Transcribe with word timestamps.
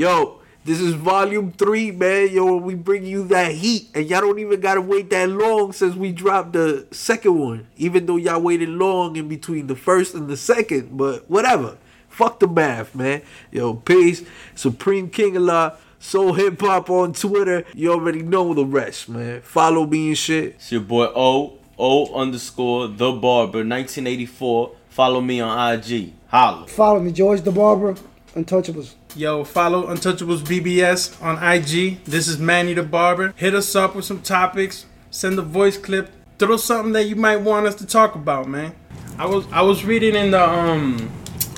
Yo, 0.00 0.40
this 0.64 0.80
is 0.80 0.94
volume 0.94 1.52
three, 1.52 1.90
man. 1.90 2.30
Yo, 2.32 2.56
we 2.56 2.74
bring 2.74 3.04
you 3.04 3.22
that 3.24 3.52
heat, 3.52 3.90
and 3.94 4.08
y'all 4.08 4.22
don't 4.22 4.38
even 4.38 4.58
gotta 4.58 4.80
wait 4.80 5.10
that 5.10 5.28
long 5.28 5.74
since 5.74 5.94
we 5.94 6.10
dropped 6.10 6.54
the 6.54 6.86
second 6.90 7.38
one. 7.38 7.66
Even 7.76 8.06
though 8.06 8.16
y'all 8.16 8.40
waited 8.40 8.70
long 8.70 9.14
in 9.16 9.28
between 9.28 9.66
the 9.66 9.76
first 9.76 10.14
and 10.14 10.26
the 10.26 10.38
second, 10.38 10.96
but 10.96 11.28
whatever. 11.28 11.76
Fuck 12.08 12.40
the 12.40 12.48
math, 12.48 12.94
man. 12.94 13.20
Yo, 13.52 13.74
peace. 13.74 14.22
Supreme 14.54 15.10
King 15.10 15.36
of 15.36 15.42
Law, 15.42 15.76
Soul 15.98 16.32
Hip 16.32 16.58
Hop 16.62 16.88
on 16.88 17.12
Twitter. 17.12 17.66
You 17.74 17.92
already 17.92 18.22
know 18.22 18.54
the 18.54 18.64
rest, 18.64 19.06
man. 19.06 19.42
Follow 19.42 19.84
me 19.84 20.08
and 20.08 20.16
shit. 20.16 20.54
It's 20.54 20.72
your 20.72 20.80
boy 20.80 21.08
O 21.14 21.58
O 21.78 22.14
underscore 22.14 22.88
the 22.88 23.12
barber 23.12 23.58
1984. 23.58 24.76
Follow 24.88 25.20
me 25.20 25.42
on 25.42 25.74
IG. 25.74 26.14
Holla. 26.28 26.66
Follow 26.68 27.00
me, 27.00 27.10
George 27.12 27.42
the 27.42 27.50
Barber, 27.50 27.96
Untouchables. 28.34 28.94
Yo, 29.16 29.42
follow 29.42 29.88
Untouchables 29.88 30.40
BBS 30.42 31.20
on 31.22 31.42
IG. 31.42 32.04
This 32.04 32.28
is 32.28 32.38
Manny 32.38 32.74
the 32.74 32.82
Barber. 32.82 33.34
Hit 33.36 33.54
us 33.54 33.74
up 33.74 33.96
with 33.96 34.04
some 34.04 34.22
topics. 34.22 34.86
Send 35.10 35.38
a 35.38 35.42
voice 35.42 35.76
clip. 35.76 36.10
Throw 36.38 36.56
something 36.56 36.92
that 36.92 37.04
you 37.04 37.16
might 37.16 37.38
want 37.38 37.66
us 37.66 37.74
to 37.76 37.86
talk 37.86 38.14
about, 38.14 38.48
man. 38.48 38.74
I 39.18 39.26
was 39.26 39.46
I 39.52 39.62
was 39.62 39.84
reading 39.84 40.14
in 40.14 40.30
the 40.30 40.48
um 40.48 40.98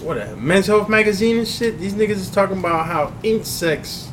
what 0.00 0.16
a 0.16 0.34
Men's 0.37 0.66
Health 0.66 0.88
magazine 0.88 1.38
and 1.38 1.47
shit. 1.47 1.78
These 1.78 1.95
niggas 1.95 2.11
is 2.11 2.30
talking 2.30 2.59
about 2.59 2.86
how 2.86 3.12
insects 3.23 4.11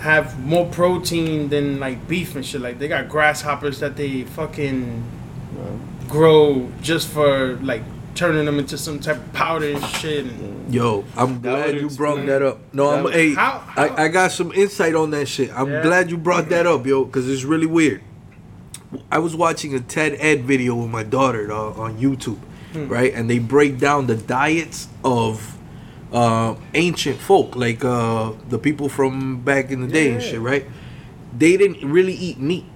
have 0.00 0.38
more 0.44 0.66
protein 0.66 1.48
than 1.48 1.78
like 1.78 2.08
beef 2.08 2.34
and 2.34 2.44
shit. 2.44 2.60
Like 2.60 2.80
they 2.80 2.88
got 2.88 3.08
grasshoppers 3.08 3.78
that 3.78 3.96
they 3.96 4.24
fucking 4.24 5.04
grow 6.08 6.70
just 6.82 7.08
for 7.08 7.54
like 7.62 7.82
turning 8.14 8.44
them 8.44 8.58
into 8.58 8.76
some 8.76 8.98
type 9.00 9.16
of 9.16 9.32
powder 9.32 9.70
and 9.70 9.84
shit. 9.86 10.24
And 10.26 10.72
Yo, 10.72 11.04
I'm 11.16 11.40
glad 11.40 11.74
you 11.74 11.88
brought 11.90 12.18
explain- 12.18 12.26
that 12.26 12.42
up. 12.42 12.58
No, 12.72 12.90
that 12.90 12.98
I'm 12.98 13.04
would- 13.04 13.14
hey, 13.14 13.34
How- 13.34 13.62
how- 13.66 13.82
I, 13.82 14.04
I 14.04 14.08
got 14.08 14.32
some 14.32 14.52
insight 14.52 14.94
on 14.94 15.10
that 15.10 15.26
shit. 15.28 15.50
I'm 15.54 15.70
Yeah. 15.70 15.82
glad 15.82 16.10
you 16.10 16.16
brought 16.18 16.48
that 16.50 16.66
up, 16.66 16.86
yo, 16.86 17.04
because 17.04 17.28
it's 17.28 17.44
really 17.44 17.66
weird. 17.66 18.02
I 19.10 19.18
was 19.18 19.34
watching 19.34 19.74
a 19.74 19.80
TED 19.80 20.16
Ed 20.20 20.44
video 20.44 20.74
with 20.74 20.90
my 20.90 21.02
daughter 21.02 21.50
uh, 21.50 21.70
on 21.72 21.96
YouTube, 21.98 22.38
Hmm. 22.74 22.88
right? 22.88 23.12
And 23.14 23.28
they 23.30 23.38
break 23.38 23.78
down 23.78 24.06
the 24.06 24.16
diets 24.16 24.88
of 25.04 25.56
uh, 26.12 26.56
ancient 26.74 27.18
folk, 27.18 27.56
like 27.56 27.82
uh, 27.82 28.32
the 28.50 28.58
people 28.58 28.90
from 28.90 29.38
back 29.40 29.70
in 29.70 29.80
the 29.80 29.86
day 29.88 30.12
and 30.12 30.22
shit, 30.22 30.40
right? 30.40 30.66
They 31.36 31.56
didn't 31.56 31.90
really 31.90 32.12
eat 32.12 32.38
meat. 32.38 32.66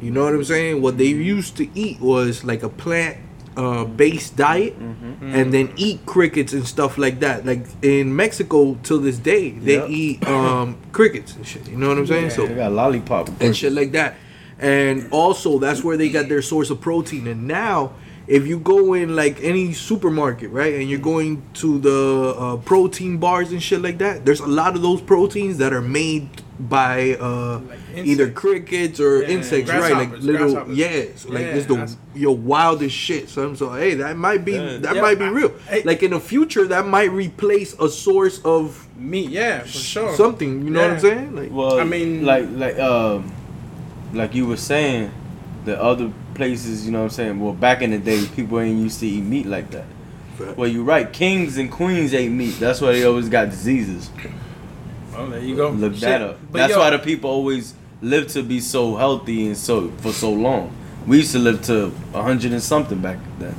You 0.00 0.10
know 0.10 0.24
what 0.24 0.32
I'm 0.32 0.42
saying? 0.42 0.80
What 0.80 0.96
they 0.96 1.04
used 1.08 1.58
to 1.58 1.68
eat 1.78 2.00
was 2.00 2.44
like 2.44 2.62
a 2.62 2.70
plant 2.70 3.18
uh, 3.56 3.84
based 3.84 4.36
diet 4.36 4.74
and 4.76 5.52
then 5.52 5.72
eat 5.76 6.04
crickets 6.06 6.52
and 6.52 6.66
stuff 6.66 6.98
like 6.98 7.20
that. 7.20 7.44
Like 7.46 7.66
in 7.82 8.14
Mexico 8.16 8.76
till 8.82 8.98
this 9.00 9.18
day, 9.18 9.50
they 9.50 9.74
Yep. 9.74 9.88
eat 9.90 10.26
um, 10.28 10.76
crickets 10.92 11.36
and 11.36 11.46
shit. 11.46 11.68
You 11.68 11.76
know 11.76 11.88
what 11.88 11.98
I'm 11.98 12.06
saying? 12.06 12.24
Yeah. 12.24 12.28
So 12.36 12.46
They 12.46 12.54
got 12.54 12.72
lollipop. 12.72 13.30
and 13.40 13.56
shit 13.56 13.72
like 13.72 13.92
that. 13.92 14.14
And 14.58 15.08
also, 15.10 15.58
that's 15.58 15.82
where 15.82 15.96
they 15.96 16.08
got 16.08 16.28
their 16.28 16.42
source 16.42 16.70
of 16.70 16.80
protein. 16.80 17.26
And 17.26 17.48
now, 17.48 17.94
if 18.28 18.46
you 18.46 18.58
go 18.60 18.94
in 18.94 19.16
like 19.16 19.42
any 19.42 19.72
supermarket, 19.72 20.50
right, 20.50 20.74
and 20.74 20.88
you're 20.88 21.00
going 21.00 21.42
to 21.54 21.78
the 21.80 22.34
uh, 22.38 22.56
protein 22.58 23.18
bars 23.18 23.50
and 23.50 23.60
shit 23.62 23.82
like 23.82 23.98
that, 23.98 24.24
there's 24.24 24.38
a 24.40 24.46
lot 24.46 24.76
of 24.76 24.82
those 24.82 25.00
proteins 25.00 25.58
that 25.58 25.72
are 25.72 25.80
made 25.82 26.41
by 26.68 27.14
uh, 27.20 27.58
Like 27.68 27.78
either 28.06 28.30
crickets 28.30 29.00
or 29.00 29.22
Yeah, 29.22 29.28
insects, 29.28 29.70
right? 29.70 29.92
Like 29.92 30.12
little, 30.20 30.52
grasshoppers. 30.52 30.76
yes, 30.76 31.26
like 31.28 31.40
Yeah, 31.40 31.52
this 31.54 31.66
the 31.66 31.74
that's- 31.74 31.96
your 32.14 32.36
wildest 32.36 32.94
shit. 32.94 33.28
son. 33.28 33.56
so 33.56 33.70
hey, 33.72 33.94
that 33.94 34.16
might 34.16 34.44
be 34.44 34.52
Yeah. 34.52 34.76
that 34.78 34.94
Yeah, 34.96 35.02
might 35.02 35.18
be 35.18 35.24
I- 35.24 35.30
real. 35.30 35.52
hey- 35.68 35.82
like 35.84 36.02
in 36.02 36.12
the 36.12 36.20
future, 36.20 36.66
that 36.68 36.86
might 36.86 37.10
replace 37.10 37.74
a 37.80 37.88
source 37.88 38.40
of 38.44 38.86
meat, 38.98 39.30
yeah, 39.30 39.60
for 39.62 39.68
sure. 39.68 40.16
something. 40.16 40.62
You 40.64 40.70
know 40.70 40.82
what 40.82 40.90
I'm 40.92 41.00
saying? 41.00 41.34
Like, 41.36 41.50
Well, 41.52 41.80
I 41.80 41.84
mean- 41.84 42.24
like 42.24 42.46
like 42.54 42.78
um, 42.78 43.32
like 44.14 44.34
you 44.34 44.46
were 44.46 44.56
saying, 44.56 45.10
the 45.64 45.80
other 45.82 46.12
places, 46.34 46.84
you 46.86 46.92
know 46.92 46.98
what 46.98 47.04
I'm 47.04 47.10
saying. 47.10 47.40
Well, 47.40 47.52
back 47.54 47.82
in 47.82 47.90
the 47.90 47.98
day, 47.98 48.24
people 48.36 48.60
ain't 48.60 48.78
used 48.80 49.00
to 49.00 49.06
eat 49.06 49.22
meat 49.24 49.46
like 49.46 49.70
that. 49.72 49.84
Well, 50.56 50.66
you're 50.68 50.82
right. 50.82 51.12
Kings 51.12 51.56
and 51.58 51.70
queens 51.70 52.12
ate 52.14 52.30
meat. 52.30 52.56
That's 52.58 52.80
why 52.80 52.92
they 52.92 53.04
always 53.04 53.28
got 53.28 53.50
diseases. 53.50 54.10
Oh, 55.14 55.26
there 55.28 55.40
you 55.40 55.56
go. 55.56 55.70
Look 55.70 55.92
Shit. 55.94 56.02
that 56.02 56.22
up. 56.22 56.38
But 56.50 56.58
That's 56.58 56.72
yo, 56.72 56.78
why 56.78 56.90
the 56.90 56.98
people 56.98 57.30
always 57.30 57.74
live 58.00 58.28
to 58.28 58.42
be 58.42 58.60
so 58.60 58.96
healthy 58.96 59.46
and 59.46 59.56
so 59.56 59.90
for 59.98 60.12
so 60.12 60.30
long. 60.32 60.74
We 61.06 61.18
used 61.18 61.32
to 61.32 61.38
live 61.38 61.62
to 61.62 61.92
a 62.14 62.22
hundred 62.22 62.52
and 62.52 62.62
something 62.62 63.00
back 63.00 63.18
then. 63.38 63.54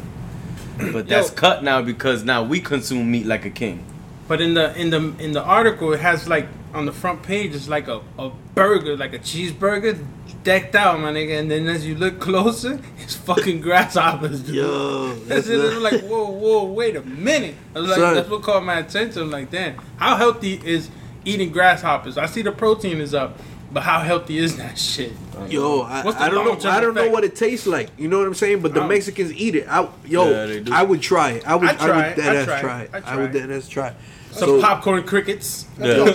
But 0.92 1.08
that's 1.08 1.30
Yo. 1.30 1.36
cut 1.36 1.64
now 1.64 1.82
because 1.82 2.24
now 2.24 2.44
we 2.44 2.60
consume 2.60 3.12
meat 3.12 3.26
like 3.26 3.46
a 3.46 3.50
king. 3.50 3.86
But 4.28 4.42
in 4.42 4.54
the 4.56 4.76
in 4.80 4.90
the 4.90 5.14
in 5.20 5.34
the 5.34 5.44
article, 5.44 5.94
it 5.94 6.00
has 6.00 6.28
like 6.28 6.48
on 6.74 6.86
the 6.86 6.92
front 6.92 7.22
page, 7.22 7.54
it's 7.54 7.68
like 7.68 7.88
a, 7.88 8.02
a 8.18 8.32
burger, 8.56 8.98
like 8.98 9.14
a 9.14 9.20
cheeseburger, 9.20 10.04
decked 10.44 10.74
out, 10.76 11.00
my 11.00 11.12
nigga. 11.12 11.40
And 11.40 11.52
then 11.52 11.68
as 11.68 11.86
you 11.86 11.96
look 11.96 12.20
closer, 12.28 12.80
it's 13.00 13.16
fucking 13.16 13.62
grasshoppers. 13.62 14.42
dude. 14.42 14.56
yo, 14.56 15.14
That's 15.28 15.48
it. 15.48 15.60
I'm 15.74 15.84
like, 15.84 16.02
whoa, 16.02 16.32
whoa, 16.32 16.64
wait 16.66 16.96
a 16.96 17.04
minute. 17.04 17.56
I 17.76 17.80
was 17.80 17.90
like, 17.98 18.16
that's 18.16 18.30
what 18.30 18.42
caught 18.42 18.64
my 18.64 18.80
attention. 18.80 19.22
I'm 19.24 19.32
like, 19.32 19.52
damn, 19.52 19.76
how 19.98 20.16
healthy 20.16 20.60
is 20.66 20.90
eating 21.26 21.52
grasshoppers? 21.52 22.18
I 22.18 22.26
see 22.26 22.42
the 22.42 22.52
protein 22.52 23.00
is 23.02 23.14
up, 23.14 23.38
but 23.72 23.84
how 23.84 24.00
healthy 24.00 24.38
is 24.38 24.58
that 24.58 24.78
shit? 24.90 25.14
Yo, 25.50 25.82
I, 25.82 26.02
I 26.02 26.30
don't 26.30 26.64
know. 26.64 26.70
I 26.70 26.80
don't 26.80 26.94
know 26.94 27.10
what 27.10 27.24
it 27.24 27.36
tastes 27.36 27.68
like. 27.68 27.90
You 27.98 28.08
know 28.08 28.20
what 28.20 28.28
I'm 28.28 28.34
saying? 28.36 28.62
But 28.62 28.74
the 28.74 28.82
Oh. 28.82 28.88
Mexicans 28.88 29.34
eat 29.34 29.56
it. 29.56 29.68
I, 29.68 29.88
yo, 30.06 30.30
Yeah, 30.30 30.46
they 30.46 30.60
do. 30.62 30.72
I 30.74 30.84
would 30.84 31.02
try 31.02 31.32
it. 31.32 31.48
I 31.48 31.56
would. 31.56 31.68
I'd 31.70 31.76
I 31.78 31.86
try 31.88 31.96
would 31.98 32.06
it. 32.06 32.16
dead 32.16 32.30
I'd 32.30 32.36
ass 32.38 32.46
try 32.46 32.58
it. 32.58 32.62
try 32.62 32.82
it. 32.82 32.90
I'd 32.94 33.04
I 33.04 33.16
would 33.18 33.32
try 33.32 33.40
dead 33.42 33.52
ass 33.52 33.68
try. 33.68 33.88
it. 33.90 33.96
Some 34.32 34.48
So- 34.50 34.62
popcorn 34.62 35.04
crickets. 35.04 35.66
Yeah. 35.80 36.06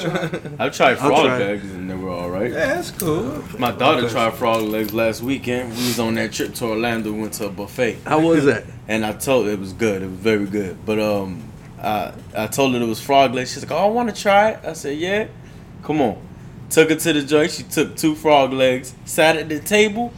I've 0.59 0.75
tried 0.75 0.99
I'll 0.99 1.09
frog 1.09 1.27
try 1.27 1.37
it. 1.37 1.47
legs 1.47 1.71
and 1.71 1.89
they 1.91 1.95
were 1.95 2.11
all 2.11 2.31
right. 2.31 2.51
Yeah, 2.51 2.75
that's 2.75 2.91
cool. 2.93 3.45
My 3.59 3.71
daughter 3.71 4.09
tried 4.09 4.35
frog 4.35 4.63
legs 4.63 4.93
last 4.93 5.23
weekend. 5.23 5.71
We 5.71 5.77
was 5.87 6.01
on 6.01 6.15
that 6.15 6.33
trip 6.33 6.55
to 6.55 6.65
Orlando. 6.67 7.13
We 7.13 7.21
went 7.21 7.35
to 7.35 7.47
a 7.47 7.51
buffet, 7.51 7.99
How 8.05 8.19
was 8.21 8.45
that? 8.47 8.65
and 8.89 9.05
I 9.07 9.13
told 9.13 9.47
her 9.47 9.53
it 9.53 9.61
was 9.61 9.73
good. 9.73 10.03
It 10.03 10.07
was 10.11 10.19
very 10.19 10.47
good. 10.47 10.85
But 10.85 10.99
um, 10.99 11.45
I 11.83 12.13
I 12.37 12.47
told 12.47 12.75
her 12.75 12.81
it 12.81 12.87
was 12.87 13.01
frog 13.01 13.35
legs. 13.35 13.53
She's 13.53 13.63
like, 13.63 13.73
"Oh, 13.73 13.87
I 13.87 13.87
want 13.87 14.15
to 14.15 14.21
try 14.21 14.51
it." 14.51 14.61
I 14.65 14.73
said, 14.73 14.99
"Yeah, 14.99 15.27
come 15.83 16.01
on." 16.01 16.21
Took 16.71 16.91
her 16.91 16.97
to 16.97 17.13
the 17.13 17.23
joint. 17.23 17.51
She 17.51 17.63
took 17.63 17.97
two 17.97 18.15
frog 18.15 18.53
legs, 18.53 18.95
sat 19.05 19.37
at 19.37 19.49
the 19.49 19.59
table. 19.61 20.13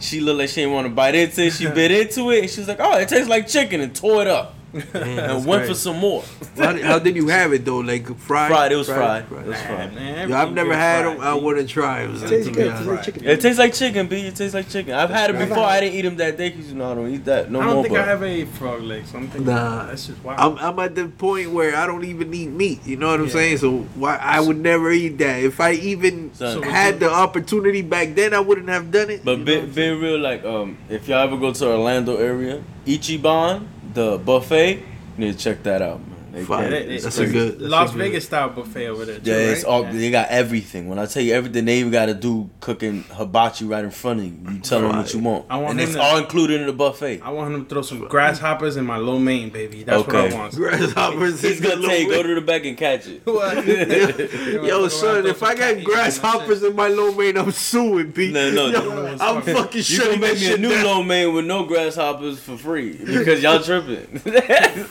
She 0.00 0.20
looked 0.20 0.38
like 0.38 0.48
she 0.50 0.56
didn't 0.56 0.74
want 0.74 0.86
to 0.86 0.92
bite 0.92 1.14
into 1.14 1.44
it. 1.44 1.52
She 1.52 1.66
bit 1.70 1.90
into 1.90 2.30
it, 2.30 2.40
and 2.40 2.50
she 2.50 2.60
was 2.60 2.68
like, 2.68 2.80
"Oh, 2.80 2.98
it 2.98 3.08
tastes 3.08 3.28
like 3.28 3.48
chicken," 3.48 3.80
and 3.80 3.94
tore 3.94 4.22
it 4.22 4.28
up. 4.28 4.54
And 4.94 5.46
went 5.46 5.66
for 5.66 5.74
some 5.74 5.98
more. 5.98 6.22
How 6.56 6.72
did, 6.72 6.84
how 6.84 6.98
did 6.98 7.16
you 7.16 7.28
have 7.28 7.52
it 7.54 7.64
though? 7.64 7.78
Like 7.78 8.06
fried? 8.18 8.50
Fried. 8.50 8.72
It 8.72 8.76
was 8.76 8.86
fried. 8.86 9.24
It 9.24 9.30
was 9.30 9.46
Nah, 9.46 9.66
fried. 9.66 9.94
man, 9.94 10.28
Yo, 10.28 10.36
I've 10.36 10.52
never 10.52 10.74
had 10.74 11.04
fried, 11.04 11.16
them. 11.18 11.24
I 11.26 11.34
B. 11.34 11.40
want 11.40 11.58
to 11.58 11.66
try 11.66 12.02
It 12.02 12.08
Tastes 12.08 12.20
to 12.20 12.28
good. 12.28 12.54
be 12.54 12.54
Tastes 12.54 12.56
honest. 12.74 12.86
like 12.88 13.04
chicken. 13.04 13.24
It 13.24 13.40
tastes 13.40 13.58
like 13.58 13.74
chicken, 13.74 14.06
B. 14.08 14.16
It 14.26 14.36
tastes 14.36 14.54
like 14.54 14.68
chicken. 14.68 14.92
I've 14.94 15.08
had 15.10 15.30
it 15.30 15.36
I've 15.36 15.48
before. 15.48 15.64
I 15.64 15.80
didn't 15.80 15.94
eat 15.94 16.02
them 16.02 16.16
that 16.16 16.36
day 16.36 16.50
because 16.50 16.68
you 16.70 16.74
know 16.76 16.92
I 16.92 16.94
don't 16.94 17.10
eat 17.14 17.24
that 17.24 17.50
no 17.50 17.60
more. 17.60 17.62
I 17.62 17.66
don't 17.66 17.74
more. 17.76 17.82
think 17.84 17.94
but 17.94 18.08
I 18.08 18.10
ever 18.12 18.24
ate 18.26 18.48
frog 18.48 18.82
legs. 18.82 19.14
I'm 19.14 19.28
thinking, 19.28 19.46
Nah. 19.46 19.86
that's 19.86 20.06
just 20.08 20.22
wild. 20.22 20.58
I'm, 20.58 20.58
I'm 20.58 20.78
at 20.84 20.94
the 20.94 21.08
point 21.08 21.50
where 21.50 21.74
I 21.74 21.86
don't 21.86 22.04
even 22.04 22.34
eat 22.34 22.48
meat. 22.50 22.86
You 22.86 22.96
know 22.96 23.08
what 23.08 23.20
I'm 23.20 23.26
Yeah. 23.26 23.32
saying? 23.32 23.58
So 23.58 23.78
why 23.94 24.16
I 24.16 24.40
would 24.40 24.58
never 24.58 24.90
eat 24.90 25.16
that. 25.18 25.42
If 25.42 25.60
I 25.60 25.72
even 25.72 26.34
So 26.34 26.60
had 26.60 27.00
the 27.00 27.10
opportunity 27.10 27.80
back 27.82 28.14
then, 28.14 28.34
I 28.34 28.40
wouldn't 28.40 28.68
have 28.68 28.90
done 28.90 29.08
it. 29.10 29.24
But 29.24 29.32
You 29.32 29.36
know 29.38 29.44
be, 29.44 29.54
what 29.56 29.64
I'm 29.64 29.72
saying? 29.72 29.98
being 30.00 30.02
real, 30.12 30.18
like 30.20 30.44
um, 30.44 30.76
if 30.90 31.08
y'all 31.08 31.18
ever 31.24 31.36
go 31.38 31.52
to 31.54 31.66
Orlando 31.72 32.16
area, 32.16 32.62
Ichiban, 32.86 33.66
the 33.98 34.16
buffet, 34.16 34.74
you 34.74 34.84
need 35.16 35.32
to 35.32 35.38
check 35.38 35.64
that 35.64 35.82
out, 35.82 35.98
man. 36.08 36.17
They 36.38 36.44
Fire. 36.44 36.62
got- 36.62 36.70
They- 36.70 36.86
they- 36.86 36.98
That's 36.98 37.18
a 37.18 37.26
good. 37.26 37.58
that's 37.58 37.70
Las 37.70 37.90
a 37.90 37.92
good- 37.92 37.98
Vegas 37.98 38.24
style 38.24 38.48
buffet 38.50 38.86
over 38.88 39.04
there. 39.04 39.18
Too, 39.18 39.30
Yeah, 39.30 39.36
it's 39.36 39.64
right? 39.64 39.70
all 39.70 39.82
Yeah. 39.84 39.92
they 39.92 40.10
got 40.10 40.28
everything. 40.30 40.88
When 40.88 40.98
I 40.98 41.06
tell 41.06 41.22
you 41.22 41.34
everything, 41.34 41.64
they 41.64 41.78
even 41.78 41.92
got 41.92 42.06
to 42.06 42.14
do 42.14 42.50
cooking 42.60 43.04
hibachi 43.12 43.64
right 43.64 43.84
in 43.84 43.90
front 43.90 44.20
of 44.20 44.24
you. 44.26 44.32
You 44.52 44.58
tell 44.60 44.80
them 44.80 44.96
what 44.96 45.12
you 45.12 45.20
want, 45.20 45.44
I 45.50 45.56
want 45.58 45.72
and 45.72 45.80
it's 45.80 45.92
to- 45.94 46.00
all 46.02 46.16
included 46.18 46.60
in 46.60 46.66
the 46.66 46.72
buffet. 46.72 47.20
I 47.24 47.30
want 47.30 47.54
him 47.54 47.64
to 47.64 47.68
throw 47.68 47.82
some 47.82 48.00
grasshoppers 48.08 48.76
in 48.76 48.84
my 48.86 48.96
lo 48.96 49.18
mein, 49.18 49.50
baby. 49.50 49.82
That's 49.84 50.06
what 50.06 50.16
I 50.16 50.34
want. 50.34 50.54
Grasshoppers. 50.54 51.40
He's 51.42 51.60
gonna 51.60 51.76
the 51.76 51.86
tell 51.86 51.96
you 51.98 52.10
go 52.10 52.22
to 52.22 52.34
the 52.34 52.40
back 52.40 52.64
and 52.64 52.76
catch 52.76 53.06
it. 53.06 53.22
Yo, 54.66 54.88
son, 54.88 55.26
if 55.26 55.42
I 55.42 55.54
got 55.54 55.82
grasshoppers 55.84 56.62
in 56.62 56.74
my 56.76 56.88
lo 56.88 57.12
mein, 57.12 57.36
I'm 57.36 57.52
suing, 57.52 58.10
B. 58.10 58.30
No, 58.32 58.50
no, 58.50 58.66
Yo, 58.66 58.80
no. 58.82 59.16
I'm 59.20 59.42
fucking 59.42 59.82
You 59.86 59.98
gonna 59.98 60.16
make 60.18 60.40
me 60.40 60.52
a 60.52 60.56
new 60.58 60.70
down. 60.70 60.84
lo 60.84 61.02
mein 61.02 61.32
with 61.34 61.44
no 61.46 61.64
grasshoppers 61.64 62.38
for 62.38 62.56
free 62.56 62.92
because 62.92 63.42
y'all 63.42 63.60
tripping. 63.62 64.20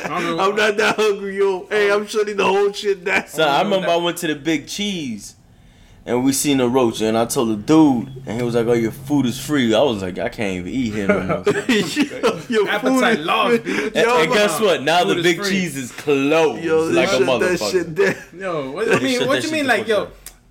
Fuck 0.00 0.02
that. 0.02 0.10
I 0.10 0.20
don't 0.22 0.36
know. 0.36 0.50
I'm 0.50 0.56
not 0.56 0.76
that 0.76 0.96
hungry, 0.96 1.36
yo. 1.38 1.66
Hey, 1.66 1.90
I'm 1.90 2.06
shutting 2.06 2.36
the 2.36 2.44
whole 2.44 2.72
shit 2.72 3.04
down. 3.04 3.26
So 3.26 3.42
I 3.44 3.62
remember 3.62 3.88
I 3.88 3.96
went 3.96 4.18
to 4.18 4.26
the 4.26 4.34
Big 4.34 4.66
Cheese, 4.66 5.34
and 6.06 6.24
we 6.24 6.32
seen 6.32 6.60
a 6.60 6.68
roach, 6.68 7.00
and 7.00 7.16
I 7.16 7.24
told 7.26 7.48
the 7.50 7.56
dude, 7.56 8.22
and 8.26 8.38
he 8.38 8.42
was 8.44 8.54
like, 8.54 8.66
"Oh, 8.66 8.72
your 8.72 8.90
food 8.92 9.26
is 9.26 9.38
free." 9.38 9.74
I 9.74 9.80
was 9.82 10.02
like, 10.02 10.18
"I 10.18 10.28
can't 10.28 10.54
even 10.56 10.72
eat 10.72 10.92
here 10.94 11.08
no 11.08 11.22
more." 11.22 11.44
yo, 11.68 12.40
your 12.48 12.68
Appetite 12.68 12.82
food 12.82 13.04
is- 13.20 13.26
lost, 13.26 13.64
B. 13.64 13.84
and, 13.86 13.94
Yo, 13.94 14.22
and 14.22 14.32
guess 14.32 14.60
what? 14.60 14.82
Now 14.82 15.04
the 15.04 15.22
Big 15.22 15.38
free. 15.38 15.48
Cheese 15.50 15.76
is 15.76 15.92
closed 15.92 16.62
Yo, 16.62 16.84
like 16.84 17.08
a 17.08 17.24
shut 17.24 17.40
that 17.40 17.58
shit 17.70 17.94
down. 17.94 18.14
Yo, 18.38 18.70
what 18.72 18.86
you 18.86 19.00
mean? 19.00 19.26
What 19.26 19.34
that 19.42 19.44
you 19.44 19.52
mean? 19.52 19.66
Like, 19.66 19.88
yo. 19.88 20.08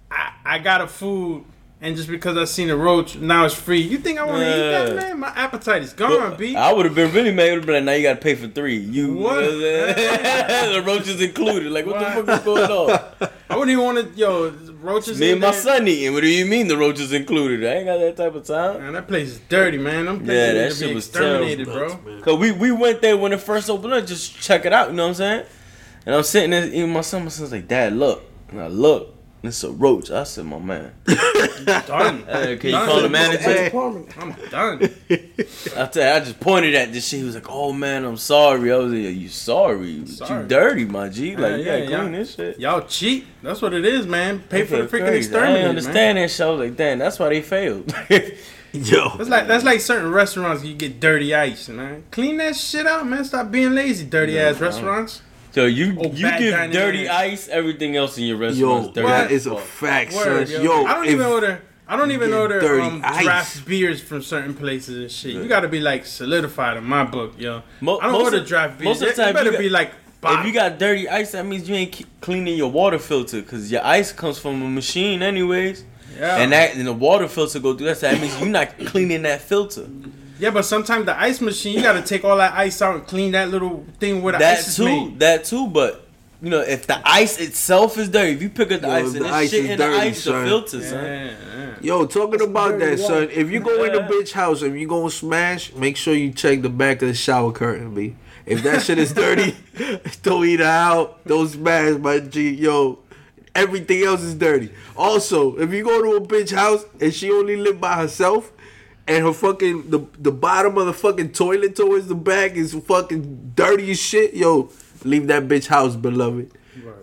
I, 0.09 0.31
I 0.45 0.59
got 0.59 0.81
a 0.81 0.87
food 0.87 1.43
and 1.83 1.95
just 1.95 2.07
because 2.09 2.37
I 2.37 2.45
seen 2.45 2.69
a 2.69 2.75
roach, 2.77 3.15
now 3.17 3.45
it's 3.45 3.53
free. 3.53 3.81
You 3.81 3.97
think 3.99 4.17
I 4.17 4.23
want 4.25 4.39
to 4.39 4.47
eat 4.47 4.71
that, 4.71 4.95
man? 4.95 5.19
My 5.19 5.27
appetite 5.35 5.83
is 5.83 5.93
gone, 5.93 6.35
B. 6.37 6.55
I 6.55 6.71
would 6.73 6.85
have 6.85 6.95
been 6.95 7.11
really 7.13 7.31
mad. 7.33 7.49
Would 7.51 7.57
have 7.59 7.65
been 7.65 7.75
like, 7.75 7.83
now 7.83 7.91
you 7.91 8.03
got 8.03 8.13
to 8.15 8.19
pay 8.21 8.33
for 8.35 8.47
three. 8.47 8.77
You 8.77 9.13
What? 9.13 9.43
you 9.43 9.51
know 9.51 9.87
what 9.87 9.95
the 10.73 10.83
roaches 10.85 11.21
included. 11.21 11.71
Like, 11.71 11.85
what 11.85 11.97
What? 11.97 12.25
the 12.25 12.37
fuck 12.37 12.39
is 12.39 12.45
going 12.45 12.71
on? 12.71 13.29
I 13.49 13.57
wouldn't 13.57 13.71
even 13.71 13.83
want 13.83 13.97
to, 14.13 14.19
yo, 14.19 14.49
roaches. 14.81 15.19
Me 15.19 15.27
in 15.27 15.31
and 15.33 15.41
my 15.41 15.51
there. 15.51 15.61
son 15.61 15.87
eating. 15.87 16.13
What 16.13 16.21
do 16.21 16.27
you 16.27 16.45
mean 16.45 16.67
the 16.67 16.77
roaches 16.77 17.13
included? 17.13 17.63
I 17.69 17.75
ain't 17.75 17.85
got 17.85 17.97
that 17.99 18.17
type 18.17 18.33
of 18.33 18.45
time. 18.45 18.79
Man, 18.81 18.93
that 18.93 19.07
place 19.07 19.27
is 19.29 19.39
dirty, 19.49 19.77
man. 19.77 20.07
I'm 20.07 20.25
Yeah, 20.25 20.33
yeah, 20.33 20.53
that 20.53 20.69
to 20.71 20.75
shit 20.75 20.95
was 20.95 21.07
exterminated, 21.07 21.67
terrible. 21.67 21.95
bro. 21.97 22.21
Cause 22.21 22.37
we, 22.39 22.51
we 22.51 22.71
went 22.71 23.01
there 23.01 23.15
when 23.17 23.31
it 23.33 23.41
first 23.41 23.69
opened 23.69 23.93
up, 23.93 24.05
just 24.07 24.39
check 24.41 24.65
it 24.65 24.73
out, 24.73 24.89
you 24.89 24.95
know 24.95 25.03
what 25.03 25.09
I'm 25.09 25.15
saying? 25.15 25.45
And 26.05 26.15
I'm 26.15 26.23
sitting 26.23 26.49
there 26.51 26.65
eating 26.65 26.91
my 26.91 27.01
son, 27.01 27.23
my 27.23 27.29
son's 27.29 27.51
like, 27.51 27.67
Dad, 27.67 27.93
look. 27.93 28.23
And 28.49 28.59
I 28.61 28.67
look, 28.67 29.09
and 29.09 29.12
it's 29.43 29.63
a 29.63 29.71
roach. 29.71 30.09
I 30.09 30.23
said, 30.23 30.45
my 30.45 30.57
man. 30.59 30.93
Done. 31.05 32.23
Hey, 32.25 32.57
can 32.57 32.69
you 32.69 32.75
Done. 32.75 32.87
call 32.87 33.01
the 33.01 33.09
manager? 33.09 33.71
I'm 34.19 34.31
done. 34.49 34.89
I 35.77 35.85
tell 35.87 36.03
you, 36.09 36.15
I 36.15 36.19
just 36.19 36.39
pointed 36.39 36.75
at 36.75 36.91
this 36.91 37.07
shit. 37.07 37.19
He 37.19 37.25
was 37.25 37.35
like, 37.35 37.49
"Oh 37.49 37.71
man, 37.71 38.03
I'm 38.03 38.17
sorry." 38.17 38.71
I 38.71 38.75
was 38.77 38.91
like, 38.91 39.15
"You 39.15 39.29
sorry? 39.29 40.05
Sorry. 40.07 40.41
You 40.43 40.47
dirty, 40.47 40.85
my 40.85 41.09
G? 41.09 41.35
Like, 41.35 41.51
Yeah, 41.51 41.57
you 41.57 41.63
yeah, 41.63 41.79
gotta 41.79 41.85
clean 42.01 42.13
yeah. 42.13 42.19
this 42.19 42.35
shit." 42.35 42.59
Y'all 42.59 42.81
cheat. 42.87 43.25
That's 43.41 43.61
what 43.61 43.73
it 43.73 43.85
is, 43.85 44.05
man. 44.07 44.39
Pay 44.49 44.63
for 44.65 44.77
the 44.77 44.83
Okay, 44.83 44.97
freaking 44.97 45.07
crazy. 45.07 45.13
I 45.13 45.17
exterminate, 45.17 45.53
didn't 45.53 45.61
man. 45.61 45.69
understand 45.69 46.17
that 46.17 46.31
shit. 46.31 46.41
I 46.41 46.49
was 46.49 46.59
like, 46.59 46.75
"Damn, 46.77 46.99
that's 46.99 47.19
why 47.19 47.29
they 47.29 47.41
failed." 47.41 47.93
Yo, 48.73 49.17
That's 49.17 49.29
like 49.29 49.47
that's 49.47 49.63
like 49.63 49.79
certain 49.81 50.11
restaurants 50.11 50.63
you 50.65 50.73
get 50.73 50.99
dirty 50.99 51.33
ice, 51.35 51.69
man. 51.69 52.03
Clean 52.09 52.35
that 52.37 52.55
shit 52.55 52.87
out, 52.87 53.05
man. 53.05 53.23
Stop 53.23 53.51
being 53.51 53.75
lazy, 53.75 54.03
dirty 54.05 54.33
Yeah, 54.33 54.49
ass 54.49 54.57
bro. 54.57 54.67
restaurants. 54.69 55.21
So 55.53 55.65
you 55.65 55.95
Oh, 55.99 56.03
you 56.11 56.29
give 56.37 56.51
dining 56.53 56.71
dirty 56.71 57.07
ass. 57.07 57.21
ice, 57.21 57.47
everything 57.47 57.95
else 57.95 58.17
in 58.17 58.25
your 58.25 58.37
yo, 58.37 58.47
restaurant's 58.47 58.87
dirty. 58.95 59.07
that 59.07 59.25
as 59.27 59.31
is 59.31 59.45
a 59.47 59.55
fact, 59.57 60.13
Word, 60.13 60.47
son. 60.47 60.63
yo. 60.63 60.81
Yo, 60.81 60.85
I 60.85 60.93
don't 60.95 61.05
even 61.07 61.25
order. 61.25 61.61
I 61.87 61.97
don't 61.97 62.11
even 62.11 62.33
order 62.33 62.59
dirty 62.61 62.85
um, 62.87 63.01
ice. 63.03 63.23
draft 63.23 63.65
beers 63.65 64.01
from 64.01 64.21
certain 64.21 64.53
places 64.53 64.97
and 64.97 65.11
shit. 65.11 65.33
You 65.35 65.47
gotta 65.47 65.67
be 65.67 65.79
like 65.79 66.05
solidified 66.05 66.77
in 66.77 66.83
my 66.85 67.03
book, 67.03 67.33
yo. 67.37 67.61
Mo- 67.81 67.99
I 68.01 68.07
don't 68.07 68.21
order 68.21 68.37
of- 68.37 68.47
draft 68.47 68.79
beers. 68.79 68.85
most 68.99 69.01
of 69.01 69.15
the 69.15 69.21
time 69.21 69.29
it 69.29 69.33
better 69.33 69.45
you 69.47 69.51
got- 69.53 69.59
be 69.59 69.69
like. 69.69 69.91
If 70.25 70.45
you 70.45 70.53
got 70.53 70.79
dirty 70.79 71.09
ice, 71.09 71.33
that 71.33 71.45
means 71.45 71.67
you 71.67 71.75
ain't 71.75 72.05
cleaning 72.21 72.55
your 72.57 72.71
water 72.71 72.97
filter 72.97 73.41
because 73.41 73.69
your 73.69 73.83
ice 73.85 74.13
comes 74.13 74.39
from 74.39 74.61
a 74.61 74.69
machine, 74.69 75.21
anyways. 75.21 75.83
yeah. 76.17 76.37
And 76.37 76.53
that 76.53 76.75
and 76.75 76.87
the 76.87 76.93
water 76.93 77.27
filter 77.27 77.59
go 77.59 77.75
through 77.75 77.87
that. 77.87 77.97
So 77.97 78.09
that 78.09 78.21
means 78.21 78.39
you're 78.39 78.47
not 78.47 78.69
cleaning 78.85 79.23
that 79.23 79.41
filter. 79.41 79.85
Yeah, 80.39 80.49
but 80.51 80.63
sometimes 80.65 81.05
the 81.05 81.19
ice 81.19 81.41
machine, 81.41 81.75
you 81.77 81.81
gotta 81.81 82.01
take 82.13 82.23
all 82.23 82.37
that 82.37 82.53
ice 82.53 82.81
out 82.81 82.95
and 82.95 83.07
clean 83.07 83.31
that 83.33 83.49
little 83.49 83.85
thing 83.99 84.21
where 84.21 84.33
the 84.33 84.39
that 84.39 84.57
ice 84.59 84.67
is 84.69 84.75
too, 84.77 84.85
made. 84.85 85.19
that 85.19 85.45
too. 85.45 85.67
But 85.67 86.07
you 86.41 86.49
know, 86.49 86.59
if 86.61 86.87
the 86.87 87.01
ice 87.07 87.39
itself 87.39 87.97
is 87.97 88.09
dirty, 88.09 88.33
if 88.33 88.41
you 88.41 88.49
pick 88.49 88.71
up 88.71 88.81
the 88.81 88.87
Yo, 88.87 88.93
ice 88.93 89.09
if 89.09 89.15
and 89.15 89.25
the 89.25 89.29
ice 89.29 89.49
shit 89.51 89.63
is 89.65 89.69
in 89.71 89.77
dirty, 89.77 89.93
the 89.93 90.01
ice, 90.01 90.23
son. 90.23 90.43
the 90.43 90.49
filter, 90.49 90.77
Yeah, 90.79 90.89
son. 90.89 91.03
yeah. 91.05 91.75
Yo, 91.81 92.05
talking 92.05 92.41
about 92.41 92.79
dirty 92.79 92.95
that, 92.95 93.05
son. 93.07 93.29
If 93.31 93.49
you 93.49 93.59
go 93.61 93.83
in 93.85 93.93
the 93.93 93.99
bitch 93.99 94.31
house 94.33 94.61
and 94.61 94.79
you 94.79 94.87
gonna 94.87 95.09
smash, 95.09 95.73
make 95.73 95.95
sure 95.97 96.13
you 96.13 96.31
check 96.31 96.61
the 96.61 96.69
back 96.69 97.01
of 97.01 97.07
the 97.07 97.13
shower 97.13 97.51
curtain, 97.51 97.93
b. 97.95 98.15
If 98.45 98.61
that 98.63 98.81
shit 98.81 98.97
is 98.97 99.13
dirty, 99.13 99.55
don't 100.21 100.45
eat 100.45 100.55
it 100.59 100.65
out. 100.65 101.25
Don't 101.25 101.47
smash, 101.47 101.97
my 101.97 102.19
G. 102.19 102.49
Yo, 102.55 102.99
everything 103.55 104.03
else 104.03 104.21
is 104.21 104.35
dirty. 104.35 104.69
Also, 104.97 105.55
if 105.57 105.71
you 105.71 105.83
go 105.85 106.01
to 106.01 106.17
a 106.23 106.27
bitch 106.27 106.53
house 106.53 106.83
and 106.99 107.13
she 107.13 107.31
only 107.31 107.55
live 107.55 107.79
by 107.79 107.95
herself, 107.95 108.51
and 109.07 109.25
her 109.25 109.33
fucking 109.33 109.89
the 109.89 110.05
the 110.17 110.31
bottom 110.31 110.77
of 110.77 110.85
the 110.85 110.93
fucking 110.93 111.31
toilet 111.31 111.75
towards 111.75 112.07
the 112.07 112.15
back 112.15 112.53
is 112.53 112.73
fucking 112.73 113.53
dirty 113.55 113.91
as 113.91 113.99
shit, 113.99 114.33
yo, 114.33 114.69
leave 115.03 115.27
that 115.27 115.47
bitch 115.47 115.67
house, 115.67 115.95
beloved. 115.95 116.51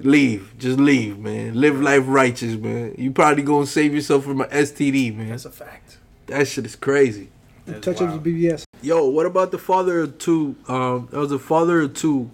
Leave, 0.01 0.55
just 0.59 0.79
leave, 0.81 1.19
man. 1.19 1.55
Live 1.55 1.81
life 1.81 2.05
righteous, 2.07 2.57
man. 2.57 2.95
You 2.99 3.13
probably 3.13 3.43
gonna 3.43 3.67
save 3.67 3.95
yourself 3.95 4.25
from 4.25 4.41
an 4.41 4.49
STD, 4.51 5.17
man. 5.17 5.29
That's 5.29 5.45
a 5.45 5.51
fact. 5.51 5.99
That 6.27 6.49
shit 6.49 6.65
is 6.65 6.75
crazy. 6.75 7.29
That's 7.67 7.85
Touch 7.85 8.01
of 8.01 8.09
wild. 8.09 8.25
BBS. 8.25 8.65
Yo, 8.83 9.07
what 9.09 9.27
about 9.27 9.51
the 9.51 9.59
father 9.59 10.01
of 10.01 10.19
two? 10.19 10.57
Um, 10.69 11.09
there 11.11 11.21
was 11.21 11.33
a 11.33 11.39
father 11.39 11.83
of 11.83 11.95
two 11.95 12.31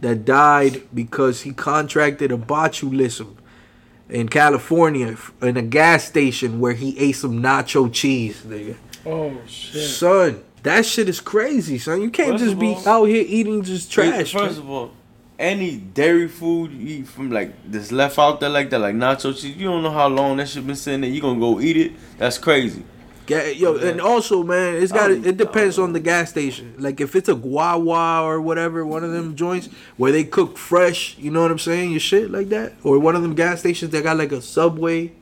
that 0.00 0.24
died 0.24 0.82
because 0.94 1.42
he 1.42 1.52
contracted 1.52 2.32
a 2.32 2.38
botulism 2.38 3.36
in 4.08 4.28
California 4.28 5.16
in 5.40 5.56
a 5.56 5.62
gas 5.62 6.04
station 6.04 6.60
where 6.60 6.74
he 6.74 6.98
ate 6.98 7.12
some 7.12 7.42
nacho 7.42 7.92
cheese, 7.92 8.42
nigga. 8.42 8.76
Oh 9.04 9.36
shit. 9.46 9.88
Son, 9.88 10.42
that 10.62 10.86
shit 10.86 11.08
is 11.08 11.20
crazy, 11.20 11.78
son. 11.78 12.02
You 12.02 12.10
can't 12.10 12.32
First 12.32 12.44
just 12.44 12.58
be 12.58 12.74
all- 12.74 12.88
out 12.88 13.04
here 13.06 13.24
eating 13.26 13.62
just 13.62 13.90
trash. 13.90 14.32
First 14.32 14.34
man. 14.34 14.64
of 14.64 14.70
all, 14.70 14.90
any 15.38 15.76
dairy 15.76 16.28
food 16.28 16.72
you 16.72 16.98
eat 16.98 17.08
from 17.08 17.30
like 17.30 17.52
this 17.70 17.90
left 17.90 18.18
out 18.18 18.40
there 18.40 18.48
like 18.48 18.70
that, 18.70 18.78
like 18.78 18.94
nacho 18.94 19.34
cheese, 19.34 19.56
you 19.56 19.66
don't 19.66 19.82
know 19.82 19.90
how 19.90 20.08
long 20.08 20.36
that 20.36 20.48
shit 20.48 20.66
been 20.66 20.76
sitting 20.76 21.00
there. 21.00 21.10
You 21.10 21.20
gonna 21.20 21.40
go 21.40 21.60
eat 21.60 21.76
it? 21.76 21.92
That's 22.18 22.38
crazy. 22.38 22.84
Ga- 23.26 23.52
Yo, 23.54 23.76
and 23.76 24.00
also, 24.00 24.42
man, 24.42 24.82
it's 24.82 24.92
got 24.92 25.10
Oh, 25.10 25.14
it 25.14 25.36
depends 25.36 25.78
on 25.78 25.92
the 25.92 26.00
gas 26.00 26.30
station. 26.30 26.74
Like 26.78 27.00
if 27.00 27.14
it's 27.14 27.28
a 27.28 27.36
Wawa 27.36 28.22
or 28.22 28.40
whatever, 28.40 28.84
one 28.84 29.04
of 29.04 29.12
them 29.12 29.36
joints 29.36 29.68
where 29.96 30.12
they 30.12 30.24
cook 30.24 30.58
fresh, 30.58 31.16
you 31.18 31.30
know 31.30 31.42
what 31.42 31.50
I'm 31.50 31.58
saying? 31.58 31.92
Your 31.92 32.00
shit 32.00 32.30
like 32.30 32.48
that, 32.48 32.74
or 32.82 32.98
one 32.98 33.16
of 33.16 33.22
them 33.22 33.34
gas 33.34 33.60
stations 33.60 33.90
that 33.92 34.02
got 34.02 34.16
like 34.16 34.32
a 34.32 34.42
Subway 34.42 35.12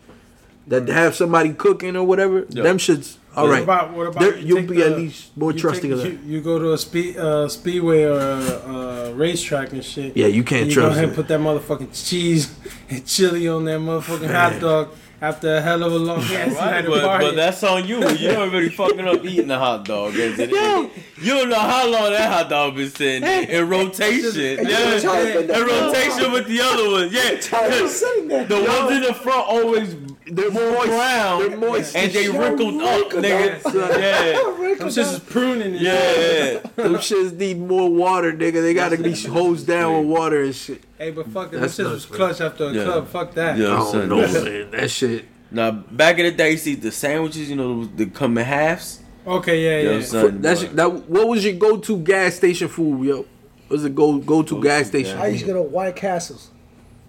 that 0.66 0.84
mm. 0.84 0.92
have 0.92 1.14
somebody 1.14 1.52
cooking 1.52 1.96
or 1.96 2.04
whatever. 2.04 2.46
Yeah. 2.48 2.62
Them 2.62 2.78
shits, 2.78 3.16
all 3.36 3.44
What 3.44 3.52
right. 3.52 3.62
about 3.62 3.92
what 3.94 4.06
about 4.08 4.20
There- 4.20 4.38
you 4.38 4.56
you'll 4.58 4.66
be 4.66 4.76
the- 4.76 4.86
at 4.86 4.96
least 4.98 5.36
more 5.36 5.52
trusting 5.52 5.90
take- 5.90 5.92
of 5.92 6.02
that. 6.02 6.10
You, 6.10 6.18
you 6.36 6.40
go 6.40 6.58
to 6.58 6.72
a 6.72 6.78
speed 6.78 7.16
uh, 7.16 7.48
speedway 7.48 8.02
or 8.04 8.18
a, 8.18 8.72
a 9.10 9.14
racetrack 9.14 9.72
and 9.72 9.84
shit. 9.84 10.16
Yeah, 10.16 10.26
you 10.26 10.42
can't 10.42 10.62
and 10.62 10.70
you 10.70 10.76
go 10.76 10.88
ahead 10.88 11.04
it. 11.04 11.06
and 11.08 11.14
put 11.16 11.28
that 11.28 11.38
motherfucking 11.40 11.90
cheese 12.08 12.52
and 12.90 13.06
chili 13.06 13.48
on 13.48 13.64
that 13.66 13.78
motherfucking 13.80 14.32
hot 14.32 14.60
dog 14.60 14.88
after 15.22 15.54
a 15.56 15.60
hell 15.60 15.82
of 15.84 15.92
a 15.92 15.96
long 15.96 16.18
ass 16.22 16.30
Right, 16.30 16.54
night 16.54 16.84
of 16.86 16.90
but, 16.92 17.04
party. 17.04 17.26
but 17.26 17.36
that's 17.36 17.62
on 17.62 17.86
you. 17.86 17.98
You're 18.08 18.36
already 18.44 18.70
fucking 18.70 19.06
up 19.06 19.22
eating 19.24 19.48
the 19.48 19.58
hot 19.58 19.84
dog. 19.84 20.14
is 20.16 20.38
it? 20.38 20.50
You 20.50 21.34
don't 21.34 21.50
know 21.50 21.58
how 21.60 21.86
long 21.88 22.10
that 22.12 22.32
hot 22.32 22.48
dog 22.48 22.74
been 22.76 22.88
sitting 22.90 23.22
in 23.28 23.68
rotation. 23.68 24.32
Hey, 24.32 24.56
Yeah, 24.56 25.42
in 25.42 25.66
rotation 25.66 26.32
with 26.32 26.46
the 26.48 26.60
other 26.62 26.90
ones. 26.90 27.12
Yeah, 27.12 27.58
I 27.58 27.82
was 27.82 27.94
sitting 28.00 28.28
there. 28.28 28.44
the 28.46 28.56
ones 28.64 28.92
in 28.96 29.02
the 29.02 29.12
front 29.14 29.46
always 29.46 29.94
They're 30.30 30.50
more 30.50 30.70
moist. 30.72 30.86
brown 30.88 31.38
They're 31.40 31.56
moist. 31.56 31.96
and 31.96 32.12
they 32.12 32.26
They're 32.26 32.40
wrinkled 32.40 32.82
up, 32.82 33.10
nigga. 33.10 33.60
Yeah, 34.00 34.76
Them 34.78 34.88
shits 34.88 35.12
is 35.14 35.18
pruning 35.20 35.72
and 35.74 35.78
shit. 35.78 35.82
yeah. 35.82 36.70
Them 36.82 36.94
shits 36.94 37.36
need 37.36 37.58
more 37.58 37.90
water, 37.90 38.32
nigga. 38.32 38.62
They 38.62 38.72
gotta 38.74 38.96
be 38.96 39.12
hosed 39.14 39.66
down 39.66 39.98
with 39.98 40.06
water 40.18 40.42
and 40.42 40.54
shit. 40.54 40.82
Hey, 40.98 41.10
but 41.10 41.26
fuck 41.28 41.52
it. 41.52 41.60
That's 41.60 41.76
Them 41.76 41.86
shits 41.86 41.90
nuts, 41.90 42.08
was 42.08 42.16
clutch 42.16 42.40
after 42.40 42.64
a 42.66 42.72
Yeah. 42.72 42.84
club. 42.84 43.08
Fuck 43.08 43.34
that. 43.34 43.58
Yeah. 43.58 43.72
I 43.72 43.76
don't 43.78 43.90
son. 43.92 44.08
know, 44.08 44.16
man. 44.16 44.70
That 44.70 44.90
shit. 44.90 45.24
Now 45.50 45.70
back 45.72 46.18
in 46.18 46.26
the 46.26 46.30
day, 46.32 46.52
you 46.52 46.56
see 46.58 46.74
the 46.76 46.92
sandwiches, 46.92 47.50
you 47.50 47.56
know, 47.56 47.84
the 47.84 48.06
come 48.06 48.38
in 48.38 48.44
halves. 48.44 49.00
Okay, 49.26 49.62
yeah, 49.84 49.90
Yo, 49.90 49.98
yeah. 49.98 50.04
son, 50.04 50.40
That's 50.40 50.62
boy. 50.64 50.72
that. 50.74 50.92
What 51.08 51.28
was 51.28 51.44
your 51.44 51.54
go-to 51.54 51.98
gas 51.98 52.36
station 52.36 52.68
food, 52.68 53.04
yo? 53.06 53.16
What 53.18 53.26
was 53.68 53.84
it 53.84 53.94
go 53.94 54.18
go-to 54.18 54.62
gas 54.62 54.86
station? 54.86 55.18
I 55.18 55.26
used 55.28 55.40
to 55.44 55.52
go 55.52 55.54
to 55.54 55.62
White 55.62 55.94
Castles. 55.96 56.49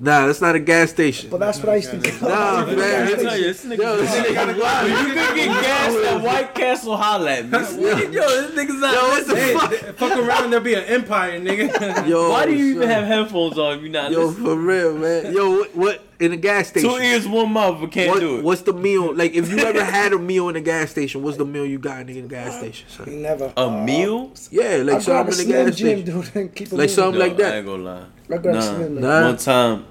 Nah, 0.03 0.25
that's 0.25 0.41
not 0.41 0.55
a 0.55 0.59
gas 0.59 0.89
station. 0.89 1.29
But 1.29 1.41
that's 1.41 1.59
what 1.59 1.69
I 1.69 1.75
used 1.75 1.91
to 1.91 1.97
do. 1.99 2.11
Nah, 2.21 2.65
man. 2.65 3.07
I 3.07 3.13
tell 3.21 3.37
you, 3.37 3.43
this 3.43 3.63
nigga- 3.63 3.77
Yo, 3.77 3.97
this 3.97 4.09
nigga 4.09 4.33
gotta 4.33 4.53
go 4.55 4.65
out. 4.65 4.89
You 4.89 4.95
could 5.13 5.35
get 5.35 5.61
gas 5.61 5.95
at 5.95 6.21
White 6.23 6.55
Castle, 6.55 6.97
holla 6.97 7.31
at 7.31 7.45
me. 7.45 7.51
Yo, 7.51 7.61
this 7.61 8.51
nigga's 8.57 8.79
not 8.81 8.93
Yo, 8.95 8.99
what 9.09 9.27
the 9.27 9.33
listening. 9.35 9.59
Fuck? 9.59 9.69
th- 9.69 9.83
fuck 9.97 10.17
around, 10.17 10.49
there'll 10.49 10.65
be 10.65 10.73
an 10.73 10.85
empire, 10.85 11.39
nigga. 11.39 12.07
Yo, 12.09 12.31
Why 12.31 12.47
do 12.47 12.55
you 12.55 12.75
even 12.77 12.89
have 12.89 13.05
headphones 13.05 13.59
on 13.59 13.75
if 13.77 13.81
you're 13.83 13.91
not 13.91 14.09
Yo, 14.11 14.25
listening? 14.25 14.45
for 14.47 14.55
real, 14.55 14.97
man. 14.97 15.33
Yo, 15.33 15.51
what, 15.59 15.75
what 15.75 16.01
in 16.19 16.31
a 16.31 16.37
gas 16.37 16.69
station? 16.69 16.89
Two 16.89 16.95
ears, 16.97 17.27
one 17.27 17.53
mouth, 17.53 17.79
but 17.79 17.91
can't 17.91 18.19
do 18.19 18.39
it. 18.39 18.43
what's 18.43 18.61
the 18.63 18.73
meal? 18.73 19.13
Like, 19.15 19.33
if 19.33 19.51
you 19.51 19.59
ever 19.59 19.83
had 19.85 20.13
a 20.13 20.17
meal 20.17 20.49
in 20.49 20.55
a 20.55 20.61
gas 20.61 20.89
station, 20.89 21.21
what's 21.21 21.37
the 21.37 21.45
meal 21.45 21.65
you 21.67 21.77
got 21.77 22.09
in 22.09 22.25
a 22.25 22.27
gas 22.27 22.57
station? 22.57 22.89
Son? 22.89 23.21
Never. 23.21 23.53
A 23.55 23.69
meal? 23.69 24.31
Uh, 24.33 24.39
yeah, 24.49 24.77
like 24.77 25.01
I 25.01 25.03
grab 25.03 25.31
something 25.31 25.51
a 25.51 25.59
in 25.59 25.61
a 25.61 25.69
gas 25.69 25.75
Jim, 25.77 26.01
station. 26.01 26.21
dude, 26.21 26.35
and 26.35 26.55
keep 26.55 26.71
Like 26.71 26.77
moving. 26.79 26.89
something 26.89 27.19
like 27.19 27.37
that. 27.37 27.53
I 27.53 27.57
ain't 27.57 27.65
gonna 27.67 27.83
lie. 27.83 28.05
I 28.33 28.37
Nah. 28.37 28.87
Nah. 28.87 29.21
One 29.27 29.37
time 29.37 29.85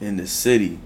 in 0.00 0.16
the 0.16 0.26
city, 0.26 0.78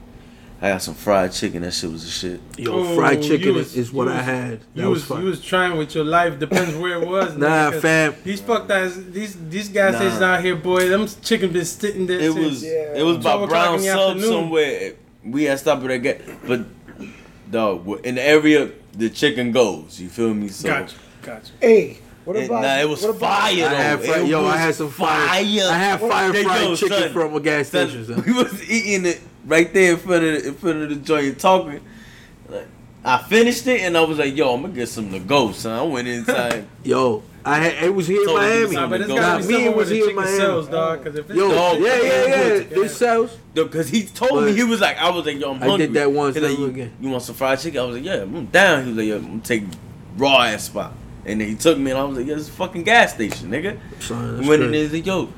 I 0.62 0.68
got 0.70 0.82
some 0.82 0.94
fried 0.94 1.32
chicken. 1.32 1.62
That 1.62 1.72
shit 1.72 1.90
was 1.90 2.04
the 2.04 2.10
shit. 2.10 2.40
Yo, 2.58 2.72
Oh, 2.72 2.94
fried 2.94 3.22
chicken 3.22 3.48
is, 3.50 3.54
was- 3.56 3.76
is 3.76 3.92
what 3.92 4.04
you 4.08 4.10
I 4.12 4.16
was- 4.16 4.24
had. 4.26 4.60
That 4.60 4.82
You 4.82 4.90
was 4.90 5.08
was, 5.08 5.20
you 5.20 5.26
was 5.26 5.40
trying 5.40 5.78
with 5.78 5.94
your 5.94 6.04
life. 6.04 6.38
Depends 6.38 6.74
where 6.76 7.00
it 7.02 7.08
was. 7.08 7.36
Nah, 7.38 7.70
fam. 7.72 8.14
These 8.24 8.40
fucked 8.42 8.70
ass 8.70 8.92
these 9.10 9.36
these 9.48 9.68
guys 9.68 9.92
Nah. 9.94 9.98
stations 10.00 10.22
out 10.22 10.42
here, 10.44 10.56
boy. 10.56 10.88
Them 10.88 11.06
chicken 11.22 11.50
been 11.52 11.64
sitting 11.64 12.06
there. 12.06 12.20
It 12.20 12.32
since- 12.32 12.44
was 12.46 12.62
Yeah. 12.62 12.94
it 12.94 13.02
was 13.02 13.16
12 13.18 13.22
by 13.22 13.32
o'clock 13.32 13.48
Brown 13.48 13.74
in 13.76 13.80
the 13.80 13.86
Sub 13.92 14.20
somewhere. 14.20 14.92
We 15.24 15.44
had 15.44 15.58
stopped 15.58 15.82
at 15.84 16.02
that 16.02 16.20
but 16.46 16.64
dog 17.50 18.00
in 18.06 18.14
the 18.16 18.22
area 18.22 18.70
the 18.96 19.08
chicken 19.10 19.52
goes. 19.52 19.98
You 20.00 20.08
feel 20.08 20.34
me? 20.34 20.48
So 20.48 20.68
Gotcha, 20.68 20.96
gotcha. 21.22 21.52
Hey, 21.60 21.98
what 22.30 22.42
it, 22.44 22.50
nah, 22.50 22.76
it 22.78 22.88
was 22.88 23.02
what 23.02 23.16
about, 23.16 23.20
fire 23.20 23.52
I 23.66 23.68
though. 23.68 23.76
had 23.76 24.00
fri- 24.00 24.10
It 24.22 24.26
yo, 24.28 24.44
I 24.46 24.56
had 24.56 24.74
some 24.74 24.90
fire. 24.90 25.28
I 25.28 25.42
had 25.42 26.00
fire 26.00 26.32
fried 26.32 26.36
you 26.36 26.44
go, 26.44 26.76
chicken 26.76 26.98
son. 26.98 27.12
from 27.12 27.34
a 27.34 27.40
gas 27.40 27.68
Son, 27.68 27.88
station. 27.88 28.06
son. 28.06 28.22
we 28.26 28.32
was 28.32 28.70
eating 28.70 29.06
it 29.06 29.20
right 29.46 29.72
there 29.74 29.92
in 29.92 29.98
front 29.98 30.24
of 30.24 30.42
the, 30.42 30.48
in 30.48 30.54
front 30.54 30.82
of 30.82 30.88
the 30.90 30.96
joint 30.96 31.38
talking. 31.38 31.80
Like, 32.48 32.66
I 33.04 33.18
finished 33.22 33.66
it 33.66 33.80
and 33.82 33.96
I 33.96 34.02
was 34.02 34.18
like, 34.18 34.36
"Yo, 34.36 34.52
I'm 34.54 34.62
gonna 34.62 34.74
get 34.74 34.88
some 34.88 35.10
to 35.12 35.18
go." 35.18 35.52
son. 35.52 35.72
I 35.78 35.82
went 35.82 36.06
inside. 36.08 36.66
Yo, 36.84 37.22
I 37.44 37.56
had, 37.58 37.84
it 37.84 37.94
was 37.94 38.06
here 38.06 38.20
in 38.20 38.26
Told 38.26 38.42
him 38.42 38.50
he 38.52 38.62
was 38.64 38.72
Miami. 38.72 38.76
Nah, 38.76 38.88
but 38.90 39.00
it's 39.00 39.08
Go. 39.08 39.16
gotta 39.16 39.46
be 39.48 39.52
Nah, 39.54 39.58
me, 39.58 39.64
it 39.66 39.76
was 39.76 39.88
here 39.88 39.98
in 40.02 40.08
chicken 40.10 40.22
Miami. 40.22 40.36
sells, 40.36 40.68
dog. 40.68 40.98
Because 41.02 41.18
if 41.18 41.30
it's 41.30 41.38
Yo, 41.38 41.50
Dog, 41.50 41.80
yeah, 41.80 41.86
yeah, 41.86 42.02
yeah. 42.02 42.26
Yeah. 42.54 42.58
This 42.68 42.96
sells. 42.96 43.36
Because 43.54 43.88
he 43.88 44.02
told 44.04 44.44
me 44.44 44.52
he 44.52 44.62
was 44.64 44.80
like, 44.82 44.98
I 44.98 45.08
was 45.10 45.24
like, 45.26 45.38
yo, 45.40 45.52
I'm 45.54 45.62
I 45.62 45.76
did 45.78 45.94
that 45.94 46.12
once, 46.12 46.36
like, 46.36 46.58
you, 46.58 46.66
again. 46.66 46.92
you 47.00 47.08
want 47.08 47.22
some 47.22 47.34
fried 47.34 47.58
chicken? 47.58 47.80
I 47.80 47.84
was 47.84 47.96
like, 47.96 48.04
yeah, 48.04 48.22
I'm 48.22 48.46
down. 48.46 48.82
He 48.84 48.88
was 48.90 48.98
like, 48.98 49.06
yeah, 49.06 49.14
I'm 49.14 49.22
gonna 49.26 49.40
take 49.40 49.62
raw 50.18 50.42
ass 50.42 50.64
spot. 50.64 50.92
And 51.30 51.40
then 51.40 51.48
he 51.48 51.54
took 51.54 51.78
me 51.78 51.90
and 51.90 52.00
I 52.00 52.04
was 52.04 52.16
like, 52.18 52.26
yeah, 52.26 52.34
it's 52.36 52.48
a 52.48 52.52
fucking 52.52 52.82
gas 52.82 53.14
station, 53.14 53.50
nigga. 53.50 53.78
Son, 54.00 54.46
went 54.46 54.62
in 54.62 54.72
there, 54.72 54.84
yo, 54.96 55.28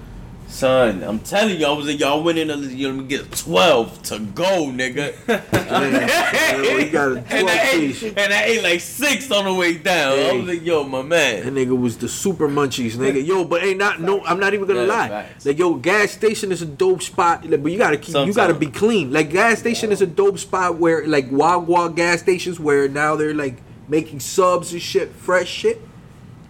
son, 0.48 1.02
I'm 1.02 1.18
telling 1.20 1.58
you, 1.58 1.66
I 1.66 1.72
was 1.72 1.86
like, 1.86 1.98
y'all 2.00 2.22
went 2.22 2.38
in 2.38 2.48
there, 2.48 2.56
you 2.58 2.92
know, 2.92 3.02
get 3.02 3.30
12 3.32 4.02
to 4.04 4.18
go, 4.20 4.66
nigga. 4.66 5.14
Yeah, 5.72 6.84
got 6.88 7.12
a 7.12 7.18
and, 7.30 7.48
I 7.48 7.70
ate, 7.72 8.02
and 8.02 8.32
I 8.32 8.42
ate 8.44 8.62
like 8.62 8.80
six 8.80 9.30
on 9.30 9.44
the 9.46 9.54
way 9.54 9.74
down. 9.78 10.18
I 10.18 10.32
was 10.32 10.46
like, 10.46 10.62
yo, 10.62 10.84
my 10.84 11.02
man. 11.02 11.44
That 11.44 11.54
nigga 11.54 11.78
was 11.78 11.96
the 11.96 12.08
super 12.08 12.48
munchies, 12.48 12.92
nigga. 12.92 13.24
Yo, 13.24 13.44
but 13.44 13.62
ain't 13.62 13.78
not 13.78 14.00
no. 14.00 14.22
I'm 14.24 14.38
not 14.38 14.52
even 14.54 14.66
gonna 14.66 14.82
Yeah, 14.82 14.86
lie. 14.86 15.08
facts. 15.08 15.46
Like 15.46 15.58
yo, 15.58 15.74
gas 15.74 16.10
station 16.12 16.52
is 16.52 16.60
a 16.62 16.66
dope 16.66 17.02
spot, 17.02 17.48
but 17.48 17.72
you 17.72 17.78
gotta 17.78 17.96
keep. 17.96 18.14
You 18.14 18.32
gotta 18.34 18.54
be 18.54 18.66
clean. 18.66 19.12
Like 19.12 19.30
gas 19.30 19.58
station 19.60 19.92
is 19.92 20.02
a 20.02 20.06
dope 20.06 20.38
spot 20.38 20.76
where 20.76 21.06
like 21.06 21.30
Wawa 21.30 21.90
gas 21.90 22.20
stations 22.20 22.60
where 22.60 22.88
now 22.88 23.16
they're 23.16 23.34
like 23.34 23.56
making 23.92 24.20
subs 24.20 24.72
and 24.72 24.80
shit, 24.80 25.10
fresh 25.10 25.48
shit. 25.48 25.78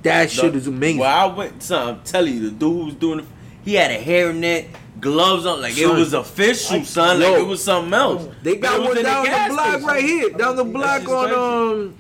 That 0.05 0.31
shit 0.31 0.55
is 0.55 0.69
amazing. 0.69 1.01
Well, 1.01 1.31
I 1.31 1.35
went, 1.35 1.61
son, 1.61 1.89
I'm 1.97 2.03
telling 2.05 2.35
you, 2.35 2.41
the 2.41 2.51
dude 2.51 2.61
who 2.61 2.85
was 2.85 2.95
doing 2.95 3.19
it, 3.19 3.25
he 3.65 3.75
had 3.75 3.91
a 3.91 4.01
hairnet, 4.01 4.69
gloves 5.01 5.45
on, 5.45 5.61
like 5.61 5.77
it 5.77 5.89
was 5.89 6.15
official, 6.15 6.85
son. 6.85 7.19
Like 7.19 7.29
Yo. 7.29 7.41
it 7.41 7.47
was 7.47 7.63
something 7.63 7.93
else. 7.93 8.29
They 8.43 8.57
got 8.57 8.77
it 8.77 8.79
was 8.81 8.95
one 8.95 9.03
down 9.05 9.25
gas 9.25 9.49
the 9.49 9.55
block 9.55 9.67
station. 9.67 9.87
right 9.89 10.05
here, 10.05 10.31
down 10.31 10.57
the 10.57 10.65
block 10.65 11.09
on 11.09 11.29
crazy. 11.29 11.35
um 11.35 11.95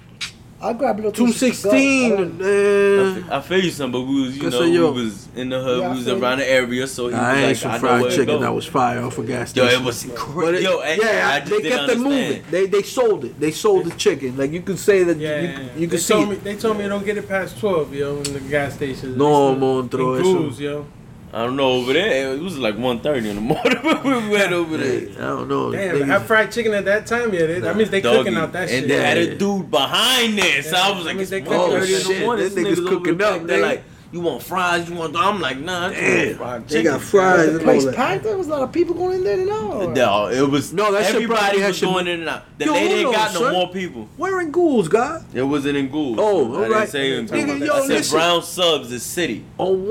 I'll 0.62 0.74
grab 0.74 0.96
a 0.96 1.02
little 1.02 1.12
two 1.12 1.32
sixteen. 1.32 2.38
Oh. 2.40 3.24
I 3.30 3.40
feel 3.40 3.64
you, 3.64 3.70
son, 3.70 3.90
but 3.90 4.02
we 4.02 4.22
was, 4.22 4.36
you 4.36 4.42
Guess 4.42 4.52
know, 4.52 4.58
so, 4.60 4.64
yo. 4.64 4.92
we 4.92 5.02
was 5.04 5.28
in 5.34 5.48
the 5.48 5.60
hood, 5.60 5.80
Yeah, 5.80 5.88
we 5.90 5.96
was 5.96 6.04
feel 6.04 6.16
you. 6.18 6.22
around 6.22 6.38
the 6.38 6.48
area, 6.50 6.86
so 6.86 7.08
he 7.08 7.14
I 7.14 7.42
ate 7.44 7.48
was 7.50 7.60
some 7.60 7.72
like, 7.72 7.82
I 7.82 7.84
know 7.98 8.00
fried 8.04 8.12
chicken 8.14 8.40
that 8.40 8.52
was 8.54 8.66
fire 8.66 9.02
off 9.02 9.18
a 9.18 9.24
gas 9.24 9.50
station. 9.50 9.68
Yo, 9.68 9.80
it 9.80 9.84
was 9.84 10.04
But 10.04 10.14
crazy. 10.16 10.62
Yo, 10.64 10.80
and 10.80 11.02
yeah, 11.02 11.28
I 11.32 11.40
just 11.40 11.50
they 11.50 11.62
didn't 11.62 11.78
kept 11.78 11.92
it 11.92 11.98
moving. 11.98 12.42
They 12.50 12.66
they 12.66 12.82
sold 12.82 13.24
it. 13.24 13.40
They 13.40 13.50
sold 13.50 13.86
the 13.86 13.90
chicken. 13.96 14.36
Like 14.36 14.52
you 14.52 14.62
could 14.62 14.78
say 14.78 15.02
that 15.02 15.16
Yeah, 15.18 15.40
you, 15.40 15.48
yeah, 15.48 15.60
yeah. 15.60 15.76
you 15.76 15.86
they 15.88 15.96
see 15.96 16.14
told 16.14 16.26
it. 16.28 16.30
me 16.30 16.36
they 16.36 16.56
told 16.56 16.78
me 16.78 16.86
don't 16.88 17.04
get 17.04 17.16
it 17.18 17.28
past 17.28 17.58
twelve, 17.58 17.92
yo, 17.92 18.18
in 18.18 18.32
the 18.32 18.40
gas 18.40 18.74
station. 18.74 19.18
No, 19.18 19.52
It's 19.52 19.60
monstro, 19.60 20.14
in 20.14 20.20
eso. 20.24 20.36
Cruz, 20.38 20.60
yo. 20.60 20.86
I 21.34 21.44
don't 21.44 21.56
know 21.56 21.70
over 21.72 21.94
there. 21.94 22.34
It 22.34 22.40
was 22.40 22.58
like 22.58 22.76
1.30 22.76 23.24
in 23.26 23.34
the 23.36 23.40
morning 23.40 23.78
when 24.02 24.24
we 24.24 24.28
went 24.30 24.52
over 24.52 24.76
there. 24.76 25.00
Hey, 25.00 25.12
I 25.16 25.20
don't 25.28 25.48
know. 25.48 25.72
Damn, 25.72 25.96
Niggas- 25.96 26.06
have 26.06 26.26
fried 26.26 26.52
chicken 26.52 26.74
at 26.74 26.84
that 26.84 27.06
time, 27.06 27.32
yeah. 27.32 27.46
They, 27.46 27.60
that 27.60 27.74
means 27.76 27.88
they 27.90 28.02
Doggy. 28.02 28.18
cooking 28.18 28.36
out 28.36 28.52
that 28.52 28.68
and 28.68 28.80
shit. 28.80 28.88
they 28.88 28.96
had 29.02 29.16
Yeah. 29.16 29.24
a 29.24 29.34
dude 29.36 29.70
behind 29.70 30.38
there, 30.38 30.62
so 30.62 30.76
I 30.76 30.90
was 30.94 31.06
like, 31.06 31.10
I 31.10 31.12
mean, 31.14 31.20
it's 31.22 31.30
they 31.30 31.40
1.30 31.40 31.46
cooking- 31.46 31.74
in 31.74 31.80
the 31.80 31.86
shit, 32.00 32.20
morning. 32.26 32.44
This 32.44 32.54
niggas 32.54 32.74
niggas 32.74 32.78
over 32.86 32.96
cooking 32.96 33.22
up, 33.22 33.46
They're 33.46 33.62
like, 33.62 33.84
you 34.12 34.20
want 34.20 34.42
fries? 34.42 34.90
You 34.90 34.96
want? 34.96 35.16
I'm 35.16 35.40
like, 35.40 35.58
nah, 35.58 35.86
I 35.86 35.94
Damn, 35.94 36.36
fried 36.36 36.68
they 36.68 36.74
chicken. 36.82 36.92
got 36.92 37.00
fries 37.00 37.52
The 37.54 37.58
place 37.60 37.86
all 37.86 37.92
packed. 37.94 38.24
There 38.24 38.36
was 38.36 38.46
a 38.46 38.50
lot 38.50 38.60
of 38.60 38.70
people 38.70 38.94
going 38.94 39.16
in 39.16 39.24
there 39.24 39.38
now. 39.38 39.86
No, 39.90 40.26
it 40.26 40.42
was 40.50 40.74
No, 40.74 40.92
that 40.92 41.06
shit 41.06 41.12
probably 41.12 41.24
everybody 41.24 41.60
had 41.60 41.68
was 41.68 41.76
shit- 41.78 41.88
going 41.88 42.06
in 42.08 42.20
and 42.20 42.28
out. 42.28 42.42
The 42.58 42.66
Yo, 42.66 42.72
lady 42.74 42.88
hold 42.88 42.98
ain't 42.98 43.06
on, 43.06 43.12
got 43.14 43.32
no 43.32 43.40
son. 43.40 43.52
more 43.54 43.68
people. 43.70 44.06
Where 44.18 44.38
in 44.42 44.50
Goulds, 44.50 44.88
God? 44.88 45.24
It 45.32 45.40
wasn't 45.44 45.78
in 45.78 45.88
Gould. 45.90 46.20
Oh, 46.20 46.52
I 46.52 46.64
alright. 46.64 46.70
didn't 46.70 46.88
say 46.90 47.16
in 47.16 47.26
Nigga, 47.26 47.66
yo, 47.66 47.72
I 47.72 47.80
said 47.80 47.88
listen. 47.88 48.18
Brown 48.18 48.42
Subs 48.42 48.90
the 48.90 49.00
city. 49.00 49.46
On 49.56 49.86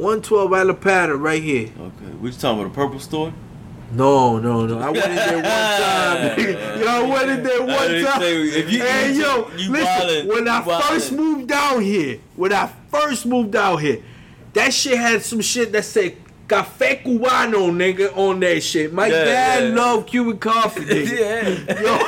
112. 0.00 0.50
112 0.50 0.50
Alapata 0.50 1.20
right 1.20 1.42
here. 1.42 1.68
Okay, 1.78 2.12
we 2.20 2.30
talking 2.32 2.60
about 2.60 2.72
the 2.72 2.74
purple 2.74 2.98
store? 3.00 3.32
No, 3.92 4.38
no, 4.38 4.66
no. 4.66 4.78
I 4.78 4.90
went 4.90 5.04
in 5.04 5.16
there 5.16 5.34
one 5.34 5.42
time. 5.42 6.38
nigga. 6.38 6.80
yo, 6.80 6.86
I 6.86 7.02
went 7.02 7.30
in 7.30 7.42
there 7.42 7.60
one 7.60 8.04
time. 8.04 8.22
if 8.22 8.72
you- 8.72 8.82
hey, 8.82 9.12
yo, 9.14 9.50
you 9.56 9.70
listen. 9.72 9.84
wildin', 9.86 10.26
when 10.28 10.48
I 10.48 10.62
wildin'. 10.62 10.82
first 10.82 11.12
moved 11.12 11.48
down 11.48 11.80
here, 11.82 12.18
when 12.36 12.52
I 12.52 12.70
first 12.90 13.26
moved 13.26 13.56
out 13.56 13.76
here, 13.76 13.98
that 14.52 14.72
shit 14.72 14.96
had 14.98 15.22
some 15.22 15.40
shit 15.40 15.72
that 15.72 15.84
said 15.84 16.16
Cafe 16.50 17.00
Cubano, 17.04 17.70
nigga, 17.70 18.16
on 18.16 18.40
that 18.40 18.60
shit. 18.60 18.92
My 18.92 19.06
Yeah, 19.06 19.24
dad 19.24 19.68
yeah. 19.68 19.74
loved 19.80 20.08
Cuban 20.08 20.36
coffee, 20.38 20.80
nigga. 20.84 21.68
yeah. 21.68 21.80
Yo. 21.80 21.98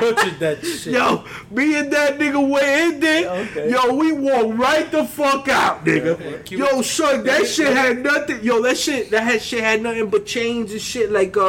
Butchered 0.00 0.38
that 0.38 0.64
shit. 0.64 0.92
Yo, 0.92 1.24
me 1.50 1.76
and 1.76 1.92
that 1.92 2.16
nigga 2.18 2.48
went 2.48 2.64
in 2.94 3.00
there. 3.00 3.28
okay. 3.30 3.70
Yo, 3.70 3.92
we 3.94 4.12
walked 4.12 4.56
right 4.56 4.88
the 4.92 5.04
fuck 5.04 5.48
out, 5.48 5.84
nigga. 5.84 6.48
Yo, 6.48 6.80
son, 6.82 7.24
that 7.24 7.44
shit 7.46 7.76
had 7.76 8.04
nothing. 8.04 8.42
Yo, 8.44 8.62
that 8.62 8.78
shit, 8.78 9.10
that 9.10 9.24
had 9.24 9.42
shit 9.42 9.64
had 9.64 9.82
nothing 9.82 10.08
but 10.10 10.24
chains 10.26 10.70
and 10.70 10.80
shit, 10.80 11.10
like 11.10 11.36
uh, 11.36 11.42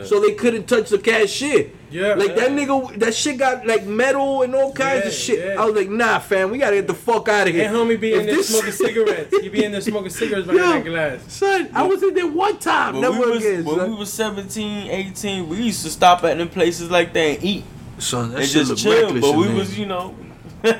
Yeah. 0.00 0.04
so 0.04 0.20
they 0.20 0.32
couldn't 0.32 0.66
touch 0.68 0.90
the 0.90 0.98
cashier. 0.98 1.70
Yeah. 1.92 2.14
like 2.14 2.34
that 2.36 2.50
nigga, 2.50 2.98
that 3.00 3.14
shit 3.14 3.36
got 3.38 3.66
like 3.66 3.84
metal 3.86 4.42
and 4.42 4.54
all 4.54 4.72
kinds 4.72 5.02
Yeah, 5.02 5.08
of 5.08 5.12
shit. 5.14 5.38
yeah. 5.46 5.60
I 5.62 5.64
was 5.66 5.74
like, 5.74 5.88
nah, 5.90 6.18
fam, 6.18 6.50
we 6.50 6.58
gotta 6.58 6.76
get 6.76 6.86
the 6.86 6.94
fuck 6.94 7.28
out 7.28 7.46
of 7.48 7.54
here. 7.54 7.66
And 7.68 7.76
homie 7.76 8.00
be 8.00 8.14
in 8.14 8.20
If 8.20 8.26
there 8.26 8.34
this- 8.36 8.48
smoking 8.48 8.72
cigarettes. 8.86 9.32
You 9.42 9.50
be 9.50 9.64
in 9.64 9.72
there 9.72 9.80
smoking 9.80 10.10
cigarettes 10.10 10.46
behind 10.48 10.86
that 10.86 10.88
glass. 10.90 11.32
Son, 11.32 11.68
I 11.74 11.82
was 11.82 12.02
in 12.02 12.14
there 12.14 12.26
one 12.26 12.58
time, 12.58 12.94
When, 12.94 13.02
never 13.02 13.20
we 13.20 13.30
was, 13.32 13.44
again. 13.44 13.64
when 13.64 13.76
son. 13.76 13.90
we 13.90 13.96
was 13.96 14.12
17, 14.12 14.90
18, 14.90 15.48
we 15.48 15.56
used 15.62 15.82
to 15.84 15.90
stop 15.90 16.24
at 16.24 16.38
them 16.38 16.48
places 16.48 16.90
like 16.90 17.12
that 17.12 17.20
and 17.20 17.44
eat 17.44 17.64
son, 17.98 18.30
that 18.30 18.38
and 18.40 18.46
shit 18.46 18.66
just 18.66 18.70
look 18.70 18.78
chill. 18.78 19.02
reckless 19.04 19.20
But 19.20 19.36
we 19.36 19.46
there. 19.48 19.54
was, 19.56 19.78
you 19.78 19.86
know, 19.86 20.14
we, 20.62 20.74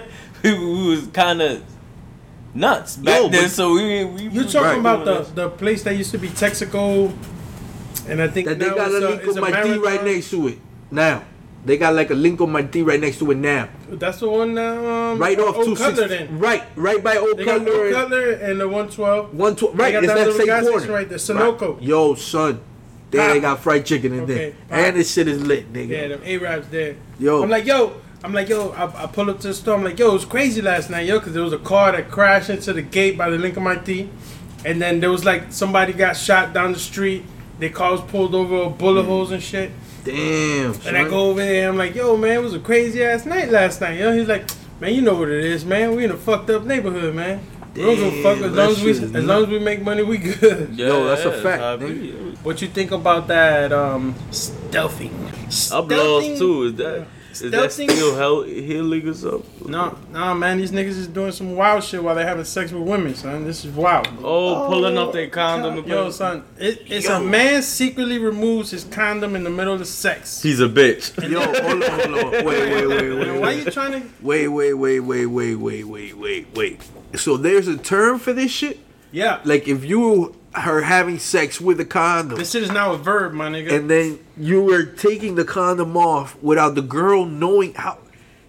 we 0.59 0.89
was 0.89 1.07
kind 1.09 1.43
of 1.43 1.63
nuts 2.55 2.97
back 2.97 3.21
Yo, 3.21 3.29
then. 3.29 3.49
So 3.49 3.75
we, 3.75 4.05
we 4.05 4.23
You 4.29 4.43
was 4.45 4.53
talking 4.53 4.69
Right. 4.69 4.79
about 4.81 5.05
the, 5.05 5.43
the 5.43 5.51
place 5.51 5.83
that 5.85 5.95
used 5.97 6.11
to 6.13 6.19
be 6.19 6.29
Texaco, 6.29 7.13
and 8.09 8.21
I 8.21 8.29
think 8.29 8.49
That 8.49 8.59
they 8.59 8.69
now 8.69 8.75
got 8.75 8.91
it's 8.91 8.95
a 8.95 9.07
a, 9.07 9.11
link 9.11 9.23
it's 9.23 9.37
on 9.37 9.39
a 9.39 9.41
my 9.51 9.63
D 9.63 9.79
right 9.79 10.05
next 10.05 10.31
to 10.31 10.49
it. 10.49 10.59
Now. 10.93 11.25
They 11.65 11.79
got 11.79 11.95
like 11.95 12.11
a 12.11 12.15
Lincoln 12.15 12.51
Marti 12.51 12.83
right 12.83 12.99
next 12.99 13.19
to 13.21 13.31
it 13.31 13.37
now. 13.37 13.69
That's 13.89 14.19
the 14.19 14.29
one 14.29 14.53
now. 14.53 15.13
Um, 15.13 15.19
Right 15.19 15.39
off 15.39 15.55
Old 15.55 15.67
two 15.67 15.77
Cutler 15.77 16.09
then. 16.09 16.41
Right, 16.41 16.65
right 16.75 17.03
by 17.03 17.17
Old 17.17 17.39
They 17.39 17.45
got 17.45 17.59
Cutler. 17.61 17.73
Old 17.73 17.87
and 17.87 17.95
Cutler 17.95 18.31
and 18.33 18.61
the 18.61 18.69
one 18.69 18.89
twelve. 18.91 19.33
One 19.33 19.55
twelve. 19.55 19.79
right, 19.79 19.95
it's 19.95 20.07
that 20.09 20.27
that 20.27 20.33
same 20.35 20.73
corner. 20.73 20.93
right 20.93 21.09
there, 21.09 21.19
Sunoco. 21.19 21.75
Right. 21.75 21.83
Yo, 21.85 22.15
son, 22.17 22.61
there 23.13 23.35
they 23.35 23.39
got 23.39 23.61
fried 23.61 23.87
chicken 23.87 24.13
in 24.13 24.27
there, 24.27 24.49
Okay, 24.49 24.55
and 24.71 24.97
this 24.97 25.13
shit 25.13 25.29
is 25.29 25.41
lit, 25.41 25.73
nigga. 25.73 25.89
Yeah, 25.89 26.09
them 26.09 26.23
Arabs 26.25 26.67
there. 26.67 26.97
Yo. 27.21 27.45
I'm 27.45 27.51
like, 27.51 27.65
yo, 27.65 27.93
I'm 28.25 28.33
like, 28.33 28.49
yo, 28.49 28.71
I, 28.71 29.05
I 29.05 29.07
pull 29.07 29.31
up 29.31 29.39
to 29.41 29.49
the 29.49 29.55
store. 29.55 29.77
I'm 29.77 29.85
like, 29.85 30.01
yo, 30.01 30.11
it 30.11 30.15
was 30.15 30.25
crazy 30.25 30.63
last 30.63 30.91
night, 30.91 31.07
yo, 31.07 31.21
because 31.21 31.33
there 31.33 31.45
was 31.45 31.53
a 31.53 31.59
car 31.59 31.93
that 31.93 32.11
crashed 32.11 32.51
into 32.51 32.73
the 32.73 32.83
gate 32.83 33.17
by 33.17 33.31
the 33.31 33.39
Lincoln 33.39 33.63
Marti, 33.63 34.11
and 34.65 34.83
then 34.83 34.99
there 34.99 35.13
was 35.13 35.25
like 35.25 35.53
somebody 35.53 35.93
got 35.93 36.17
shot 36.17 36.53
down 36.53 36.73
the 36.73 36.81
street. 36.81 37.23
Their 37.61 37.71
car 37.71 37.93
was 37.93 38.01
pulled 38.01 38.35
over, 38.35 38.69
bullet 38.69 39.05
holes 39.05 39.31
and 39.31 39.41
shit. 39.41 39.71
Damn. 40.05 40.75
And 40.87 40.97
I 40.97 41.09
go 41.09 41.31
over 41.31 41.41
there, 41.41 41.69
I'm 41.69 41.77
like, 41.77 41.95
yo, 41.95 42.17
man, 42.17 42.39
it 42.39 42.43
was 42.43 42.55
a 42.55 42.59
crazy 42.61 43.03
ass 43.05 43.25
night 43.27 43.51
last 43.51 43.81
night, 43.81 43.99
yo. 43.99 44.13
He's 44.13 44.29
like, 44.29 44.51
man, 44.81 44.95
you 44.95 45.01
know 45.03 45.15
what 45.15 45.29
it 45.29 45.45
is, 45.45 45.65
man. 45.65 45.95
We 45.95 46.05
in 46.05 46.11
a 46.11 46.17
fucked 46.17 46.51
up 46.51 46.65
neighborhood, 46.65 47.15
man. 47.15 47.41
We 47.75 47.83
don't 47.83 47.97
give 47.97 48.13
a 48.13 48.23
fuck 48.23 48.39
as 48.43 48.53
long 48.53 48.71
as 48.73 48.83
we 48.85 48.93
shit 48.95 49.03
is 49.05 49.15
as 49.15 49.25
long 49.25 49.45
as 49.45 49.49
we 49.49 49.59
make 49.59 49.83
money, 49.83 50.03
we 50.03 50.19
good. 50.19 50.75
Yo, 50.77 51.05
that's 51.07 51.25
a 51.25 51.33
fact, 51.41 51.63
how 51.63 51.75
I 51.75 51.77
nigga. 51.79 52.01
be. 52.01 52.37
What 52.43 52.61
you 52.61 52.69
think 52.69 52.91
about 52.91 53.29
that 53.29 53.73
um 53.73 54.15
stealthing? 54.31 55.13
I'm 55.13 55.49
Stealthing? 55.49 55.97
lost 56.31 56.39
too. 56.39 56.63
Is 56.65 56.75
that 56.75 57.07
is 57.41 57.51
that 57.51 57.73
still 57.73 58.15
hell 58.17 58.43
healing 58.43 59.09
or 59.09 59.15
something? 59.15 59.71
No, 59.71 59.99
no, 60.13 60.35
man, 60.35 60.59
these 60.59 60.73
niggas 60.73 60.89
is 60.99 61.07
doing 61.09 61.33
some 61.33 61.55
wild 61.55 61.83
shit 61.85 62.03
while 62.03 62.15
they 62.15 62.25
having 62.25 62.45
sex 62.45 62.73
with 62.73 62.83
women, 62.83 63.15
son. 63.15 63.45
This 63.45 63.65
is 63.65 63.73
wild. 63.75 64.09
Oh, 64.23 64.67
pulling 64.69 64.99
up 64.99 65.13
their 65.13 65.29
condom. 65.29 65.79
and 65.79 65.87
Yo, 65.87 66.11
son, 66.11 66.45
it, 66.59 66.83
it's 66.87 67.07
Yo. 67.07 67.17
a 67.17 67.25
man 67.25 67.63
secretly 67.63 68.19
removes 68.19 68.71
his 68.71 68.85
condom 68.85 69.35
in 69.37 69.45
the 69.45 69.51
middle 69.51 69.75
of 69.75 69.87
sex. 69.87 70.43
He's 70.43 70.61
a 70.61 70.69
bitch. 70.69 71.17
Yo, 71.31 71.41
hold 71.41 71.83
on, 71.83 71.91
hold 72.01 72.35
on. 72.35 72.45
Wait, 72.45 72.45
wait, 72.45 72.87
wait, 72.87 73.09
Man, 73.09 73.19
wait, 73.19 73.41
why 73.41 73.47
wait. 73.47 73.65
you 73.65 73.71
trying 73.71 73.93
to? 73.93 74.09
Wait, 74.21 74.49
wait, 74.49 74.75
wait, 74.75 75.01
wait, 75.01 75.27
wait, 75.27 75.55
wait, 75.57 75.85
wait, 75.85 76.17
wait, 76.19 76.55
wait. 76.55 76.81
So 77.17 77.37
there's 77.37 77.69
a 77.69 77.77
term 77.77 78.19
for 78.19 78.33
this 78.33 78.51
shit? 78.51 78.79
Yeah, 79.11 79.41
Like 79.45 79.69
if 79.69 79.85
you 79.85 80.35
are 80.55 80.83
having 80.83 81.19
sex 81.19 81.61
with 81.61 81.81
a 81.81 81.85
condom 81.85 82.39
this 82.39 82.55
is 82.55 82.71
now 82.71 82.93
a 82.93 82.99
verb, 82.99 83.33
my 83.33 83.49
nigga. 83.49 83.73
and 83.73 83.89
then 83.91 84.19
you 84.37 84.63
were 84.63 84.85
taking 84.85 85.35
the 85.35 85.45
condom 85.45 85.97
off 85.97 86.37
without 86.43 86.75
the 86.75 86.83
girl 86.83 87.25
knowing 87.25 87.73
how 87.75 87.99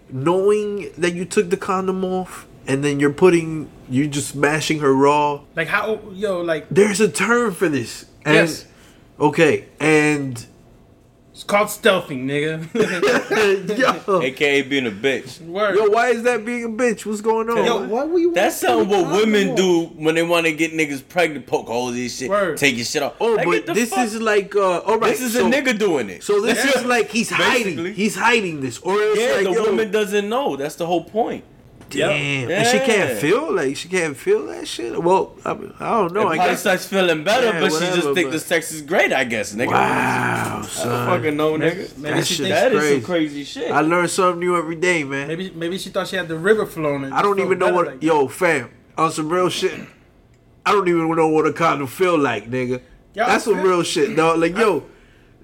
knowing 0.10 0.92
that 0.98 1.14
you 1.14 1.26
took 1.26 1.50
the 1.50 1.58
condom 1.58 2.04
off 2.06 2.46
and 2.68 2.84
then 2.84 3.00
you're 3.00 3.12
putting 3.14 3.70
you're 3.90 4.08
just 4.08 4.30
smashing 4.30 4.80
her 4.80 4.94
raw. 4.94 5.42
like 5.56 5.68
how, 5.68 6.00
yo, 6.14 6.42
like 6.42 6.68
There's 6.70 7.02
a 7.02 7.10
term 7.10 7.54
for 7.54 7.68
this. 7.70 8.06
And 8.26 8.36
Yes. 8.36 8.66
okay, 9.20 9.66
and 9.80 10.46
it's 11.34 11.44
called 11.44 11.68
stealthing, 11.70 12.26
nigga. 12.26 13.78
yo, 14.08 14.22
AKA 14.22 14.62
being 14.62 14.86
a 14.86 14.92
bitch. 14.92 15.42
Word. 15.42 15.76
yo, 15.76 15.90
why 15.90 16.10
is 16.10 16.22
that 16.24 16.46
being 16.46 16.64
a 16.66 16.70
bitch? 16.70 17.08
What's 17.08 17.22
going 17.22 17.50
on? 17.50 17.66
Yo, 17.66 17.88
Why 17.88 18.04
were 18.06 18.20
you? 18.20 18.34
That's 18.34 18.56
something 18.58 18.88
what 18.88 19.12
women 19.12 19.56
do 19.56 19.86
when 19.96 20.14
they 20.14 20.22
want 20.22 20.46
to 20.46 20.54
get 20.54 20.74
niggas 20.74 21.08
pregnant, 21.10 21.48
poke 21.48 21.66
holes 21.68 21.96
in 21.98 22.08
shit, 22.08 22.30
Word. 22.30 22.58
take 22.58 22.76
your 22.76 22.86
shit 22.86 23.02
off. 23.02 23.16
Oh, 23.20 23.34
Like, 23.34 23.48
but 23.48 23.66
this 23.74 23.90
fuck- 23.90 24.06
is 24.06 24.22
like 24.22 24.56
uh 24.56 24.80
all 24.82 25.00
right. 25.00 25.10
this 25.10 25.22
is 25.22 25.34
so, 25.34 25.48
a 25.48 25.50
nigga 25.50 25.78
doing 25.78 26.10
it. 26.12 26.22
So 26.24 26.40
this 26.40 26.64
Yeah. 26.64 26.80
is 26.80 26.86
like 26.86 27.10
he's 27.10 27.32
hiding. 27.32 27.64
Basically. 27.64 27.94
He's 27.94 28.16
hiding 28.16 28.62
this, 28.62 28.78
or 28.80 28.94
it's 29.00 29.20
yeah, 29.20 29.36
like 29.38 29.44
the 29.46 29.52
yo, 29.54 29.64
woman 29.64 29.90
doesn't 29.92 30.30
know. 30.30 30.56
That's 30.56 30.76
the 30.76 30.86
whole 30.86 31.04
point. 31.04 31.44
Damn, 31.90 32.50
and 32.52 32.68
she 32.68 32.80
can't 32.80 33.18
feel 33.20 33.54
like 33.54 33.76
she 33.78 33.88
can't 33.88 34.18
feel 34.18 34.46
that 34.48 34.68
shit. 34.68 35.02
Well, 35.02 35.36
I, 35.46 35.54
mean, 35.54 35.74
I 35.80 35.90
don't 35.92 36.14
know. 36.14 36.30
and 36.30 36.42
I 36.42 36.48
guess. 36.48 36.62
starts 36.62 36.86
feeling 36.86 37.24
better, 37.24 37.48
Yeah, 37.48 37.60
but 37.60 37.72
she 37.72 37.80
just 37.80 37.90
whatever, 37.98 38.14
think 38.16 38.28
but- 38.28 38.32
the 38.34 38.40
sex 38.40 38.72
is 38.72 38.82
great. 38.82 39.14
I 39.14 39.24
guess, 39.24 39.54
nigga. 39.54 39.68
Wow, 39.68 40.62
I 40.64 40.84
don't 40.84 41.06
fucking 41.08 41.38
know, 41.38 41.54
nigga. 41.54 41.98
Maybe 41.98 42.16
That 42.16 42.26
she 42.28 42.36
thinks 42.44 42.50
That 42.50 42.72
is 42.74 42.80
crazy. 42.80 42.96
some 42.96 43.04
crazy 43.06 43.44
shit. 43.44 43.72
I 43.72 43.82
learn 43.82 44.08
something 44.08 44.40
new 44.40 44.58
every 44.58 44.76
day, 44.76 45.04
man. 45.04 45.28
maybe 45.28 45.52
maybe 45.52 45.78
she 45.78 45.90
thought 45.90 46.08
she 46.08 46.16
had 46.16 46.28
the 46.28 46.38
river 46.38 46.66
flowing. 46.66 47.12
I 47.14 47.22
don't 47.22 47.40
even 47.40 47.60
know 47.60 47.74
what. 47.74 47.86
like 47.88 48.04
yo, 48.04 48.28
fam, 48.28 48.70
on 48.98 49.12
some 49.12 49.30
real 49.30 49.50
shit. 49.50 49.80
I 50.66 50.72
don't 50.72 50.88
even 50.88 51.14
know 51.16 51.28
what 51.28 51.46
a 51.46 51.54
condom 51.54 51.88
feel 51.88 52.18
like, 52.18 52.50
nigga. 52.50 52.82
Yo, 53.14 53.26
That's 53.28 53.44
some 53.44 53.62
real 53.62 53.84
shit, 53.84 54.16
dog. 54.16 54.40
Like, 54.40 54.58
yo, 54.58 54.86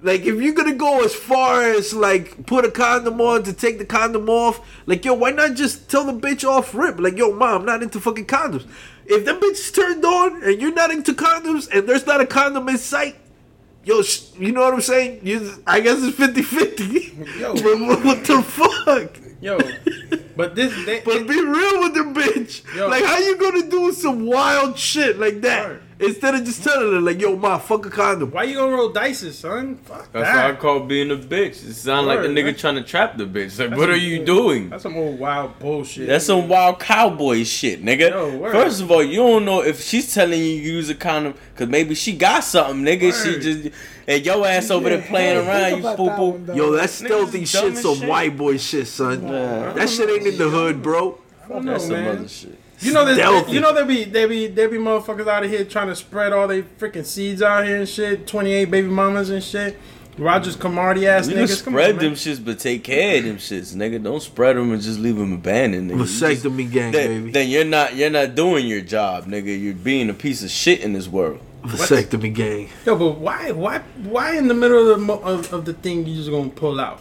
like 0.02 0.22
if 0.22 0.40
you're 0.40 0.54
gonna 0.54 0.74
go 0.74 1.04
as 1.04 1.14
far 1.14 1.62
as 1.62 1.92
like 1.92 2.46
put 2.46 2.64
a 2.64 2.70
condom 2.70 3.20
on 3.20 3.42
to 3.44 3.52
take 3.52 3.78
the 3.78 3.84
condom 3.84 4.28
off, 4.28 4.60
like, 4.86 5.04
yo, 5.04 5.14
why 5.14 5.30
not 5.30 5.54
just 5.54 5.90
tell 5.90 6.04
the 6.04 6.12
bitch 6.12 6.48
off 6.48 6.74
rip? 6.74 6.98
Like, 6.98 7.16
yo, 7.16 7.32
mom, 7.32 7.60
I'm 7.60 7.66
not 7.66 7.82
into 7.82 8.00
fucking 8.00 8.26
condoms. 8.26 8.66
If 9.06 9.24
the 9.24 9.32
bitch 9.32 9.52
is 9.52 9.72
turned 9.72 10.04
on 10.04 10.42
and 10.42 10.60
you're 10.60 10.72
not 10.72 10.90
into 10.90 11.12
condoms 11.12 11.68
and 11.72 11.88
there's 11.88 12.06
not 12.06 12.20
a 12.20 12.26
condom 12.26 12.68
in 12.68 12.78
sight, 12.78 13.16
yo, 13.84 14.02
sh- 14.02 14.30
you 14.38 14.52
know 14.52 14.62
what 14.62 14.74
I'm 14.74 14.80
saying? 14.80 15.20
You, 15.22 15.62
I 15.66 15.80
guess 15.80 16.02
it's 16.02 16.16
50 16.16 16.42
50. 16.42 16.84
Yo. 17.38 17.54
but 17.54 18.04
what, 18.04 18.24
the 18.24 18.42
fuck? 18.42 19.18
Yo, 19.40 19.58
but 20.36 20.54
this 20.54 20.72
they, 20.86 21.00
But 21.04 21.26
be 21.26 21.44
real 21.44 21.80
with 21.80 21.94
the 21.94 22.12
bitch. 22.14 22.74
Yo. 22.74 22.88
Like, 22.88 23.04
how 23.04 23.18
you 23.18 23.36
gonna 23.36 23.68
do 23.68 23.92
some 23.92 24.26
wild 24.26 24.78
shit 24.78 25.18
like 25.18 25.40
that. 25.42 25.80
Instead 26.00 26.34
of 26.34 26.44
just 26.44 26.62
telling 26.64 26.92
her, 26.92 27.00
like, 27.00 27.20
yo, 27.20 27.36
ma, 27.36 27.58
fuck 27.58 27.86
a 27.86 27.90
condom? 27.90 28.30
why 28.30 28.44
you 28.44 28.56
gonna 28.56 28.72
roll 28.74 28.88
dice, 28.88 29.34
son? 29.36 29.76
Fuck 29.84 30.10
That's 30.12 30.28
that. 30.28 30.46
what 30.46 30.54
I 30.54 30.58
call 30.58 30.80
being 30.80 31.10
a 31.10 31.16
bitch. 31.16 31.68
It 31.68 31.74
sounds 31.74 32.06
like 32.06 32.20
a 32.20 32.22
nigga 32.22 32.44
that's- 32.46 32.60
trying 32.60 32.76
to 32.76 32.82
trap 32.82 33.16
the 33.16 33.24
bitch. 33.24 33.58
Like, 33.58 33.70
That's 33.70 33.78
what 33.80 33.90
are 33.90 33.94
some- 33.94 34.02
you 34.04 34.24
doing? 34.24 34.70
That's 34.70 34.82
some 34.82 34.96
old 34.96 35.18
wild 35.18 35.58
bullshit. 35.58 36.06
That's 36.06 36.26
some 36.26 36.48
wild 36.48 36.78
cowboy 36.80 37.44
shit, 37.44 37.84
nigga. 37.84 38.10
Yo. 38.10 38.50
First 38.50 38.80
of 38.82 38.90
all, 38.90 39.02
you 39.02 39.16
don't 39.18 39.44
know 39.44 39.62
if 39.62 39.82
she's 39.82 40.12
telling 40.14 40.38
you 40.38 40.46
you 40.46 40.72
use 40.72 40.88
a 40.90 40.94
condom 40.94 41.34
because 41.54 41.68
maybe 41.68 41.94
she 41.94 42.12
got 42.12 42.44
something, 42.44 42.84
nigga. 42.84 43.12
She 43.12 43.38
just 43.40 43.70
and 44.08 44.24
your 44.26 44.44
ass 44.46 44.70
over 44.70 44.88
there 44.88 45.02
playing 45.02 45.44
Hey, 45.44 45.48
around, 45.48 45.70
you 45.72 45.78
about 45.86 45.96
poo 45.96 46.06
that 46.06 46.16
poo. 46.16 46.28
one, 46.30 46.46
though. 46.46 46.54
Yo, 46.54 46.70
that 46.72 46.84
Niggas 46.88 47.04
stealthy 47.06 47.42
is 47.42 47.52
dumb 47.52 47.74
shit 47.74 47.78
some 47.82 47.96
shit. 47.96 48.08
white 48.08 48.36
boy 48.36 48.56
shit, 48.56 48.86
son. 48.88 49.22
Yeah. 49.28 49.72
That 49.74 49.88
shit 49.88 50.10
ain't 50.10 50.26
in 50.26 50.36
the 50.38 50.48
hood, 50.48 50.82
bro. 50.82 51.18
I 51.44 51.48
don't 51.48 51.64
know, 51.64 51.72
That's 51.72 51.84
some 51.84 51.92
man. 51.94 52.08
other 52.18 52.28
shit. 52.28 52.58
You 52.80 52.92
know, 52.92 53.04
there's- 53.04 53.18
Stealthy. 53.18 53.52
you 53.52 53.60
know, 53.60 53.74
there 53.74 53.84
be 53.84 54.04
there 54.04 54.26
be 54.28 54.46
there 54.46 54.68
be 54.68 54.78
motherfuckers 54.78 55.26
out 55.28 55.44
of 55.44 55.50
here 55.50 55.64
trying 55.64 55.88
to 55.88 55.96
spread 55.96 56.32
all 56.32 56.48
they 56.48 56.62
freaking 56.62 57.04
seeds 57.04 57.42
out 57.42 57.66
here 57.66 57.76
and 57.76 57.88
shit. 57.88 58.26
Twenty 58.26 58.52
eight 58.52 58.70
baby 58.70 58.88
mamas 58.88 59.30
and 59.30 59.42
shit. 59.42 59.76
Rogers 60.18 60.56
Camardi 60.56 61.04
ass 61.06 61.28
You 61.28 61.34
can 61.34 61.44
niggas. 61.44 61.64
Come 61.64 61.72
spread 61.74 61.90
on, 61.92 61.98
them 61.98 62.12
shits, 62.14 62.44
but 62.44 62.58
take 62.58 62.84
care 62.84 63.18
of 63.18 63.24
them 63.24 63.36
shits, 63.38 63.74
nigga. 63.74 64.02
Don't 64.02 64.22
spread 64.22 64.56
them 64.56 64.70
and 64.72 64.82
just 64.82 64.98
leave 64.98 65.16
them 65.16 65.32
abandoned, 65.32 65.90
nigga. 65.90 65.98
You 65.98 66.04
just- 66.04 66.22
Vasectomy 66.44 66.70
gang, 66.70 66.92
then, 66.92 67.08
baby. 67.20 67.30
then 67.32 67.48
you're 67.48 67.64
not 67.64 67.94
you're 67.96 68.10
not 68.10 68.34
doing 68.34 68.66
your 68.66 68.80
job, 68.82 69.26
nigga. 69.26 69.58
You're 69.58 69.72
being 69.74 70.10
a 70.10 70.14
piece 70.14 70.42
of 70.42 70.50
shit 70.50 70.80
in 70.80 70.92
this 70.92 71.08
world. 71.08 71.38
Vasectomy 71.64 72.34
gang. 72.34 72.68
Yo, 72.86 72.96
but 72.96 73.18
why 73.18 73.50
why 73.52 73.78
why 74.02 74.36
in 74.36 74.48
the 74.48 74.54
middle 74.54 74.80
of 74.80 74.86
the 74.88 74.96
mo- 74.98 75.20
of, 75.22 75.52
of 75.52 75.64
the 75.66 75.74
thing 75.74 76.06
you 76.06 76.16
just 76.16 76.30
gonna 76.30 76.48
pull 76.50 76.80
out, 76.80 77.00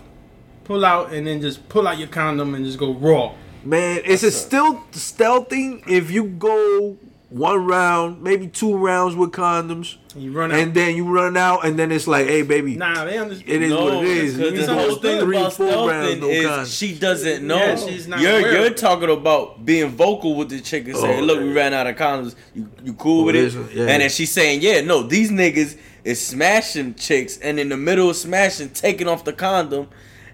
pull 0.65 0.85
out 0.85 1.11
and 1.13 1.25
then 1.27 1.41
just 1.41 1.67
pull 1.69 1.87
out 1.87 1.97
your 1.97 2.09
condom 2.09 2.53
and 2.55 2.65
just 2.65 2.77
go 2.77 2.93
raw? 2.93 3.33
Man, 3.63 3.99
is 4.05 4.23
it 4.23 4.31
still 4.31 4.83
stealthy 4.91 5.83
if 5.87 6.09
you 6.11 6.23
go 6.25 6.97
one 7.29 7.63
round, 7.67 8.23
maybe 8.23 8.47
two 8.47 8.75
rounds 8.75 9.15
with 9.15 9.31
condoms, 9.31 9.97
And 10.15 10.23
you 10.23 10.31
run 10.31 10.51
out. 10.51 10.57
and 10.59 10.73
then 10.73 10.95
you 10.95 11.05
run 11.13 11.37
out, 11.37 11.63
and 11.63 11.77
then 11.77 11.91
it's 11.91 12.07
like, 12.07 12.25
hey, 12.25 12.41
baby, 12.41 12.75
nah, 12.75 13.05
they 13.05 13.19
understand. 13.19 13.51
it 13.51 13.61
is 13.61 13.71
what 13.71 13.93
it 13.93 14.03
is. 14.05 14.35
because 14.37 14.51
You 14.53 14.61
the 14.61 14.65
go 14.65 14.73
whole 14.79 14.95
thing 14.95 15.19
three, 15.21 15.37
about 15.37 15.53
four 15.53 15.89
rounds, 15.89 16.19
no 16.21 16.27
is 16.29 16.45
condoms. 16.47 16.79
she 16.79 16.97
doesn't 16.97 17.45
know. 17.45 17.57
Yeah, 17.57 17.75
she's 17.75 18.07
not 18.07 18.19
you're 18.19 18.39
aware 18.39 18.61
you're 18.61 18.69
talking 18.73 19.11
about 19.11 19.63
being 19.63 19.89
vocal 19.89 20.35
with 20.35 20.49
the 20.49 20.59
chick 20.59 20.87
and 20.87 20.95
saying, 20.97 21.19
Oh, 21.19 21.23
"Look, 21.25 21.39
we 21.39 21.51
ran 21.53 21.71
out 21.75 21.85
of 21.85 21.97
condoms. 21.97 22.33
You 22.55 22.67
you 22.83 22.93
cool 22.93 23.21
Oh, 23.21 23.25
with 23.25 23.35
it 23.35 23.53
it?" 23.53 23.75
yeah. 23.75 23.81
And 23.87 24.01
then 24.01 24.09
she's 24.09 24.31
saying, 24.31 24.61
"Yeah, 24.63 24.81
no, 24.81 25.03
these 25.03 25.29
niggas 25.29 25.77
is 26.03 26.25
smashing 26.25 26.95
chicks, 26.95 27.37
and 27.37 27.59
in 27.59 27.69
the 27.69 27.77
middle 27.77 28.09
of 28.09 28.15
smashing, 28.15 28.69
taking 28.69 29.07
off 29.07 29.23
the 29.23 29.33
condom, 29.33 29.87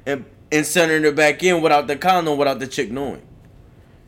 and 0.06 0.24
inserting 0.52 1.04
her 1.04 1.12
back 1.12 1.44
in 1.44 1.62
without 1.62 1.88
the 1.88 1.96
condom, 1.96 2.38
without 2.38 2.60
the 2.60 2.68
chick 2.68 2.92
knowing." 2.92 3.22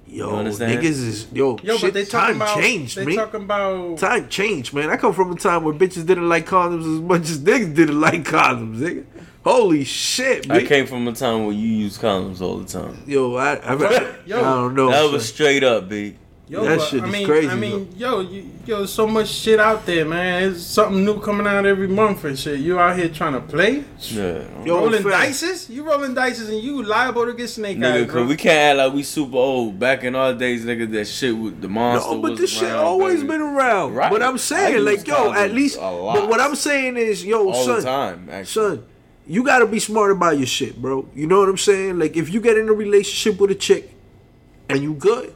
Yo, 0.10 0.30
You 0.30 0.36
understand? 0.38 0.80
niggas 0.82 0.86
is 0.86 1.28
yo, 1.34 1.58
Yo, 1.62 1.74
shit, 1.76 1.82
but 1.82 1.94
they 1.94 2.06
talking 2.06 2.40
time 2.40 2.42
about 2.42 2.58
changed, 2.62 2.96
they 2.98 3.06
man. 3.06 3.16
talking 3.18 3.42
about 3.44 3.98
Time 3.98 4.30
changed, 4.30 4.74
man. 4.74 4.90
I 4.90 4.96
come 4.96 5.14
from 5.14 5.34
a 5.34 5.36
time 5.36 5.66
where 5.66 5.74
bitches 5.74 6.06
didn't 6.06 6.30
like 6.30 6.46
condoms 6.48 6.82
as 6.96 7.02
much 7.02 7.22
as 7.24 7.40
niggas 7.40 7.76
didn't 7.76 8.00
like 8.00 8.24
condoms, 8.24 8.78
nigga. 8.78 9.04
Holy 9.44 9.84
shit, 9.84 10.50
I 10.50 10.64
came 10.64 10.86
from 10.88 11.08
a 11.10 11.14
time 11.14 11.44
where 11.46 11.54
you 11.54 11.68
use 11.68 11.98
condoms 11.98 12.40
all 12.40 12.58
the 12.58 12.66
time. 12.66 12.98
Yo, 13.06 13.36
I, 13.36 13.56
I, 13.56 13.74
I, 13.74 14.16
Yo, 14.26 14.42
don't 14.42 14.76
know. 14.76 14.90
that 14.92 15.12
was 15.12 15.28
straight 15.28 15.64
up, 15.64 15.90
b. 15.90 16.16
Yo, 16.50 16.64
That 16.64 16.78
but, 16.80 16.88
shit 16.88 17.04
I 17.04 17.08
is 17.08 17.12
mean, 17.12 17.26
crazy, 17.28 17.50
I 17.50 17.56
mean, 17.56 17.94
yo, 17.98 18.22
you, 18.22 18.50
yo, 18.66 18.86
so 18.86 19.06
much 19.06 19.28
shit 19.28 19.60
out 19.60 19.86
there, 19.86 20.06
man. 20.06 20.44
There's 20.44 20.66
something 20.66 21.04
new 21.04 21.20
coming 21.20 21.46
out 21.46 21.66
every 21.66 21.90
month 21.90 22.24
and 22.24 22.40
shit. 22.40 22.62
You 22.62 22.80
out 22.80 22.96
here 22.98 23.10
trying 23.10 23.34
to 23.34 23.42
play, 23.42 23.84
Yeah. 24.00 24.46
Yo, 24.64 24.78
rolling 24.80 25.04
fam. 25.04 25.12
dices. 25.12 25.70
You 25.70 25.84
rolling 25.84 26.16
dices 26.16 26.48
and 26.50 26.62
you 26.64 26.82
liable 26.84 27.26
to 27.26 27.34
get 27.34 27.50
snake 27.50 27.78
Nigga, 27.78 27.92
eyes, 28.04 28.06
bro. 28.06 28.22
cause 28.22 28.30
we 28.30 28.38
can't 28.38 28.58
act 28.58 28.78
like 28.78 28.94
we 28.94 29.04
super 29.04 29.36
old. 29.36 29.78
Back 29.78 30.06
in 30.06 30.16
our 30.16 30.34
days, 30.34 30.64
nigga, 30.64 30.90
that 30.94 31.06
shit 31.06 31.36
with 31.38 31.60
the 31.60 31.68
monster. 31.68 32.12
No, 32.12 32.22
but 32.22 32.32
was 32.32 32.40
this 32.40 32.50
shit 32.52 32.72
always 32.72 33.18
baby. 33.18 33.28
been 33.28 33.42
around. 33.42 33.96
Right. 33.96 34.10
But 34.10 34.24
I'm 34.24 34.38
saying, 34.38 34.76
use 34.76 34.86
like, 34.86 35.06
yo, 35.06 35.34
at 35.34 35.52
least. 35.54 35.78
a 35.78 35.82
lot. 35.92 36.16
But 36.16 36.30
what 36.30 36.40
I'm 36.40 36.56
saying 36.56 36.96
is, 36.96 37.26
yo, 37.26 37.50
all 37.52 37.66
son, 37.66 37.76
the 37.80 37.82
time. 37.82 38.30
Actually, 38.32 38.78
son, 38.78 38.86
you 39.28 39.44
gotta 39.44 39.66
be 39.68 39.80
smart 39.80 40.12
about 40.14 40.38
your 40.38 40.48
shit, 40.48 40.82
bro. 40.82 41.10
You 41.14 41.28
know 41.28 41.40
what 41.42 41.50
I'm 41.50 41.58
saying? 41.58 42.00
Like, 42.00 42.16
if 42.16 42.34
you 42.34 42.40
get 42.40 42.58
in 42.58 42.70
a 42.70 42.74
relationship 42.74 43.38
with 43.38 43.52
a 43.52 43.56
chick 43.56 43.94
and 44.70 44.82
you 44.82 44.94
good, 44.94 45.34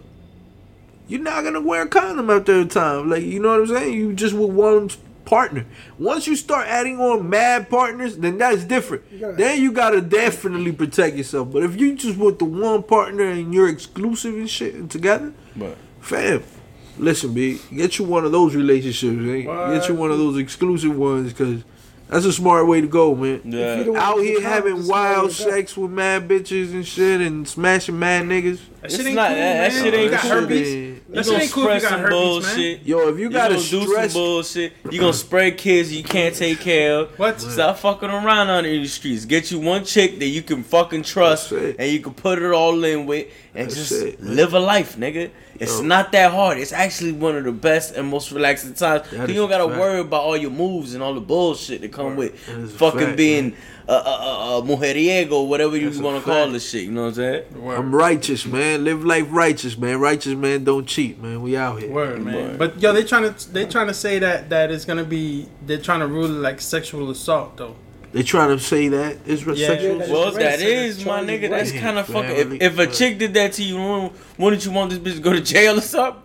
you're 1.11 1.21
not 1.21 1.43
gonna 1.43 1.61
wear 1.61 1.83
a 1.83 1.87
condom 1.87 2.29
after 2.29 2.59
a 2.61 2.65
time. 2.65 3.09
Like, 3.09 3.23
you 3.23 3.39
know 3.39 3.49
what 3.49 3.61
I'm 3.61 3.67
saying? 3.67 3.93
You 3.93 4.13
just 4.13 4.33
with 4.33 4.49
one 4.51 4.89
partner. 5.25 5.65
Once 5.99 6.25
you 6.27 6.35
start 6.35 6.67
adding 6.67 6.99
on 6.99 7.29
mad 7.29 7.69
partners, 7.69 8.17
then 8.17 8.37
that's 8.37 8.63
different. 8.63 9.03
gotta- 9.19 9.37
then 9.37 9.61
you 9.61 9.71
gotta 9.71 10.01
definitely 10.01 10.71
protect 10.71 11.15
yourself. 11.15 11.51
But 11.51 11.63
if 11.63 11.79
you 11.79 11.95
just 11.95 12.17
with 12.17 12.39
the 12.39 12.45
one 12.45 12.83
partner 12.83 13.23
and 13.25 13.53
you're 13.53 13.69
exclusive 13.69 14.33
and 14.33 14.49
shit 14.49 14.73
and 14.73 14.89
together, 14.89 15.31
but 15.55 15.77
Fam, 16.01 16.41
listen, 16.97 17.33
B, 17.33 17.59
get 17.75 17.99
you 17.99 18.05
one 18.05 18.25
of 18.25 18.31
those 18.31 18.55
relationships, 18.55 19.15
man. 19.15 19.45
Get 19.73 19.87
you 19.87 19.95
one 19.95 20.09
of 20.11 20.17
those 20.17 20.37
exclusive 20.37 20.97
ones, 20.97 21.31
cause 21.33 21.63
that's 22.11 22.25
a 22.25 22.33
smart 22.33 22.67
way 22.67 22.81
to 22.81 22.87
go, 22.87 23.15
man. 23.15 23.41
yeah, 23.45 23.85
Out 23.95 24.19
here 24.19 24.41
having 24.41 24.85
wild 24.87 25.23
let 25.23 25.31
it 25.31 25.35
sex 25.35 25.77
with 25.77 25.89
mad 25.91 26.27
bitches 26.27 26.73
and 26.73 26.85
shit, 26.85 27.21
and 27.21 27.47
smashing 27.47 27.97
mad 27.97 28.25
niggas. 28.25 28.59
that 28.81 28.91
shit 28.91 29.05
ain't 29.07 29.15
not- 29.15 29.29
cool, 29.29 29.37
that- 29.37 29.71
that 29.71 29.71
man. 29.73 29.83
shit 29.83 29.93
You 29.93 29.99
ain't 30.01 30.11
got 30.11 30.21
cool. 30.21 30.31
herpes. 30.31 30.73
Man. 30.75 31.01
That 31.09 31.25
shit 31.25 31.41
ain't 31.41 31.51
cool 31.51 31.67
if 31.69 31.75
you 31.75 31.81
got 31.81 31.89
some 31.89 31.99
herpes, 32.01 32.57
man. 32.57 32.79
Yo, 32.83 33.07
if 33.09 33.17
you 33.17 33.23
You 33.23 33.29
got 33.29 33.49
gonna 33.51 33.61
a 33.61 33.63
do 33.63 33.85
some 34.07 34.07
bullshit. 34.13 34.73
You 34.91 34.99
gonna 34.99 35.13
spread 35.13 35.57
kids 35.57 35.93
you 35.93 36.03
can't 36.03 36.35
take 36.35 36.59
care 36.59 36.99
of. 36.99 37.17
What? 37.19 37.39
Stop 37.41 37.77
fucking 37.79 38.09
around 38.09 38.49
on 38.49 38.63
the 38.65 38.85
streets. 38.87 39.25
Get 39.25 39.49
you 39.51 39.59
one 39.59 39.85
chick 39.85 40.19
that 40.19 40.27
you 40.27 40.41
can 40.41 40.63
fucking 40.63 41.03
trust 41.03 41.51
and 41.51 41.91
you 41.91 41.99
can 41.99 42.13
put 42.13 42.39
it 42.41 42.51
all 42.51 42.83
in 42.83 43.05
with 43.05 43.27
and 43.55 43.67
That's 43.69 43.75
just 43.75 43.91
it, 43.91 44.21
live 44.23 44.53
a 44.53 44.59
life, 44.59 44.97
nigga. 44.97 45.29
It's 45.61 45.77
Yo. 45.79 45.85
not 45.85 46.11
that 46.13 46.31
hard. 46.31 46.57
It's 46.57 46.73
actually 46.73 47.11
one 47.11 47.35
of 47.37 47.43
the 47.43 47.51
best 47.51 47.95
and 47.95 48.07
most 48.09 48.31
relaxing 48.31 48.73
times. 48.73 49.05
You 49.11 49.27
don't 49.27 49.47
gotta 49.47 49.67
fact. 49.67 49.79
worry 49.79 49.99
about 49.99 50.23
all 50.23 50.35
your 50.35 50.49
moves 50.49 50.95
and 50.95 51.03
all 51.03 51.13
the 51.13 51.21
bullshit 51.21 51.81
that 51.81 51.91
come 51.93 52.15
with 52.15 52.33
That 52.47 52.57
is 52.57 52.73
a 52.73 52.77
fucking 52.79 52.99
fact, 52.99 53.17
being 53.17 53.55
a, 53.87 53.93
a, 53.93 53.95
a, 53.95 54.57
a 54.57 54.61
mujeriego, 54.63 55.47
whatever 55.47 55.77
you 55.77 55.85
That's 55.85 55.99
a 55.99 56.03
want 56.03 56.17
to 56.17 56.23
call 56.25 56.45
fact. 56.45 56.53
this 56.53 56.67
shit. 56.67 56.85
You 56.85 56.91
know 56.91 57.01
what 57.03 57.07
I'm 57.09 57.13
saying? 57.13 57.43
I'm 57.77 57.93
righteous, 57.93 58.43
man. 58.47 58.83
Live 58.83 59.05
life 59.05 59.27
righteous, 59.29 59.77
man. 59.77 59.99
Righteous 59.99 60.33
man 60.33 60.63
don't 60.63 60.87
cheat, 60.87 61.21
man. 61.21 61.43
We 61.43 61.55
out 61.55 61.79
here. 61.79 61.91
Word, 61.91 62.23
man. 62.25 62.33
Word. 62.35 62.57
But 62.57 62.81
yo, 62.81 62.91
they 62.91 63.03
trying 63.03 63.31
to 63.31 63.53
they 63.53 63.65
trying 63.67 63.87
to 63.87 63.93
say 63.93 64.17
that 64.17 64.49
that 64.49 64.71
it's 64.71 64.85
gonna 64.85 65.03
be 65.03 65.47
they're 65.67 65.77
trying 65.77 65.99
to 65.99 66.07
rule 66.07 66.25
it 66.25 66.39
like 66.41 66.59
sexual 66.59 67.11
assault 67.11 67.57
though. 67.57 67.75
They 68.13 68.23
try 68.23 68.47
to 68.47 68.59
say 68.59 68.89
that 68.89 69.17
it's 69.25 69.43
Yeah. 69.45 69.67
sexual. 69.67 69.97
Yeah, 69.99 70.11
Well, 70.11 70.31
That's 70.31 70.37
that 70.37 70.59
racist. 70.59 70.65
is 70.65 71.05
my 71.05 71.11
Charlie 71.19 71.39
nigga. 71.39 71.49
That's 71.49 71.71
kind 71.71 71.97
of 71.97 72.07
fucking. 72.07 72.55
If, 72.55 72.61
if 72.61 72.79
a 72.79 72.87
chick 72.87 73.17
did 73.19 73.33
that 73.35 73.53
to 73.53 73.63
you, 73.63 73.77
wouldn't- 73.77 74.13
wouldn't 74.37 74.65
you 74.65 74.71
want 74.71 74.89
this 74.89 74.99
bitch 74.99 75.15
to 75.15 75.21
go 75.21 75.31
to 75.33 75.41
jail 75.41 75.77
or 75.77 75.81
something? 75.81 76.21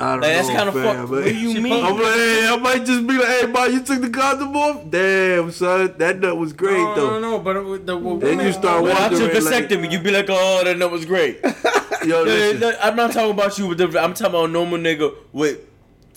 I 0.00 0.12
don't 0.12 0.20
Like, 0.20 0.30
that's 0.32 0.48
kind 0.48 0.68
of 0.68 0.74
fam, 0.74 0.84
fuck. 0.84 0.96
but- 1.10 1.10
What 1.10 1.24
do 1.24 1.34
you 1.34 1.60
mean? 1.60 1.84
I'm 1.84 1.94
like, 1.96 2.14
hey, 2.14 2.46
I 2.48 2.56
might 2.56 2.86
just 2.86 3.04
be 3.04 3.18
like, 3.18 3.26
hey, 3.26 3.46
man, 3.46 3.72
you 3.72 3.80
took 3.82 4.00
the 4.00 4.08
condom 4.10 4.56
off? 4.56 4.88
Damn, 4.88 5.50
son, 5.50 5.92
that 5.98 6.20
nut 6.20 6.36
was 6.36 6.52
great 6.52 6.78
no, 6.78 6.94
though. 6.94 7.10
no, 7.18 7.20
no, 7.32 7.38
but 7.40 7.56
it, 7.56 7.84
the 7.86 7.96
well, 7.96 8.16
Then 8.16 8.30
you 8.32 8.36
women- 8.38 8.52
start 8.52 8.82
Without 8.84 9.10
your 9.10 9.20
wondering, 9.22 9.44
like- 9.44 9.68
vasectomy, 9.68 9.90
you'd 9.90 10.04
be 10.04 10.12
like, 10.12 10.26
oh, 10.28 10.62
that 10.64 10.78
nut 10.78 10.90
was 10.92 11.04
great. 11.04 11.40
Yo, 12.06 12.24
Yeah, 12.24 12.52
no, 12.58 12.72
I'm 12.80 12.94
not 12.94 13.10
talking 13.12 13.32
about 13.32 13.58
you 13.58 13.66
with. 13.66 13.80
I'm 13.80 14.14
talking 14.14 14.26
about 14.26 14.44
a 14.44 14.52
normal 14.52 14.78
nigga 14.78 15.12
with 15.32 15.58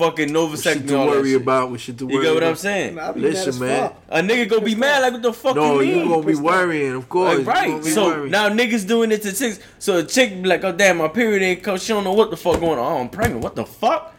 fucking 0.02 0.32
no 0.34 0.50
shit 0.56 0.60
vasectomy. 0.78 0.88
to 0.88 0.98
all 0.98 1.08
worry 1.08 1.32
shit. 1.34 1.42
about. 1.42 1.72
With 1.72 1.82
shit 1.82 1.98
to 2.00 2.06
worry 2.06 2.16
You 2.16 2.22
get 2.24 2.34
what 2.34 2.44
I'm 2.44 2.56
saying? 2.56 2.96
Nah, 2.96 3.12
Listen, 3.16 3.60
man. 3.60 3.90
fuck. 3.90 4.02
A 4.10 4.20
nigga 4.22 4.50
gonna 4.50 4.62
be 4.66 4.76
mad 4.76 5.02
like 5.04 5.14
what 5.14 5.22
the 5.22 5.34
fuck 5.34 5.56
No, 5.56 5.80
you 5.80 5.96
you 5.96 6.10
gonna 6.10 6.26
be 6.26 6.36
worrying, 6.36 6.94
of 6.94 7.08
course. 7.10 7.38
Like, 7.46 7.46
You 7.46 7.72
right. 7.74 7.84
be 7.84 7.90
So 7.90 8.06
worrying. 8.08 8.32
now 8.32 8.50
niggas 8.50 8.88
doing 8.88 9.12
it 9.12 9.22
to 9.24 9.32
chicks. 9.34 9.60
So 9.80 9.98
a 10.00 10.04
chick 10.04 10.30
be 10.42 10.48
like, 10.50 10.64
oh 10.64 10.72
damn, 10.72 10.98
my 10.98 11.08
period 11.08 11.42
ain't 11.44 11.62
come. 11.64 11.78
She 11.78 11.94
don't 11.94 12.04
know 12.04 12.14
what 12.14 12.30
the 12.32 12.38
fuck 12.38 12.60
going 12.60 12.80
on. 12.80 12.92
Oh, 12.98 13.02
I'm 13.02 13.10
pregnant. 13.10 13.44
What 13.44 13.56
the 13.56 13.66
fuck? 13.66 14.16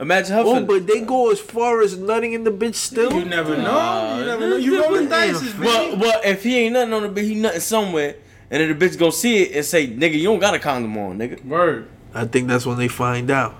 Imagine 0.00 0.32
her. 0.36 0.42
Oh, 0.44 0.64
but 0.64 0.86
they 0.88 1.02
go 1.02 1.30
as 1.30 1.38
far 1.40 1.80
as 1.80 1.96
nutting 1.96 2.32
in 2.32 2.42
the 2.44 2.50
bitch 2.50 2.74
still. 2.74 3.12
You 3.12 3.24
never 3.24 3.56
know. 3.56 3.62
Nah, 3.62 4.18
You 4.18 4.24
never 4.26 4.48
know. 4.50 4.56
You 4.56 4.82
rolling 4.82 5.08
Damn, 5.08 5.32
dice, 5.34 5.40
fam. 5.52 5.60
man. 5.60 5.66
Well, 5.68 5.96
well, 5.98 6.20
if 6.24 6.42
he 6.42 6.58
ain't 6.58 6.72
nothing 6.74 6.92
on 6.94 7.02
the 7.02 7.08
bed, 7.08 7.24
he 7.24 7.34
nothing 7.36 7.60
somewhere, 7.60 8.16
and 8.50 8.60
then 8.60 8.76
the 8.76 8.84
bitch 8.86 8.98
gonna 8.98 9.12
see 9.12 9.42
it 9.44 9.56
and 9.56 9.64
say, 9.64 9.86
"Nigga, 9.86 10.14
you 10.14 10.24
don't 10.24 10.40
got 10.40 10.52
a 10.54 10.58
condom 10.58 10.96
on, 10.98 11.16
nigga." 11.18 11.44
Word. 11.44 11.86
I 12.12 12.24
think 12.24 12.48
that's 12.48 12.66
when 12.66 12.76
they 12.78 12.88
find 12.88 13.30
out. 13.30 13.54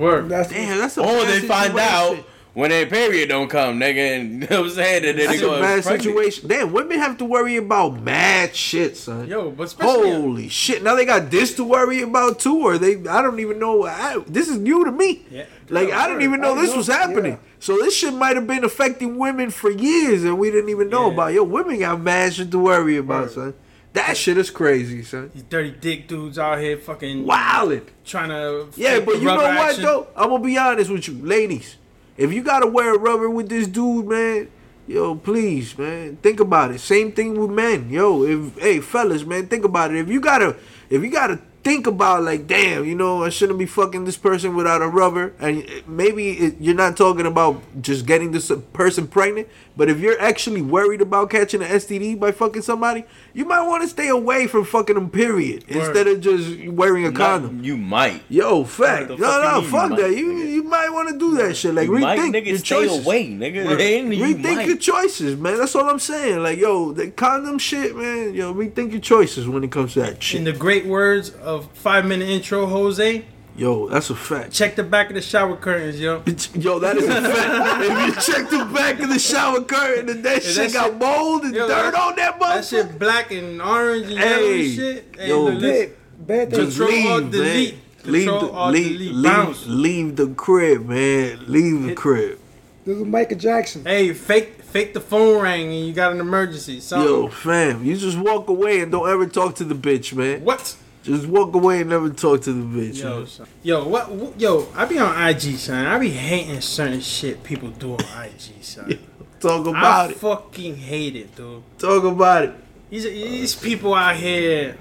Word. 0.00 0.28
That's 0.28 0.48
Damn, 0.50 0.78
that's 0.78 0.96
a 0.96 1.02
Or 1.02 1.24
they 1.24 1.40
find 1.40 1.78
out 1.78 2.18
when 2.52 2.70
their 2.70 2.86
period 2.86 3.28
don't 3.28 3.48
come, 3.48 3.78
nigga, 3.78 4.16
and 4.18 4.32
you 4.42 4.48
know 4.48 4.62
what 4.62 4.70
I'm 4.70 4.70
saying? 4.70 5.04
And 5.04 5.04
then 5.04 5.16
they 5.18 5.26
That's 5.26 5.40
go 5.40 5.54
a 5.54 5.60
bad 5.60 5.82
pregnant. 5.84 6.02
situation. 6.02 6.48
Damn, 6.48 6.72
women 6.72 6.98
have 6.98 7.16
to 7.18 7.24
worry 7.24 7.56
about 7.56 8.00
mad 8.02 8.56
shit, 8.56 8.96
son. 8.96 9.28
Yo, 9.28 9.50
but 9.52 9.64
especially 9.64 10.10
Holy 10.10 10.48
shit! 10.48 10.82
Now 10.82 10.96
they 10.96 11.04
got 11.04 11.30
this 11.30 11.54
to 11.56 11.64
worry 11.64 12.02
about 12.02 12.40
too, 12.40 12.58
or 12.60 12.76
they? 12.78 12.96
I 13.06 13.22
don't 13.22 13.38
even 13.38 13.58
know. 13.60 13.84
I, 13.86 14.18
this 14.26 14.48
is 14.48 14.58
new 14.58 14.84
to 14.84 14.90
me. 14.90 15.22
Yeah. 15.30 15.44
Like 15.68 15.88
Yeah, 15.90 16.00
I 16.00 16.08
didn't 16.08 16.22
even 16.22 16.40
know 16.40 16.54
I 16.56 16.60
this 16.62 16.70
know, 16.70 16.78
was 16.78 16.86
happening. 16.88 17.32
yeah. 17.32 17.38
So 17.60 17.76
this 17.76 17.94
shit 17.94 18.14
might 18.14 18.34
have 18.36 18.46
been 18.46 18.64
affecting 18.64 19.18
women 19.18 19.50
for 19.50 19.70
years, 19.70 20.24
and 20.24 20.38
we 20.38 20.50
didn't 20.50 20.70
even 20.70 20.88
know 20.88 21.06
Yeah. 21.08 21.12
about. 21.12 21.32
Yo, 21.34 21.44
women 21.44 21.78
got 21.78 22.00
mad 22.00 22.32
shit 22.34 22.50
to 22.50 22.58
worry 22.58 22.96
about, 22.96 23.24
Word. 23.26 23.32
son. 23.32 23.54
That 23.92 24.16
shit 24.16 24.38
is 24.38 24.50
crazy, 24.50 25.02
son. 25.02 25.30
these 25.34 25.42
dirty 25.42 25.72
dick 25.72 26.06
dudes 26.06 26.38
out 26.38 26.60
here 26.60 26.78
fucking 26.78 27.24
Wildin'. 27.24 27.86
trying 28.04 28.28
to. 28.28 28.68
Yeah, 28.76 29.00
but 29.00 29.16
you 29.16 29.24
know 29.24 29.36
what 29.36 29.56
action. 29.56 29.82
though? 29.82 30.06
I'm 30.14 30.28
gonna 30.28 30.44
be 30.44 30.56
honest 30.56 30.90
with 30.90 31.08
you, 31.08 31.14
ladies. 31.14 31.76
If 32.16 32.32
you 32.32 32.42
gotta 32.42 32.68
wear 32.68 32.94
a 32.94 32.98
rubber 32.98 33.28
with 33.28 33.48
this 33.48 33.66
dude, 33.66 34.06
man, 34.06 34.48
yo, 34.86 35.16
please, 35.16 35.76
man, 35.76 36.16
think 36.16 36.38
about 36.38 36.70
it. 36.70 36.78
Same 36.78 37.10
thing 37.10 37.40
with 37.40 37.50
men, 37.50 37.90
yo. 37.90 38.22
If 38.22 38.58
hey, 38.58 38.80
fellas, 38.80 39.24
man, 39.24 39.48
think 39.48 39.64
about 39.64 39.90
it. 39.90 39.98
If 39.98 40.08
you 40.08 40.20
gotta, 40.20 40.56
if 40.88 41.02
you 41.02 41.10
gotta 41.10 41.40
think 41.62 41.86
about 41.86 42.22
like, 42.22 42.46
damn, 42.46 42.84
you 42.84 42.94
know, 42.94 43.22
I 43.22 43.28
shouldn't 43.28 43.58
be 43.58 43.66
fucking 43.66 44.04
this 44.04 44.16
person 44.16 44.54
without 44.56 44.82
a 44.82 44.86
rubber, 44.86 45.34
and 45.38 45.68
maybe 45.86 46.30
it, 46.30 46.56
you're 46.60 46.74
not 46.74 46.96
talking 46.96 47.26
about 47.26 47.60
just 47.82 48.06
getting 48.06 48.32
this 48.32 48.50
person 48.72 49.06
pregnant, 49.06 49.48
but 49.76 49.90
if 49.90 49.98
you're 49.98 50.20
actually 50.20 50.62
worried 50.62 51.00
about 51.00 51.30
catching 51.30 51.62
an 51.62 51.68
STD 51.68 52.18
by 52.18 52.32
fucking 52.32 52.62
somebody, 52.62 53.04
you 53.34 53.44
might 53.44 53.62
want 53.66 53.82
to 53.82 53.88
stay 53.88 54.08
away 54.08 54.46
from 54.46 54.64
fucking 54.64 54.94
them. 54.94 55.10
Period, 55.10 55.64
Word. 55.68 55.76
instead 55.76 56.06
of 56.06 56.20
just 56.20 56.66
wearing 56.68 57.04
a 57.06 57.10
Not- 57.10 57.16
condom. 57.18 57.64
You 57.64 57.76
might. 57.76 58.22
Yo, 58.28 58.64
fact. 58.64 59.08
the 59.08 59.16
No, 59.16 59.26
fuck 59.26 59.42
no, 59.42 59.58
you 59.60 59.66
fuck 59.68 59.90
you 59.90 59.96
that. 59.96 60.02
might, 60.10 60.16
You 60.18 60.32
nigga? 60.32 60.52
you 60.52 60.62
might 60.64 60.90
want 60.90 61.08
to 61.10 61.18
do 61.18 61.36
that 61.36 61.56
shit. 61.56 61.74
Like 61.74 61.86
you 61.88 61.98
might, 61.98 62.18
rethink 62.18 62.34
nigga, 62.34 62.46
your 62.46 62.58
stay 62.58 62.66
choices. 62.86 63.04
away, 63.06 63.26
nigga. 63.28 63.70
It 63.72 63.80
ain't 63.80 64.14
you 64.14 64.24
Rethink 64.24 64.54
might. 64.56 64.66
your 64.68 64.76
choices, 64.76 65.36
man. 65.36 65.58
That's 65.58 65.74
all 65.74 65.88
I'm 65.88 65.98
saying. 65.98 66.42
Like, 66.42 66.58
yo, 66.58 66.92
the 66.92 67.10
condom 67.10 67.58
shit, 67.58 67.96
man. 67.96 68.34
Yo, 68.34 68.52
rethink 68.54 68.92
your 68.92 69.00
choices 69.00 69.48
when 69.48 69.64
it 69.64 69.70
comes 69.72 69.94
to 69.94 70.00
that 70.00 70.22
shit. 70.22 70.38
In 70.38 70.44
the 70.44 70.52
great 70.52 70.86
words 70.86 71.30
of 71.30 71.70
five 71.72 72.04
minute 72.06 72.28
intro, 72.28 72.66
Jose, 72.66 73.24
Yo, 73.60 73.88
that's 73.88 74.08
a 74.08 74.14
fact. 74.14 74.52
check 74.52 74.74
the 74.74 74.82
back 74.82 75.08
of 75.10 75.14
the 75.14 75.20
shower 75.20 75.54
curtains, 75.54 76.00
yo. 76.00 76.22
Yo, 76.54 76.78
that 76.78 76.96
is 76.96 77.06
a 77.06 77.20
fact. 77.20 77.82
if 77.84 78.26
you 78.26 78.34
check 78.34 78.48
the 78.50 78.64
back 78.72 78.98
of 79.00 79.10
the 79.10 79.18
shower 79.18 79.60
curtain 79.62 80.08
and 80.08 80.24
that 80.24 80.42
Yeah, 80.42 80.50
shit 80.50 80.72
that 80.72 80.72
got 80.72 80.86
shit- 80.92 80.98
mold 80.98 81.42
and 81.44 81.54
Yo, 81.54 81.68
dirt 81.68 81.92
that- 81.92 81.94
on 81.94 82.16
that 82.16 82.40
That 82.40 82.64
shit 82.64 82.98
black 82.98 83.30
and 83.32 83.60
orange 83.60 84.04
and 84.06 84.12
yellow 84.14 84.36
Hey, 84.38 84.64
and 84.66 84.74
shit. 84.74 85.14
Hey, 85.18 85.28
yo, 85.28 85.60
bad, 85.60 85.90
bad 86.26 86.50
thing. 86.50 86.64
just 86.64 86.78
Control, 86.78 86.88
leave, 86.98 87.10
Alt, 87.10 87.22
man. 87.22 87.30
delete. 87.32 87.74
Leave 88.06 88.24
the, 88.26 88.32
leave, 88.70 88.98
delete. 88.98 89.14
leave, 89.14 89.66
leave 89.66 90.16
the 90.16 90.28
crib, 90.28 90.86
man. 90.88 91.40
Leave 91.46 91.82
the 91.82 91.88
Hit- 91.88 91.96
crib. 91.98 92.38
This 92.86 92.96
is 92.96 93.04
Michael 93.04 93.36
Jackson. 93.36 93.84
Hey, 93.84 94.14
fake 94.14 94.62
fake 94.62 94.94
the 94.94 95.00
phone 95.02 95.42
rang 95.42 95.66
and 95.66 95.86
you 95.86 95.92
got 95.92 96.12
an 96.12 96.20
emergency. 96.20 96.80
Something. 96.80 97.06
Yo, 97.10 97.28
fam, 97.28 97.84
you 97.84 97.94
just 97.94 98.16
walk 98.16 98.48
away 98.48 98.80
and 98.80 98.90
don't 98.90 99.06
ever 99.06 99.26
talk 99.26 99.54
to 99.56 99.64
the 99.64 99.74
bitch, 99.74 100.14
man. 100.14 100.42
What? 100.44 100.74
Just 101.02 101.26
walk 101.26 101.54
away 101.54 101.80
and 101.80 101.90
never 101.90 102.10
talk 102.10 102.42
to 102.42 102.52
the 102.52 102.62
bitch. 102.62 103.02
Yo, 103.02 103.18
man. 103.18 103.26
son. 103.26 103.46
yo, 103.62 103.88
what, 103.88 104.10
what? 104.10 104.38
Yo, 104.40 104.68
I 104.74 104.84
be 104.84 104.98
on 104.98 105.28
IG, 105.28 105.56
son. 105.56 105.86
I 105.86 105.98
be 105.98 106.10
hating 106.10 106.60
certain 106.60 107.00
shit 107.00 107.42
people 107.42 107.70
do 107.70 107.94
on 107.94 108.00
IG, 108.00 108.62
son. 108.62 108.98
Talk 109.40 109.66
I 109.66 109.70
about 109.70 110.10
it. 110.10 110.16
I 110.16 110.18
fucking 110.18 110.76
hate 110.76 111.16
it, 111.16 111.34
dude. 111.34 111.62
Talk 111.78 112.04
about 112.04 112.44
it. 112.44 112.54
These 112.90 113.04
these 113.04 113.54
people 113.54 113.94
out 113.94 114.16
here 114.16 114.76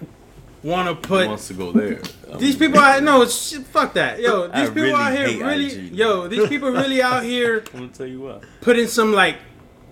want 0.64 0.90
to 0.90 1.08
put 1.08 1.28
wants 1.28 1.48
to 1.48 1.54
go 1.54 1.72
there? 1.72 2.02
these 2.38 2.56
people 2.58 2.80
out 2.80 3.02
no 3.02 3.26
shit, 3.26 3.62
fuck 3.68 3.94
that. 3.94 4.20
Yo, 4.20 4.50
I 4.52 4.62
these 4.62 4.70
people 4.70 4.84
really 4.84 4.94
out 4.94 5.14
here 5.14 5.46
really 5.46 5.66
IG. 5.66 5.94
yo, 5.94 6.28
these 6.28 6.50
people 6.50 6.72
really 6.72 7.02
out 7.02 7.24
here 7.34 7.64
I'm 7.74 7.80
gonna 7.80 7.88
tell 7.90 8.08
you 8.08 8.22
what. 8.22 8.44
putting 8.62 8.88
some 8.88 9.14
like 9.14 9.38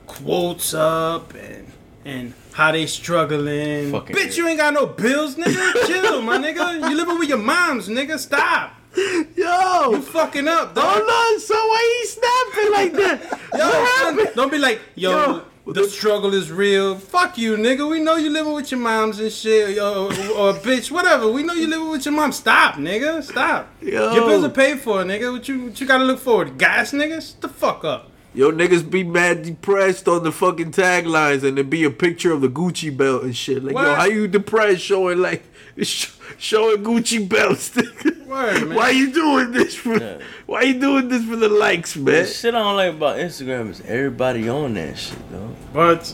quotes 0.05 0.73
up 0.73 1.33
and 1.35 1.66
and 2.07 2.33
how 2.53 2.71
they 2.71 2.85
struggling. 2.85 3.91
Fucking 3.91 4.15
Bitch, 4.15 4.37
you 4.37 4.47
ain't 4.47 4.57
got 4.57 4.73
no 4.73 4.87
bills, 4.87 5.35
nigga. 5.35 5.73
Chill, 5.87 6.21
my 6.21 6.37
nigga. 6.37 6.89
You 6.89 6.95
living 6.95 7.19
with 7.19 7.29
your 7.29 7.37
moms, 7.37 7.89
nigga. 7.89 8.17
Stop. 8.17 8.73
Yo, 8.95 9.91
you 9.91 10.01
fucking 10.01 10.47
up, 10.47 10.73
dog. 10.73 10.85
hold 10.85 11.03
on. 11.03 11.39
So 11.39 11.53
why 11.53 11.99
he 11.99 12.07
snapping 12.07 12.71
like 12.71 12.93
that? 12.93 13.39
Yo, 13.53 13.67
what 13.67 13.97
happened? 13.97 14.35
don't 14.35 14.51
be 14.51 14.57
like, 14.57 14.79
yo, 14.95 15.43
Yo. 15.65 15.73
the 15.73 15.83
struggle 15.87 16.33
is 16.33 16.49
real. 16.49 16.95
Fuck 16.97 17.37
you, 17.37 17.57
nigga. 17.57 17.87
We 17.87 17.99
know 17.99 18.15
you 18.15 18.29
living 18.31 18.53
with 18.53 18.71
your 18.71 18.79
moms 18.79 19.19
and 19.19 19.31
shit, 19.31 19.75
yo, 19.75 20.05
or, 20.05 20.53
bitch, 20.53 20.89
whatever. 20.89 21.29
We 21.29 21.43
know 21.43 21.53
you 21.53 21.67
living 21.67 21.89
with 21.89 22.05
your 22.05 22.13
mom. 22.13 22.31
Stop, 22.31 22.75
nigga. 22.75 23.21
Stop. 23.21 23.67
Yo. 23.81 24.13
Your 24.13 24.25
bills 24.25 24.45
are 24.45 24.49
paid 24.49 24.79
for, 24.79 25.03
nigga. 25.03 25.31
What 25.31 25.47
you, 25.47 25.65
what 25.65 25.79
you 25.79 25.85
gotta 25.85 26.05
look 26.05 26.19
forward 26.19 26.47
to? 26.47 26.53
Gas, 26.53 26.93
nigga. 26.93 27.21
Shut 27.21 27.41
the 27.41 27.49
fuck 27.49 27.83
up. 27.83 28.11
Yo, 28.33 28.51
niggas 28.51 28.87
be 28.89 29.03
mad 29.03 29.41
depressed 29.43 30.07
on 30.07 30.23
the 30.23 30.31
fucking 30.31 30.71
taglines 30.71 31.43
and 31.43 31.57
there 31.57 31.63
be 31.63 31.83
a 31.83 31.89
picture 31.89 32.31
of 32.31 32.41
the 32.41 32.49
Gucci 32.49 32.95
belt 32.95 33.23
and 33.23 33.35
shit. 33.35 33.63
Like, 33.63 33.75
yo, 33.75 33.95
how 33.95 34.05
you 34.05 34.27
depressed 34.27 34.81
showing 34.81 35.19
like 35.19 35.43
sh- 35.81 36.11
showing 36.37 36.83
Gucci 36.83 37.27
belts? 37.27 37.71
nigga? 37.71 38.25
Word, 38.27 38.67
man. 38.67 38.75
Why 38.77 38.89
you 38.91 39.11
doing 39.11 39.51
this 39.53 39.73
for? 39.75 39.97
Yeah. 39.97 40.19
Why 40.45 40.61
you 40.63 40.79
doing 40.79 41.07
this 41.07 41.23
for 41.25 41.35
the 41.35 41.49
likes, 41.49 41.93
The 41.93 41.99
man? 42.01 42.25
shit 42.27 42.53
I 42.53 42.59
don't 42.59 42.75
like 42.75 42.93
about 42.93 43.17
Instagram 43.17 43.69
is 43.71 43.81
everybody 43.81 44.47
on 44.49 44.73
that 44.75 44.97
shit, 44.97 45.17
though. 45.31 45.55
But 45.73 46.13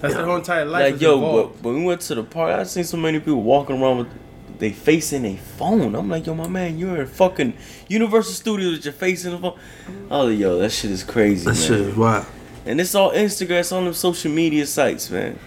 that's 0.00 0.14
the 0.14 0.24
whole 0.24 0.36
entire 0.36 0.64
life. 0.64 0.92
Like 0.92 1.00
yo, 1.00 1.14
involved. 1.14 1.62
but 1.62 1.70
when 1.70 1.80
we 1.80 1.86
went 1.86 2.02
to 2.02 2.14
the 2.14 2.22
park, 2.22 2.54
I 2.54 2.62
seen 2.64 2.84
so 2.84 2.96
many 2.98 3.18
people 3.18 3.42
walking 3.42 3.82
around 3.82 3.98
with 3.98 4.08
they 4.58 4.70
face 4.72 5.12
in 5.12 5.24
a 5.24 5.36
phone. 5.36 5.94
I'm 5.94 6.08
like, 6.08 6.26
yo, 6.26 6.34
my 6.34 6.48
man, 6.48 6.78
you're 6.78 7.00
in 7.02 7.06
fucking 7.06 7.54
Universal 7.88 8.32
Studios 8.34 8.72
with 8.76 8.84
your 8.84 8.94
face 8.94 9.24
in 9.24 9.32
the 9.32 9.38
phone. 9.38 9.58
Oh, 10.10 10.28
yo, 10.28 10.58
that 10.58 10.70
shit 10.72 10.90
is 10.90 11.04
crazy, 11.04 11.44
That 11.44 11.54
man. 11.54 11.62
shit 11.62 11.80
is 11.80 11.96
wild. 11.96 12.26
And 12.66 12.80
it's 12.80 12.94
all 12.94 13.12
Instagram, 13.12 13.60
it's 13.60 13.72
on 13.72 13.84
them 13.84 13.94
social 13.94 14.30
media 14.30 14.66
sites, 14.66 15.10
man. 15.10 15.38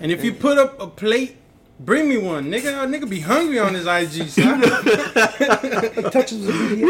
And 0.00 0.12
if 0.12 0.22
you 0.24 0.32
put 0.32 0.58
up 0.58 0.80
a 0.80 0.86
plate, 0.86 1.36
bring 1.80 2.08
me 2.08 2.18
one, 2.18 2.46
nigga. 2.50 2.84
A 2.84 2.86
nigga 2.86 3.08
be 3.08 3.20
hungry 3.20 3.58
on 3.58 3.74
his 3.74 3.86
IG, 3.86 4.28
son. 4.28 4.60
He 5.96 6.02
touches 6.10 6.46
the 6.46 6.52
video. 6.52 6.88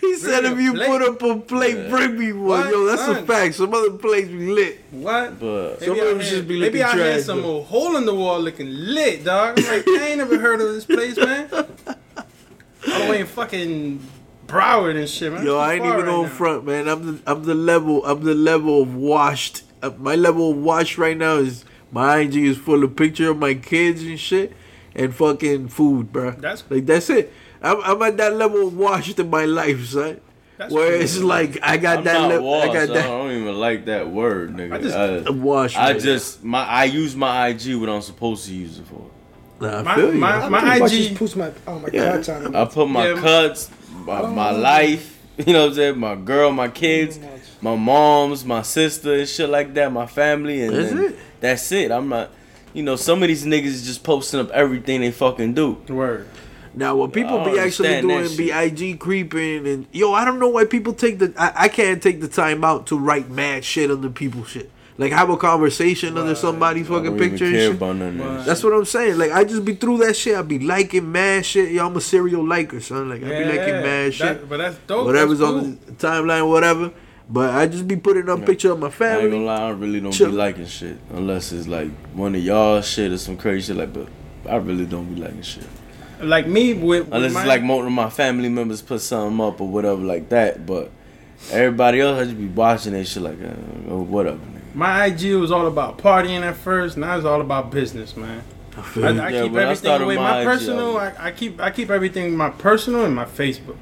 He 0.00 0.16
said 0.16 0.44
if 0.44 0.58
you 0.58 0.72
plate. 0.74 0.88
put 0.88 1.02
up 1.02 1.22
a 1.22 1.38
plate, 1.40 1.88
bring 1.90 2.18
me 2.18 2.32
one. 2.32 2.60
What? 2.60 2.70
Yo, 2.70 2.84
that's 2.86 3.02
a 3.08 3.22
fact. 3.26 3.54
Some 3.54 3.74
other 3.74 3.90
plates 3.92 4.28
be 4.28 4.50
lit. 4.50 4.80
what? 4.90 5.38
But 5.38 5.80
Some 5.80 5.88
Maybe 5.90 6.00
of 6.00 6.06
out 6.06 6.10
them 6.10 6.20
here, 6.20 6.30
just 6.30 6.48
be 6.48 6.60
maybe 6.60 6.78
looking 6.78 6.82
out 6.82 6.94
here 6.94 7.12
trash, 7.14 7.24
some 7.24 7.42
though. 7.42 7.48
old 7.56 7.66
hole 7.66 7.96
in 7.96 8.06
the 8.06 8.14
wall 8.14 8.40
looking 8.40 8.68
lit, 8.70 9.24
dog. 9.24 9.58
I'm 9.58 9.64
like, 9.66 9.86
I 9.88 10.06
ain't 10.08 10.18
never 10.18 10.38
heard 10.38 10.60
of 10.60 10.72
this 10.72 10.84
place, 10.86 11.16
man. 11.18 11.48
All 11.52 11.64
the 13.04 13.10
way 13.10 13.20
in 13.20 13.26
fucking 13.26 14.00
Broward 14.46 14.96
and 14.98 15.08
shit, 15.08 15.32
man. 15.32 15.44
Yo, 15.44 15.58
I 15.58 15.74
ain't 15.74 15.84
even 15.84 15.98
right 15.98 16.08
on 16.08 16.22
now. 16.24 16.28
front, 16.28 16.64
man. 16.64 16.88
I'm 16.88 17.16
the 17.18 17.22
I'm 17.30 17.44
the 17.44 17.54
level 17.54 18.04
I'm 18.06 18.22
the 18.24 18.34
level 18.34 18.82
of 18.82 18.94
washed. 18.94 19.62
Uh, 19.82 19.90
my 19.98 20.14
level 20.14 20.50
of 20.52 20.56
washed 20.58 20.96
right 20.98 21.16
now 21.16 21.36
is 21.36 21.64
my 21.92 22.18
IG 22.18 22.36
is 22.36 22.56
full 22.56 22.82
of 22.82 22.96
picture 22.96 23.30
of 23.30 23.38
my 23.38 23.54
kids 23.54 24.02
and 24.02 24.18
shit, 24.18 24.52
and 24.96 25.14
fucking 25.14 25.68
food, 25.68 26.12
bro. 26.12 26.32
That's- 26.32 26.64
like 26.68 26.86
that's 26.86 27.08
it. 27.10 27.32
I'm, 27.62 27.80
I'm 27.82 28.02
at 28.02 28.16
that 28.16 28.34
level 28.34 28.66
of 28.66 28.76
washed 28.76 29.18
in 29.20 29.30
my 29.30 29.44
life, 29.44 29.84
son. 29.86 30.20
That's 30.58 30.72
Where 30.74 30.92
cool. 30.92 31.00
it's 31.02 31.18
like 31.18 31.58
I 31.62 31.76
got 31.76 31.98
I'm 31.98 32.04
that 32.04 32.12
not 32.14 32.28
level. 32.30 32.46
washed. 32.50 32.70
I 32.70 32.74
got 32.74 32.82
I 32.82 32.86
that 32.94 33.06
don't 33.06 33.30
even 33.30 33.54
like 33.54 33.84
that 33.86 34.08
word, 34.10 34.54
nigga. 34.56 34.72
I 34.74 34.78
just- 34.80 34.96
I, 34.96 35.06
I'm 35.30 35.42
washed. 35.42 35.78
I 35.78 35.92
right 35.92 36.00
just 36.00 36.42
my 36.44 36.64
I 36.66 36.84
use 36.84 37.14
my 37.16 37.48
IG 37.48 37.76
what 37.76 37.88
I'm 37.88 38.02
supposed 38.02 38.46
to 38.46 38.54
use 38.54 38.78
it 38.78 38.86
for. 38.86 39.08
now. 39.60 39.70
Nah, 39.70 39.78
I 39.78 39.82
My- 39.82 39.94
feel 39.94 40.12
you. 40.14 40.20
my- 40.20 40.36
I 40.44 40.48
my 40.48 40.76
IG 40.76 40.88
just 40.90 41.14
post 41.16 41.36
my 41.36 41.50
oh 41.66 41.78
my 41.78 41.88
Yeah. 41.92 42.16
god 42.16 42.28
on 42.30 42.46
it. 42.46 42.54
I 42.56 42.64
put 42.64 42.88
my 42.88 43.08
Yeah. 43.08 43.20
cuts, 43.20 43.70
my, 44.04 44.22
my 44.26 44.50
oh. 44.50 44.56
life, 44.58 45.18
you 45.46 45.52
know 45.52 45.60
what 45.62 45.68
I'm 45.70 45.74
saying, 45.74 45.98
my 45.98 46.14
girl, 46.16 46.50
my 46.52 46.68
kids, 46.68 47.18
much. 47.18 47.30
my 47.30 47.36
moms, 47.62 48.44
my 48.44 48.62
sister, 48.62 49.14
and 49.14 49.28
shit 49.28 49.48
like 49.48 49.72
that, 49.74 49.92
my 49.92 50.06
family, 50.06 50.62
and 50.62 50.74
That's 50.74 50.92
it. 50.92 51.18
that's 51.40 51.72
it. 51.72 51.90
I'm 51.92 52.08
not, 52.08 52.30
you 52.74 52.82
know, 52.82 52.96
some 52.96 53.22
of 53.22 53.28
these 53.28 53.44
niggas 53.44 53.64
is 53.66 53.86
just 53.86 54.02
posting 54.02 54.40
up 54.40 54.50
everything 54.50 55.00
they 55.00 55.12
fucking 55.12 55.54
do. 55.54 55.72
Word. 55.88 56.28
Now, 56.74 56.96
what 56.96 57.12
people 57.12 57.44
be 57.44 57.58
actually 57.58 58.00
doing 58.00 58.24
that 58.24 58.36
be 58.36 58.50
IG 58.50 58.98
creeping 58.98 59.66
and 59.66 59.86
yo, 59.92 60.12
I 60.12 60.24
don't 60.24 60.38
know 60.38 60.48
why 60.48 60.64
people 60.64 60.94
take 60.94 61.18
the 61.18 61.32
I, 61.36 61.64
I 61.64 61.68
can't 61.68 62.02
take 62.02 62.20
the 62.20 62.28
time 62.28 62.64
out 62.64 62.86
to 62.86 62.98
write 62.98 63.28
mad 63.28 63.64
shit 63.64 63.90
under 63.90 64.08
people's 64.08 64.48
shit. 64.48 64.70
Like 64.98 65.12
have 65.12 65.30
a 65.30 65.36
conversation 65.36 66.16
under 66.16 66.34
somebody's 66.34 66.86
I 66.86 66.94
fucking 66.94 67.04
don't 67.04 67.16
even 67.16 67.30
picture 67.30 67.44
and 67.46 67.54
care 67.54 67.66
shit. 67.68 67.76
about 67.76 67.96
none 67.96 68.08
of 68.08 68.18
that 68.18 68.24
Right. 68.36 68.46
That's 68.46 68.62
what 68.64 68.72
I'm 68.72 68.84
saying. 68.84 69.18
Like 69.18 69.32
I 69.32 69.44
just 69.44 69.64
be 69.64 69.74
through 69.74 69.98
that 69.98 70.16
shit. 70.16 70.36
I 70.36 70.42
be 70.42 70.58
liking 70.60 71.10
mad 71.10 71.44
shit. 71.44 71.72
Yo, 71.72 71.86
I'm 71.86 71.96
a 71.96 72.00
serial 72.00 72.46
liker, 72.46 72.80
son. 72.80 73.08
Like 73.08 73.22
I 73.22 73.28
be 73.28 73.44
liking 73.44 73.74
mad 73.74 74.14
shit. 74.14 74.40
That, 74.40 74.48
but 74.48 74.58
that's 74.58 74.76
dope. 74.86 75.06
Whatever's 75.06 75.40
that's 75.40 75.50
on 75.50 75.78
the 75.86 75.92
timeline, 75.92 76.48
whatever. 76.48 76.90
But 77.32 77.54
I 77.54 77.66
just 77.66 77.88
be 77.88 77.96
putting 77.96 78.28
up 78.28 78.44
picture 78.44 78.72
of 78.72 78.78
my 78.78 78.88
I 78.88 78.90
ain't 78.90 78.98
gonna 78.98 79.20
family. 79.30 79.38
lie, 79.40 79.68
I 79.68 79.70
really 79.70 80.00
don't 80.00 80.12
Chill. 80.12 80.30
be 80.30 80.36
liking 80.36 80.66
shit 80.66 80.98
unless 81.14 81.50
it's 81.52 81.66
like 81.66 81.90
one 82.12 82.34
of 82.34 82.42
y'all 82.42 82.82
shit 82.82 83.10
or 83.10 83.16
some 83.16 83.38
crazy 83.38 83.68
shit 83.72 83.76
like. 83.76 83.92
But 83.94 84.08
I 84.48 84.56
really 84.56 84.84
don't 84.84 85.12
be 85.14 85.18
liking 85.18 85.40
shit. 85.40 85.64
Like 86.20 86.46
me 86.46 86.74
with, 86.74 87.06
with 87.06 87.14
unless 87.14 87.32
my, 87.32 87.40
it's 87.40 87.48
like 87.48 87.62
one 87.62 87.86
of 87.86 87.92
my 87.92 88.10
family 88.10 88.50
members 88.50 88.82
put 88.82 89.00
something 89.00 89.40
up 89.40 89.60
or 89.62 89.68
whatever 89.68 90.02
like 90.02 90.28
that. 90.28 90.66
But 90.66 90.90
everybody 91.50 92.00
else, 92.00 92.20
I 92.20 92.24
just 92.24 92.36
be 92.36 92.48
watching 92.48 92.92
that 92.92 93.06
shit 93.06 93.22
like, 93.22 93.40
uh, 93.42 93.54
oh, 93.88 94.02
whatever. 94.02 94.36
Nigga. 94.36 94.74
My 94.74 95.06
IG 95.06 95.34
was 95.36 95.50
all 95.50 95.66
about 95.66 95.98
partying 95.98 96.42
at 96.42 96.56
first. 96.56 96.98
Now 96.98 97.16
it's 97.16 97.24
all 97.24 97.40
about 97.40 97.70
business, 97.70 98.14
man. 98.16 98.42
I 98.76 98.82
feel 98.82 99.04
I. 99.06 99.08
I 99.08 99.28
Yeah, 99.30 99.42
keep 99.44 99.52
when 99.52 99.60
I 99.62 99.64
everything 99.64 99.76
started 99.84 100.04
away. 100.04 100.16
my 100.16 100.22
My 100.22 100.44
personal, 100.44 100.96
I 100.98 101.06
I, 101.08 101.26
I 101.28 101.30
keep 101.32 101.60
I 101.60 101.70
keep 101.70 101.88
everything 101.90 102.36
my 102.36 102.50
personal 102.50 103.04
and 103.06 103.14
my 103.14 103.24
Facebook. 103.24 103.76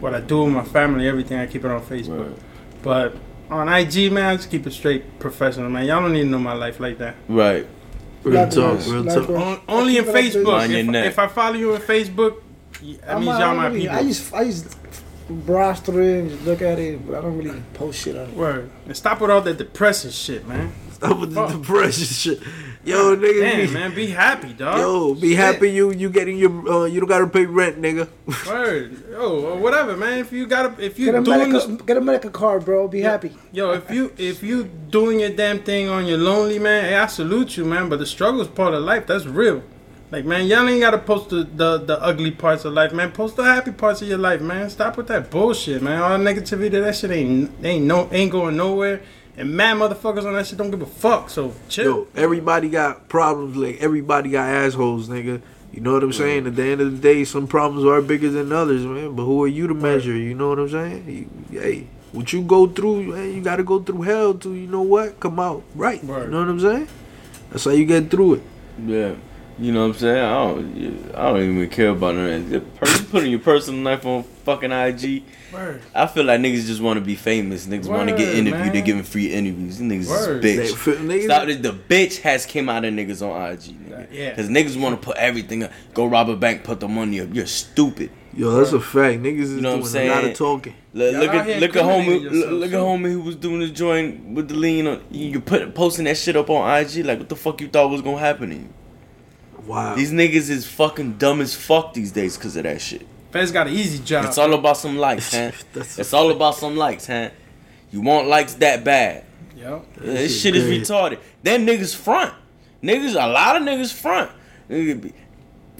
What 0.00 0.12
I 0.12 0.20
do 0.20 0.42
with 0.44 0.52
my 0.52 0.64
family, 0.64 1.08
everything 1.08 1.38
I 1.38 1.46
keep 1.46 1.64
it 1.64 1.70
on 1.70 1.80
Facebook. 1.82 2.28
Right. 2.30 2.38
But 2.86 3.16
on 3.50 3.68
IG, 3.68 4.12
man, 4.12 4.36
just 4.36 4.50
keep 4.50 4.66
it 4.66 4.72
straight 4.72 5.18
professional, 5.18 5.68
man. 5.70 5.84
Y'all 5.86 6.00
don't 6.00 6.12
need 6.12 6.22
to 6.22 6.28
know 6.28 6.38
my 6.38 6.52
life 6.54 6.78
like 6.80 6.98
that. 6.98 7.16
Right. 7.28 7.66
Real 8.22 8.48
talk, 8.48 8.54
Likewise, 8.56 8.88
real 8.90 9.02
likewise. 9.02 9.26
talk. 9.26 9.36
On, 9.36 9.60
only 9.68 9.96
in 9.98 10.04
keep 10.04 10.10
it 10.10 10.14
like 10.14 10.24
this. 10.24 10.36
Facebook. 10.36 10.52
Mind 10.58 10.70
your 10.72 10.80
If, 10.80 10.86
neck. 10.86 11.06
if 11.06 11.18
I 11.18 11.26
follow 11.28 11.54
you 11.56 11.74
on 11.74 11.80
Facebook, 11.80 12.42
that 13.00 13.14
I'm 13.16 13.20
means 13.24 13.38
y'all 13.38 13.42
I 13.42 13.54
my 13.54 13.66
really- 13.68 13.80
people. 13.82 13.96
I 13.96 14.02
just 14.04 14.34
I 14.34 14.44
just 14.44 14.76
browse 15.28 15.80
through 15.80 16.02
it 16.04 16.18
and 16.20 16.30
just 16.30 16.44
look 16.44 16.62
at 16.62 16.78
it, 16.78 17.04
but 17.06 17.16
I 17.16 17.20
don't 17.22 17.36
really 17.38 17.62
post 17.74 18.02
shit 18.04 18.16
on 18.16 18.28
it. 18.30 18.34
Word. 18.36 18.70
And 18.86 18.96
stop 18.96 19.20
with 19.20 19.30
all 19.30 19.40
that 19.42 19.58
depressing 19.58 20.10
shit, 20.12 20.46
man. 20.46 20.72
Stop 20.92 21.18
with 21.20 21.30
the 21.34 21.46
Fuck. 21.46 21.50
depression 21.60 22.04
shit. 22.04 22.40
Yo, 22.86 23.16
nigga. 23.16 23.40
Damn, 23.40 23.66
be, 23.66 23.72
man, 23.74 23.94
be 23.96 24.06
happy, 24.06 24.52
dog. 24.52 24.78
Yo, 24.78 25.14
be 25.14 25.30
Shit. 25.30 25.38
happy 25.38 25.70
you 25.72 25.90
you 25.90 26.08
getting 26.08 26.38
your 26.38 26.52
uh, 26.68 26.84
you 26.84 27.00
don't 27.00 27.08
gotta 27.08 27.26
pay 27.26 27.44
rent, 27.44 27.82
nigga. 27.82 28.08
Word. 28.46 29.10
Yo, 29.10 29.44
or 29.44 29.56
whatever, 29.56 29.96
man. 29.96 30.20
If 30.20 30.30
you 30.30 30.46
gotta, 30.46 30.72
if 30.82 30.96
you 30.96 31.06
Get 31.06 31.16
a 31.16 31.22
doing 31.24 31.38
medical, 31.50 31.68
this, 31.68 31.82
get 31.82 31.96
a 31.96 32.00
medical 32.00 32.30
card, 32.30 32.64
bro. 32.64 32.86
Be 32.86 33.00
happy. 33.00 33.36
yo, 33.50 33.72
if 33.72 33.90
you 33.90 34.12
if 34.16 34.40
you 34.40 34.64
doing 34.64 35.18
your 35.18 35.30
damn 35.30 35.58
thing 35.64 35.88
on 35.88 36.06
your 36.06 36.18
lonely, 36.18 36.60
man, 36.60 36.84
hey, 36.84 36.94
I 36.94 37.06
salute 37.06 37.56
you, 37.56 37.64
man. 37.64 37.88
But 37.88 37.98
the 37.98 38.06
struggle 38.06 38.40
is 38.40 38.46
part 38.46 38.72
of 38.72 38.84
life. 38.84 39.08
That's 39.08 39.26
real. 39.26 39.64
Like, 40.12 40.24
man, 40.24 40.46
y'all 40.46 40.68
ain't 40.68 40.80
gotta 40.80 40.98
post 40.98 41.30
the, 41.30 41.42
the 41.42 41.78
the 41.78 42.00
ugly 42.00 42.30
parts 42.30 42.64
of 42.64 42.72
life, 42.72 42.92
man. 42.92 43.10
Post 43.10 43.34
the 43.34 43.42
happy 43.42 43.72
parts 43.72 44.00
of 44.00 44.06
your 44.06 44.18
life, 44.18 44.40
man. 44.40 44.70
Stop 44.70 44.96
with 44.96 45.08
that 45.08 45.28
bullshit, 45.32 45.82
man. 45.82 46.00
All 46.00 46.18
negativity, 46.18 46.70
that 46.70 46.94
shit 46.94 47.10
ain't 47.10 47.50
ain't 47.64 47.84
no 47.84 48.08
ain't 48.12 48.30
going 48.30 48.56
nowhere. 48.56 49.00
And 49.36 49.54
mad 49.54 49.76
motherfuckers 49.76 50.24
on 50.24 50.32
that 50.34 50.46
shit 50.46 50.58
don't 50.58 50.70
give 50.70 50.82
a 50.82 50.86
fuck. 50.86 51.28
So 51.30 51.54
chill. 51.68 51.84
Yo, 51.84 52.06
everybody 52.16 52.68
got 52.70 53.08
problems. 53.08 53.56
Like 53.56 53.78
everybody 53.80 54.30
got 54.30 54.48
assholes, 54.48 55.08
nigga. 55.08 55.42
You 55.72 55.80
know 55.82 55.92
what 55.92 56.02
I'm 56.02 56.12
saying? 56.12 56.46
At 56.46 56.56
the 56.56 56.62
end 56.64 56.80
of 56.80 56.90
the 56.92 56.96
day, 56.98 57.24
some 57.24 57.46
problems 57.46 57.84
are 57.84 58.00
bigger 58.00 58.30
than 58.30 58.50
others, 58.50 58.86
man. 58.86 59.14
But 59.14 59.24
who 59.24 59.44
are 59.44 59.48
you 59.48 59.66
to 59.66 59.74
measure? 59.74 60.16
You 60.16 60.34
know 60.34 60.48
what 60.48 60.58
I'm 60.58 60.70
saying? 60.70 61.28
You, 61.50 61.60
hey, 61.60 61.86
what 62.12 62.32
you 62.32 62.40
go 62.42 62.66
through, 62.66 63.02
man, 63.14 63.34
you 63.34 63.42
got 63.42 63.56
to 63.56 63.62
go 63.62 63.80
through 63.82 64.00
hell 64.02 64.32
to, 64.34 64.54
you 64.54 64.68
know 64.68 64.80
what, 64.80 65.20
come 65.20 65.38
out 65.38 65.64
right. 65.74 66.02
Word. 66.02 66.26
You 66.26 66.30
know 66.30 66.38
what 66.40 66.48
I'm 66.48 66.60
saying? 66.60 66.88
That's 67.50 67.64
how 67.64 67.72
you 67.72 67.84
get 67.84 68.10
through 68.10 68.34
it. 68.34 68.42
Yeah. 68.86 69.14
You 69.58 69.72
know 69.72 69.88
what 69.88 69.96
I'm 69.96 70.00
saying? 70.00 70.24
I 70.24 70.32
don't. 70.32 71.14
I 71.14 71.22
don't 71.32 71.42
even 71.42 71.68
care 71.70 71.88
about 71.90 72.14
none 72.14 72.30
of 72.30 72.50
that. 72.50 72.76
Per- 72.76 73.04
Putting 73.10 73.30
your 73.30 73.40
personal 73.40 73.82
life 73.82 74.04
on 74.06 74.22
fucking 74.22 74.72
IG. 74.72 75.24
Word. 75.56 75.82
I 75.94 76.06
feel 76.06 76.24
like 76.24 76.40
niggas 76.40 76.66
just 76.66 76.80
want 76.80 76.98
to 76.98 77.04
be 77.04 77.14
famous. 77.14 77.66
Niggas 77.66 77.88
want 77.88 78.08
to 78.10 78.16
get 78.16 78.28
Word, 78.28 78.36
interviewed. 78.36 78.72
They're 78.74 78.82
giving 78.82 79.02
free 79.02 79.32
interviews. 79.32 79.78
These 79.78 80.06
niggas 80.06 80.08
Word. 80.08 80.44
is 80.44 80.72
bitch. 80.72 80.72
f- 80.74 80.98
niggas, 81.00 81.24
Stop 81.24 81.48
it. 81.48 81.62
The 81.62 81.72
bitch 81.72 82.20
has 82.20 82.46
came 82.46 82.68
out 82.68 82.84
of 82.84 82.92
niggas 82.94 83.22
on 83.22 83.52
IG, 83.52 83.60
nigga. 83.60 84.06
Yeah. 84.12 84.34
Cause 84.36 84.48
niggas 84.48 84.80
want 84.80 85.00
to 85.00 85.04
put 85.04 85.16
everything 85.16 85.62
up. 85.64 85.72
Go 85.94 86.06
rob 86.06 86.28
a 86.28 86.36
bank, 86.36 86.64
put 86.64 86.80
the 86.80 86.88
money 86.88 87.20
up. 87.20 87.28
You're 87.32 87.46
stupid. 87.46 88.10
Yo, 88.34 88.50
that's 88.50 88.72
a 88.72 88.80
fact. 88.80 89.22
Niggas 89.22 89.40
is 89.40 89.52
You 89.54 89.60
know 89.62 89.78
what 89.78 89.86
I'm 89.86 89.92
doing 89.92 90.08
a 90.10 90.14
lot 90.14 90.24
of 90.24 90.34
talking. 90.34 90.74
Look, 90.92 91.14
look 91.14 91.30
at 91.34 91.60
look 91.60 91.76
at 91.76 91.82
homie 91.84 92.16
incriminating 92.16 92.22
look, 92.22 92.32
yourself, 92.32 92.52
look 92.52 92.64
at 92.64 92.70
too. 92.70 92.76
homie 92.76 93.12
who 93.12 93.20
was 93.22 93.36
doing 93.36 93.60
the 93.60 93.68
joint 93.68 94.24
with 94.34 94.48
the 94.48 94.54
lean 94.54 94.86
on. 94.86 95.02
You 95.10 95.26
you 95.28 95.40
put 95.40 95.74
posting 95.74 96.04
that 96.04 96.18
shit 96.18 96.36
up 96.36 96.50
on 96.50 96.80
IG. 96.80 97.06
Like 97.06 97.18
what 97.18 97.30
the 97.30 97.36
fuck 97.36 97.62
you 97.62 97.68
thought 97.68 97.88
was 97.88 98.02
gonna 98.02 98.18
happen 98.18 98.50
to 98.50 98.56
you? 98.56 98.68
Wow. 99.66 99.94
These 99.94 100.12
niggas 100.12 100.50
is 100.50 100.66
fucking 100.66 101.14
dumb 101.14 101.40
as 101.40 101.54
fuck 101.54 101.94
these 101.94 102.12
days 102.12 102.36
because 102.36 102.56
of 102.56 102.64
that 102.64 102.80
shit. 102.80 103.06
Feds 103.36 103.52
got 103.52 103.66
an 103.66 103.74
easy 103.74 104.02
job. 104.02 104.24
It's 104.26 104.38
all 104.38 104.54
about 104.54 104.76
some 104.76 104.96
likes, 104.96 105.32
man. 105.34 105.52
It's 105.74 106.12
all 106.12 106.30
about 106.30 106.54
some 106.54 106.76
likes, 106.76 107.08
man. 107.08 107.32
You 107.90 108.00
want 108.00 108.28
likes 108.28 108.54
that 108.54 108.82
bad. 108.82 109.24
Yo. 109.54 109.84
This 109.96 110.32
shit 110.32 110.54
shit 110.54 110.56
is 110.56 110.88
retarded. 110.88 111.18
Then 111.42 111.66
niggas 111.66 111.94
front. 111.94 112.34
Niggas, 112.82 113.12
a 113.12 113.26
lot 113.26 113.56
of 113.56 113.62
niggas 113.62 113.92
front. 113.92 114.30
Nigga 114.70 115.00
be 115.02 115.12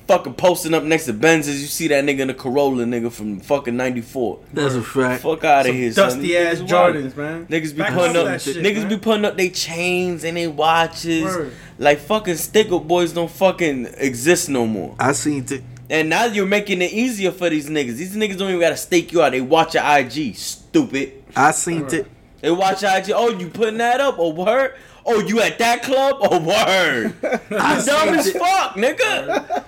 fucking 0.06 0.34
posting 0.34 0.72
up 0.74 0.84
next 0.84 1.06
to 1.06 1.12
Benzes. 1.12 1.60
You 1.60 1.66
see 1.66 1.88
that 1.88 2.04
nigga 2.04 2.20
in 2.20 2.28
the 2.28 2.34
Corolla, 2.34 2.84
nigga 2.84 3.10
from 3.10 3.40
fucking 3.40 3.76
94. 3.76 4.40
That's 4.52 4.74
a 4.74 4.82
fact. 4.82 5.22
Fuck 5.22 5.44
out 5.44 5.66
of 5.66 5.74
here, 5.74 5.92
son. 5.92 6.08
Dusty 6.08 6.20
These 6.22 6.36
ass 6.36 6.58
niggas. 6.58 6.68
Jordans, 6.68 7.16
man. 7.16 7.46
Niggas 7.46 7.72
be 7.72 7.78
Back 7.78 7.92
putting 7.94 8.16
up, 8.16 8.24
that 8.26 8.40
shit, 8.42 8.56
niggas 8.56 8.80
man. 8.80 8.88
be 8.88 8.98
putting 8.98 9.24
up 9.24 9.36
their 9.36 9.50
chains 9.50 10.24
and 10.24 10.36
their 10.36 10.50
watches. 10.50 11.24
Word. 11.24 11.52
Like 11.78 11.98
fucking 11.98 12.36
sticker 12.36 12.78
boys 12.80 13.12
don't 13.12 13.30
fucking 13.30 13.86
exist 13.98 14.48
no 14.48 14.66
more. 14.66 14.94
I 14.98 15.12
seen 15.12 15.44
it. 15.50 15.62
And 15.88 16.08
now 16.08 16.24
you're 16.24 16.46
making 16.46 16.82
it 16.82 16.92
easier 16.92 17.30
for 17.30 17.48
these 17.48 17.68
niggas. 17.68 17.96
These 17.96 18.16
niggas 18.16 18.38
don't 18.38 18.48
even 18.48 18.60
gotta 18.60 18.76
stake 18.76 19.12
you 19.12 19.22
out. 19.22 19.30
They 19.30 19.40
watch 19.40 19.74
your 19.74 19.84
IG, 19.84 20.34
stupid. 20.34 21.24
I 21.36 21.52
seen 21.52 21.86
it. 21.92 22.06
They 22.40 22.50
watch 22.50 22.82
your 22.82 22.96
IG. 22.96 23.12
Oh, 23.14 23.30
you 23.30 23.48
putting 23.48 23.78
that 23.78 24.00
up? 24.00 24.16
Oh, 24.18 24.30
word? 24.30 24.74
Oh, 25.04 25.20
you 25.20 25.40
at 25.40 25.58
that 25.58 25.82
club? 25.82 26.16
Oh, 26.20 26.38
word. 26.40 27.14
You 27.50 27.84
dumb 27.84 28.08
as 28.14 28.32
fuck, 28.32 28.74
nigga. 28.74 29.64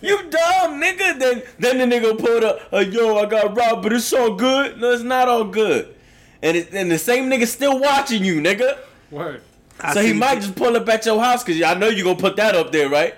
You 0.00 0.16
dumb, 0.30 0.80
nigga. 0.80 1.18
Then 1.18 1.42
then 1.58 1.78
the 1.78 1.96
nigga 1.96 2.18
pulled 2.18 2.44
up, 2.44 2.60
uh, 2.72 2.78
yo, 2.78 3.16
I 3.18 3.26
got 3.26 3.56
robbed, 3.56 3.82
but 3.82 3.92
it's 3.92 4.12
all 4.12 4.34
good. 4.34 4.80
No, 4.80 4.92
it's 4.92 5.02
not 5.02 5.28
all 5.28 5.44
good. 5.44 5.94
And 6.42 6.56
it, 6.56 6.72
and 6.72 6.90
the 6.90 6.98
same 6.98 7.28
nigga 7.28 7.46
still 7.46 7.78
watching 7.78 8.24
you, 8.24 8.40
nigga. 8.40 8.78
Word. 9.10 9.42
I 9.80 9.94
so 9.94 10.02
he 10.02 10.12
might 10.12 10.38
it. 10.38 10.42
just 10.42 10.56
pull 10.56 10.76
up 10.76 10.88
at 10.88 11.04
your 11.04 11.20
house 11.20 11.42
because 11.44 11.60
I 11.62 11.74
know 11.74 11.88
you 11.88 12.04
gonna 12.04 12.16
put 12.18 12.36
that 12.36 12.54
up 12.54 12.72
there, 12.72 12.88
right? 12.88 13.14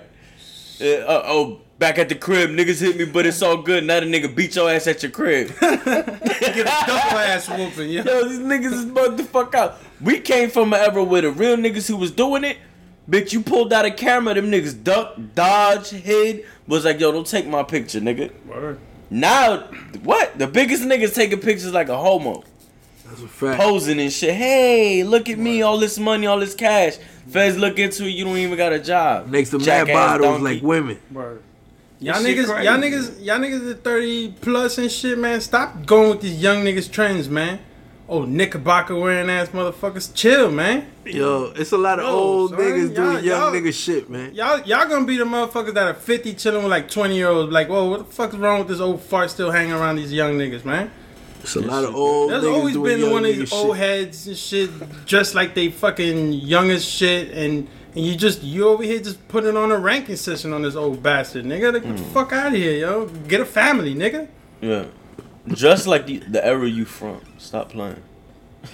Uh, 0.79 0.85
uh, 0.85 1.23
oh, 1.25 1.61
back 1.81 1.97
at 1.97 2.07
the 2.09 2.15
crib, 2.15 2.51
niggas 2.51 2.79
hit 2.79 2.95
me, 2.95 3.05
but 3.05 3.25
it's 3.25 3.41
all 3.41 3.57
good. 3.57 3.83
Now 3.83 3.99
the 3.99 4.05
nigga 4.05 4.33
beat 4.33 4.55
your 4.55 4.69
ass 4.69 4.85
at 4.87 5.01
your 5.01 5.11
crib. 5.11 5.47
Get 5.59 5.87
a 5.87 6.83
double 6.85 7.17
ass 7.17 7.49
whooping, 7.49 7.89
yo. 7.89 8.03
Yo, 8.03 8.29
these 8.29 8.39
niggas 8.39 8.71
is 8.71 8.85
bugged 8.85 9.17
the 9.17 9.23
fuck 9.23 9.55
out. 9.55 9.79
We 9.99 10.19
came 10.19 10.51
from 10.51 10.71
an 10.73 10.79
era 10.79 11.03
where 11.03 11.23
the 11.23 11.31
real 11.31 11.57
niggas 11.57 11.87
who 11.89 11.97
was 11.97 12.11
doing 12.11 12.43
it, 12.43 12.57
bitch, 13.09 13.33
you 13.33 13.41
pulled 13.41 13.73
out 13.73 13.83
a 13.85 13.91
camera, 13.91 14.35
them 14.35 14.51
niggas 14.51 14.81
duck, 14.83 15.15
dodge, 15.33 15.89
hid, 15.89 16.45
was 16.67 16.85
like, 16.85 16.99
yo, 16.99 17.11
don't 17.11 17.25
take 17.27 17.47
my 17.47 17.63
picture, 17.63 17.99
nigga. 17.99 18.31
Word. 18.45 18.79
Now, 19.09 19.61
what? 20.03 20.37
The 20.37 20.45
biggest 20.47 20.83
niggas 20.83 21.15
taking 21.15 21.39
pictures 21.39 21.73
like 21.73 21.89
a 21.89 21.97
homo, 21.97 22.43
That's 23.05 23.23
a 23.23 23.27
fact. 23.27 23.59
posing 23.59 23.99
and 23.99 24.13
shit. 24.13 24.35
Hey, 24.35 25.03
look 25.03 25.29
at 25.29 25.37
me, 25.39 25.63
all 25.63 25.79
this 25.79 25.97
money, 25.97 26.27
all 26.27 26.39
this 26.39 26.53
cash. 26.53 26.97
Feds 27.27 27.57
look 27.57 27.79
into 27.79 28.05
it, 28.05 28.09
you 28.11 28.23
don't 28.23 28.37
even 28.37 28.55
got 28.55 28.71
a 28.71 28.79
job. 28.79 29.29
Next 29.29 29.49
to 29.49 29.57
mad 29.57 29.65
Jackass 29.65 29.93
bottles 29.93 30.27
donkey. 30.39 30.43
like 30.43 30.61
women. 30.63 30.99
Word. 31.11 31.41
Y'all 32.01 32.15
This 32.21 32.25
shit 32.25 32.37
niggas, 32.37 32.49
crazy. 32.51 32.65
y'all 32.65 32.77
niggas, 32.79 33.25
y'all 33.25 33.39
niggas 33.39 33.71
at 33.71 33.83
30 33.83 34.35
plus 34.41 34.77
and 34.79 34.91
shit, 34.91 35.17
man. 35.19 35.39
Stop 35.39 35.85
going 35.85 36.09
with 36.09 36.21
these 36.21 36.41
young 36.41 36.63
niggas 36.65 36.91
trends, 36.91 37.29
man. 37.29 37.59
Oh, 38.09 38.25
knickerbocker 38.25 38.95
wearing 38.95 39.29
ass 39.29 39.49
motherfuckers. 39.49 40.13
Chill, 40.13 40.51
man. 40.51 40.87
Yo, 41.05 41.53
it's 41.55 41.71
a 41.71 41.77
lot 41.77 41.99
of 41.99 42.05
Yo, 42.05 42.11
old 42.11 42.49
son, 42.49 42.59
niggas 42.59 42.95
y'all- 42.95 43.11
doing 43.13 43.23
young 43.23 43.39
y'all- 43.39 43.51
nigga 43.53 43.73
shit, 43.73 44.09
man. 44.09 44.33
Y'all, 44.33 44.59
y'all 44.61 44.89
gonna 44.89 45.05
be 45.05 45.15
the 45.17 45.23
motherfuckers 45.25 45.75
that 45.75 45.87
are 45.87 45.93
50 45.93 46.33
chilling 46.33 46.63
with 46.63 46.71
like 46.71 46.89
20 46.89 47.15
year 47.15 47.29
olds. 47.29 47.53
Like, 47.53 47.69
whoa, 47.69 47.87
what 47.89 47.99
the 48.09 48.13
fuck 48.15 48.33
is 48.33 48.39
wrong 48.39 48.59
with 48.59 48.67
this 48.67 48.79
old 48.79 49.01
fart 49.03 49.29
still 49.29 49.51
hanging 49.51 49.73
around 49.73 49.97
these 49.97 50.11
young 50.11 50.33
niggas, 50.37 50.65
man? 50.65 50.89
It's 51.43 51.55
a 51.55 51.61
lot 51.61 51.83
of 51.83 51.95
old 51.95 52.31
There's 52.31 52.43
niggas 52.43 52.53
always 52.53 52.73
doing 52.73 52.85
been 52.91 52.99
young 53.01 53.11
one 53.11 53.25
of 53.25 53.31
nigga 53.31 53.37
these 53.39 53.49
shit. 53.49 53.57
old 53.57 53.77
heads 53.77 54.27
and 54.27 54.37
shit, 54.37 55.05
dressed 55.05 55.33
like 55.35 55.53
they 55.55 55.69
fucking 55.69 56.33
young 56.33 56.69
as 56.71 56.83
shit, 56.83 57.31
and 57.31 57.67
and 57.93 58.05
you 58.05 58.15
just 58.15 58.41
you 58.43 58.67
over 58.67 58.83
here 58.83 58.99
just 58.99 59.27
putting 59.27 59.57
on 59.57 59.71
a 59.71 59.77
ranking 59.77 60.15
session 60.15 60.53
on 60.53 60.61
this 60.61 60.75
old 60.75 61.03
bastard, 61.03 61.45
nigga. 61.45 61.73
Like, 61.73 61.83
get 61.83 61.97
the 61.97 62.03
hmm. 62.03 62.13
fuck 62.13 62.31
out 62.31 62.47
of 62.47 62.53
here, 62.53 62.73
yo. 62.73 63.05
Get 63.05 63.41
a 63.41 63.45
family, 63.45 63.93
nigga. 63.93 64.27
Yeah. 64.61 64.85
Just 65.47 65.87
like 65.87 66.05
the, 66.05 66.19
the 66.19 66.45
era 66.45 66.67
you 66.67 66.85
from. 66.85 67.21
Stop 67.37 67.71
playing. 67.71 68.01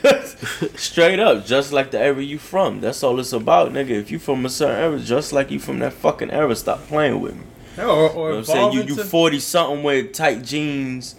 Straight 0.75 1.19
up, 1.19 1.45
just 1.45 1.71
like 1.71 1.91
the 1.91 1.99
era 1.99 2.21
you 2.21 2.38
from. 2.38 2.82
That's 2.82 3.01
all 3.03 3.19
it's 3.19 3.34
about, 3.34 3.71
nigga. 3.71 3.91
If 3.91 4.12
you 4.12 4.19
from 4.19 4.45
a 4.45 4.49
certain 4.49 4.75
era, 4.75 4.99
just 4.99 5.32
like 5.32 5.49
you 5.49 5.60
from 5.60 5.80
that 5.80 5.93
fucking 5.93 6.30
era, 6.30 6.56
stop 6.56 6.86
playing 6.88 7.21
with 7.21 7.36
me. 7.36 7.43
Or, 7.80 7.86
or 7.86 7.89
You 7.89 7.95
know 7.95 8.12
what 8.12 8.34
I'm 8.36 8.43
saying? 8.43 8.71
You 8.73 8.84
you 8.84 9.03
forty 9.03 9.39
something 9.39 9.84
with 9.84 10.13
tight 10.13 10.43
jeans, 10.43 11.15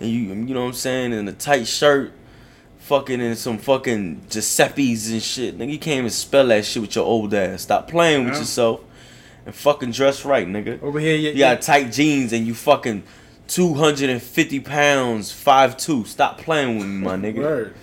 and 0.00 0.08
you 0.08 0.20
you 0.20 0.54
know 0.54 0.60
what 0.60 0.68
I'm 0.68 0.72
saying, 0.72 1.12
and 1.12 1.28
a 1.28 1.32
tight 1.32 1.66
shirt, 1.66 2.12
fucking 2.88 3.20
in 3.20 3.36
some 3.36 3.58
fucking 3.58 4.22
Giuseppe's 4.30 5.10
and 5.10 5.22
shit. 5.22 5.58
Nigga, 5.58 5.70
you 5.72 5.78
can't 5.78 5.98
even 5.98 6.10
spell 6.10 6.46
that 6.48 6.64
shit 6.64 6.80
with 6.82 6.94
your 6.96 7.04
old 7.04 7.32
ass. 7.34 7.62
Stop 7.62 7.88
playing 7.88 8.24
with 8.24 8.34
Yeah. 8.34 8.40
yourself, 8.40 8.80
and 9.46 9.54
fucking 9.54 9.92
dress 9.92 10.24
right, 10.24 10.46
nigga. 10.48 10.82
over 10.82 10.98
here. 10.98 11.14
You, 11.16 11.30
You 11.30 11.38
got 11.38 11.60
tight 11.62 11.92
jeans 11.92 12.32
and 12.32 12.46
you 12.46 12.54
fucking 12.54 13.02
250 13.48 14.60
pounds, 14.60 15.30
five 15.32 15.76
two. 15.76 16.04
Stop 16.04 16.38
playing 16.38 16.78
with 16.78 16.86
me, 16.86 17.04
my 17.04 17.16
nigga. 17.26 17.38
Word. 17.38 17.74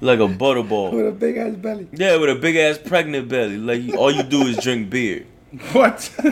Like 0.00 0.18
a 0.18 0.22
butterball. 0.28 0.92
With 0.92 1.06
a 1.08 1.12
big 1.12 1.36
ass 1.36 1.54
belly. 1.54 1.86
Yeah, 1.92 2.16
with 2.16 2.28
a 2.30 2.34
big 2.34 2.56
ass 2.56 2.76
pregnant 2.78 3.28
belly. 3.28 3.56
Like 3.56 3.82
you, 3.82 3.96
all 3.96 4.10
you 4.10 4.22
do 4.24 4.42
is 4.42 4.56
drink 4.58 4.90
beer. 4.90 5.24
What? 5.72 6.10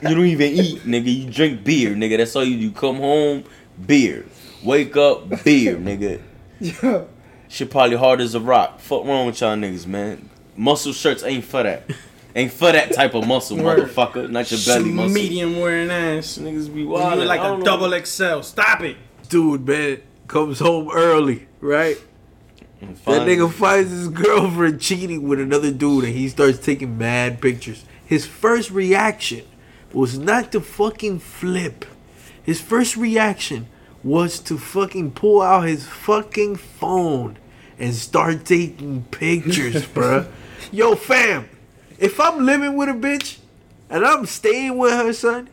You 0.00 0.14
don't 0.14 0.26
even 0.26 0.52
eat, 0.52 0.80
nigga. 0.82 1.12
You 1.24 1.30
drink 1.30 1.64
beer, 1.64 1.90
nigga. 1.94 2.16
That's 2.18 2.34
all 2.36 2.44
you 2.44 2.56
do. 2.58 2.70
Come 2.70 2.96
home, 2.96 3.42
beer. 3.84 4.24
Wake 4.64 4.96
up, 4.96 5.28
beer, 5.44 5.76
nigga. 5.76 6.20
Yeah. 6.60 7.02
Shit 7.48 7.70
probably 7.70 7.96
hard 7.96 8.20
as 8.20 8.34
a 8.34 8.40
rock. 8.40 8.78
Fuck 8.80 9.04
wrong 9.04 9.26
with 9.26 9.40
y'all 9.40 9.56
niggas, 9.56 9.86
man. 9.86 10.28
Muscle 10.56 10.92
shirts 10.92 11.22
ain't 11.22 11.44
for 11.44 11.62
that. 11.62 11.90
Ain't 12.36 12.52
for 12.52 12.70
that 12.70 12.92
type 12.92 13.14
of 13.14 13.26
muscle, 13.26 13.56
motherfucker. 13.56 14.28
Not 14.30 14.50
your 14.50 14.60
belly 14.66 14.90
muscle. 14.90 15.14
Medium 15.14 15.58
wearing 15.58 15.90
ass. 15.90 16.38
Niggas 16.38 16.72
be 16.72 16.82
You 16.82 16.88
wild. 16.88 17.18
like 17.20 17.40
a 17.40 17.62
double 17.64 17.90
XL. 18.04 18.42
Stop 18.42 18.82
it. 18.82 18.96
Dude, 19.28 19.66
man, 19.66 20.02
comes 20.26 20.58
home 20.58 20.90
early, 20.92 21.48
right? 21.60 21.96
That 22.80 23.26
nigga 23.26 23.50
finds 23.50 23.90
his 23.90 24.08
girlfriend 24.08 24.80
cheating 24.80 25.26
with 25.26 25.40
another 25.40 25.72
dude 25.72 26.04
and 26.04 26.12
he 26.14 26.28
starts 26.28 26.58
taking 26.58 26.96
mad 26.98 27.40
pictures. 27.40 27.84
His 28.04 28.24
first 28.26 28.70
reaction 28.70 29.44
was 29.92 30.18
not 30.18 30.52
to 30.52 30.60
fucking 30.60 31.18
flip. 31.18 31.84
His 32.42 32.60
first 32.60 32.96
reaction 32.96 33.66
was 34.02 34.38
to 34.40 34.58
fucking 34.58 35.12
pull 35.12 35.42
out 35.42 35.66
his 35.66 35.86
fucking 35.86 36.56
phone 36.56 37.38
and 37.78 37.94
start 37.94 38.44
taking 38.44 39.04
pictures, 39.04 39.86
bruh. 39.94 40.26
Yo, 40.72 40.94
fam, 40.94 41.48
if 41.98 42.20
I'm 42.20 42.44
living 42.44 42.76
with 42.76 42.88
a 42.88 42.92
bitch 42.92 43.38
and 43.90 44.04
I'm 44.04 44.26
staying 44.26 44.76
with 44.76 44.92
her, 44.92 45.12
son, 45.12 45.48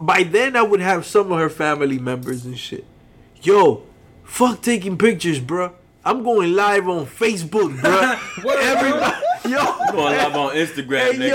by 0.00 0.22
then 0.22 0.56
I 0.56 0.62
would 0.62 0.80
have 0.80 1.06
some 1.06 1.32
of 1.32 1.38
her 1.38 1.50
family 1.50 1.98
members 1.98 2.44
and 2.44 2.58
shit. 2.58 2.84
Yo, 3.42 3.84
fuck 4.24 4.62
taking 4.62 4.98
pictures, 4.98 5.40
bruh. 5.40 5.72
I'm 6.04 6.22
going 6.22 6.54
live 6.54 6.88
on 6.88 7.06
Facebook, 7.06 7.74
bruh. 7.78 8.18
Everybody, 8.60 9.16
yo, 9.48 9.92
Going 9.92 10.16
live 10.16 10.36
on 10.36 10.54
Instagram, 10.54 10.98
Hey 11.12 11.18
nigga. 11.18 11.30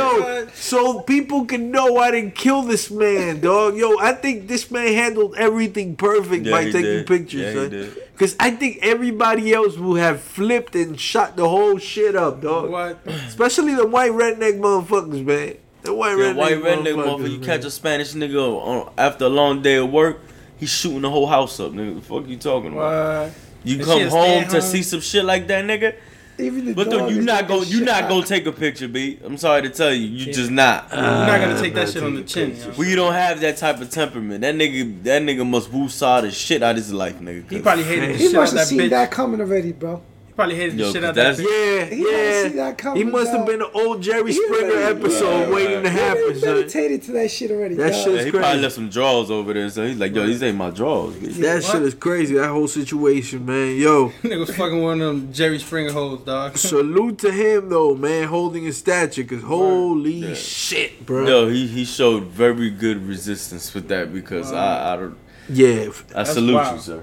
yo, 0.46 0.48
so 0.54 1.00
people 1.02 1.46
can 1.46 1.72
know 1.72 1.98
I 1.98 2.12
didn't 2.12 2.36
kill 2.36 2.62
this 2.62 2.92
man, 2.92 3.40
dog. 3.50 3.76
Yo, 3.78 3.98
I 4.00 4.14
think 4.14 4.48
this 4.48 4.70
man 4.70 4.94
handled 4.94 5.36
everything 5.38 5.96
perfect 5.96 6.46
Yeah, 6.46 6.52
by 6.52 6.66
taking 6.66 6.82
did. 6.82 7.08
pictures, 7.08 7.42
Yeah, 7.42 7.54
son. 7.94 8.02
Cause 8.18 8.36
I 8.40 8.52
think 8.52 8.80
everybody 8.82 9.54
else 9.54 9.78
will 9.78 9.96
have 9.96 10.22
flipped 10.22 10.76
and 10.76 11.00
shot 11.00 11.36
the 11.38 11.48
whole 11.48 11.78
shit 11.78 12.16
up, 12.16 12.42
dog. 12.42 12.70
What? 12.70 13.00
Especially 13.08 13.74
the 13.76 13.88
white 13.88 14.12
redneck 14.12 14.60
motherfuckers, 14.60 15.24
man. 15.26 15.56
The 15.84 15.94
white 15.94 16.18
Yeah, 16.18 16.26
redneck 16.26 16.36
white 16.36 16.58
redneck 16.58 16.96
motherfuckers, 16.96 17.20
motherfucker. 17.22 17.32
You 17.32 17.40
catch 17.40 17.64
a 17.66 17.72
Spanish 17.72 18.14
nigga 18.14 18.36
on, 18.44 18.92
after 18.98 19.26
a 19.26 19.30
long 19.30 19.62
day 19.62 19.78
of 19.78 19.90
work, 19.90 20.20
he's 20.58 20.70
shooting 20.70 21.02
the 21.02 21.10
whole 21.10 21.28
house 21.28 21.60
up, 21.60 21.72
nigga. 21.72 21.96
The 21.96 22.02
fuck 22.02 22.28
you 22.28 22.38
talking 22.38 22.74
about? 22.74 23.28
What? 23.30 23.34
You 23.64 23.76
And 23.76 23.84
come 23.86 24.02
home 24.08 24.44
to 24.46 24.50
home. 24.52 24.62
see 24.62 24.84
some 24.84 25.02
shit 25.02 25.26
like 25.26 25.48
that, 25.48 25.66
nigga. 25.66 25.96
Even 26.38 26.66
the 26.68 26.74
But 26.74 26.86
dog 26.90 27.00
though 27.02 27.08
you 27.10 27.20
is 27.20 27.26
not 27.26 27.48
go, 27.50 27.62
you 27.64 27.82
not 27.84 28.04
out. 28.04 28.10
gonna 28.10 28.26
take 28.26 28.46
a 28.46 28.52
picture, 28.54 28.88
B. 28.88 29.20
I'm 29.26 29.36
sorry 29.38 29.64
to 29.64 29.70
tell 29.70 29.94
you, 29.94 30.08
you 30.08 30.30
Uh, 30.32 30.34
just 30.34 30.50
not. 30.52 30.88
You're 30.90 31.02
not 31.02 31.40
gonna 31.42 31.60
take 31.60 31.74
that 31.74 31.84
man, 31.86 31.92
shit 31.94 32.04
on 32.04 32.16
the 32.16 32.22
chin. 32.24 32.52
pictures. 32.52 32.66
yo. 32.68 32.72
We 32.78 32.96
don't 32.96 33.12
have 33.12 33.42
that 33.42 33.58
type 33.58 33.82
of 33.82 33.90
temperament. 33.90 34.40
That 34.42 34.56
nigga, 34.56 35.04
that 35.04 35.22
nigga 35.22 35.46
must 35.46 35.70
woo 35.74 35.90
saw 35.90 36.22
the 36.22 36.32
shit 36.32 36.64
out 36.64 36.72
of 36.72 36.78
his 36.78 36.94
life, 36.94 37.20
nigga. 37.20 37.50
He 37.52 37.60
probably 37.60 37.84
hated 37.84 38.12
the 38.12 38.14
He 38.14 38.28
shit 38.28 38.36
out 38.36 38.40
must 38.42 38.56
have 38.56 38.68
seen 38.68 38.80
bitch. 38.80 38.90
that 38.92 39.12
coming 39.12 39.42
already, 39.42 39.74
bro. 39.74 40.02
He 40.40 40.42
probably 40.42 40.56
hated 40.56 40.78
the 40.78 40.84
Yo, 40.84 40.92
shit 40.94 41.02
'cause 41.02 41.10
out 41.10 41.16
that 41.16 41.38
that's- 41.38 41.42
bitch. 41.42 41.90
Yeah, 41.90 41.96
He 41.98 42.04
see 42.04 42.56
yeah. 42.56 42.64
that 42.64 42.78
coming, 42.78 43.06
He 43.06 43.12
must 43.12 43.32
have 43.34 43.46
been 43.46 43.62
an 43.62 43.68
old 43.74 44.02
Jerry 44.02 44.32
Springer 44.32 44.72
already- 44.72 45.00
episode 45.02 45.40
Yeah, 45.42 45.50
waiting 45.54 45.84
to 45.84 45.90
happen, 45.90 46.34
He 46.34 46.40
son. 46.40 46.50
meditated 46.56 47.02
to 47.04 47.12
that 47.12 47.30
shit 47.32 47.52
already. 47.52 47.76
That 47.76 47.92
dog. 47.92 48.02
shit 48.04 48.14
Yeah, 48.14 48.20
is 48.20 48.26
he 48.26 48.32
crazy. 48.32 48.42
probably 48.44 48.62
left 48.62 48.76
some 48.76 48.90
drawers 48.90 49.30
over 49.32 49.54
there, 49.54 49.70
so 49.70 49.86
he's 49.86 49.98
like, 49.98 50.16
yo, 50.16 50.26
these 50.26 50.42
ain't 50.42 50.58
my 50.58 50.70
drawers. 50.70 51.16
That 51.40 51.56
What? 51.56 51.64
shit 51.64 51.82
is 51.82 51.94
crazy. 51.94 52.36
That 52.36 52.48
whole 52.52 52.70
situation, 52.70 53.46
man. 53.46 53.76
Yo, 53.76 54.14
Nigga 54.24 54.40
was 54.40 54.56
fucking 54.56 54.82
one 54.82 55.02
of 55.02 55.08
them 55.08 55.30
Jerry 55.34 55.60
Springer 55.60 55.92
hoes, 55.92 56.22
dog. 56.22 56.58
salute 56.58 57.18
to 57.20 57.32
him 57.32 57.68
though, 57.68 57.94
man, 57.96 58.30
holding 58.30 58.64
his 58.64 58.78
stature. 58.78 59.26
Cause 59.26 59.42
holy 59.42 60.12
Yeah. 60.30 60.34
shit, 60.36 61.06
bro. 61.06 61.28
Yo, 61.28 61.50
he, 61.50 61.68
he 61.68 61.84
showed 61.84 62.24
very 62.28 62.70
good 62.70 63.06
resistance 63.06 63.74
with 63.74 63.90
that 63.90 64.14
because 64.14 64.54
I 64.54 64.94
I 64.94 64.96
don't 64.96 65.16
Yeah, 65.52 65.88
I 66.16 66.24
That's 66.24 66.32
salute 66.34 66.54
wild. 66.54 66.76
you, 66.78 66.82
sir. 66.82 67.02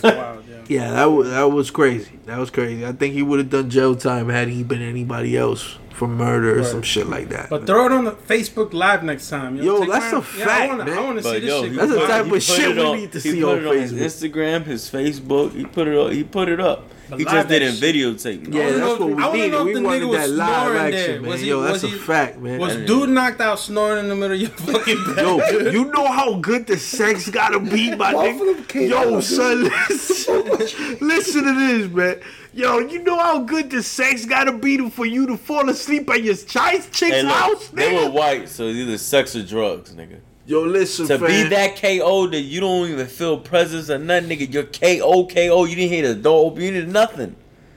That's 0.00 0.16
wild, 0.16 0.44
yeah. 0.70 0.82
yeah, 0.86 0.90
that 0.92 1.04
was 1.06 1.28
that 1.30 1.50
was 1.50 1.70
crazy. 1.70 2.12
That 2.26 2.38
was 2.38 2.50
crazy. 2.50 2.86
I 2.86 2.92
think 2.92 3.14
he 3.14 3.22
would 3.22 3.38
have 3.40 3.50
done 3.50 3.68
jail 3.70 3.94
time 3.96 4.28
had 4.28 4.48
he 4.48 4.62
been 4.62 4.82
anybody 4.82 5.36
else 5.36 5.76
for 5.90 6.08
murder 6.08 6.54
or 6.54 6.58
Right. 6.58 6.66
some 6.66 6.82
shit 6.82 7.08
like 7.08 7.28
that. 7.28 7.50
But 7.50 7.66
throw 7.66 7.84
it 7.86 7.92
on 7.92 8.04
the 8.04 8.12
Facebook 8.12 8.72
Live 8.72 9.02
next 9.02 9.28
time. 9.28 9.56
Yo, 9.56 9.62
Yo, 9.82 9.86
that's 9.86 10.12
my- 10.12 10.18
a 10.18 10.22
yeah, 10.38 10.44
fact, 10.46 10.50
I 10.62 10.66
wanna, 10.68 10.84
man. 10.86 10.98
I 10.98 11.00
want 11.02 11.16
to 11.18 11.22
see 11.22 11.28
But 11.30 11.40
this 11.42 11.48
yo, 11.50 11.62
shit. 11.64 11.74
That's 11.76 11.92
the 11.92 12.06
type 12.06 12.32
of 12.32 12.42
shit 12.42 12.70
it 12.70 12.76
we 12.76 12.82
on- 12.84 12.96
need 12.96 13.12
to 13.12 13.18
he 13.20 13.30
see 13.32 13.40
put 13.42 13.48
on 13.50 13.58
it 13.58 13.66
on 13.66 13.76
his 13.76 13.92
Facebook. 13.92 14.30
Instagram, 14.32 14.64
his 14.64 14.90
Facebook. 14.90 15.52
He 15.54 15.64
put 15.66 15.88
it 15.88 15.98
up. 15.98 16.12
He 16.12 16.24
put 16.24 16.48
it 16.48 16.60
up. 16.60 16.84
But 17.10 17.18
he 17.18 17.24
just 17.24 17.48
didn't 17.48 17.74
videotape. 17.74 18.46
me. 18.46 18.58
Yeah, 18.58 18.70
that's 18.70 18.98
what 19.00 19.08
we 19.10 19.22
I 19.22 19.32
needed. 19.32 19.64
We 19.64 19.74
the 19.74 19.82
wanted 19.82 20.12
that 20.12 20.30
live 20.30 20.76
action, 20.76 21.22
man. 21.22 21.30
Was 21.30 21.40
he- 21.40 21.48
Yo, 21.48 21.60
that's 21.62 21.82
was 21.82 21.92
a 21.92 21.98
fact, 21.98 22.38
man. 22.38 22.58
Was 22.60 22.76
And- 22.76 22.86
dude 22.86 23.08
knocked 23.10 23.40
out 23.40 23.58
snoring 23.58 23.98
in 24.04 24.08
the 24.08 24.14
middle 24.14 24.32
of 24.36 24.40
your 24.40 24.50
fucking 24.72 25.04
bed? 25.14 25.18
Yo, 25.18 25.70
you 25.70 25.84
know 25.86 26.06
how 26.06 26.34
good 26.36 26.66
the 26.66 26.78
sex 26.78 27.28
gotta 27.28 27.58
be, 27.60 27.94
my 27.96 28.12
Both 28.12 28.40
of 28.40 28.46
them 28.46 28.64
nigga. 28.64 28.88
Yo, 28.88 29.20
son, 29.20 29.62
listen, 29.88 30.98
listen 31.00 31.44
to 31.44 31.52
this, 31.54 31.90
man. 31.92 32.20
Yo, 32.52 32.78
you 32.80 33.00
know 33.02 33.18
how 33.18 33.40
good 33.40 33.70
the 33.70 33.82
sex 33.82 34.24
gotta 34.26 34.52
be 34.52 34.76
to, 34.76 34.90
for 34.90 35.06
you 35.06 35.26
to 35.26 35.36
fall 35.36 35.68
asleep 35.68 36.08
at 36.10 36.22
your 36.22 36.34
child 36.34 36.82
chick's 36.90 37.14
Hey, 37.16 37.22
look, 37.22 37.32
house, 37.32 37.68
they 37.68 37.94
were 37.94 38.10
white, 38.10 38.48
so 38.48 38.66
it's 38.66 38.76
either 38.78 38.98
sex 38.98 39.36
or 39.36 39.42
drugs, 39.44 39.92
nigga. 39.94 40.18
Yo, 40.50 40.62
listen, 40.62 41.06
To 41.06 41.16
fam. 41.16 41.28
be 41.28 41.42
that 41.54 41.76
KO 41.76 42.26
that 42.26 42.40
you 42.40 42.58
don't 42.58 42.88
even 42.90 43.06
feel 43.06 43.38
presence 43.38 43.88
or 43.88 43.98
nothing, 44.00 44.30
nigga. 44.36 44.52
You're 44.52 44.64
KO, 44.64 45.26
KO. 45.28 45.64
You 45.64 45.76
didn't 45.76 45.90
hear 45.92 46.08
the 46.12 46.20
door 46.20 46.46
open. 46.50 46.62
You 46.64 46.72
did 46.72 46.88
nothing. 46.88 47.36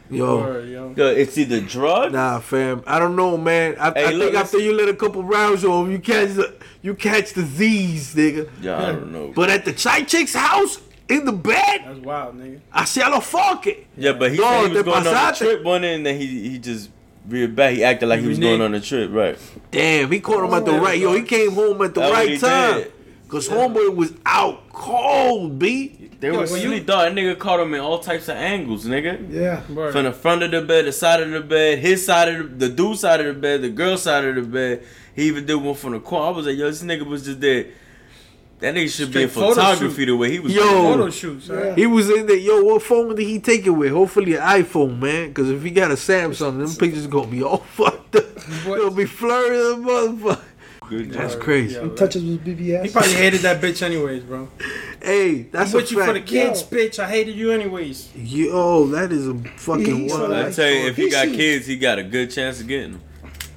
Yo, 0.09 0.37
Word, 0.39 0.69
yo. 0.69 0.91
Yo, 0.97 1.05
It's 1.07 1.37
either 1.37 1.61
drugs. 1.61 2.13
nah, 2.13 2.39
fam. 2.39 2.81
I 2.87 2.97
don't 2.97 3.15
know, 3.15 3.37
man. 3.37 3.75
I, 3.79 3.91
Hey, 3.91 4.05
I 4.07 4.11
look, 4.13 4.31
think 4.31 4.43
after 4.43 4.57
you 4.57 4.73
let 4.73 4.89
a 4.89 4.95
couple 4.95 5.23
rounds 5.23 5.63
off, 5.63 5.87
you 5.87 5.99
catch 5.99 6.29
the 6.33 6.55
you 6.81 6.95
catch 6.95 7.33
the 7.33 7.43
Z's, 7.43 8.15
nigga. 8.15 8.49
Yeah, 8.59 8.77
I 8.83 8.91
don't 8.91 9.11
know. 9.11 9.31
But 9.35 9.51
at 9.51 9.65
the 9.65 9.73
child 9.73 10.07
chick's 10.07 10.33
house 10.33 10.79
in 11.07 11.25
the 11.25 11.31
bed, 11.31 11.81
That's 11.85 11.99
wild, 11.99 12.39
nigga. 12.39 12.59
I 12.71 12.85
see 12.85 13.01
a 13.01 13.07
lo 13.09 13.21
it. 13.65 13.85
yeah, 13.97 14.13
but 14.13 14.31
he 14.31 14.37
No, 14.39 14.43
said 14.43 14.57
he 14.71 14.73
was 14.73 14.77
te 14.77 14.83
going 14.83 15.07
on 15.07 15.31
a 15.31 15.35
trip 15.35 15.63
one 15.63 15.81
day, 15.81 15.93
and 15.93 16.03
then 16.05 16.19
he 16.19 16.49
he 16.49 16.57
just 16.57 16.89
reared 17.27 17.55
back. 17.55 17.73
He 17.75 17.83
acted 17.83 18.07
like 18.07 18.19
he 18.21 18.27
was 18.27 18.39
going 18.39 18.61
on 18.61 18.73
a 18.73 18.81
trip, 18.81 19.11
right? 19.11 19.37
Damn, 19.71 20.11
he 20.11 20.19
caught 20.19 20.43
him 20.45 20.53
at 20.53 20.65
the 20.65 20.71
Oh, 20.71 20.79
right. 20.81 20.99
Yo, 20.99 21.13
he 21.13 21.23
came 21.23 21.51
home 21.51 21.81
at 21.81 21.93
the 21.93 22.01
That's 22.01 22.11
what 22.13 22.27
right 22.27 22.39
time. 22.39 22.77
did. 22.83 22.93
Cause 23.27 23.49
homeboy 23.49 23.95
was 23.95 24.13
out 24.25 24.69
cold, 24.71 25.57
b. 25.57 26.11
They 26.19 26.27
Yo, 26.27 26.33
were 26.39 26.45
when 26.45 26.61
you- 26.61 26.67
sleep, 26.69 26.85
dog. 26.85 27.13
That 27.15 27.19
nigga 27.19 27.37
caught 27.39 27.59
him 27.59 27.73
in 27.73 27.79
all 27.81 27.99
types 27.99 28.29
of 28.29 28.37
angles, 28.37 28.85
nigga. 28.85 29.27
Yeah. 29.29 29.61
Word. 29.73 29.91
From 29.91 30.03
the 30.05 30.13
front 30.13 30.43
of 30.43 30.51
the 30.51 30.61
bed, 30.61 30.85
the 30.85 30.91
side 30.91 31.21
of 31.21 31.31
the 31.31 31.41
bed, 31.41 31.79
his 31.79 32.05
side 32.05 32.29
of 32.29 32.59
the, 32.59 32.67
the 32.67 32.73
dude 32.73 32.97
side 32.97 33.19
of 33.21 33.25
the 33.25 33.33
bed, 33.41 33.61
the 33.63 33.69
girl 33.69 33.97
side 33.97 34.23
of 34.23 34.35
the 34.35 34.41
bed. 34.43 34.83
He 35.15 35.23
even 35.23 35.45
did 35.45 35.55
one 35.55 35.75
from 35.75 35.93
the 35.93 35.99
corner. 35.99 36.27
I 36.27 36.29
was 36.29 36.45
like, 36.45 36.57
yo, 36.57 36.65
this 36.69 36.83
nigga 36.83 37.05
was 37.05 37.25
just 37.25 37.41
there. 37.41 37.65
That 38.59 38.75
nigga 38.75 38.89
should 38.95 39.11
be 39.11 39.23
in 39.23 39.29
Straight 39.29 39.31
photo 39.43 39.53
photography 39.55 40.05
the 40.05 40.15
way 40.15 40.31
he 40.31 40.39
was. 40.39 40.53
Yo. 40.55 40.63
Photo 40.63 41.09
shoots, 41.09 41.47
Yeah. 41.49 41.75
He 41.75 41.85
was 41.85 42.09
in 42.09 42.25
there. 42.27 42.37
Yo, 42.37 42.63
what 42.63 42.81
phone 42.81 43.13
did 43.13 43.23
he 43.25 43.39
take 43.39 43.65
it 43.65 43.71
with? 43.71 43.91
Hopefully 43.91 44.35
an 44.35 44.41
iPhone, 44.41 44.99
man. 44.99 45.33
Cause 45.33 45.49
if 45.49 45.61
he 45.63 45.71
got 45.71 45.91
a 45.91 45.95
Samsung, 45.95 46.59
them 46.59 46.73
pictures 46.75 47.07
gonna 47.07 47.27
be 47.27 47.43
all 47.43 47.57
fucked 47.75 48.15
up. 48.15 48.23
What? 48.65 48.77
It'll 48.79 48.91
be 48.91 49.05
flurry 49.05 49.57
of 49.59 49.83
the 49.83 49.83
motherfucker. 49.91 50.41
Good 50.89 51.11
That's 51.11 51.35
crazy. 51.35 51.75
Yeah. 51.75 51.83
He 51.83 51.89
touches 51.95 52.23
with 52.23 52.45
BBS. 52.45 52.85
He 52.85 52.91
probably 52.91 53.13
hated 53.13 53.41
that 53.41 53.61
bitch 53.61 53.81
anyways, 53.81 54.23
bro. 54.23 54.49
Hey, 55.01 55.43
that's 55.43 55.71
I'm 55.71 55.79
a 55.79 55.81
with 55.81 55.91
you 55.91 56.03
for 56.05 56.13
the 56.13 56.21
kids, 56.21 56.61
Yo. 56.61 56.67
bitch. 56.77 56.99
I 56.99 57.09
hated 57.09 57.35
you 57.35 57.51
anyways. 57.51 58.15
Yo, 58.15 58.87
that 58.87 59.11
is 59.11 59.27
a 59.27 59.33
fucking 59.33 59.85
He's 60.03 60.11
wild. 60.13 60.31
I 60.33 60.51
tell 60.51 60.69
you, 60.69 60.87
if 60.87 60.95
he 60.97 61.03
He 61.05 61.09
got 61.09 61.27
see- 61.27 61.35
kids, 61.35 61.67
he 61.67 61.77
got 61.77 61.99
a 61.99 62.03
good 62.03 62.31
chance 62.31 62.59
of 62.61 62.67
getting 62.67 62.93
them. 62.93 63.01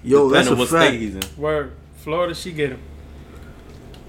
Yo, 0.03 0.29
that's 0.31 0.49
a 0.49 0.55
what 0.57 0.69
fact. 0.69 0.89
state 0.89 1.01
he's 1.01 1.15
in. 1.17 1.23
Word. 1.37 1.73
Florida, 1.99 2.35
she 2.35 2.53
get 2.53 2.71
him. 2.71 2.81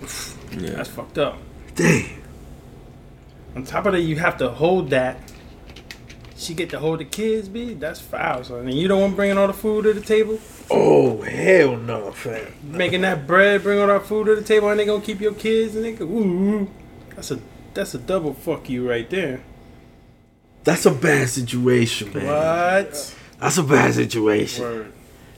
Yeah. 0.51 0.71
That's 0.71 0.89
fucked 0.89 1.17
up. 1.17 1.37
Dang. 1.75 2.21
On 3.55 3.63
top 3.63 3.85
of 3.85 3.93
that, 3.93 4.01
you 4.01 4.17
have 4.17 4.37
to 4.37 4.49
hold 4.49 4.89
that. 4.91 5.17
She 6.35 6.53
get 6.53 6.69
to 6.69 6.79
hold 6.79 6.99
the 6.99 7.05
kids, 7.05 7.49
b. 7.49 7.73
That's 7.73 7.99
foul. 7.99 8.43
So, 8.43 8.57
and 8.59 8.71
you 8.71 8.87
don't 8.87 9.01
want 9.01 9.15
bringing 9.15 9.37
all 9.37 9.47
the 9.47 9.53
food 9.53 9.83
to 9.85 9.93
the 9.93 10.01
table, 10.01 10.39
Oh 10.69 11.21
hell 11.21 11.77
no, 11.77 12.11
fam. 12.11 12.53
making 12.63 13.01
that 13.01 13.25
bread, 13.25 13.63
bring 13.63 13.79
all 13.79 13.87
that 13.87 14.05
food 14.05 14.25
to 14.27 14.35
the 14.35 14.43
table, 14.43 14.69
and 14.69 14.79
they 14.79 14.85
gonna 14.85 15.03
keep 15.03 15.19
your 15.19 15.33
kids, 15.33 15.75
and 15.75 15.83
nigga, 15.85 16.01
ooh, 16.01 16.69
that's 17.15 17.31
a 17.31 17.39
that's 17.73 17.95
a 17.95 17.97
double 17.97 18.33
fuck 18.35 18.69
you 18.69 18.87
right 18.87 19.09
there. 19.09 19.41
That's 20.63 20.85
a 20.85 20.91
bad 20.91 21.29
situation, 21.29 22.13
man. 22.13 22.27
What? 22.27 23.15
That's 23.39 23.57
a 23.57 23.63
bad 23.63 23.93
situation. 23.95 24.63
Word. 24.63 24.93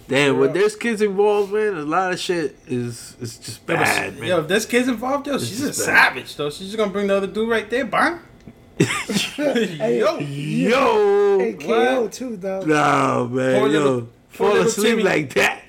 Damn, 0.09 0.39
when 0.39 0.51
there's 0.53 0.75
kids 0.75 1.01
involved, 1.01 1.53
man, 1.53 1.75
a 1.75 1.83
lot 1.83 2.11
of 2.11 2.19
shit 2.19 2.57
is 2.67 3.15
is 3.21 3.37
just 3.37 3.59
Yo, 3.61 3.63
but 3.67 3.75
bad, 3.77 4.13
she- 4.15 4.19
man. 4.19 4.29
Yo, 4.29 4.39
if 4.41 4.47
there's 4.47 4.65
kids 4.65 4.87
involved, 4.89 5.27
yo, 5.27 5.37
This 5.37 5.47
she's 5.47 5.61
a 5.63 5.67
bad. 5.67 5.75
savage, 5.75 6.35
though. 6.35 6.49
She's 6.49 6.67
just 6.67 6.77
gonna 6.77 6.91
bring 6.91 7.07
the 7.07 7.15
other 7.15 7.27
dude 7.27 7.47
right 7.47 7.69
there, 7.69 7.85
bang. 7.85 8.19
Hey, 9.35 9.99
Yo, 9.99 10.17
Yo, 10.19 11.39
Hey, 11.39 11.53
KO 11.53 12.07
too, 12.09 12.37
though. 12.37 12.61
nah, 12.61 13.23
man, 13.25 13.59
Poor 13.59 13.67
yo, 13.69 13.79
little- 13.79 14.09
fall 14.29 14.47
little 14.49 14.67
asleep 14.67 14.87
Timmy. 14.91 15.03
like 15.03 15.33
that. 15.35 15.63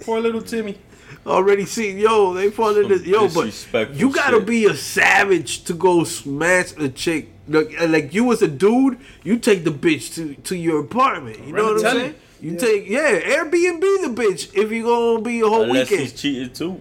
poor 0.00 0.20
little 0.20 0.42
Timmy. 0.42 0.78
Already 1.26 1.66
seen, 1.66 1.98
yo, 1.98 2.34
they 2.34 2.50
fall 2.50 2.76
into 2.76 2.98
yo, 3.08 3.28
but 3.28 3.52
you 3.94 4.10
gotta 4.12 4.38
shit. 4.38 4.46
be 4.46 4.64
a 4.66 4.74
savage 4.74 5.62
to 5.64 5.72
go 5.74 6.02
smash 6.04 6.72
a 6.78 6.88
chick. 6.88 7.28
Like, 7.48 7.80
uh, 7.80 7.86
like 7.86 8.12
you 8.14 8.32
as 8.32 8.42
a 8.42 8.48
dude, 8.48 8.98
you 9.22 9.38
take 9.38 9.62
the 9.64 9.70
bitch 9.70 10.14
to 10.16 10.34
to 10.34 10.56
your 10.56 10.80
apartment. 10.80 11.38
You 11.46 11.52
know 11.52 11.64
what 11.64 11.72
I'm 11.74 11.78
saying? 11.92 12.06
You 12.06 12.14
take 12.56 12.88
yeah, 12.88 13.20
Airbnb 13.20 13.80
the 13.80 14.12
bitch 14.14 14.52
if 14.54 14.70
you 14.72 14.82
gonna 14.84 15.20
be 15.22 15.40
a 15.40 15.46
whole 15.48 15.62
Unless 15.62 15.90
weekend. 15.90 16.10
he's 16.10 16.20
cheated 16.20 16.54
too. 16.54 16.80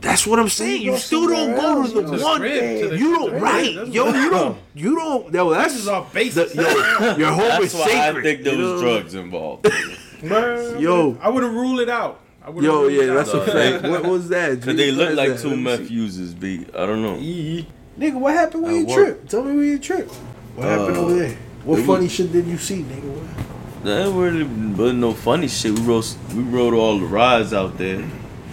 That's 0.00 0.26
what 0.26 0.38
I'm 0.38 0.48
saying. 0.48 0.82
You 0.82 0.92
You 0.92 0.98
still 0.98 1.26
don't 1.28 1.54
go 1.56 1.80
else, 1.80 1.92
to 1.92 2.02
the 2.02 2.16
you 2.16 2.22
one. 2.24 2.40
Crib, 2.40 2.80
to 2.82 2.88
the- 2.88 2.98
You 2.98 3.14
don't 3.16 3.30
the 3.32 3.40
right, 3.40 3.72
yo. 3.72 3.82
You 4.12 4.30
don't. 4.30 4.58
You 4.74 4.94
don't. 4.96 5.34
Yo, 5.34 5.50
that's 5.50 5.72
This 5.72 5.82
is 5.82 5.88
all 5.88 6.02
the, 6.04 6.14
basic. 6.14 6.54
yo, 6.54 6.62
your 7.16 7.30
home 7.32 7.38
That's 7.48 7.64
is 7.64 7.74
why 7.74 7.86
sacred. 7.88 8.20
I 8.20 8.22
think 8.22 8.42
there 8.44 8.56
was 8.58 8.66
know? 8.66 8.80
drugs 8.80 9.14
involved. 9.14 9.68
Man, 10.22 10.80
Yo. 10.80 11.18
I 11.20 11.28
wouldn't 11.28 11.52
rule 11.52 11.80
it 11.80 11.88
out. 11.88 12.20
I 12.42 12.50
wouldn't 12.50 12.64
Yo, 12.72 12.82
rule 12.82 12.88
it 12.90 13.06
yeah, 13.06 13.12
out. 13.12 13.26
that's 13.26 13.30
a 13.30 13.46
fact. 13.46 13.84
What 13.90 14.04
was 14.04 14.28
that? 14.28 14.62
Cause 14.62 14.76
they 14.76 14.90
look 14.92 15.14
like 15.16 15.30
that? 15.30 15.40
two 15.40 15.48
Let 15.48 15.56
me 15.56 15.62
meth 15.64 15.88
see. 15.88 15.94
users, 15.94 16.34
B. 16.34 16.66
I 16.74 16.86
don't 16.86 17.02
know. 17.02 17.16
Yee. 17.16 17.66
Nigga, 17.98 18.14
what 18.20 18.34
happened 18.34 18.62
when 18.64 18.74
At 18.74 18.78
you 18.80 18.86
work. 18.86 18.96
tripped? 19.06 19.30
Tell 19.30 19.42
me 19.42 19.56
when 19.56 19.64
you 19.66 19.78
tripped. 19.78 20.12
What 20.54 20.68
happened 20.68 20.96
Uh, 20.96 21.00
over 21.00 21.14
there? 21.18 21.36
What 21.64 21.80
funny 21.84 22.04
was- 22.04 22.12
shit 22.12 22.32
did 22.32 22.46
you 22.46 22.58
see, 22.58 22.82
nigga? 22.82 23.28
That 23.86 24.10
really 24.10 24.42
wasn't 24.42 24.98
no 24.98 25.12
funny 25.12 25.46
shit. 25.46 25.78
We 25.78 25.80
rode 25.82 26.04
we 26.34 26.42
rode 26.42 26.74
all 26.74 26.98
the 26.98 27.06
rides 27.06 27.52
out 27.52 27.78
there. 27.78 28.02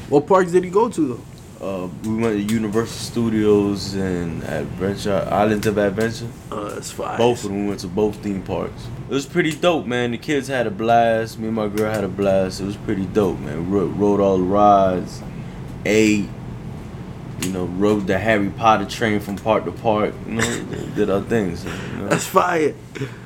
What 0.08 0.28
parks 0.28 0.52
did 0.52 0.64
he 0.64 0.70
go 0.70 0.90
to 0.90 1.08
though? 1.08 1.24
Uh, 1.60 1.90
we 2.04 2.16
went 2.18 2.48
to 2.48 2.54
Universal 2.54 3.00
Studios 3.00 3.96
and 3.96 4.44
Adventure 4.44 5.28
Islands 5.32 5.66
of 5.66 5.80
Adventure. 5.80 6.28
Uh, 6.52 6.76
that's 6.76 6.92
fine. 6.92 7.18
Both 7.18 7.46
of 7.46 7.50
them 7.50 7.64
we 7.64 7.70
went 7.70 7.80
to 7.80 7.88
both 7.88 8.18
theme 8.18 8.44
parks. 8.44 8.86
It 9.10 9.14
was 9.16 9.26
pretty 9.26 9.56
dope, 9.56 9.88
man. 9.88 10.12
The 10.12 10.20
kids 10.20 10.50
had 10.50 10.68
a 10.68 10.72
blast. 10.72 11.40
Me 11.40 11.48
and 11.48 11.56
my 11.56 11.68
girl 11.68 11.92
had 11.92 12.04
a 12.04 12.08
blast. 12.08 12.62
It 12.62 12.66
was 12.66 12.78
pretty 12.78 13.08
dope, 13.08 13.40
man. 13.40 13.72
We 13.72 13.80
rode, 13.80 13.98
rode 13.98 14.20
all 14.20 14.38
the 14.38 14.44
rides, 14.44 15.24
ate, 15.84 16.30
you 17.42 17.50
know, 17.50 17.66
rode 17.66 18.06
the 18.06 18.20
Harry 18.20 18.52
Potter 18.52 18.86
train 18.86 19.20
from 19.20 19.38
park 19.38 19.66
to 19.66 19.72
park. 19.72 20.14
You 20.28 20.34
know, 20.34 20.64
did 20.96 21.10
our 21.10 21.22
things. 21.22 21.66
You 21.66 21.72
know? 21.72 22.10
That's 22.10 22.28
fire. 22.28 22.76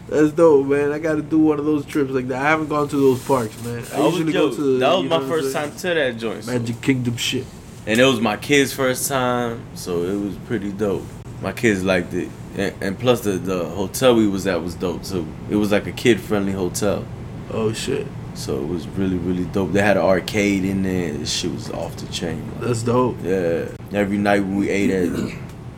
That's 0.10 0.32
dope, 0.32 0.68
man. 0.68 0.92
I 0.92 1.00
gotta 1.00 1.22
do 1.22 1.38
one 1.40 1.60
of 1.60 1.66
those 1.66 1.86
trips 1.86 2.12
like 2.12 2.28
that. 2.30 2.42
I 2.42 2.50
haven't 2.50 2.70
gone 2.70 2.88
to 2.90 2.96
those 2.96 3.24
parks, 3.26 3.62
man. 3.64 3.84
I 3.94 4.06
usually 4.08 4.32
go 4.34 4.54
to. 4.54 4.80
that 4.80 4.94
was 4.94 5.10
my 5.10 5.20
first 5.28 5.54
time 5.54 5.72
to 5.76 5.94
that 5.94 6.18
joint. 6.18 6.44
so- 6.46 6.52
Magic 6.52 6.82
Kingdom 6.82 7.18
shit. 7.18 7.46
And 7.86 8.00
it 8.02 8.06
was 8.06 8.20
my 8.20 8.36
kids' 8.36 8.74
first 8.74 9.08
time, 9.08 9.62
so 9.74 10.04
it 10.04 10.16
was 10.20 10.36
pretty 10.46 10.72
dope. 10.74 11.04
My 11.42 11.54
kids 11.54 11.84
liked 11.84 12.14
it. 12.14 12.30
And, 12.58 12.74
and 12.82 13.00
plus, 13.00 13.22
the, 13.22 13.32
the 13.32 13.64
hotel 13.66 14.16
we 14.16 14.28
was 14.28 14.46
at 14.48 14.62
was 14.62 14.76
dope, 14.76 15.04
too. 15.04 15.26
It 15.50 15.56
was 15.56 15.72
like 15.72 15.88
a 15.88 15.92
kid 15.94 16.20
friendly 16.20 16.52
hotel. 16.52 17.06
Oh 17.52 17.72
shit, 17.72 18.06
So 18.34 18.58
it 18.62 18.68
was 18.68 18.86
really, 18.90 19.16
really 19.18 19.46
dope. 19.46 19.72
They 19.72 19.82
had 19.82 19.96
an 19.96 20.04
arcade 20.04 20.66
in 20.66 20.84
there. 20.84 21.14
This 21.14 21.32
shit 21.32 21.52
was 21.52 21.70
off 21.72 21.96
the 21.96 22.06
chain. 22.12 22.40
man. 22.52 22.62
that's 22.62 22.84
dope. 22.84 23.16
Yeah. 23.24 23.70
Every 23.94 24.18
night 24.18 24.42
when 24.42 24.58
we 24.58 24.70
ate 24.70 24.90
at, 24.90 25.34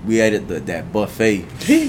we 0.05 0.19
ate 0.19 0.34
at 0.34 0.47
the, 0.47 0.59
that 0.61 0.91
buffet 0.91 1.45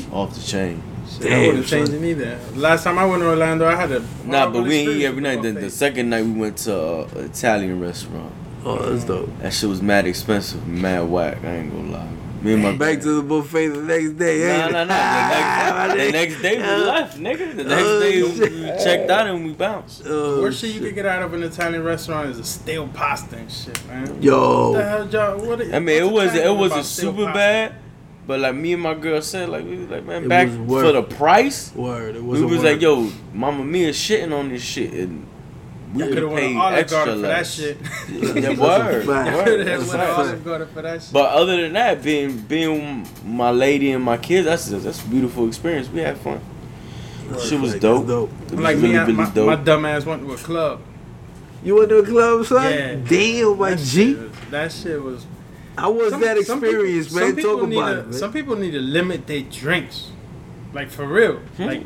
off 0.13 0.35
the 0.35 0.43
chain. 0.43 0.83
I 1.19 1.23
Damn, 1.25 1.47
wouldn't 1.49 1.67
change 1.67 1.89
son. 1.89 2.05
it 2.05 2.09
either. 2.09 2.39
Last 2.55 2.85
time 2.85 2.99
I 2.99 3.05
went 3.07 3.23
to 3.23 3.29
Orlando, 3.29 3.67
I 3.67 3.75
had 3.75 3.91
a 3.93 4.01
Nah, 4.25 4.51
but 4.51 4.63
we 4.65 4.75
ain't 4.77 4.91
eat 4.91 5.05
every 5.05 5.23
night. 5.23 5.43
The, 5.43 5.53
the 5.53 5.71
second 5.71 6.11
night 6.11 6.25
we 6.25 6.33
went 6.33 6.57
to 6.59 6.77
uh, 6.77 7.09
an 7.17 7.25
Italian 7.25 7.81
restaurant. 7.81 8.33
Oh, 8.65 8.77
that's 8.91 9.05
dope. 9.05 9.31
That 9.41 9.53
shit 9.53 9.69
was 9.69 9.81
mad 9.83 10.07
expensive, 10.07 10.67
mad 10.69 11.09
whack. 11.09 11.39
I 11.45 11.57
ain't 11.57 11.73
gonna 11.73 11.91
lie. 11.91 12.09
Me 12.43 12.55
and 12.55 12.63
my 12.63 12.73
Back 12.75 13.01
to 13.03 13.17
the 13.17 13.23
buffet 13.23 13.69
the 13.69 13.83
next 13.83 14.13
day. 14.13 14.47
Nah, 14.49 14.65
ain't 14.65 14.73
nah, 14.73 14.85
nah. 14.85 15.89
The 15.95 16.11
next, 16.11 16.37
the 16.41 16.43
next 16.43 16.43
day 16.43 16.57
we 16.57 16.63
left, 16.87 17.19
nigga. 17.19 17.57
The 17.57 17.65
next 17.65 17.83
Oh, 17.85 18.01
day 18.01 18.23
we 18.23 18.83
checked 18.83 19.11
out 19.11 19.27
and 19.27 19.45
we 19.45 19.53
bounced. 19.53 20.03
Oh, 20.07 20.41
Worst 20.41 20.61
shit 20.63 20.75
you 20.75 20.81
could 20.81 20.95
get 20.95 21.05
out 21.05 21.23
of 21.23 21.35
an 21.35 21.43
Italian 21.43 21.85
restaurant 21.85 22.31
is 22.31 22.39
a 22.39 22.45
stale 22.45 22.89
pasta 22.89 23.37
and 23.37 23.51
shit, 23.53 23.87
man. 23.87 24.23
Yo, 24.23 24.71
what 24.71 24.79
the 24.79 24.85
hell, 24.89 25.09
y'all? 25.37 25.47
What 25.49 25.75
I 25.75 25.79
mean, 25.81 26.03
it 26.03 26.11
wasn't 26.11 26.45
it 26.47 26.57
wasn't 26.57 26.87
super 26.87 27.25
pasta? 27.25 27.35
bad, 27.35 27.75
but 28.31 28.39
like 28.39 28.55
me 28.55 28.75
and 28.75 28.83
my 28.83 28.95
girl 28.95 29.21
said, 29.21 29.49
like 29.49 29.65
we 29.65 29.77
was 29.79 29.89
like, 29.89 30.05
man, 30.05 30.23
It 30.23 30.29
back 30.29 30.47
was 30.69 30.85
for 30.85 30.93
the 30.93 31.03
price, 31.03 31.75
word. 31.75 32.15
It 32.15 32.23
was. 32.23 32.39
we 32.39 32.47
was. 32.47 32.55
was 32.59 32.63
like, 32.63 32.81
yo, 32.81 33.11
Mama 33.35 33.65
Mia 33.65 33.91
shitting 33.91 34.33
on 34.33 34.51
this 34.51 34.63
shit, 34.63 34.93
and 34.93 35.27
we 35.93 36.05
I 36.05 36.07
could 36.07 36.15
could 36.15 36.23
have 36.23 36.31
have 36.31 36.33
went 36.33 36.47
paid 36.47 36.53
to 36.53 36.61
Olive 36.61 36.79
extra 36.79 37.05
for 37.07 37.19
that 37.23 37.47
shit. 37.49 37.77
Yeah, 38.09 38.33
That's 38.33 38.47
a 38.47 38.63
word, 38.63 39.07
fact. 39.07 39.37
word, 39.37 39.45
Could 39.47 39.67
that's 39.67 39.83
a 39.83 39.87
to 39.87 39.93
fact. 39.99 40.19
Olive 40.21 40.45
Garden 40.45 40.69
for 40.69 40.83
that 40.83 41.03
shit. 41.03 41.13
But 41.13 41.31
other 41.33 41.61
than 41.61 41.73
that, 41.73 42.03
being 42.05 42.39
being 42.39 43.09
my 43.25 43.51
lady 43.51 43.91
and 43.91 44.05
my 44.05 44.17
kids, 44.17 44.47
that's 44.47 44.67
that's 44.69 45.05
a 45.05 45.09
beautiful 45.09 45.49
experience. 45.49 45.89
We 45.89 45.99
had 46.03 46.17
fun. 46.19 46.41
Shit 47.43 47.61
was 47.61 47.73
That's 47.73 47.83
dope. 47.83 48.07
dope. 48.07 48.31
It 48.47 48.51
was 48.53 48.61
like 48.61 48.77
really, 48.77 48.89
me, 48.91 48.97
I, 48.99 49.01
really 49.03 49.13
my, 49.15 49.31
dope. 49.31 49.47
my 49.47 49.57
dumb 49.57 49.85
ass 49.87 50.05
went 50.07 50.23
to 50.23 50.33
a 50.33 50.37
club. 50.37 50.81
You 51.65 51.75
went 51.75 51.89
to 51.89 51.99
a 51.99 52.07
club, 52.07 52.47
son? 52.47 52.73
Yeah. 52.73 52.95
Damn, 52.95 53.59
my 53.59 53.71
That 53.71 53.79
G. 53.81 54.15
shit 54.15 54.19
was- 54.19 54.31
That 54.51 54.73
shit 54.73 55.03
was. 55.03 55.27
How 55.81 55.91
was 55.91 56.11
Some- 56.11 56.21
that 56.21 56.39
some 56.45 56.61
people- 56.61 56.85
man? 56.85 57.37
Talk 57.37 57.63
about 57.63 57.71
to- 57.71 57.99
it, 58.01 58.05
man. 58.09 58.13
Some 58.13 58.33
people 58.33 58.57
need 58.57 58.73
to 58.73 58.81
limit 58.81 59.27
their 59.27 59.41
drinks, 59.41 60.09
like 60.75 60.91
for 60.91 61.07
real. 61.07 61.37
Hmm. 61.57 61.65
Like 61.65 61.83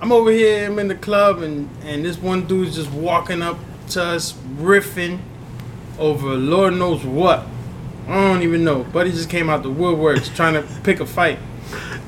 I'm 0.00 0.12
over 0.12 0.30
here, 0.30 0.66
I'm 0.66 0.78
in 0.78 0.88
the 0.88 0.94
club, 0.96 1.42
and 1.42 1.68
and 1.84 2.04
this 2.04 2.18
one 2.18 2.42
dude's 2.42 2.76
just 2.76 2.90
walking 2.90 3.40
up 3.42 3.58
to 3.90 4.02
us, 4.02 4.34
riffing 4.60 5.18
over 5.98 6.34
Lord 6.34 6.74
knows 6.74 7.04
what. 7.04 7.46
I 8.08 8.14
don't 8.32 8.42
even 8.42 8.64
know. 8.64 8.82
Buddy 8.84 9.12
just 9.12 9.30
came 9.30 9.48
out 9.48 9.62
the 9.62 9.70
woodworks 9.70 10.34
trying 10.36 10.54
to 10.54 10.62
pick 10.82 11.00
a 11.00 11.06
fight. 11.06 11.38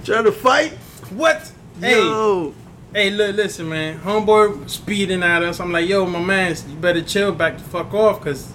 Trying 0.05 0.25
to 0.25 0.33
fight? 0.33 0.73
What? 1.11 1.51
Hey, 1.81 1.99
Yo. 2.01 2.53
hey, 2.93 3.11
look, 3.11 3.37
listen, 3.37 3.69
man. 3.69 4.01
Homeboy 4.01 4.69
speeding 4.69 5.23
at 5.23 5.43
us. 5.43 5.61
I'm 5.61 5.71
like, 5.73 5.89
yo, 5.89 6.05
my 6.07 6.21
man, 6.21 6.55
you 6.69 6.77
better 6.77 7.01
chill 7.03 7.33
back 7.33 7.59
the 7.59 7.65
fuck 7.65 7.95
off, 7.95 8.21
cause 8.23 8.53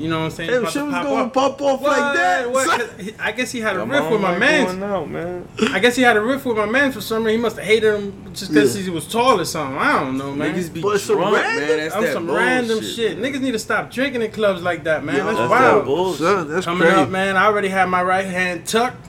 you 0.00 0.08
know 0.08 0.18
what 0.20 0.24
I'm 0.26 0.30
saying. 0.30 0.50
Damn, 0.50 0.66
shit 0.66 0.82
was 0.84 0.94
going 0.94 1.30
pop 1.30 1.58
to 1.58 1.62
pop 1.62 1.62
off 1.62 1.80
What? 1.82 1.98
like 1.98 2.16
that. 2.16 2.50
What? 2.50 2.66
son. 2.66 2.80
'Cause 2.80 2.90
he- 3.06 3.14
I 3.18 3.32
guess 3.32 3.52
he 3.52 3.60
had 3.60 3.76
a 3.76 3.84
riff 3.84 4.10
with 4.10 4.20
my 4.20 4.30
like, 4.30 4.38
man. 4.38 4.82
out, 4.82 5.10
man. 5.10 5.46
I 5.72 5.78
guess 5.78 5.96
he 5.96 6.02
had 6.02 6.16
a 6.16 6.20
riff 6.20 6.44
with 6.44 6.56
my 6.56 6.66
man 6.66 6.90
for 6.92 7.00
some 7.00 7.24
reason. 7.24 7.38
He 7.38 7.42
must 7.42 7.56
have 7.56 7.64
hated 7.66 7.94
him 7.94 8.24
just 8.32 8.52
because 8.52 8.76
Yeah. 8.76 8.82
he 8.84 8.90
was 8.90 9.06
tall 9.06 9.40
or 9.40 9.44
something. 9.44 9.78
I 9.78 10.00
don't 10.00 10.16
know, 10.18 10.32
man. 10.32 10.54
Niggas 10.54 10.72
be 10.72 10.80
But 10.80 11.00
some 11.00 11.16
drunk, 11.16 11.36
random- 11.36 11.68
man. 11.68 11.76
That's 11.78 11.94
I'm 11.94 12.02
that 12.04 12.12
some 12.14 12.30
random 12.30 12.78
bullshit, 12.78 12.94
shit. 12.96 13.18
man. 13.18 13.32
Niggas 13.32 13.40
need 13.40 13.52
to 13.52 13.58
stop 13.58 13.90
drinking 13.90 14.22
in 14.22 14.30
clubs 14.30 14.62
like 14.62 14.84
that, 14.84 15.04
man. 15.04 15.16
Yo, 15.16 15.24
That's, 15.26 15.38
That's 15.38 15.50
wild. 15.50 15.80
that 15.82 15.84
bullshit. 15.86 16.18
Son, 16.20 16.48
that's 16.50 16.64
Coming 16.66 16.82
crazy. 16.88 16.96
up, 17.02 17.08
man. 17.10 17.36
I 17.36 17.44
already 17.46 17.68
had 17.68 17.88
my 17.88 18.02
right 18.02 18.26
hand 18.26 18.66
tucked. 18.66 19.06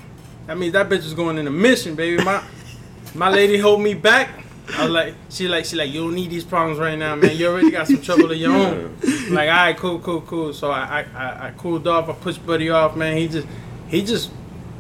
That 0.48 0.58
means 0.58 0.74
that 0.74 0.90
bitch 0.90 1.04
was 1.04 1.14
going 1.14 1.38
in 1.38 1.48
a 1.48 1.52
mission, 1.52 1.96
baby. 1.96 2.24
My 2.24 2.42
my 3.14 3.30
lady 3.30 3.58
hold 3.58 3.82
me 3.82 3.94
back. 3.94 4.30
I 4.78 4.84
was 4.84 4.92
like, 4.92 5.16
she 5.30 5.48
like, 5.48 5.66
she 5.66 5.76
like, 5.76 5.92
you 5.92 6.02
don't 6.02 6.16
need 6.16 6.30
these 6.30 6.44
problems 6.46 6.80
right 6.80 6.98
now, 6.98 7.16
man. 7.16 7.36
You 7.36 7.48
already 7.48 7.72
got 7.72 7.88
some 7.88 8.02
trouble 8.02 8.32
of 8.32 8.38
your 8.38 8.52
own. 8.54 8.98
Like, 9.30 9.50
all 9.50 9.56
right, 9.56 9.76
cool, 9.78 10.00
cool, 10.00 10.22
cool. 10.22 10.54
So 10.54 10.72
I, 10.72 11.06
I, 11.16 11.48
I, 11.48 11.52
cooled 11.58 11.88
off. 11.88 12.08
I 12.10 12.14
pushed 12.14 12.46
Buddy 12.46 12.70
off, 12.70 12.96
man. 12.96 13.18
He 13.18 13.28
just, 13.28 13.48
he 13.88 14.04
just 14.04 14.32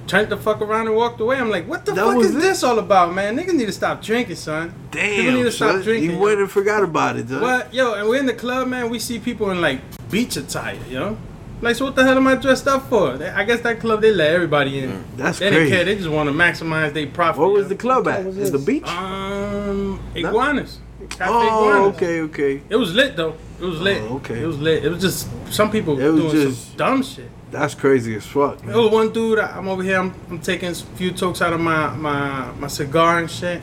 turned 0.07 0.29
the 0.29 0.37
fuck 0.37 0.61
around 0.61 0.87
and 0.87 0.95
walked 0.95 1.19
away. 1.19 1.37
I'm 1.37 1.49
like, 1.49 1.67
what 1.67 1.85
the 1.85 1.93
That 1.93 2.05
fuck 2.05 2.17
is 2.23 2.35
it? 2.35 2.39
this 2.39 2.63
all 2.63 2.79
about, 2.79 3.13
man? 3.13 3.37
Niggas 3.37 3.53
need 3.53 3.65
to 3.65 3.71
stop 3.71 4.01
drinking, 4.01 4.35
son. 4.35 4.73
People 4.91 5.07
need 5.07 5.25
Damn, 5.31 5.43
to 5.45 5.51
stop 5.51 5.71
son. 5.71 5.81
drinking. 5.81 6.11
You 6.11 6.19
went 6.19 6.39
and 6.39 6.49
forgot 6.51 6.83
about 6.83 7.17
it, 7.17 7.27
son. 7.29 7.41
What? 7.41 7.73
Yo, 7.73 7.93
and 7.95 8.07
we're 8.07 8.19
in 8.19 8.25
the 8.25 8.33
club, 8.33 8.67
man. 8.67 8.89
We 8.89 8.99
see 8.99 9.19
people 9.19 9.49
in 9.51 9.61
like 9.61 9.81
beach 10.09 10.37
attire, 10.37 10.77
yo. 10.89 11.17
Like, 11.61 11.75
so 11.75 11.85
what 11.85 11.95
the 11.95 12.03
hell 12.03 12.17
am 12.17 12.25
I 12.27 12.35
dressed 12.35 12.67
up 12.67 12.89
for? 12.89 13.17
They- 13.17 13.29
I 13.29 13.43
guess 13.43 13.61
that 13.61 13.79
club 13.79 14.01
they 14.01 14.11
let 14.11 14.31
everybody 14.33 14.79
in. 14.79 15.03
That's 15.15 15.39
they 15.39 15.49
didn't 15.51 15.69
care. 15.69 15.83
They 15.85 15.95
just 15.95 16.09
want 16.09 16.27
to 16.27 16.33
maximize 16.33 16.93
their 16.93 17.07
profit. 17.07 17.39
What 17.41 17.53
was 17.53 17.67
the 17.69 17.75
club 17.75 18.07
at? 18.07 18.25
What 18.25 18.35
was 18.35 18.49
In 18.49 18.51
the 18.53 18.59
beach? 18.59 18.87
Um, 18.87 19.99
iguanas. 20.15 20.79
Cafe 21.09 21.31
oh, 21.31 21.69
iguanas. 21.69 21.95
okay, 21.95 22.21
okay. 22.21 22.61
It 22.69 22.75
was 22.75 22.93
lit 22.95 23.15
though. 23.15 23.35
It 23.59 23.65
was 23.65 23.79
lit. 23.79 24.01
Oh, 24.01 24.15
okay. 24.15 24.41
It 24.41 24.47
was 24.47 24.57
lit. 24.59 24.83
It 24.85 24.89
was 24.89 25.01
just 25.01 25.27
some 25.53 25.69
people 25.69 25.99
It 25.99 26.07
was 26.11 26.21
doing 26.21 26.31
just- 26.47 26.67
some 26.69 26.77
dumb 26.77 27.03
shit. 27.03 27.29
That's 27.51 27.75
crazy 27.75 28.15
as 28.15 28.25
fuck, 28.25 28.59
There 28.59 28.67
man. 28.67 28.77
was 28.77 28.91
one 28.91 29.11
dude. 29.11 29.37
I- 29.37 29.57
I'm 29.57 29.67
over 29.67 29.83
here. 29.83 29.99
I'm, 29.99 30.13
I'm 30.29 30.39
taking 30.39 30.69
a 30.69 30.73
few 30.73 31.11
tokes 31.11 31.41
out 31.41 31.53
of 31.53 31.59
my 31.59 31.89
my 31.95 32.49
my 32.59 32.67
cigar 32.67 33.19
and 33.19 33.29
shit. 33.29 33.61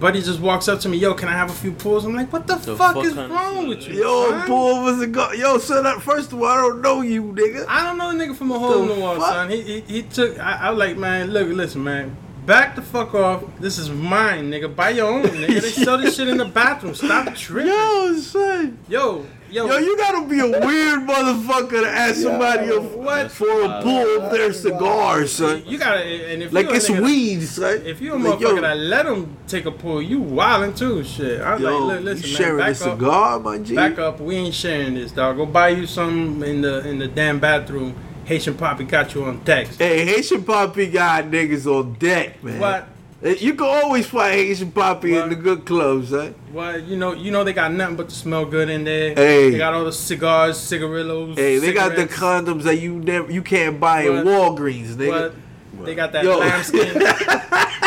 And 0.00 0.14
Buddy 0.14 0.22
just 0.22 0.40
walks 0.40 0.66
up 0.66 0.80
to 0.80 0.88
me. 0.88 0.96
Yo, 0.96 1.12
can 1.12 1.28
I 1.28 1.32
have 1.32 1.50
a 1.50 1.54
few 1.54 1.72
pulls? 1.72 2.06
I'm 2.06 2.14
like, 2.14 2.32
what 2.32 2.46
the, 2.46 2.54
The 2.56 2.74
fuck, 2.74 2.94
fuck 2.94 3.04
is 3.04 3.12
kind 3.12 3.30
of 3.30 3.36
wrong 3.38 3.68
with 3.68 3.86
you? 3.86 3.96
Yo, 4.00 4.30
son? 4.30 4.46
pull 4.46 4.82
was 4.82 5.00
a 5.02 5.06
go. 5.06 5.30
Yo, 5.32 5.58
son. 5.58 5.86
I- 5.86 5.98
First 6.00 6.32
of 6.32 6.38
all, 6.40 6.46
I 6.46 6.56
don't 6.56 6.80
know 6.80 7.02
you, 7.02 7.22
nigga. 7.24 7.66
I 7.68 7.84
don't 7.84 7.98
know 7.98 8.10
the 8.16 8.24
nigga 8.24 8.34
from 8.34 8.50
a 8.50 8.58
hole 8.58 8.82
in 8.82 8.88
The 8.88 8.94
the 8.94 9.00
wall, 9.00 9.16
fuck? 9.16 9.28
son. 9.28 9.50
He, 9.50 9.60
he 9.62 9.80
he 9.82 10.02
took. 10.02 10.38
I, 10.38 10.52
I 10.68 10.70
was 10.70 10.78
like, 10.78 10.96
man, 10.96 11.30
look, 11.30 11.48
listen, 11.48 11.84
man. 11.84 12.16
Back 12.46 12.74
the 12.76 12.82
fuck 12.82 13.14
off. 13.14 13.44
This 13.60 13.76
is 13.78 13.90
mine, 13.90 14.50
nigga. 14.50 14.74
Buy 14.74 14.90
your 14.90 15.06
own, 15.12 15.22
nigga. 15.24 15.60
They 15.60 15.70
sell 15.84 15.98
this 15.98 16.16
shit 16.16 16.28
in 16.28 16.38
the 16.38 16.46
bathroom. 16.46 16.94
Stop 16.94 17.34
tripping. 17.34 17.70
Yo, 17.70 18.14
son. 18.16 18.78
Yo, 18.88 19.26
yo. 19.52 19.66
Yo, 19.66 19.78
you 19.78 19.96
gotta 19.96 20.26
be 20.26 20.38
a 20.40 20.46
weird 20.66 21.00
motherfucker 21.08 21.82
to 21.82 21.88
ask 21.88 22.16
somebody 22.20 22.66
Yo, 22.66 22.80
what? 22.80 23.30
for 23.30 23.48
a 23.62 23.82
pull 23.82 24.20
uh, 24.22 24.24
of 24.26 24.32
their 24.32 24.52
cigar, 24.52 25.26
son. 25.26 25.62
You 25.66 25.78
gotta, 25.78 26.00
and 26.04 26.42
if 26.42 26.52
Like 26.52 26.66
you 26.68 26.74
it's 26.74 26.88
nigga- 26.88 27.02
weed, 27.02 27.40
son. 27.42 27.82
If 27.84 28.00
you 28.00 28.14
a 28.14 28.16
Like, 28.16 28.38
motherfucker 28.38 28.40
yo, 28.56 28.60
that 28.62 28.76
let 28.78 29.06
him 29.06 29.36
take 29.46 29.66
a 29.66 29.70
pull, 29.70 30.00
you 30.02 30.20
wildin' 30.20 30.76
too, 30.76 31.02
shit. 31.04 31.40
I 31.40 31.54
was 31.54 31.62
yo, 31.62 31.78
like, 31.86 31.98
you 32.00 32.04
listen, 32.04 32.28
sharing 32.28 32.56
man, 32.58 32.70
a 32.70 32.72
back 32.72 32.82
up, 32.82 32.98
cigar, 32.98 33.40
my 33.40 33.58
G? 33.58 33.74
back 33.74 33.98
up. 33.98 34.20
We 34.20 34.36
ain't 34.36 34.54
sharing 34.54 34.94
this, 34.94 35.12
dog. 35.12 35.36
Go 35.36 35.46
buy 35.46 35.70
you 35.70 35.86
some 35.86 36.42
in 36.42 36.60
the 36.62 36.86
in 36.88 36.98
the 36.98 37.08
damn 37.08 37.38
bathroom. 37.40 37.94
Haitian 38.26 38.54
Poppy 38.54 38.84
got 38.84 39.12
you 39.14 39.24
on 39.24 39.40
text. 39.40 39.78
Hey, 39.80 40.04
Haitian 40.06 40.44
Poppy 40.44 40.86
got 40.86 41.24
niggas 41.24 41.66
on 41.66 41.94
deck, 41.94 42.42
man. 42.44 42.60
What? 42.60 42.86
Eh, 43.22 43.36
You 43.40 43.54
can 43.54 43.66
always 43.66 44.06
find 44.06 44.34
Haitian 44.34 44.72
Poppy 44.72 45.12
What? 45.12 45.24
in 45.24 45.28
the 45.30 45.34
good 45.34 45.64
clubs, 45.66 46.10
huh? 46.10 46.30
Well, 46.52 46.78
you 46.80 46.96
know, 46.96 47.12
you 47.12 47.30
know 47.30 47.44
they 47.44 47.52
got 47.52 47.72
nothing 47.72 47.96
but 47.96 48.08
the 48.08 48.14
smell 48.14 48.44
good 48.46 48.68
in 48.70 48.84
there. 48.84 49.14
Hey. 49.14 49.50
They 49.50 49.58
got 49.58 49.74
all 49.74 49.84
the 49.84 49.92
cigars, 49.92 50.58
cigarillos. 50.58 51.36
Hey, 51.36 51.58
they 51.58 51.72
got 51.72 51.96
the 51.96 52.06
condoms 52.06 52.62
that 52.62 52.76
you 52.76 52.94
never 52.96 53.30
you 53.30 53.42
can't 53.42 53.78
buy 53.78 54.02
in 54.02 54.24
Walgreens, 54.24 54.94
nigga. 54.94 55.32
What? 55.76 55.86
They 55.86 55.94
got 55.94 56.12
that 56.12 56.24
Yo. 56.24 56.38
lambskin. 56.38 57.00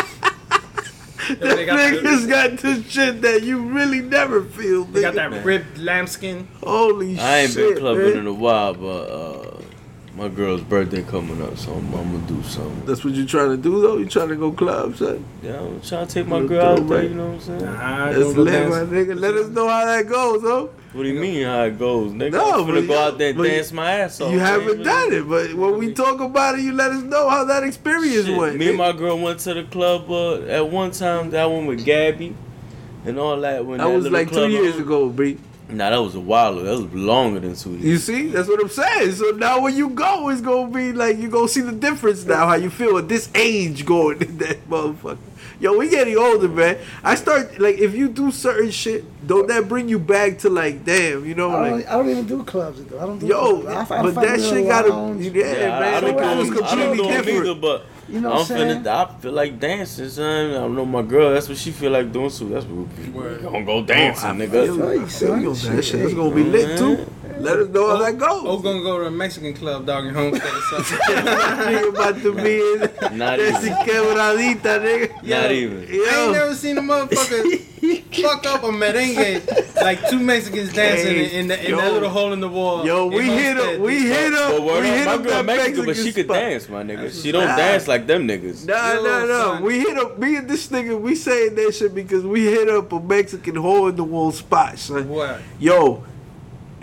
Yo, 1.40 1.56
they 1.56 1.64
got, 1.64 1.78
Niggas 1.78 2.22
the, 2.22 2.28
got 2.28 2.58
this 2.58 2.90
shit 2.90 3.22
that 3.22 3.42
you 3.42 3.58
really 3.58 4.02
never 4.02 4.44
feel, 4.44 4.84
they 4.84 5.00
got 5.00 5.14
that 5.14 5.42
ribbed 5.42 5.78
lambskin. 5.78 6.46
Holy 6.62 7.14
shit. 7.14 7.24
I 7.24 7.38
ain't 7.38 7.54
been 7.54 7.78
clubbing 7.78 8.04
man. 8.10 8.16
in 8.18 8.26
a 8.26 8.32
while, 8.32 8.74
but 8.74 9.08
uh, 9.08 9.60
My 10.16 10.28
girl's 10.28 10.60
birthday 10.60 11.02
coming 11.02 11.42
up, 11.42 11.58
so 11.58 11.72
I'm, 11.72 11.92
I'm 11.92 12.12
gonna 12.12 12.26
do 12.28 12.40
something. 12.44 12.86
That's 12.86 13.04
what 13.04 13.14
you 13.14 13.26
trying 13.26 13.50
to 13.50 13.56
do 13.56 13.80
though. 13.82 13.96
You 13.96 14.06
trying 14.06 14.28
to 14.28 14.36
go 14.36 14.52
club, 14.52 14.96
son? 14.96 15.24
Yeah, 15.42 15.58
I'm 15.60 15.80
trying 15.80 16.06
to 16.06 16.14
take 16.14 16.28
my 16.28 16.40
girl 16.44 16.78
out 16.78 16.88
there. 16.88 17.02
You 17.02 17.14
know 17.14 17.26
what 17.26 17.34
I'm 17.34 17.40
saying? 17.40 17.64
Nah, 17.64 18.12
That's 18.12 18.18
don't 18.18 18.34
go 18.36 18.44
my 18.44 18.50
nigga. 18.94 19.18
Let 19.18 19.34
us 19.34 19.48
know 19.48 19.68
how 19.68 19.84
that 19.86 20.06
goes, 20.06 20.42
though. 20.42 20.70
What 20.92 21.02
do 21.02 21.08
you 21.08 21.20
mean 21.20 21.44
how 21.44 21.64
it 21.64 21.76
goes, 21.76 22.12
nigga? 22.12 22.30
No, 22.30 22.60
I'm 22.60 22.66
gonna 22.66 22.86
go 22.86 22.96
out 22.96 23.18
there 23.18 23.30
and 23.30 23.42
dance 23.42 23.72
my 23.72 23.90
ass 23.90 24.20
off. 24.20 24.30
you 24.30 24.38
haven't 24.38 24.84
done 24.84 25.12
it, 25.12 25.28
but 25.28 25.52
when 25.52 25.78
we 25.78 25.92
talk 25.92 26.20
about 26.20 26.56
it, 26.56 26.62
you 26.62 26.72
let 26.72 26.92
us 26.92 27.02
know 27.02 27.28
how 27.28 27.44
that 27.46 27.64
experience 27.64 28.26
Shit, 28.26 28.38
went. 28.38 28.56
Me 28.56 28.68
and 28.68 28.78
my 28.78 28.92
girl 28.92 29.18
went 29.18 29.40
to 29.40 29.54
the 29.54 29.64
club 29.64 30.08
uh, 30.08 30.42
at 30.42 30.70
one 30.70 30.92
time. 30.92 31.30
That 31.30 31.46
one 31.46 31.66
with 31.66 31.84
Gabby 31.84 32.36
and 33.04 33.18
all 33.18 33.40
that. 33.40 33.66
When 33.66 33.78
that 33.78 33.88
was 33.88 34.04
little 34.04 34.16
like 34.16 34.30
two 34.30 34.48
years 34.48 34.74
opened. 34.74 34.86
ago, 34.86 35.08
B. 35.08 35.38
Nah, 35.76 35.90
that 35.90 35.98
was 36.02 36.14
a 36.14 36.20
while 36.20 36.58
ago. 36.58 36.64
That 36.76 36.82
was 36.84 36.94
longer 36.94 37.40
than 37.40 37.56
two 37.56 37.70
years. 37.72 37.84
You 37.84 37.98
see, 37.98 38.28
that's 38.28 38.48
what 38.48 38.60
I'm 38.60 38.68
saying. 38.68 39.12
So 39.12 39.30
now 39.30 39.60
when 39.60 39.74
you 39.76 39.90
go, 39.90 40.28
it's 40.28 40.40
gonna 40.40 40.70
be 40.70 40.92
like 40.92 41.18
you 41.18 41.28
gonna 41.28 41.48
see 41.48 41.60
the 41.62 41.72
difference 41.72 42.24
now. 42.24 42.46
How 42.46 42.54
you 42.54 42.70
feel 42.70 42.96
at 42.98 43.08
this 43.08 43.28
age 43.34 43.84
going 43.84 44.22
in 44.26 44.38
that 44.38 44.68
motherfucker. 44.68 45.18
Yo, 45.60 45.76
we 45.78 45.88
getting 45.88 46.16
older, 46.18 46.48
man. 46.48 46.76
I 47.02 47.14
start 47.14 47.58
like 47.60 47.78
if 47.78 47.94
you 47.94 48.08
do 48.08 48.30
certain 48.32 48.70
shit, 48.70 49.04
don't 49.26 49.46
that 49.48 49.68
bring 49.68 49.88
you 49.88 49.98
back 49.98 50.38
to 50.38 50.50
like, 50.50 50.84
damn, 50.84 51.24
you 51.24 51.34
know, 51.34 51.50
I 51.56 51.68
don't, 51.68 51.78
like, 51.78 51.88
I 51.88 51.92
don't 51.92 52.08
even 52.10 52.26
do 52.26 52.42
clubs. 52.44 52.84
Though. 52.84 53.00
I 53.00 53.06
don't 53.06 53.18
do 53.18 53.26
yo, 53.26 53.60
clubs. 53.62 53.90
I, 53.90 53.98
I 53.98 54.02
but 54.02 54.14
that 54.16 54.40
shit 54.40 54.66
gotta, 54.66 54.88
lounge, 54.88 55.24
yeah, 55.26 55.30
Yeah, 55.52 55.76
I, 55.76 55.80
man. 55.80 55.94
I 55.94 56.00
don't, 56.00 56.10
it 56.10 56.36
was 56.38 56.48
do, 56.50 56.64
I 56.64 56.74
don't 56.74 56.96
completely 56.96 56.96
do 56.96 57.04
'em 57.04 57.24
different. 57.24 57.46
either, 57.46 57.54
but 57.60 57.86
You 58.08 58.20
know 58.20 58.28
I'm 58.30 58.34
what 58.34 58.40
I'm 58.42 58.46
saying? 58.46 58.82
feeling. 58.82 58.86
I 58.88 59.06
feel 59.20 59.32
like 59.32 59.58
dancing, 59.58 60.08
son. 60.08 60.50
I 60.50 60.54
don't 60.54 60.74
know 60.74 60.84
my 60.84 61.02
girl. 61.02 61.32
That's 61.32 61.48
what 61.48 61.56
she 61.58 61.70
feel 61.70 61.90
like 61.90 62.12
doing. 62.12 62.30
So 62.30 62.44
that's 62.46 62.66
what 62.66 62.86
we 62.98 63.10
Word. 63.10 63.42
gonna 63.42 63.64
go 63.64 63.82
dancing, 63.84 64.30
Oh, 64.30 64.34
nigga. 64.34 64.50
feel 64.50 64.76
feel 64.76 64.94
you, 64.94 65.02
I 65.02 65.06
feel 65.08 65.38
you 65.40 65.48
on 65.50 65.54
son. 65.56 65.76
that 65.76 65.82
shit. 65.84 66.00
That's 66.00 66.14
gonna 66.14 66.34
be 66.34 66.44
lit 66.44 66.78
too. 66.78 67.06
Let 67.38 67.58
us 67.58 67.68
know 67.68 67.88
how 67.88 67.98
that 68.02 68.16
goes. 68.18 68.42
Oh, 68.44 68.56
goes. 68.56 68.62
gonna 68.62 68.82
go 68.82 68.98
to 69.00 69.06
a 69.06 69.10
Mexican 69.10 69.54
club, 69.54 69.86
dog, 69.86 70.06
in 70.06 70.14
Homestead 70.14 70.52
or 70.54 70.60
something. 70.62 70.98
Nigga 71.08 71.88
about 71.90 72.22
to 72.22 72.34
be 72.34 72.60
in 73.12 73.18
Not 73.18 73.38
even. 73.40 73.54
quebradita, 73.84 74.80
nigga. 74.80 75.22
Not 75.28 75.50
even. 75.52 75.78
I 75.82 76.22
ain't 76.24 76.32
never 76.32 76.54
seen 76.54 76.78
a 76.78 76.80
motherfucker 76.80 77.60
fuck 78.22 78.46
up 78.46 78.62
a 78.62 78.68
merengue 78.68 79.82
like 79.82 80.08
two 80.08 80.18
Mexicans 80.20 80.72
dancing 80.72 81.06
Hey, 81.16 81.24
in, 81.26 81.40
in, 81.40 81.48
the, 81.48 81.64
in 81.64 81.70
yo. 81.72 81.76
that 81.78 81.92
little 81.92 82.08
hole 82.08 82.32
in 82.32 82.40
the 82.40 82.48
wall. 82.48 82.86
yo, 82.86 83.06
we 83.06 83.24
hit 83.24 83.56
Homestead. 83.56 83.74
up, 83.76 83.80
we 83.80 83.98
hit 84.06 84.32
up, 84.32 84.52
But 84.52 84.62
word 84.62 84.82
we 84.82 84.88
up, 84.90 84.94
hit 84.96 85.04
my 85.06 85.12
up 85.14 85.22
girl 85.22 85.32
that 85.32 85.44
Mexican, 85.44 85.86
Mexican 85.86 85.86
but 85.86 85.96
she 85.96 86.12
could 86.12 86.24
spot. 86.26 86.36
dance, 86.36 86.68
my 86.68 86.82
nigga. 86.82 87.22
She 87.22 87.32
don't 87.32 87.44
Nah. 87.46 87.56
dance 87.56 87.88
like 87.88 88.06
them 88.06 88.26
niggas. 88.28 88.66
Nah, 88.66 88.92
Yo, 88.94 89.02
nah, 89.02 89.24
nah. 89.26 89.60
We 89.60 89.80
hit 89.80 89.98
up 89.98 90.18
me 90.18 90.36
and 90.36 90.48
this 90.48 90.68
nigga. 90.68 90.98
We 90.98 91.14
saying 91.16 91.56
that 91.56 91.74
shit 91.74 91.94
because 91.94 92.24
we 92.24 92.44
hit 92.46 92.68
up 92.68 92.92
a 92.92 93.00
Mexican 93.00 93.56
hole 93.56 93.88
in 93.88 93.96
the 93.96 94.04
wall 94.04 94.30
spot, 94.32 94.78
son. 94.78 95.08
What? 95.08 95.40
Yo, 95.58 96.04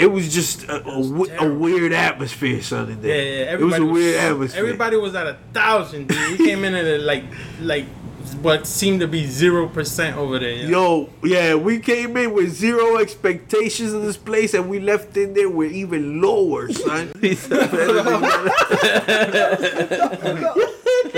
it 0.01 0.11
was 0.11 0.33
just 0.33 0.63
a, 0.63 0.83
a, 0.87 0.97
was 0.99 1.11
we- 1.11 1.29
a 1.37 1.53
weird 1.53 1.93
atmosphere, 1.93 2.61
Sunday 2.61 2.93
In 2.93 2.97
Yeah, 2.99 3.03
there. 3.07 3.45
yeah. 3.45 3.53
it 3.53 3.59
was 3.59 3.73
a 3.73 3.75
Everybody 3.75 3.91
weird 3.91 4.15
atmosphere. 4.19 4.59
Everybody 4.59 4.97
was 4.97 5.15
at 5.15 5.27
a 5.27 5.37
thousand, 5.53 6.07
dude. 6.07 6.39
We 6.39 6.45
came 6.45 6.63
in 6.65 6.73
at 6.75 6.85
a, 6.85 6.97
like, 6.97 7.23
like 7.61 7.85
what 8.41 8.65
seemed 8.65 9.01
to 9.01 9.07
be 9.07 9.25
zero 9.27 9.67
percent 9.67 10.17
over 10.17 10.39
there. 10.39 10.51
Yo. 10.51 10.69
Yo, 10.69 11.09
yeah, 11.23 11.55
we 11.55 11.79
came 11.79 12.15
in 12.17 12.33
with 12.33 12.49
zero 12.53 12.97
expectations 12.97 13.93
of 13.93 14.03
this 14.03 14.17
place, 14.17 14.53
and 14.53 14.69
we 14.69 14.79
left 14.79 15.17
in 15.17 15.33
there 15.33 15.49
with 15.49 15.71
even 15.73 16.21
lower, 16.21 16.71
son. 16.71 17.11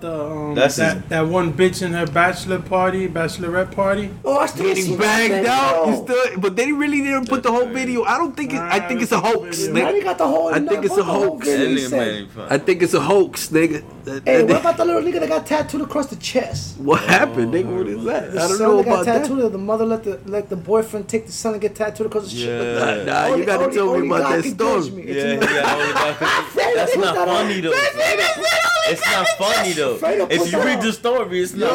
The, 0.00 0.10
um, 0.14 0.54
That's 0.54 0.76
that, 0.76 1.08
that 1.10 1.26
one 1.26 1.52
bitch 1.52 1.82
in 1.82 1.92
her 1.92 2.06
bachelor 2.06 2.58
party, 2.60 3.06
bachelorette 3.08 3.74
party. 3.74 4.10
Oh, 4.24 4.38
I 4.38 4.46
still 4.46 4.64
Getting 4.66 4.84
see 4.84 4.96
bagged 4.96 5.46
out, 5.46 5.88
you 5.88 5.96
still, 5.96 6.38
but 6.38 6.56
they 6.56 6.72
really 6.72 7.02
didn't 7.02 7.28
put 7.28 7.42
the 7.42 7.50
whole 7.52 7.66
video. 7.66 8.04
I 8.04 8.16
don't 8.16 8.34
think 8.36 8.52
it. 8.54 8.58
I 8.60 8.80
think 8.80 9.02
it's 9.02 9.12
a 9.12 9.20
hoax, 9.20 9.58
nigga. 9.66 10.02
got 10.02 10.16
the 10.18 10.26
whole. 10.26 10.48
I 10.54 10.60
think 10.60 10.84
it's 10.84 10.96
a 10.96 11.04
hoax. 11.04 11.46
That 11.46 11.58
He 11.68 11.74
nigga 11.76 11.88
said, 11.88 11.98
made 11.98 12.22
it 12.24 12.30
fun. 12.30 12.46
I 12.50 12.58
think 12.58 12.82
it's 12.82 12.94
a 12.94 13.00
hoax, 13.00 13.48
nigga. 13.48 13.84
That- 14.04 14.22
Hey, 14.24 14.42
what 14.42 14.60
about 14.60 14.76
the 14.76 14.84
little 14.84 15.02
nigga 15.02 15.20
that 15.20 15.28
got 15.28 15.46
tattooed 15.46 15.82
across 15.82 16.06
the 16.06 16.16
chest? 16.16 16.78
what 16.78 17.00
happened, 17.02 17.52
nigga? 17.52 17.76
What 17.76 17.86
is 17.86 18.04
that? 18.04 18.32
The 18.32 18.38
I 18.40 18.48
don't 18.48 18.56
son 18.58 18.68
know 18.68 18.82
got 18.82 18.86
about 18.92 19.04
that. 19.06 19.22
tattooed. 19.22 19.52
The 19.52 19.58
mother 19.58 19.84
let 19.86 20.04
the 20.04 20.20
let 20.26 20.48
the 20.48 20.56
boyfriend 20.56 21.08
take 21.08 21.26
the 21.26 21.32
son 21.32 21.52
and 21.52 21.60
get 21.62 21.74
tattooed 21.74 22.06
across 22.06 22.30
the 22.32 22.36
Yeah. 22.38 23.04
Nah, 23.04 23.34
you 23.36 23.44
gotta 23.44 23.70
tell 23.72 23.98
me 23.98 24.06
about 24.06 24.42
that 24.42 24.44
story. 24.44 25.12
Yeah, 25.14 25.40
yeah. 25.40 26.79
That's 26.86 26.96
not 26.96 27.14
funny 27.28 27.60
though. 27.60 27.72
It's 27.74 29.06
not 29.06 29.28
funny 29.38 29.72
though. 29.72 29.98
If 30.30 30.52
you 30.52 30.62
read 30.62 30.80
the 30.82 30.92
story, 30.92 31.40
it's 31.40 31.54
not. 31.54 31.70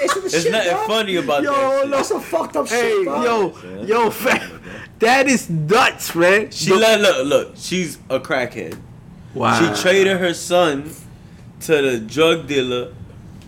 It's 0.00 0.14
in 0.16 0.20
the 0.22 0.26
It's 0.26 0.42
shit, 0.42 0.52
nothing 0.52 0.76
funny 0.86 1.16
about 1.16 1.42
Yo, 1.42 1.52
that. 1.52 1.80
shit. 1.82 1.90
That's 1.90 2.08
some 2.08 2.20
fucked 2.20 2.56
up 2.56 2.68
Hey, 2.68 2.90
shit, 2.90 3.04
bro. 3.04 3.24
yo, 3.24 3.82
yo, 3.84 4.10
fam, 4.10 4.60
that 4.98 5.26
is 5.26 5.48
nuts, 5.50 6.14
man. 6.14 6.50
She 6.50 6.70
Look- 6.72 7.00
look 7.00 7.26
look. 7.26 7.52
She's 7.56 7.98
a 8.10 8.20
crackhead. 8.20 8.78
wow. 9.34 9.74
She 9.74 9.82
traded 9.82 10.18
her 10.18 10.34
son 10.34 10.90
to 11.62 11.82
the 11.82 11.98
drug 11.98 12.46
dealer 12.46 12.92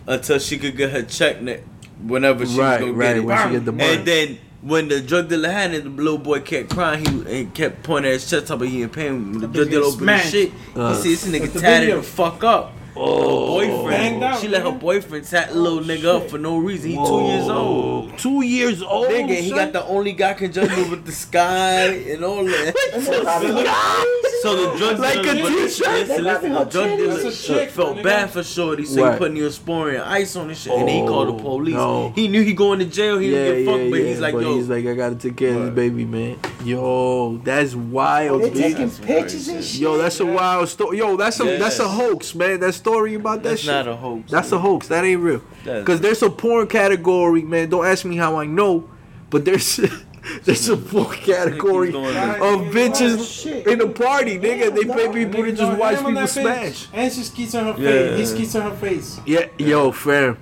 until 0.07 0.39
she 0.39 0.57
could 0.57 0.75
get 0.75 0.89
her 0.91 1.03
check 1.03 1.41
ne- 1.41 1.61
whenever 2.05 2.45
she 2.45 2.57
right, 2.59 2.81
was 2.81 2.89
gonna 2.89 2.93
right. 2.93 3.07
get 3.07 3.17
it. 3.17 3.23
When 3.25 3.37
she 3.47 3.53
get 3.53 3.65
the 3.65 3.71
money, 3.71 3.93
And 3.95 4.05
then 4.05 4.37
when 4.61 4.87
the 4.87 5.01
drug 5.01 5.29
dealer 5.29 5.49
had 5.49 5.73
it, 5.73 5.83
the 5.83 5.89
little 5.89 6.17
boy 6.17 6.39
kept 6.41 6.69
crying. 6.69 7.05
He 7.05 7.41
and 7.41 7.53
kept 7.53 7.83
pointing 7.83 8.11
at 8.11 8.13
his 8.13 8.29
chest, 8.29 8.47
talking 8.47 8.61
about 8.63 8.71
he 8.71 8.81
in 8.83 8.89
pain. 8.89 9.31
When 9.31 9.39
the 9.41 9.47
drug 9.47 9.69
dealer 9.69 9.85
opened 9.85 10.01
smacked. 10.01 10.27
shit, 10.27 10.51
Uh. 10.75 10.95
he 10.95 11.01
see 11.01 11.09
this 11.15 11.27
nigga 11.27 11.51
the 11.51 11.59
tatted 11.59 11.97
the 11.97 12.03
fuck 12.03 12.43
up. 12.43 12.73
Oh, 12.95 13.47
Boyfriend, 13.47 14.23
out, 14.23 14.39
she 14.39 14.47
let 14.47 14.63
her 14.63 14.71
boyfriend 14.71 15.25
tat 15.25 15.49
the 15.49 15.55
little 15.59 15.79
oh, 15.79 15.83
nigga 15.83 16.05
up 16.23 16.29
for 16.29 16.37
no 16.37 16.57
reason. 16.57 16.91
He 16.91 16.95
two 16.95 17.21
years 17.25 17.47
old. 17.49 18.17
Two 18.17 18.41
years 18.43 18.81
old. 18.81 19.07
Nigga, 19.07 19.39
he 19.39 19.51
got 19.51 19.73
the 19.73 19.83
only 19.85 20.13
guy 20.13 20.33
can 20.33 20.51
judge 20.51 20.69
with 20.89 21.05
the 21.05 21.11
sky 21.11 21.85
and 21.87 22.23
all 22.23 22.43
that. 22.45 22.75
And 22.93 23.03
they 23.03 23.21
robbing 23.21 23.65
her- 23.65 24.05
So 24.41 24.71
the 24.71 24.77
drug 24.77 24.99
Like 24.99 25.21
dealer, 25.21 25.39
a 25.39 25.41
but 25.43 25.49
t-shirt? 25.49 25.87
listen, 25.87 26.07
They 26.15 26.21
listen, 26.21 26.53
the 26.53 26.63
drug 26.65 26.97
dealer 26.97 27.23
That's 27.23 27.45
chick, 27.45 27.69
felt 27.69 27.97
nigga. 27.97 28.03
bad 28.03 28.29
for 28.31 28.43
Shorty, 28.43 28.85
so 28.85 29.03
Right. 29.03 29.11
he 29.13 29.17
put 29.19 29.31
Neosporin 29.33 29.93
and 29.95 30.03
ice 30.03 30.35
on 30.35 30.49
his 30.49 30.59
shit, 30.59 30.73
and 30.73 30.89
he 30.89 31.01
oh, 31.01 31.07
called 31.07 31.27
the 31.27 31.33
Oh, 31.33 31.37
police. 31.39 31.75
no. 31.75 32.11
He 32.15 32.27
knew 32.27 32.41
he 32.41 32.53
going 32.53 32.79
to 32.79 32.85
jail. 32.85 33.19
He 33.19 33.31
yeah, 33.31 33.37
didn't 33.37 33.57
give 33.65 33.67
a 33.67 33.71
fuck, 33.71 33.81
yeah, 33.83 33.89
but 33.91 33.99
yeah. 33.99 34.05
he's 34.07 34.19
like, 34.19 34.33
but 34.33 34.41
yo, 34.43 34.55
he's 34.55 34.67
like, 34.69 34.85
I 34.87 34.93
gotta 34.95 35.15
take 35.15 35.35
care 35.37 35.53
of 35.55 35.65
this 35.65 35.75
baby, 35.75 36.05
man. 36.05 36.39
Yo, 36.65 37.37
that's 37.43 37.75
wild, 37.75 38.41
They 38.41 38.49
dude. 38.49 38.57
taking 38.63 38.89
pictures 38.89 39.47
and 39.47 39.63
shit. 39.63 39.73
shit. 39.73 39.81
Yo, 39.81 39.97
that's 39.97 40.19
a 40.19 40.25
wild 40.25 40.69
story. 40.69 40.97
Yo, 40.97 41.15
that's 41.17 41.39
a 41.39 41.43
that's 41.59 41.77
a 41.79 41.87
hoax, 41.87 42.33
man. 42.33 42.59
That 42.61 42.73
story 42.81 43.13
about 43.13 43.43
that 43.43 43.49
that's 43.49 43.61
shit. 43.61 43.71
not 43.71 43.87
a 43.87 43.95
hoax. 43.95 44.31
That's 44.31 44.51
a 44.51 44.59
hoax. 44.59 44.87
That 44.87 45.03
ain't 45.05 45.21
real. 45.21 45.41
Because 45.63 46.01
there's 46.01 46.21
a 46.23 46.29
porn 46.29 46.67
category, 46.67 47.43
man. 47.43 47.69
Don't 47.69 47.85
ask 47.85 48.03
me 48.05 48.15
how 48.17 48.37
I 48.37 48.45
know, 48.45 48.89
but 49.29 49.45
there's 49.45 49.77
there's 50.43 50.67
a 50.69 50.77
porn 50.77 51.15
category 51.17 51.89
of 51.89 52.73
bitches 52.73 53.45
in 53.67 53.81
a 53.81 53.87
party, 53.87 54.37
nigga. 54.39 54.73
They 54.75 54.85
pay 54.85 55.05
Yeah, 55.05 55.11
people 55.11 55.43
to 55.43 55.51
just 55.51 55.79
watch 55.79 55.97
on 55.97 56.05
people 56.05 56.13
that 56.21 56.29
smash. 56.29 56.87
And 56.93 57.11
she 57.13 57.23
skeets 57.23 57.55
on 57.55 57.65
her 57.65 57.73
face. 57.75 58.19
He 58.19 58.25
skeets 58.25 58.55
on 58.55 58.71
her 58.71 58.77
face. 58.77 59.19
Yeah, 59.25 59.45
yo, 59.57 59.91
fam. 59.91 60.37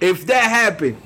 If 0.00 0.26
that 0.26 0.44
happened, 0.44 0.98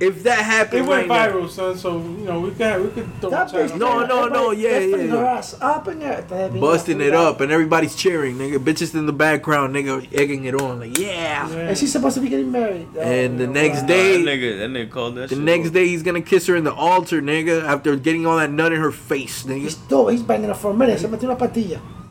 if 0.00 0.22
that 0.24 0.38
happened, 0.44 0.84
It 0.84 0.88
went 0.88 1.08
right 1.08 1.30
now, 1.30 1.36
viral, 1.38 1.48
son. 1.50 1.76
So 1.78 1.98
you 1.98 2.24
know 2.24 2.40
we 2.40 2.50
got 2.50 2.80
we 2.80 2.88
could 2.90 3.08
throw 3.20 3.30
That 3.30 3.48
bitch. 3.48 3.76
No, 3.76 4.04
no, 4.04 4.28
no, 4.28 4.50
yeah, 4.50 4.78
yeah, 4.78 4.90
putting 4.90 5.08
her 5.10 5.24
ass 5.24 5.56
up 5.60 5.88
in 5.88 5.98
there. 6.00 6.22
They're 6.22 6.48
busting 6.50 7.00
it 7.00 7.14
up 7.14 7.40
and 7.40 7.50
everybody's 7.52 7.94
cheering, 7.96 8.36
nigga. 8.36 8.58
Bitches 8.58 8.94
in 8.94 9.06
the 9.06 9.12
background, 9.12 9.74
nigga, 9.74 10.06
egging 10.12 10.44
it 10.44 10.54
on, 10.60 10.80
like 10.80 10.98
yeah. 10.98 11.48
Yeah. 11.48 11.56
And 11.68 11.78
she's 11.78 11.92
supposed 11.92 12.14
to 12.16 12.20
be 12.20 12.28
getting 12.28 12.50
married. 12.52 12.86
Oh, 12.96 13.00
And 13.00 13.38
the 13.38 13.46
next 13.46 13.82
Nah, 13.82 13.88
day- 13.88 14.22
that 14.22 14.28
nigga, 14.28 14.58
that 14.58 14.70
nigga 14.70 14.90
called 14.90 15.14
that. 15.16 15.28
The 15.30 15.34
shit 15.36 15.44
next 15.44 15.68
off. 15.68 15.72
day 15.74 15.88
he's 15.88 16.02
gonna 16.02 16.20
kiss 16.22 16.46
her 16.46 16.56
in 16.56 16.64
the 16.64 16.74
altar, 16.74 17.22
nigga, 17.22 17.62
after 17.64 17.96
getting 17.96 18.26
all 18.26 18.36
that 18.38 18.50
nut 18.50 18.72
in 18.72 18.80
her 18.80 18.92
face, 18.92 19.44
He's 19.46 19.76
nigga. 19.76 19.88
dope. 19.88 20.10
He's 20.10 20.22
banging 20.22 20.48
her 20.48 20.54
for 20.54 20.70
a 20.72 20.74
minute. 20.74 20.98
Se 21.00 21.08
metió 21.08 21.24
una 21.24 21.36
patilla. 21.36 21.80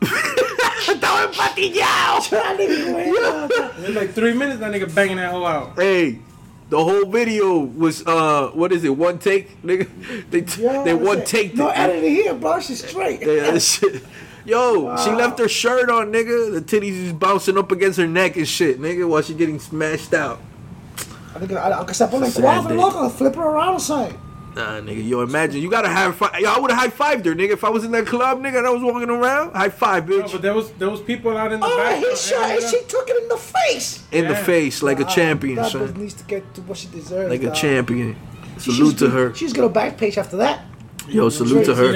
Estaba 0.86 1.24
empatillado. 1.26 2.30
That 2.30 2.56
nigga 2.58 2.94
went, 3.50 3.52
uh, 3.82 3.86
In 3.86 3.94
like 3.94 4.10
three 4.12 4.32
minutes, 4.34 4.60
that 4.60 4.72
nigga 4.72 4.92
banging 4.94 5.16
that 5.16 5.30
hoe 5.32 5.44
out. 5.44 5.72
Hey, 5.76 6.18
the 6.68 6.82
whole 6.82 7.06
video 7.06 7.58
was 7.58 8.04
uh, 8.06 8.48
what 8.54 8.72
is 8.72 8.84
it? 8.84 8.90
One 8.96 9.18
take, 9.18 9.62
nigga. 9.62 9.88
They 10.30 10.40
t- 10.42 10.62
yo, 10.62 10.84
they 10.84 10.94
one 10.94 11.18
shit. 11.18 11.26
take. 11.26 11.54
No 11.54 11.68
editing 11.68 12.12
here, 12.14 12.34
bro. 12.34 12.60
She's 12.60 12.84
straight. 12.86 13.20
Yeah, 13.20 13.52
that 13.52 13.60
shit. 13.62 14.02
Yo, 14.44 14.96
she 14.98 15.10
left 15.10 15.38
her 15.40 15.48
shirt 15.48 15.90
on, 15.90 16.12
nigga. 16.12 16.52
The 16.54 16.60
titties 16.62 17.06
is 17.06 17.12
bouncing 17.12 17.58
up 17.58 17.72
against 17.72 17.98
her 17.98 18.06
neck 18.06 18.36
and 18.36 18.46
shit, 18.46 18.80
nigga, 18.80 19.08
while 19.08 19.22
she 19.22 19.34
getting 19.34 19.58
smashed 19.58 20.14
out. 20.14 20.40
I 21.34 21.38
think 21.40 21.52
I, 21.52 21.70
I, 21.82 21.92
se 21.92 22.06
pone 22.06 22.24
en 22.24 22.30
Sad 22.30 22.44
cuatro, 22.44 22.68
day. 22.68 22.76
loco. 22.76 23.08
Flip 23.08 23.34
her 23.34 23.42
around 23.42 23.74
or 23.74 23.80
something. 23.80 24.18
Nah, 24.56 24.80
nigga, 24.80 25.06
yo, 25.06 25.20
imagine 25.20 25.60
you 25.60 25.70
gotta 25.70 25.88
high 25.90 26.10
five. 26.12 26.40
Yo, 26.40 26.48
I 26.50 26.58
would 26.58 26.70
have 26.70 26.80
high 26.98 27.16
fived 27.16 27.26
her, 27.26 27.34
nigga, 27.34 27.50
if 27.50 27.62
I 27.62 27.68
was 27.68 27.84
in 27.84 27.90
that 27.90 28.06
club, 28.06 28.40
nigga, 28.40 28.56
and 28.56 28.66
I 28.66 28.70
was 28.70 28.82
walking 28.82 29.10
around. 29.10 29.52
High 29.54 29.68
five, 29.68 30.08
No, 30.08 30.22
bitch, 30.22 30.32
but 30.32 30.40
there 30.40 30.54
was 30.54 30.70
there 30.72 30.88
was 30.88 31.02
people 31.02 31.36
out 31.36 31.52
in 31.52 31.60
the 31.60 31.66
Oh, 31.68 31.76
back. 31.76 31.98
he 31.98 32.16
shot 32.16 32.50
and 32.52 32.62
she 32.62 32.80
took 32.88 33.06
it 33.10 33.22
in 33.22 33.28
the 33.28 33.36
face. 33.36 34.02
in 34.12 34.26
the 34.28 34.34
face 34.34 34.82
like 34.82 34.98
a 34.98 35.02
Wow, 35.02 35.08
champion, 35.10 35.56
That 35.56 35.66
bitch 35.66 35.72
son, 35.72 35.94
needs 36.00 36.14
to 36.14 36.24
get 36.24 36.54
to 36.54 36.62
what 36.62 36.78
she 36.78 36.88
deserves. 36.88 37.28
like 37.30 37.42
a 37.42 37.50
champion. 37.54 38.16
Salute 38.56 38.92
she's 38.92 38.98
to 39.00 39.10
her. 39.10 39.34
She's 39.34 39.52
gonna 39.52 39.68
back 39.68 39.98
page 39.98 40.16
after 40.16 40.38
that. 40.38 40.62
Yo, 41.06 41.28
salute 41.28 41.66
to 41.66 41.74
her. 41.74 41.92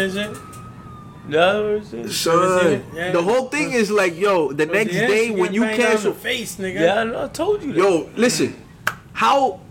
No, 1.28 1.76
it's- 1.76 1.92
it's- 1.94 2.14
Son, 2.16 2.82
Yeah. 2.94 3.12
the 3.12 3.22
whole 3.22 3.48
thing 3.48 3.72
is 3.72 3.90
like, 3.90 4.18
yo, 4.18 4.52
the 4.52 4.66
next 4.66 4.92
Yeah, 4.92 5.06
day 5.06 5.30
when 5.30 5.54
you 5.54 5.62
banged 5.62 5.80
out 5.80 5.88
cancel, 5.90 6.12
face, 6.12 6.56
nigga. 6.56 6.80
yeah, 6.80 7.00
I, 7.00 7.04
know, 7.04 7.24
I 7.24 7.28
told 7.28 7.62
you 7.62 7.72
that. 7.72 7.78
yo, 7.78 8.08
listen, 8.16 8.54
how 9.12 9.36
I 9.38 9.48
seen 9.48 9.60
that 9.60 9.69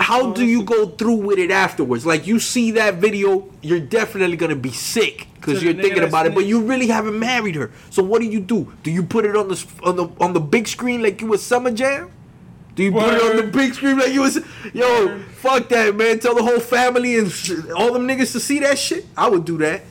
how 0.00 0.32
do 0.32 0.44
you 0.44 0.62
go 0.62 0.86
through 0.86 1.16
with 1.16 1.38
it 1.38 1.50
afterwards? 1.50 2.06
Like 2.06 2.26
you 2.26 2.38
see 2.38 2.72
that 2.72 2.94
video, 2.94 3.48
you're 3.62 3.80
definitely 3.80 4.36
gonna 4.36 4.56
be 4.56 4.72
sick 4.72 5.28
because 5.34 5.62
you're 5.62 5.74
thinking 5.74 6.02
about 6.04 6.26
it, 6.26 6.34
but 6.34 6.44
you 6.44 6.62
really 6.62 6.88
haven't 6.88 7.18
married 7.18 7.54
her. 7.56 7.70
So 7.90 8.02
what 8.02 8.20
do 8.20 8.26
you 8.26 8.40
do? 8.40 8.72
Do 8.82 8.90
you 8.90 9.02
put 9.02 9.24
it 9.24 9.36
on 9.36 9.48
the 9.48 9.66
on 9.82 9.96
the 9.96 10.08
on 10.20 10.32
the 10.32 10.40
big 10.40 10.68
screen 10.68 11.02
like 11.02 11.20
you 11.20 11.28
was 11.28 11.44
Summer 11.44 11.70
Jam? 11.70 12.10
Do 12.74 12.82
you 12.82 12.92
put 12.92 13.14
it 13.14 13.22
on 13.22 13.36
the 13.36 13.42
big 13.50 13.74
screen 13.74 13.98
like 13.98 14.12
you 14.12 14.20
was? 14.20 14.38
Yo, 14.74 15.06
Word. 15.06 15.24
fuck 15.32 15.68
that, 15.70 15.96
man. 15.96 16.18
Tell 16.18 16.34
the 16.34 16.42
whole 16.42 16.60
family 16.60 17.18
and 17.18 17.30
sh- 17.32 17.52
all 17.74 17.92
them 17.92 18.06
niggas 18.06 18.32
to 18.32 18.40
see 18.40 18.58
that 18.60 18.78
shit. 18.78 19.06
I 19.16 19.28
would 19.28 19.46
do 19.46 19.56
that. 19.58 19.82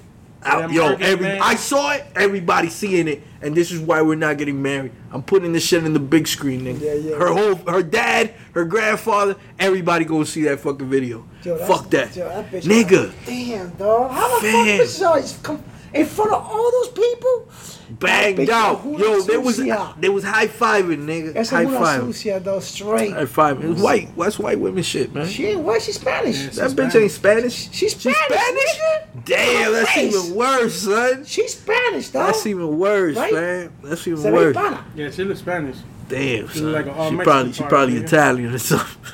Yo, 0.45 0.93
every 0.93 1.25
man. 1.25 1.41
I 1.41 1.55
saw 1.55 1.91
it. 1.93 2.05
Everybody 2.15 2.69
seeing 2.69 3.07
it, 3.07 3.23
and 3.41 3.55
this 3.55 3.71
is 3.71 3.79
why 3.79 4.01
we're 4.01 4.15
not 4.15 4.37
getting 4.37 4.61
married. 4.61 4.91
I'm 5.11 5.23
putting 5.23 5.53
this 5.53 5.65
shit 5.65 5.83
in 5.83 5.93
the 5.93 5.99
big 5.99 6.27
screen, 6.27 6.61
nigga. 6.61 6.81
Yeah, 6.81 6.93
yeah, 6.93 7.15
her 7.15 7.33
whole, 7.33 7.55
her 7.71 7.81
dad, 7.81 8.33
her 8.53 8.65
grandfather, 8.65 9.35
everybody 9.57 10.05
go 10.05 10.23
see 10.23 10.43
that 10.43 10.59
fucking 10.59 10.89
video. 10.89 11.25
Yo, 11.43 11.57
fuck 11.65 11.89
that, 11.89 12.15
yo, 12.15 12.27
that 12.29 12.51
nigga. 12.51 13.11
Damn, 13.25 13.69
dog. 13.71 14.11
How 14.11 14.39
the 14.39 14.47
Fam. 14.47 15.21
fuck 15.21 15.43
come 15.43 15.63
in 15.93 16.05
front 16.05 16.31
of 16.31 16.45
all 16.45 16.71
those 16.71 16.89
people? 16.89 17.49
Banged 17.89 18.39
Bitch, 18.39 18.49
out, 18.49 18.79
who 18.79 18.97
yo. 18.97 19.21
they 19.21 19.37
was 19.37 19.57
sucia? 19.57 19.93
there 19.99 20.11
was 20.11 20.23
high 20.23 20.47
fiving, 20.47 21.05
nigga. 21.05 21.35
Esa 21.35 21.55
high 21.57 21.61
es 21.63 21.67
una 21.69 21.79
five, 21.79 22.01
sucia, 22.01 22.39
though, 22.39 22.59
straight. 22.59 23.13
high 23.13 23.25
five. 23.25 23.63
It's 23.63 23.81
white. 23.81 24.09
That's 24.17 24.39
white 24.39 24.59
women 24.59 24.83
shit, 24.83 25.13
man. 25.13 25.27
She 25.27 25.47
ain't 25.47 25.59
white, 25.61 25.81
she's 25.81 25.99
Spanish. 25.99 26.35
Yeah, 26.37 26.49
that 26.49 26.69
she's 26.69 26.73
bitch 26.73 27.01
ain't 27.01 27.11
Spanish. 27.11 27.69
She's 27.71 27.95
Spanish, 27.95 28.17
nigga. 28.29 29.25
Damn, 29.25 29.71
that's 29.73 29.91
Face. 29.91 30.15
even 30.15 30.35
worse, 30.35 30.81
son. 30.81 31.25
She's 31.25 31.53
Spanish, 31.57 32.09
dog. 32.09 32.27
That's 32.27 32.45
even 32.47 32.77
worse, 32.77 33.15
Right? 33.15 33.33
man. 33.33 33.71
That's 33.83 34.07
even 34.07 34.21
Se 34.21 34.29
ve 34.29 34.35
worse. 34.35 34.55
Yeah, 34.95 35.11
she 35.11 35.23
looks 35.23 35.39
Spanish. 35.39 35.77
Damn, 36.09 36.47
son. 36.49 36.71
like 36.71 36.85
she 36.85 37.17
probably 37.23 37.53
she 37.53 37.63
probably. 37.63 37.97
Italian 37.97 38.53
or 38.53 38.57
something. 38.59 39.11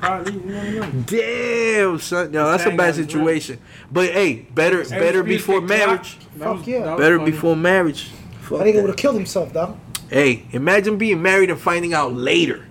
Probably, 0.00 0.32
you 0.34 0.80
know. 0.80 0.90
Damn, 1.06 1.98
son. 1.98 2.32
Yo, 2.32 2.50
that's 2.50 2.66
a 2.66 2.70
bad 2.76 2.94
situation. 2.94 3.58
But 3.90 4.10
hey, 4.10 4.46
better 4.54 4.84
better 4.88 5.22
before 5.22 5.60
marriage. 5.60 6.16
Fuck 6.38 6.66
yeah. 6.66 6.96
Better 6.96 7.18
before 7.18 7.56
marriage. 7.56 8.10
Fuck 8.40 8.58
That 8.58 8.66
nigga 8.66 8.74
that. 8.74 8.80
would 8.82 8.90
have 8.90 8.96
killed 8.96 9.16
himself, 9.16 9.52
dog. 9.52 9.78
Hey, 10.10 10.44
imagine 10.52 10.96
being 10.98 11.22
married 11.22 11.50
and 11.50 11.58
finding 11.60 11.94
out 11.94 12.12
later. 12.14 12.66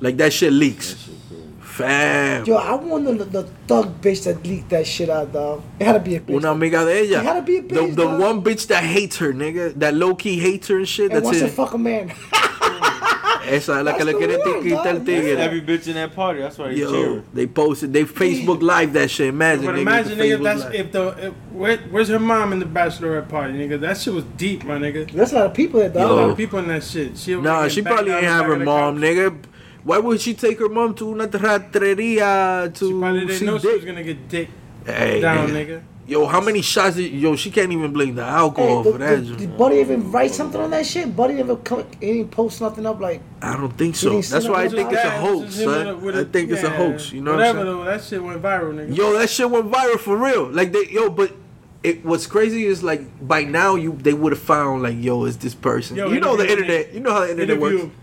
Like 0.00 0.16
that 0.18 0.32
shit 0.32 0.52
leaks. 0.52 1.08
Fam. 1.60 2.44
Yo, 2.44 2.56
I 2.56 2.74
wonder 2.74 3.14
the, 3.14 3.24
the 3.24 3.42
thug 3.68 4.00
bitch 4.00 4.24
that 4.24 4.44
leaked 4.44 4.70
that 4.70 4.84
shit 4.86 5.08
out, 5.08 5.32
dog. 5.32 5.62
It 5.78 5.84
had 5.84 5.92
to 5.92 6.00
be 6.00 6.16
a 6.16 6.20
bitch. 6.20 6.34
Una 6.36 6.50
amiga 6.50 6.84
de 6.84 6.98
ella. 7.12 7.20
It 7.20 7.24
had 7.24 7.34
to 7.34 7.42
be 7.42 7.58
a 7.58 7.62
the 7.62 7.68
bitch, 7.68 7.94
the 7.96 8.04
dog. 8.04 8.20
one 8.20 8.42
bitch 8.42 8.66
that 8.68 8.82
hates 8.82 9.16
her, 9.18 9.32
nigga. 9.32 9.74
That 9.74 9.94
low 9.94 10.14
key 10.16 10.38
hates 10.40 10.66
her 10.68 10.76
and 10.78 10.88
shit. 10.88 11.06
and 11.12 11.16
That's 11.16 11.24
wants 11.24 11.40
to 11.40 11.48
fuck 11.48 11.74
a 11.74 11.78
man. 11.78 12.12
Esa 13.48 13.78
es 13.78 13.84
la 13.84 13.96
que 13.96 14.04
le 14.04 14.12
That's 14.12 14.20
the 14.20 14.26
quiere 14.26 14.38
one, 14.38 14.62
quitar 14.62 14.86
el 14.86 14.94
dog, 14.98 15.06
tigre. 15.06 15.38
Every 15.40 15.60
bitch 15.62 15.88
in 15.88 15.94
that 15.94 16.14
party. 16.14 16.40
That's 16.40 16.58
why 16.58 16.68
they 16.68 16.74
Yo, 16.76 16.90
cheering. 16.90 17.24
they 17.34 17.46
posted, 17.46 17.92
they 17.92 18.04
Facebook 18.04 18.60
live 18.62 18.92
that 18.92 19.10
shit. 19.10 19.28
Imagine, 19.28 19.64
But 19.66 19.74
nigga, 19.76 19.80
imagine, 19.82 20.18
nigga, 20.18 20.34
if 20.36 20.42
that's 20.42 20.64
Live. 20.64 20.74
if 20.74 20.92
the 20.92 21.08
if, 21.28 21.32
where, 21.52 21.76
where's 21.90 22.08
her 22.08 22.18
mom 22.18 22.52
in 22.52 22.58
the 22.58 22.66
bachelorette 22.66 23.28
party, 23.28 23.54
nigga? 23.54 23.80
That 23.80 23.96
shit 23.96 24.12
was 24.14 24.24
deep, 24.36 24.64
my 24.64 24.78
nigga. 24.78 25.10
There's 25.10 25.32
a 25.32 25.36
lot 25.36 25.46
of 25.46 25.54
people 25.54 25.80
there, 25.80 25.88
There's 25.88 26.08
a 26.08 26.12
lot 26.12 26.30
of 26.30 26.36
people 26.36 26.58
in 26.60 26.68
that 26.68 26.84
shit. 26.84 27.16
She 27.16 27.34
Nah, 27.34 27.68
she 27.68 27.82
probably 27.82 28.10
backed 28.10 28.22
ain't 28.24 28.32
out 28.32 28.44
have 28.44 28.58
her 28.58 28.64
mom, 28.64 28.94
couch. 29.00 29.02
nigga. 29.04 29.36
Why 29.84 29.98
would 29.98 30.20
she 30.20 30.34
take 30.34 30.58
her 30.58 30.68
mom 30.68 30.94
to 30.96 31.08
una 31.10 31.28
rateria 31.28 32.72
to 32.74 32.86
She 32.88 32.98
probably 32.98 33.20
didn't 33.20 33.34
see 33.36 33.44
know 33.46 33.58
she 33.58 33.68
was 33.74 33.84
gonna 33.84 34.02
get 34.02 34.28
dick 34.28 34.48
Hey, 34.84 35.20
down, 35.20 35.48
nigga. 35.48 35.66
nigga. 35.66 35.82
Yo, 36.08 36.24
how 36.26 36.40
many 36.40 36.62
shots? 36.62 36.96
Did, 36.96 37.12
yo, 37.12 37.36
she 37.36 37.50
can't 37.50 37.70
even 37.70 37.92
blame 37.92 38.14
the 38.14 38.22
alcohol 38.24 38.82
Hey, 38.82 38.92
for 38.92 38.96
that. 38.98 39.26
the, 39.26 39.36
did 39.36 39.58
Buddy 39.58 39.76
even 39.76 40.10
write 40.10 40.30
something 40.30 40.58
on 40.58 40.70
that 40.70 40.86
shit? 40.86 41.14
Buddy 41.14 41.34
never 41.34 41.56
come, 41.56 41.84
he 42.00 42.14
didn't 42.14 42.30
post 42.30 42.62
nothing 42.62 42.86
up 42.86 42.98
like. 42.98 43.20
I 43.42 43.54
don't 43.58 43.76
think 43.76 43.94
so. 43.94 44.18
That's 44.22 44.48
why 44.48 44.64
I 44.64 44.68
think 44.70 44.90
it's 44.90 45.04
a 45.04 45.10
hoax, 45.10 45.44
just 45.54 45.58
him 45.60 45.66
with 45.68 45.86
a- 45.86 45.96
with 45.96 46.16
I 46.16 46.20
a- 46.20 46.24
think 46.24 46.50
it's 46.50 46.62
a 46.62 46.70
hoax. 46.70 47.12
You 47.12 47.20
know 47.20 47.32
what 47.32 47.42
I'm 47.42 47.56
Whatever, 47.58 47.66
saying? 47.70 47.78
though. 47.78 47.84
That 47.84 48.02
shit 48.02 48.22
went 48.24 48.42
viral, 48.42 48.74
nigga. 48.74 48.96
Yo, 48.96 49.12
that 49.18 49.28
shit 49.28 49.50
went 49.50 49.70
viral 49.70 49.98
for 49.98 50.16
real. 50.16 50.46
Like 50.50 50.72
they, 50.72 50.86
yo, 50.90 51.10
but 51.10 51.34
it 51.82 52.02
what's 52.06 52.26
crazy 52.26 52.64
is 52.64 52.82
like 52.82 53.02
by 53.28 53.44
now 53.44 53.74
you 53.74 53.92
they 54.00 54.14
would 54.14 54.32
have 54.32 54.40
found 54.42 54.82
like 54.82 54.96
yo, 54.98 55.24
is 55.26 55.36
this 55.36 55.54
person? 55.54 55.96
Yo, 55.98 56.08
you 56.10 56.20
know 56.20 56.36
the 56.38 56.50
internet. 56.50 56.94
You 56.94 57.00
know 57.00 57.12
how 57.12 57.20
the 57.20 57.32
internet 57.32 57.58
Interview. 57.58 57.78
works. 57.84 57.94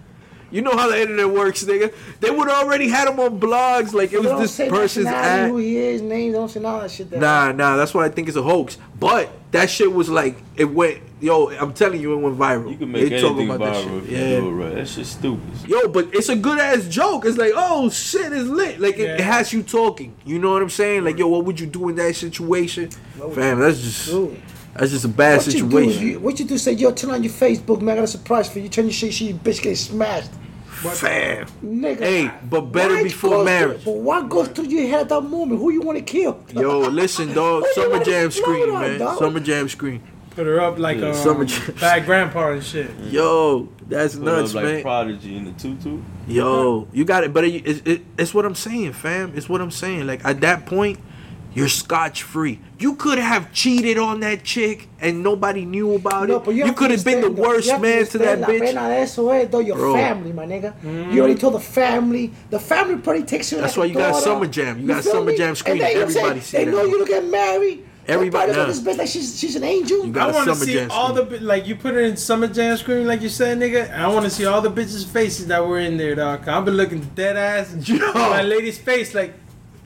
You 0.52 0.62
know 0.62 0.76
how 0.78 0.89
the 0.89 1.02
internet 1.02 1.30
works, 1.30 1.64
nigga. 1.64 1.93
They 2.22 2.30
would 2.32 2.48
already 2.50 2.88
had 2.88 3.08
him 3.08 3.20
on 3.20 3.39
blogs. 3.39 3.93
Like 3.93 4.10
it 4.10 4.12
They 4.14 4.18
was 4.20 4.28
don't 4.28 4.41
this 4.41 4.54
say 4.54 4.70
person's 4.70 5.06
nationality, 5.06 5.43
ad. 5.43 5.50
who 5.50 5.58
he 5.58 5.78
is, 5.78 6.02
name, 6.02 6.32
they 6.32 6.38
don't 6.38 6.50
say 6.50 6.60
none 6.60 6.76
of 6.76 6.82
that 6.84 6.91
shit. 6.91 7.10
There. 7.10 7.20
Nah, 7.20 7.52
nah, 7.52 7.76
that's 7.76 7.93
why 7.93 8.06
I 8.06 8.10
think 8.10 8.28
it's 8.28 8.38
a 8.38 8.43
hoax. 8.43 8.78
But 9.00 9.30
that 9.52 9.70
shit 9.70 9.91
was 9.91 10.10
like 10.10 10.38
it 10.56 10.66
went. 10.66 11.02
Yo, 11.22 11.50
I'm 11.50 11.74
telling 11.74 12.02
you, 12.02 12.14
it 12.14 12.18
went 12.18 12.38
viral. 12.38 12.70
You 12.70 12.78
can 12.78 12.91
make 12.91 13.10
They 13.10 13.22
talking 13.22 13.38
anything 13.50 13.56
about 13.56 13.74
that 13.74 13.86
viral 13.86 13.98
if 14.00 14.04
shit. 14.10 14.12
you 14.12 14.18
Yeah. 14.18 14.39
do 14.41 14.48
it 14.48 14.52
right. 14.66 14.76
That 14.76 14.88
shit's 14.88 15.10
stupid. 15.10 15.68
Yo, 15.70 15.88
but 15.88 16.10
it's 16.14 16.30
a 16.30 16.36
good 16.36 16.60
ass 16.60 16.88
joke. 16.88 17.26
It's 17.26 17.38
like, 17.38 17.54
oh 17.56 17.89
shit, 17.89 18.32
it's 18.34 18.48
lit. 18.50 18.80
Like 18.80 18.98
it, 18.98 19.10
it 19.12 19.22
has 19.22 19.52
you 19.54 19.64
talking. 19.64 20.14
You 20.26 20.39
know 20.39 20.52
what 20.52 20.62
I'm 20.62 20.70
saying? 20.70 21.04
Like, 21.06 21.18
yo, 21.18 21.28
what 21.28 21.46
would 21.46 21.60
you 21.60 21.66
do 21.68 21.89
in 21.89 21.96
that 21.96 22.16
situation? 22.16 22.89
Fam, 23.34 23.60
that's 23.60 23.80
just 23.82 24.08
Dude, 24.10 24.39
that's 24.76 24.91
just 24.91 25.05
a 25.05 25.07
bad 25.09 25.38
what 25.38 25.47
you 25.47 25.53
do 25.53 25.59
situation. 25.69 26.07
you, 26.07 26.19
what 26.19 26.39
you 26.39 26.45
do? 26.45 26.57
Say, 26.57 26.73
yo, 26.73 26.91
turn 26.91 27.11
on 27.11 27.23
your 27.23 27.32
Facebook, 27.34 27.82
man. 27.82 27.93
I 27.93 27.95
got 27.97 28.03
a 28.03 28.07
surprise 28.07 28.49
for 28.49 28.59
you. 28.59 28.69
Turn 28.69 28.86
your 28.86 28.93
shit, 28.93 29.13
she 29.13 29.28
you 29.28 29.34
bitch 29.36 29.61
get 29.61 29.78
smashed, 29.78 30.32
Fam. 30.76 31.45
nigga. 31.63 31.99
Hey, 31.99 32.32
but 32.49 32.61
better 32.61 33.01
before 33.03 33.43
marriage. 33.43 33.82
Through, 33.84 33.93
but 33.93 34.01
what 34.01 34.30
goes 34.30 34.47
through 34.49 34.65
your 34.65 34.88
head 34.88 35.01
at 35.01 35.09
that 35.09 35.21
moment? 35.21 35.59
Who 35.59 35.71
you 35.71 35.82
want 35.82 35.97
to 35.97 36.03
kill? 36.03 36.43
Yo, 36.53 36.80
listen, 36.80 37.34
dog. 37.34 37.63
Summer 37.73 38.03
Jam 38.03 38.32
screen, 38.32 38.69
on, 38.69 38.82
man. 38.82 38.99
dog? 38.99 39.17
Summer 39.19 39.39
Jam 39.39 39.69
screen. 39.69 40.01
Put 40.32 40.47
her 40.47 40.59
up 40.59 40.78
like 40.78 40.97
Yeah, 40.97 41.07
um, 41.11 41.13
summer 41.15 41.45
jams. 41.45 41.80
bad 41.80 42.05
grandpa 42.05 42.51
and 42.51 42.61
shit. 42.61 42.91
Yo, 43.09 43.69
that's 43.88 44.15
Put 44.15 44.23
nuts, 44.26 44.49
up 44.49 44.55
like 44.55 44.65
man. 44.65 44.82
Prodigy 44.82 45.38
in 45.38 45.45
the 45.45 45.51
tutu. 45.53 46.01
Yo, 46.28 46.89
you 46.91 47.05
got 47.05 47.23
it, 47.23 47.32
but 47.34 47.45
it, 47.45 47.65
it, 47.65 47.88
it, 47.88 48.01
it's 48.17 48.34
what 48.34 48.43
I'm 48.45 48.53
saying, 48.55 48.91
fam. 48.91 49.32
It's 49.34 49.47
what 49.47 49.61
I'm 49.61 49.71
saying. 49.71 50.05
Like 50.05 50.26
at 50.26 50.41
that 50.41 50.65
point, 50.65 50.99
you're 51.56 51.68
scotch 51.70 52.22
free. 52.22 52.60
You 52.78 52.95
could 52.95 53.18
have 53.18 53.51
cheated 53.53 53.97
on 53.97 54.20
that 54.20 54.43
chick 54.43 54.88
and 54.99 55.24
nobody 55.24 55.66
knew 55.66 55.95
about 55.95 56.28
No, 56.28 56.36
it. 56.38 56.43
but 56.43 56.53
You, 56.53 56.66
have 56.66 56.76
could 56.76 56.91
have 56.91 57.03
been 57.03 57.22
the 57.22 57.32
worst 57.32 57.68
You 57.68 57.80
man 57.80 58.06
to 58.06 58.18
that 58.20 58.41
La 58.41 58.47
bitch. 58.47 58.60
pena 58.60 58.82
de 58.89 58.95
eso 58.99 59.30
es, 59.30 59.49
though, 59.49 59.60
your 59.60 59.78
Bro. 59.78 59.93
family, 59.95 60.34
my 60.34 60.45
nigga. 60.45 60.74
You 61.14 61.22
already 61.22 61.39
told 61.39 61.53
the 61.56 61.60
family. 61.62 62.34
The 62.49 62.60
family 62.60 62.97
probably 62.97 63.24
takes 63.24 63.51
you. 63.51 63.60
That's 63.60 63.78
like 63.78 63.95
why 63.95 64.01
a 64.01 64.06
you 64.06 64.12
got. 64.14 64.22
Summer 64.22 64.45
Jam. 64.47 64.80
You 64.82 64.88
got 64.88 65.03
Summer 65.03 65.32
me? 65.32 65.38
Jam 65.38 65.49
And 65.49 65.58
screen. 65.58 65.78
they- 65.80 65.95
Everybody 65.95 66.34
they, 66.36 66.39
see 66.41 66.58
They 66.58 66.66
that. 66.66 66.72
know 66.72 66.84
you 66.84 66.99
to 66.99 67.06
get 67.06 67.26
married. 67.26 67.86
Everybody- 68.08 68.51
Everybody 68.51 68.51
look 68.51 68.58
nah. 68.58 68.62
at 68.64 68.68
this 68.68 68.82
bitch 68.82 68.97
like 68.99 69.08
she's 69.08 69.39
she's 69.39 69.56
an 69.56 69.64
angel. 69.64 70.06
You 70.06 70.12
got 70.12 70.28
I 70.30 70.32
a 70.32 70.36
want 70.36 70.49
to 70.49 70.56
see 70.58 70.74
Jam 70.74 70.91
all 70.91 71.16
screen. 71.16 71.30
the 71.30 71.38
bi- 71.39 71.43
like 71.43 71.66
you 71.68 71.76
put 71.76 71.95
it 71.95 72.03
in 72.03 72.16
summer 72.18 72.47
jam 72.47 72.78
screen 72.78 73.08
like 73.08 73.22
you 73.24 73.30
said, 73.30 73.58
nigga. 73.58 73.89
And 73.89 74.03
I 74.03 74.08
want 74.10 74.26
to 74.26 74.30
see 74.30 74.45
all 74.45 74.62
the 74.62 74.70
bitches' 74.70 75.06
faces 75.08 75.47
that 75.47 75.66
were 75.66 75.80
in 75.80 75.97
there, 75.97 76.14
dog. 76.14 76.41
'Cause 76.41 76.49
I've 76.49 76.66
been 76.66 76.76
looking 76.78 77.01
dead 77.16 77.36
ass 77.36 77.74
Yo. 77.89 77.95
at 78.10 78.14
my 78.14 78.41
lady's 78.43 78.78
face 78.78 79.16
like 79.16 79.34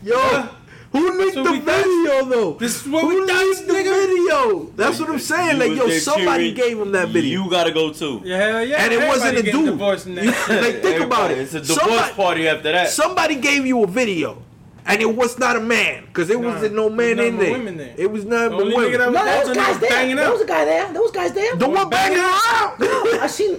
Yo, 0.04 0.18
Yeah. 0.18 0.48
Who 0.92 1.18
leaked 1.20 1.36
the 1.36 1.44
we 1.44 1.60
done- 1.60 1.66
video 1.66 2.26
though? 2.26 2.54
This 2.54 2.82
is 2.82 2.88
what 2.92 3.02
who 3.04 3.10
we 3.10 3.28
done, 3.28 3.68
the 3.68 3.74
nigga. 3.74 4.08
video? 4.08 4.72
That's 4.76 5.00
what 5.00 5.10
I'm 5.10 5.20
saying. 5.20 5.62
You 5.62 5.68
Like, 5.68 5.78
yo, 5.78 5.90
somebody 6.00 6.54
cheering. 6.54 6.56
gave 6.56 6.80
him 6.82 6.92
that 6.94 7.10
video. 7.10 7.44
You 7.44 7.50
gotta 7.50 7.72
go 7.72 7.92
too. 7.94 8.22
yeah, 8.26 8.38
hell 8.38 8.66
yeah. 8.66 8.84
And 8.84 8.94
it 8.94 9.08
wasn't 9.08 9.38
a 9.38 9.44
getting 9.44 9.60
dude. 9.62 9.66
divorced 9.78 10.08
in 10.08 10.16
that 10.16 10.26
You- 10.26 10.32
shit. 10.34 10.62
like, 10.62 10.82
think 10.82 11.02
about 11.02 11.32
it. 11.32 11.38
It's 11.38 11.54
a 11.54 11.60
divorce 11.62 11.80
Somebody- 11.80 12.14
party 12.14 12.48
after 12.48 12.72
that. 12.72 12.90
Somebody 12.90 13.36
gave 13.36 13.66
you 13.66 13.84
a 13.84 13.88
video, 13.88 14.38
and 14.86 15.02
it 15.02 15.16
was 15.16 15.38
not 15.38 15.56
a 15.56 15.60
man, 15.60 16.06
because 16.08 16.28
there 16.28 16.40
Nah, 16.40 16.54
wasn't 16.54 16.76
no 16.76 16.90
man 16.90 17.20
in 17.20 17.38
there. 17.38 17.52
women 17.52 17.78
there. 17.78 17.94
It 17.98 18.12
was 18.12 18.26
nothing 18.26 18.58
The 18.58 18.64
but 18.64 18.66
women. 18.76 18.92
nigga 18.92 18.98
that 18.98 19.12
No, 19.12 19.20
was- 19.20 19.26
there 19.26 19.48
was 19.48 19.58
guys 19.58 19.80
there. 19.80 19.90
banging 19.90 20.16
There 20.16 20.32
was 20.32 20.42
a 20.42 20.46
guy 20.46 20.66
there. 20.66 20.90
There 20.94 21.02
was 21.02 21.12
guys 21.12 21.34
there. 21.34 21.56
the 21.56 21.70
one 21.70 21.90
banging 21.90 22.18
around. 22.20 23.20
I 23.22 23.28
seen. 23.28 23.58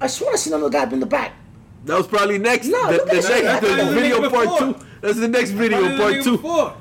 I 0.00 0.06
swear 0.06 0.32
I 0.32 0.36
seen 0.36 0.52
another 0.52 0.70
guy 0.70 0.84
in 0.84 1.00
the 1.00 1.06
back. 1.06 1.32
that 1.86 1.96
was 1.96 2.06
probably 2.06 2.38
next. 2.38 2.66
No, 2.68 2.86
the, 2.86 2.92
look 2.98 3.06
the 3.10 3.16
at 3.16 3.22
that 3.22 3.28
next, 3.30 3.34
shit. 3.34 3.60
the 3.62 3.66
That's 3.76 3.88
the 3.88 3.94
video 3.94 4.30
part 4.30 4.44
before. 4.44 4.58
two. 4.58 4.76
That's 5.00 5.18
the 5.18 5.28
next 5.28 5.50
video 5.50 5.96
part 5.96 6.22
two. 6.22 6.36
before. 6.36 6.74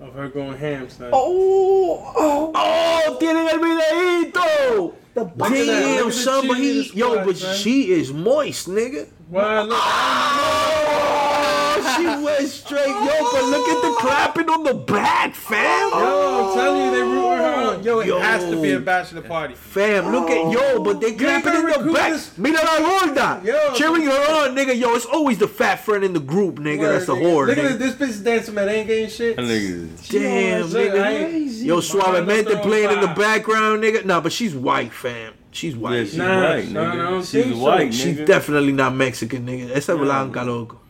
Of 0.00 0.12
her 0.14 0.28
going 0.28 0.56
ham, 0.58 0.88
son. 0.90 1.10
Oh, 1.12 2.12
oh. 2.16 2.52
Oh, 2.54 3.16
tienen 3.20 3.48
el 3.48 3.58
videito. 3.58 4.94
The 5.14 5.20
at 5.22 5.36
that. 5.38 5.38
Look 5.38 5.50
Damn, 5.50 5.98
at 5.98 6.04
the 6.06 6.12
somebody. 6.12 6.90
Yo, 6.94 7.24
but 7.24 7.36
she 7.36 7.92
is 7.92 8.12
moist, 8.12 8.68
nigga. 8.68 9.08
Well, 9.30 9.66
look, 9.66 9.78
Oh, 9.80 11.53
she 11.96 12.24
went 12.24 12.48
straight. 12.48 12.86
Yo, 12.88 13.30
but 13.32 13.44
look 13.44 13.68
at 13.68 13.82
the 13.82 13.88
oh. 13.88 13.96
clapping 14.00 14.48
on 14.48 14.64
the 14.64 14.74
back, 14.74 15.34
fam. 15.34 15.90
yo, 15.90 16.50
I'm 16.50 16.54
telling 16.56 16.82
you, 16.84 16.90
they 16.90 17.02
rooting 17.02 17.38
her 17.38 17.54
on. 17.76 17.82
Yo, 17.84 17.98
it 18.00 18.06
Yo. 18.06 18.18
has 18.18 18.44
to 18.50 18.60
be 18.60 18.72
a 18.72 18.80
bachelor 18.80 19.22
party. 19.22 19.54
Fam, 19.54 20.10
look 20.12 20.30
at 20.30 20.50
yo, 20.52 20.60
oh. 20.60 20.82
but 20.82 21.00
they 21.00 21.14
clapping 21.14 21.54
in 21.54 21.60
the 21.62 21.66
recruit 21.66 21.94
back. 21.94 22.12
this- 22.12 22.36
Mira 22.38 22.56
la 22.64 22.78
gorda, 22.78 23.40
Yo. 23.44 23.74
cheering 23.74 24.02
her 24.02 24.46
on, 24.48 24.54
nigga. 24.56 24.78
Yo, 24.78 24.94
it's 24.94 25.06
always 25.06 25.38
the 25.38 25.48
fat 25.48 25.76
friend 25.84 26.04
in 26.04 26.12
the 26.12 26.20
group, 26.20 26.56
nigga. 26.56 26.92
That's 26.92 27.06
the 27.06 27.14
Word, 27.14 27.22
whore, 27.22 27.46
Look 27.48 27.58
nigga. 27.58 27.72
at 27.72 27.78
this, 27.78 27.94
this 27.96 28.16
bitch 28.20 28.24
dancing 28.24 28.54
merengue 28.54 29.02
and 29.04 29.12
shit. 29.12 29.36
That 29.36 29.42
nigga. 29.44 30.10
Damn, 30.10 30.62
Look, 30.68 30.92
I 30.92 30.96
nigga. 30.96 31.34
ain't- 31.34 31.52
Yo, 31.64 31.80
suavemente 31.80 32.44
Mama, 32.52 32.60
playing 32.62 32.90
in 32.90 33.00
the 33.00 33.06
background, 33.08 33.82
nigga. 33.82 34.04
Nah, 34.04 34.20
but 34.20 34.32
she's 34.32 34.54
white, 34.54 34.92
fam. 34.92 35.32
She's 35.50 35.74
Yeah, 35.74 35.80
white. 35.80 36.04
she's 36.08 36.16
Nah, 36.16 36.40
white, 36.50 36.64
nigga. 36.68 36.96
don't 37.10 37.20
She's 37.22 37.30
think 37.30 37.54
so. 37.54 37.60
white, 37.60 37.94
She's 37.94 38.16
definitely 38.26 38.72
not 38.72 38.94
Mexican, 38.94 39.46
nigga. 39.46 39.70
Esa 39.70 39.92
es 39.92 39.98
blanca, 39.98 40.42
loco. 40.42 40.80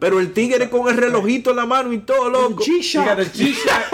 Pero 0.00 0.18
el 0.18 0.32
tigre 0.32 0.68
con 0.70 0.88
el 0.88 0.96
relojito 0.96 1.50
en 1.50 1.56
la 1.56 1.66
mano 1.66 1.92
y 1.92 1.98
todo, 1.98 2.28
loco. 2.30 2.62
She 2.64 2.80
G-Shock. 2.80 3.04
got 3.06 3.20
a 3.20 3.24
G-Shot. 3.24 3.92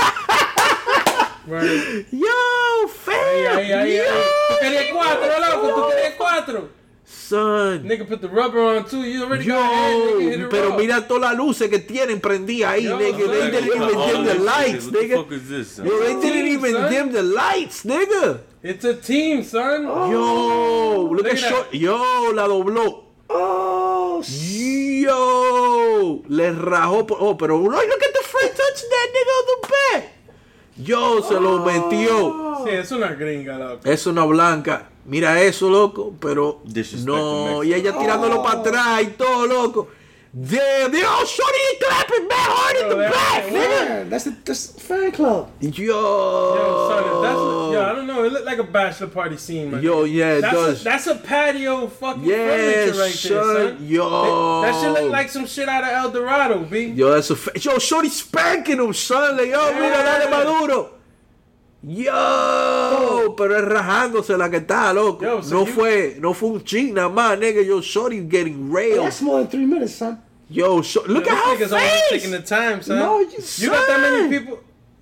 right. 1.47 2.07
Yo, 2.13 2.27
ahí, 3.09 3.45
ahí, 3.47 3.73
ahí. 3.73 3.99
Tú 3.99 4.55
yo. 4.55 4.61
querías 4.61 4.85
cuatro, 4.93 5.27
loco. 5.51 5.75
Tú 5.83 5.89
querías 5.91 6.15
cuatro. 6.17 6.69
Son. 7.05 7.83
Nigga 7.87 8.05
put 8.07 8.21
the 8.21 8.29
rubber 8.29 8.61
on 8.61 8.85
too. 8.85 9.03
You 9.05 9.25
already 9.25 9.47
got 9.47 9.59
nigga. 9.59 10.21
Yo, 10.39 10.45
it 10.45 10.51
pero 10.51 10.75
mira 10.77 11.07
todas 11.07 11.23
las 11.31 11.37
luces 11.37 11.69
que 11.69 11.79
tienen 11.81 12.21
prendidas 12.21 12.73
ahí, 12.73 12.85
Yo, 12.85 12.99
nigga. 12.99 13.17
They 13.17 13.41
son. 13.41 13.51
didn't 13.51 13.67
even 13.67 13.99
dim 14.07 14.25
the 14.25 14.35
lights, 14.45 14.85
What 14.87 14.93
the 14.93 14.99
nigga. 15.07 15.17
fuck 15.17 15.33
is 15.33 15.49
this? 15.49 15.69
son? 15.77 15.87
Yo, 15.87 15.99
they 16.01 16.15
didn't 16.21 16.47
even 16.49 16.73
son. 16.73 16.91
dim 16.91 17.13
the 17.13 17.23
lights, 17.23 17.85
nigga. 17.85 18.41
It's 18.63 18.85
a 18.85 18.95
team, 18.95 19.43
son. 19.45 19.83
Yo, 19.85 21.09
look, 21.11 21.19
Look 21.23 21.27
at 21.27 21.33
at 21.33 21.39
short. 21.39 21.73
Yo, 21.75 22.33
la 22.35 22.47
dobló. 22.49 23.06
Oh, 23.29 24.23
Yo, 25.07 26.23
le 26.29 26.53
rajó. 26.53 27.07
por- 27.07 27.19
Oh, 27.21 27.37
pero 27.37 27.59
look 27.59 27.75
at 27.77 28.13
the 28.13 28.25
free 28.25 28.49
touch 28.49 28.83
that 28.91 29.09
nigga 29.15 29.33
on 29.39 29.47
the 29.47 29.69
back. 29.69 30.13
Yo, 30.79 31.23
se 31.23 31.35
lo 31.41 31.59
metió. 31.65 32.65
Sí, 32.65 32.71
es 32.71 32.91
una 32.93 33.09
gringa, 33.15 33.59
loco. 33.59 33.81
Es 33.89 34.07
una 34.07 34.25
blanca. 34.25 34.91
Mira 35.07 35.41
eso, 35.41 35.69
loco. 35.71 36.13
Pero 36.21 36.61
no, 37.05 37.63
y 37.65 37.73
ella 37.75 37.97
tirándolo 37.99 38.41
Oh. 38.41 38.43
para 38.43 38.61
atrás 38.61 39.03
y 39.03 39.07
todo, 39.09 39.47
loco. 39.47 39.89
Damn, 40.39 40.91
they 40.93 41.03
all 41.03 41.25
shorty 41.25 41.79
clapping 41.81 42.29
back 42.29 42.39
hard 42.51 42.77
in 42.83 42.89
the 42.91 42.95
back, 42.97 43.47
nigga. 43.51 43.89
man, 43.89 44.11
that's 44.11 44.25
the 44.25 44.33
that's 44.45 44.75
fan 44.79 45.11
club. 45.11 45.49
Yo, 45.61 45.71
Yo, 45.73 47.16
It 48.27 48.33
looked 48.33 48.45
like 48.47 48.59
a 48.59 48.65
bachelor 48.65 49.07
party 49.09 49.37
scene, 49.37 49.71
man. 49.71 49.83
Yo, 49.83 50.05
yeah, 50.05 50.35
it 50.35 50.41
that's 50.43 50.55
does. 50.55 50.81
A, 50.81 50.85
that's 50.85 51.07
a 51.07 51.15
patio 51.15 51.87
fucking 51.89 52.25
Yeah, 52.25 52.37
furniture 52.37 52.99
right 53.01 53.13
son. 53.13 53.55
there, 53.55 53.69
son. 53.77 53.87
Yo. 53.87 54.63
That, 54.63 54.73
that 54.73 54.81
shit 54.83 54.93
look 55.03 55.13
like 55.13 55.29
some 55.31 55.47
shit 55.47 55.69
out 55.69 55.85
of 55.85 55.91
El 55.91 56.11
Dorado, 56.11 56.65
b. 56.65 56.87
Yo, 56.87 57.11
that's 57.13 57.31
a 57.31 57.37
fa- 57.37 57.53
yo, 57.59 57.79
shorty 57.79 58.09
spanking 58.09 58.79
him, 58.81 58.93
son. 58.93 59.37
Like, 59.37 59.49
yo, 59.49 59.73
mira, 59.75 60.03
dale 60.03 60.31
Maduro. 60.31 60.93
Yo, 61.83 62.11
oh. 62.13 63.35
pero 63.37 63.57
es 63.59 63.65
rajándose 63.65 64.37
la 64.37 64.51
que 64.51 64.57
está, 64.59 64.93
loco. 64.93 65.25
Yo, 65.25 65.43
so 65.43 65.55
no 65.55 65.67
you- 65.67 65.73
fue, 65.73 66.17
no 66.19 66.35
fue 66.35 66.49
un 66.51 66.65
ching 66.65 66.95
nada 66.95 67.09
más, 67.09 67.39
nigga. 67.39 67.63
Yo, 67.65 67.81
shorty 67.81 68.21
getting 68.25 68.73
railed. 68.73 69.05
That's 69.07 69.23
more 69.23 69.39
than 69.41 69.49
three 69.49 69.67
minutes, 69.67 69.95
son. 69.95 70.21
Yo, 70.49 70.83
so, 70.83 71.03
look 71.07 71.27
Yo, 71.27 71.33
at 71.33 71.39
her 71.39 71.57
this 71.57 71.69
nigga's 71.69 71.73
always 71.73 71.91
face. 71.91 72.11
taking 72.11 72.31
the 72.33 72.41
time, 72.43 72.83
son. 72.83 72.99
No, 72.99 73.21
you, 73.21 73.29
you 73.59 73.71
got 73.71 73.87
that 73.87 74.01
many 74.01 74.39
people. 74.39 74.59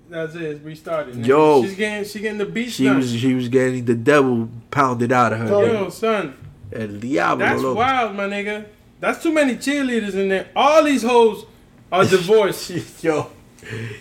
That's 0.09 0.35
it. 0.35 0.43
It's 0.43 0.61
restarted. 0.65 1.25
Yo. 1.27 1.63
she's 1.63 1.75
getting 1.75 2.05
she 2.09 2.21
getting 2.21 2.39
the 2.39 2.45
beach 2.47 2.73
She 2.73 2.85
done. 2.85 2.97
was, 2.99 3.15
she 3.15 3.35
was 3.35 3.49
getting 3.49 3.85
the 3.85 3.95
devil 3.95 4.49
pounded 4.71 5.13
out 5.13 5.33
of 5.33 5.39
her. 5.41 5.47
Yo. 5.49 5.61
nigga. 5.61 5.73
Yo, 5.73 5.89
son, 5.91 6.37
El 6.73 6.89
diablo, 6.99 7.45
that's 7.47 7.63
loco. 7.63 7.79
wild, 7.79 8.15
my 8.17 8.25
nigga. 8.25 8.67
That's 9.01 9.23
too 9.23 9.33
many 9.33 9.57
cheerleaders 9.57 10.15
in 10.15 10.29
there. 10.29 10.49
All 10.57 10.83
these 10.85 11.03
hoes 11.03 11.47
are 11.93 12.05
divorced. 12.17 13.03
Yo, 13.03 13.31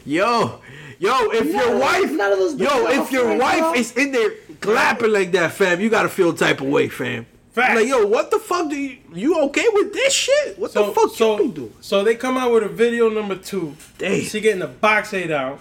yo, 0.06 0.62
yo, 1.00 1.32
if 1.32 1.46
your 1.46 1.70
None- 1.72 1.80
wife, 1.80 2.12
none 2.12 2.32
of 2.34 2.40
those 2.40 2.56
yo, 2.56 2.88
if 2.88 3.12
your 3.12 3.32
are 3.32 3.38
wife 3.38 3.60
fine, 3.60 3.76
is 3.78 3.92
in 3.98 4.12
there 4.12 4.32
clapping 4.62 5.12
like 5.12 5.32
that, 5.34 5.52
fam, 5.52 5.80
you 5.82 5.90
gotta 5.90 6.10
feel 6.10 6.34
type 6.34 6.62
of 6.62 6.68
way, 6.68 6.90
fam. 6.90 7.26
Facts. 7.52 7.76
Like, 7.76 7.88
yo, 7.88 8.08
what 8.08 8.32
the 8.32 8.40
fuck 8.40 8.70
do 8.70 8.76
you, 8.76 8.98
you 9.14 9.40
okay 9.44 9.66
with 9.74 9.94
this 9.94 10.12
shit? 10.14 10.58
What 10.58 10.74
the 10.74 10.86
fuck 10.86 11.14
so, 11.14 11.40
you 11.40 11.50
be 11.50 11.54
doing? 11.54 11.74
so 11.82 12.04
they 12.04 12.16
come 12.16 12.36
out 12.36 12.52
with 12.52 12.64
a 12.64 12.68
video 12.70 13.10
number 13.10 13.36
two. 13.36 13.76
Damn. 14.00 14.22
She 14.22 14.42
getting 14.42 14.60
the 14.62 14.68
box 14.68 15.14
eight 15.14 15.30
out. 15.30 15.60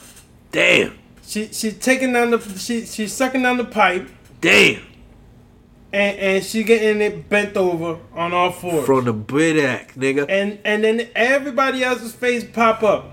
Damn, 0.53 0.99
She 1.25 1.49
she's 1.49 1.79
taking 1.79 2.13
down 2.13 2.31
the 2.31 2.39
she 2.59 2.85
she's 2.87 3.13
sucking 3.13 3.43
down 3.43 3.57
the 3.57 3.65
pipe 3.65 4.09
damn. 4.41 4.83
and 5.93 6.19
and 6.19 6.45
she 6.45 6.63
getting 6.63 7.01
it 7.01 7.29
bent 7.29 7.57
over 7.57 7.99
on 8.15 8.33
all 8.35 8.53
fours. 8.53 8.85
From 8.85 9.05
the 9.07 9.15
bidac, 9.15 9.95
nigga. 9.95 10.27
and 10.29 10.59
and 10.65 10.85
then 10.85 11.09
everybody 11.15 11.83
else's 11.83 12.13
face 12.15 12.45
pop 12.45 12.83
up. 12.83 13.13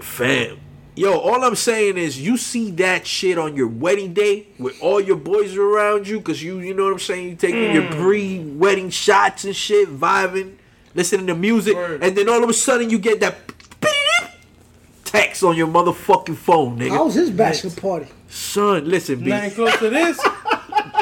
Fam. 0.00 0.58
Yo, 0.94 1.16
all 1.18 1.42
I'm 1.44 1.54
saying 1.54 1.96
is 1.96 2.20
you 2.20 2.36
see 2.36 2.70
that 2.72 3.06
shit 3.06 3.38
on 3.38 3.56
your 3.56 3.68
wedding 3.68 4.12
day 4.12 4.48
with 4.58 4.76
all 4.82 5.00
your 5.00 5.16
boys 5.16 5.56
around 5.56 6.06
you, 6.08 6.20
cause 6.20 6.42
you 6.42 6.58
you 6.58 6.74
know 6.74 6.84
what 6.84 6.92
I'm 6.94 6.98
saying, 6.98 7.28
you 7.30 7.34
taking 7.36 7.72
your 7.72 7.84
Mm. 7.84 8.00
pre-wedding 8.00 8.90
shots 8.90 9.44
and 9.44 9.56
shit, 9.56 9.88
vibing, 9.88 10.56
listening 10.94 11.28
to 11.28 11.34
music, 11.34 11.74
Word. 11.76 12.02
and 12.02 12.14
then 12.16 12.28
all 12.28 12.42
of 12.44 12.50
a 12.50 12.52
sudden 12.52 12.90
you 12.90 12.98
get 12.98 13.20
that 13.20 13.51
text 15.12 15.42
on 15.44 15.56
your 15.56 15.68
motherfucking 15.68 16.36
phone, 16.36 16.78
nigga. 16.78 16.90
how 16.90 17.04
was 17.04 17.14
his 17.14 17.30
bachelor 17.30 17.70
party? 17.70 18.06
Son, 18.28 18.88
listen, 18.88 19.20
B. 19.20 19.26
Nothing 19.26 19.50
close 19.52 19.76
to 19.78 19.90
this. 19.90 20.18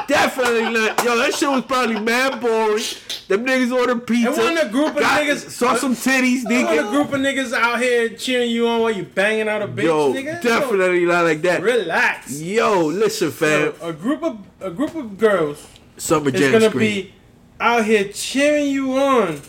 Definitely 0.08 0.72
not. 0.72 1.04
Yo, 1.04 1.16
that 1.18 1.32
shit 1.34 1.48
was 1.48 1.62
probably 1.64 2.00
mad 2.00 2.40
boring. 2.40 2.82
Them 3.28 3.46
niggas 3.46 3.72
ordered 3.72 4.04
pizza. 4.08 4.32
It 4.32 4.36
wasn't 4.36 4.62
a 4.68 4.68
group 4.68 4.88
of 4.88 4.96
got- 5.00 5.20
niggas- 5.22 5.50
Saw 5.50 5.76
some 5.76 5.94
titties, 5.94 6.42
You 6.50 6.64
want 6.64 6.78
a 6.78 6.82
nigga. 6.82 6.90
group 6.90 7.12
of 7.12 7.20
niggas 7.20 7.52
out 7.52 7.80
here 7.80 8.08
cheering 8.08 8.50
you 8.50 8.66
on 8.66 8.80
while 8.80 8.90
you 8.90 9.04
banging 9.04 9.48
out 9.48 9.62
a 9.62 9.68
bitch, 9.68 9.84
Yo, 9.84 10.12
nigga? 10.12 10.42
definitely 10.42 11.04
not 11.06 11.24
like 11.24 11.42
that. 11.42 11.62
Relax. 11.62 12.40
Yo, 12.40 12.86
listen, 12.86 13.30
fam. 13.30 13.72
Yo, 13.80 13.88
a 13.88 13.92
group 13.92 14.24
of 14.24 14.38
a 14.60 14.70
group 14.70 14.96
of 14.96 15.16
girls 15.16 15.64
Summer 15.96 16.32
jam 16.32 16.34
is 16.34 16.40
Jam 16.40 16.52
gonna 16.52 16.68
screen. 16.70 17.02
be 17.04 17.14
out 17.60 17.84
here 17.84 18.04
cheering 18.12 18.66
you 18.66 18.92
on 18.98 19.40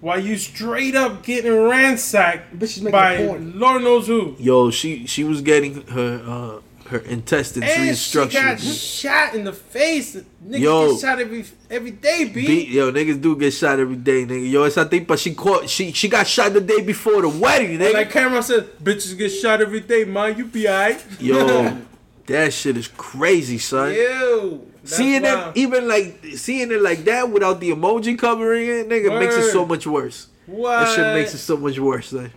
while 0.00 0.20
you 0.20 0.36
straight 0.36 0.94
up 0.94 1.22
getting 1.22 1.52
ransacked 1.52 2.58
Bitches 2.58 2.82
making 2.82 2.92
by. 2.92 3.18
Lord 3.38 3.82
knows 3.82 4.06
who. 4.06 4.36
Yo, 4.38 4.70
she 4.70 5.06
she 5.06 5.24
was 5.24 5.40
getting 5.40 5.86
her 5.88 6.22
uh 6.26 6.60
her 6.88 6.98
intestines 6.98 7.66
And 7.68 7.96
she 7.96 8.26
got 8.26 8.58
shot 8.58 9.34
in 9.34 9.44
the 9.44 9.52
face. 9.52 10.16
Niggas 10.16 10.58
Yo. 10.58 10.92
get 10.92 11.00
shot 11.00 11.20
every 11.20 11.44
every 11.70 11.90
day, 11.90 12.24
B. 12.24 12.46
Beat, 12.46 12.68
yo, 12.68 12.90
niggas 12.90 13.20
do 13.20 13.36
get 13.36 13.50
shot 13.52 13.78
every 13.78 13.96
day, 13.96 14.24
nigga. 14.24 14.50
Yo, 14.50 14.62
esa 14.62 14.84
but 14.84 15.18
she 15.18 15.34
caught 15.34 15.68
she 15.68 15.92
she 15.92 16.08
got 16.08 16.26
shot 16.26 16.52
the 16.52 16.60
day 16.60 16.80
before 16.80 17.22
the 17.22 17.28
wedding, 17.28 17.78
nigga. 17.78 17.92
Like 17.92 18.10
Cameron 18.10 18.42
said, 18.42 18.66
bitches 18.82 19.16
get 19.16 19.28
shot 19.30 19.60
every 19.60 19.80
day, 19.80 20.04
man. 20.04 20.36
You 20.38 20.46
be 20.46 20.68
alright. 20.68 21.04
yo, 21.20 21.76
that 22.28 22.52
shit 22.52 22.76
is 22.76 22.88
crazy, 22.88 23.58
son. 23.58 23.92
Ew. 23.92 24.70
Seeing 24.84 25.22
wild. 25.22 25.56
it 25.56 25.60
even 25.60 25.88
like 25.88 26.24
seeing 26.36 26.70
it 26.70 26.80
like 26.80 27.04
that 27.04 27.30
without 27.30 27.60
the 27.60 27.70
emoji 27.70 28.18
covering 28.18 28.68
it, 28.68 28.88
nigga, 28.88 29.18
makes 29.18 29.36
it 29.36 29.50
so 29.50 29.66
much 29.66 29.86
worse. 29.86 30.28
What? 30.46 30.80
That 30.80 30.96
shit 30.96 31.14
makes 31.14 31.34
it 31.34 31.38
so 31.38 31.56
much 31.56 31.78
worse, 31.78 32.08
son. 32.08 32.32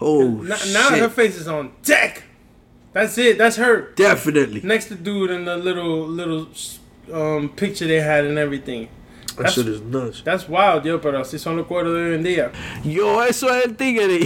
Oh 0.00 0.28
now, 0.28 0.56
shit. 0.56 0.72
now 0.72 0.88
her 0.90 1.08
face 1.08 1.36
is 1.36 1.48
on 1.48 1.72
deck. 1.82 2.22
That's 2.92 3.18
it. 3.18 3.38
That's 3.38 3.56
her. 3.56 3.92
Definitely. 3.96 4.62
Next 4.62 4.86
to 4.86 4.94
dude 4.94 5.30
in 5.30 5.44
the 5.44 5.56
little 5.56 6.06
little 6.06 6.48
um 7.12 7.50
picture 7.50 7.86
they 7.86 8.00
had 8.00 8.24
and 8.24 8.38
everything. 8.38 8.88
That 9.40 9.44
That's, 9.44 9.54
shit 9.54 9.68
is 9.68 9.80
nuts. 9.80 10.20
that's 10.22 10.46
wild, 10.48 10.84
yo, 10.84 10.98
pero 10.98 11.18
así 11.18 11.38
son 11.38 11.56
los 11.56 11.66
cuerdos 11.66 11.94
de 11.94 12.00
hoy 12.10 12.14
en 12.14 12.22
día. 12.22 12.52
Yo, 12.84 13.20
eso 13.22 13.48
es 13.48 13.64
el 13.64 13.74
tigre. 13.74 14.18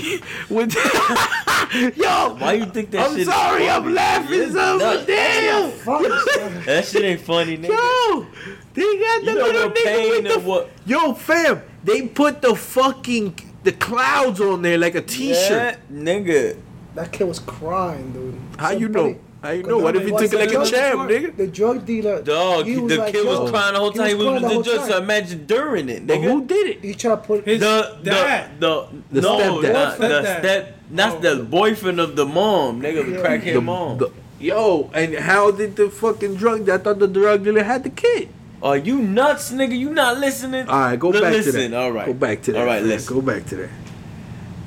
With 0.51 0.75
Yo, 1.97 2.35
Why 2.39 2.55
you 2.55 2.67
think 2.67 2.91
that 2.91 3.11
I'm 3.11 3.17
shit? 3.17 3.27
sorry, 3.27 3.65
is 3.65 3.71
I'm 3.73 3.95
laughing 3.95 4.41
It's 4.43 4.53
so 4.53 4.77
nuts. 4.79 5.07
damn. 5.07 5.71
Fuck, 5.71 6.03
son. 6.35 6.63
That 6.67 6.85
shit 6.85 7.05
ain't 7.05 7.21
funny, 7.21 7.59
nigga. 7.59 7.69
Yo, 7.69 8.27
they 8.75 8.83
got 8.99 9.25
the 9.25 9.31
You 9.31 9.35
know 9.39 9.47
little 9.47 9.71
nigga 9.71 10.23
with 10.23 10.33
the 10.35 10.41
what? 10.41 10.71
Yo, 10.87 11.15
fam, 11.15 11.63
they 11.85 12.03
put 12.09 12.43
the 12.43 12.55
fucking 12.55 13.35
the 13.63 13.73
clouds 13.73 14.41
on 14.41 14.63
there 14.63 14.79
like 14.79 14.95
a 14.95 15.01
t-shirt. 15.03 15.79
Yeah, 15.91 15.97
nigga. 15.97 16.57
That 16.97 17.13
kid 17.13 17.25
was 17.29 17.39
crying, 17.39 18.13
dude. 18.13 18.39
How 18.59 18.71
you 18.71 18.89
know? 18.89 19.17
How 19.45 19.51
you 19.51 19.63
know? 19.63 19.77
What 19.79 19.95
if 19.95 20.07
he 20.07 20.11
What's 20.13 20.31
took 20.31 20.41
it 20.41 20.45
like 20.47 20.55
a 20.55 20.59
that? 20.59 20.67
champ, 20.71 21.01
nigga? 21.11 21.37
The 21.37 21.47
drug 21.47 21.85
dealer. 21.85 22.23
Dog, 22.23 22.65
he 22.65 22.77
the 22.77 22.81
was 22.81 22.97
like, 22.99 23.13
kid 23.13 23.27
was 23.27 23.51
crying 23.51 23.75
the 23.75 23.79
whole 23.81 23.93
time. 23.93 24.09
He 24.09 24.15
was, 24.15 24.27
crying 24.27 24.43
the 24.43 24.49
the 24.49 24.63
judge, 24.63 24.89
so 24.89 24.99
imagine 24.99 25.45
during 25.47 25.89
it, 25.91 26.07
But 26.07 26.17
nigga. 26.19 26.23
who 26.25 26.45
did 26.47 26.67
it? 26.71 26.81
He 26.83 26.95
tried 26.95 27.11
to 27.11 27.17
put 27.19 27.45
His 27.45 27.61
the 27.61 27.99
dad. 28.03 28.59
the 28.59 28.87
The 29.11 29.21
the, 29.21 29.21
no 29.21 29.37
stepdad. 29.39 29.73
not 29.75 29.99
the 29.99 30.05
Stepdad. 30.07 30.39
step 30.41 30.79
that's 30.91 31.15
Oh. 31.17 31.21
the 31.21 31.43
boyfriend 31.45 32.01
of 32.01 32.17
the 32.17 32.25
mom 32.25 32.81
nigga 32.81 33.05
the 33.05 33.13
Yeah. 33.13 33.19
crackhead 33.23 33.63
mom 33.63 34.01
yo, 34.41 34.91
and 34.95 35.15
how 35.17 35.51
did 35.51 35.77
the 35.77 35.91
fucking 35.91 36.37
drug? 36.37 36.69
I 36.71 36.79
thought 36.79 36.99
the 36.99 37.07
drug 37.09 37.45
dealer 37.45 37.63
had 37.65 37.85
the 37.85 37.91
kid. 37.91 38.29
are 38.63 38.79
you 38.79 38.97
nuts 38.97 39.53
nigga 39.53 39.77
you 39.77 39.91
not 39.91 40.19
listening 40.19 40.67
All 40.69 40.79
right, 40.89 40.99
go 40.99 41.13
back 41.13 41.33
listen, 41.33 41.53
to 41.53 41.69
that. 41.69 41.75
all 41.77 41.93
right 41.93 42.07
go 42.07 42.15
back 42.15 42.41
to 42.43 42.53
that. 42.53 42.59
all 42.61 42.67
right 42.67 42.81
fam. 42.81 42.89
listen 42.89 43.15
Go 43.15 43.21
back 43.21 43.45
to 43.47 43.57
that. 43.57 43.71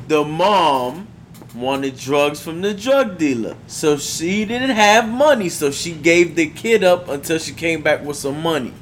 the 0.08 0.24
mom 0.24 1.07
wanted 1.60 1.98
drugs 1.98 2.40
from 2.42 2.62
the 2.62 2.74
drug 2.74 3.18
dealer 3.18 3.56
so 3.68 3.98
she 3.98 4.46
didn't 4.46 4.70
have 4.72 5.08
money 5.10 5.50
so 5.50 5.72
she 5.72 5.92
gave 5.94 6.36
the 6.36 6.48
kid 6.48 6.84
up 6.84 7.08
until 7.10 7.38
she 7.40 7.52
came 7.54 7.82
back 7.82 8.04
with 8.04 8.16
some 8.18 8.42
money 8.42 8.74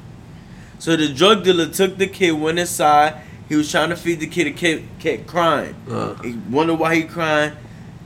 so 0.78 0.96
the 0.96 1.08
drug 1.12 1.42
dealer 1.44 1.66
took 1.68 1.96
the 1.98 2.06
kid 2.06 2.32
went 2.32 2.58
inside 2.58 3.14
he 3.48 3.54
was 3.56 3.70
trying 3.70 3.88
to 3.90 3.96
feed 3.96 4.20
the 4.20 4.26
kid 4.26 4.46
the 4.46 4.52
kid 4.52 4.84
kept 4.98 5.26
crying 5.26 5.74
Uh, 5.90 6.14
He 6.22 6.32
wondered 6.50 6.74
why 6.74 6.96
he 6.96 7.02
crying. 7.04 7.52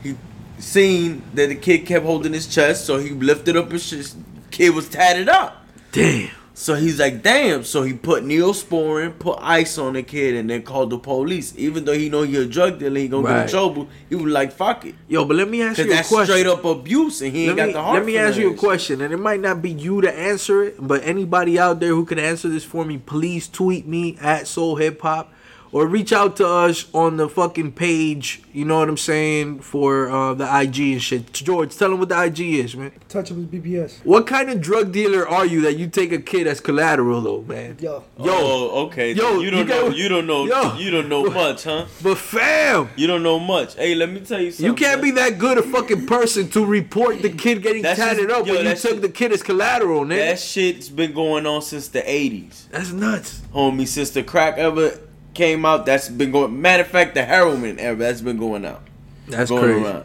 He 0.03 0.15
seen 0.59 1.23
that 1.35 1.49
the 1.49 1.55
kid 1.55 1.87
kept 1.87 2.05
holding 2.05 2.35
his 2.35 2.47
chest, 2.47 2.85
so 2.85 2.99
he 2.99 3.11
lifted 3.11 3.57
up 3.57 3.71
his 3.73 3.89
chest. 3.89 4.17
Kid 4.51 4.75
was 4.75 4.89
tatted 4.89 5.29
up. 5.31 5.65
damn. 5.93 6.29
So 6.61 6.75
he's 6.75 7.01
like, 7.01 7.23
damn. 7.23 7.65
So 7.65 7.85
he 7.85 7.95
put 7.95 8.23
neosporin, 8.23 9.19
put 9.19 9.39
ice 9.41 9.79
on 9.79 9.95
the 9.95 10.03
kid, 10.03 10.35
and 10.35 10.51
then 10.51 10.61
called 10.61 10.91
the 10.91 10.99
police. 10.99 11.55
Even 11.57 11.87
though 11.87 11.95
he 11.95 12.11
know 12.11 12.21
he 12.21 12.37
a 12.37 12.45
drug 12.45 12.79
dealer, 12.79 13.01
he 13.01 13.09
gonna 13.09 13.27
get 13.27 13.43
in 13.45 13.49
trouble. 13.49 13.89
He 14.11 14.15
was 14.15 14.31
like, 14.31 14.53
fuck 14.53 14.85
it. 14.85 14.95
Yo, 15.09 15.25
but 15.25 15.39
let 15.39 15.49
me 15.49 15.63
ask 15.63 15.79
you 15.79 15.87
a 15.87 15.89
that's 15.89 16.09
question. 16.09 16.27
straight 16.27 16.47
up 16.47 16.63
abuse, 16.67 17.23
and 17.23 17.33
he 17.33 17.47
ain't 17.47 17.57
let 17.57 17.63
got 17.63 17.67
me, 17.69 17.73
the 17.73 17.83
heart 17.83 17.95
let 17.95 18.05
me 18.05 18.19
ask 18.19 18.37
you 18.37 18.53
a 18.53 18.55
question, 18.55 19.01
and 19.01 19.15
it 19.15 19.17
might 19.17 19.41
not 19.41 19.63
be 19.63 19.71
you 19.71 20.03
to 20.03 20.13
answer 20.13 20.63
it, 20.63 20.77
but 20.79 21.03
anybody 21.03 21.59
out 21.59 21.81
there 21.81 21.95
who 21.95 22.05
can 22.05 22.19
answer 22.19 22.51
this 22.51 22.63
for 22.63 22.85
me, 22.85 22.99
please 22.99 23.49
tweet 23.49 23.87
me 23.87 24.19
at 24.21 24.47
Soul 24.47 24.77
Hip 24.77 25.01
Hop 25.01 25.33
or 25.73 25.87
reach 25.87 26.13
out 26.13 26.37
to 26.37 26.47
us 26.47 26.87
on 26.93 27.17
the 27.17 27.29
fucking 27.29 27.73
page. 27.73 28.43
You 28.53 28.65
know 28.65 28.79
what 28.81 28.89
I'm 28.89 28.97
saying 28.97 29.61
for 29.61 30.11
uh, 30.11 30.35
the 30.35 30.45
IG 30.45 30.79
and 30.95 31.03
shit. 31.03 31.33
George, 31.33 31.77
tell 31.77 31.91
them 31.91 32.01
what 32.01 32.09
the 32.09 32.21
IG 32.23 32.41
is, 32.41 32.77
man. 32.77 32.93
Touch 33.09 33.31
with 33.31 33.51
BBS. 33.51 34.05
What 34.05 34.27
kind 34.27 34.51
of 34.51 34.61
drug 34.61 34.93
dealer 34.93 35.29
are 35.29 35.47
you 35.47 35.61
that 35.63 35.77
you 35.79 35.89
take 35.89 36.11
a 36.13 36.19
kid 36.19 36.47
as 36.47 36.61
collateral 36.61 37.21
though, 37.21 37.43
man? 37.43 37.77
Yo. 37.81 38.05
Yo, 38.19 38.33
oh, 38.33 38.87
okay. 38.87 39.13
yo, 39.13 39.41
you 39.41 39.51
don't 39.51 39.61
you 39.61 39.65
know. 39.65 39.89
got- 39.89 39.97
You 39.97 40.09
don't 40.09 40.27
know. 40.27 40.45
yo. 40.47 40.77
You 40.77 40.91
don't 40.91 41.09
know 41.09 41.25
much, 41.31 41.65
huh? 41.65 41.87
but 42.03 42.19
fam, 42.19 42.89
You 42.97 43.07
don't 43.07 43.23
know 43.23 43.39
much. 43.39 43.75
Hey, 43.77 43.95
let 43.95 44.11
me 44.11 44.21
tell 44.21 44.41
you 44.41 44.51
something. 44.51 44.67
you 44.67 44.75
can't 44.75 45.01
be 45.03 45.13
that 45.13 45.39
good 45.39 45.59
a 45.59 45.63
fucking 45.63 46.07
person 46.07 46.49
to 46.51 46.65
report 46.65 47.23
the 47.23 47.31
kid 47.31 47.63
getting 47.63 47.83
That's 47.83 47.99
tatted 47.99 48.29
just- 48.29 48.41
up 48.41 48.47
yo, 48.47 48.55
when 48.55 48.65
you 48.65 48.69
that 48.71 48.79
took 48.79 48.93
shit- 48.95 49.03
the 49.03 49.09
kid 49.09 49.33
as 49.33 49.43
collateral, 49.43 50.05
nigga. 50.05 50.17
That 50.31 50.39
shit's 50.41 50.89
been 50.89 51.13
going 51.13 51.47
on 51.47 51.63
since 51.63 51.89
the 51.89 52.01
'80s, 52.03 52.69
That's 52.71 52.91
nuts. 52.93 53.41
homie. 53.55 53.87
Since 53.87 54.11
the 54.11 54.23
crack 54.23 54.59
ever 54.59 54.99
came 55.41 55.65
out, 55.65 55.87
that's 55.87 56.09
been 56.11 56.31
going. 56.31 56.61
Matter 56.61 56.83
of 56.83 56.89
fact, 56.89 57.15
the 57.15 57.25
heroin 57.25 57.79
ever 57.81 57.99
that's 57.99 58.21
been 58.21 58.37
going 58.37 58.65
out. 58.67 58.83
That's 59.27 59.49
going 59.51 59.63
crazy. 59.65 59.85
around. 59.87 60.05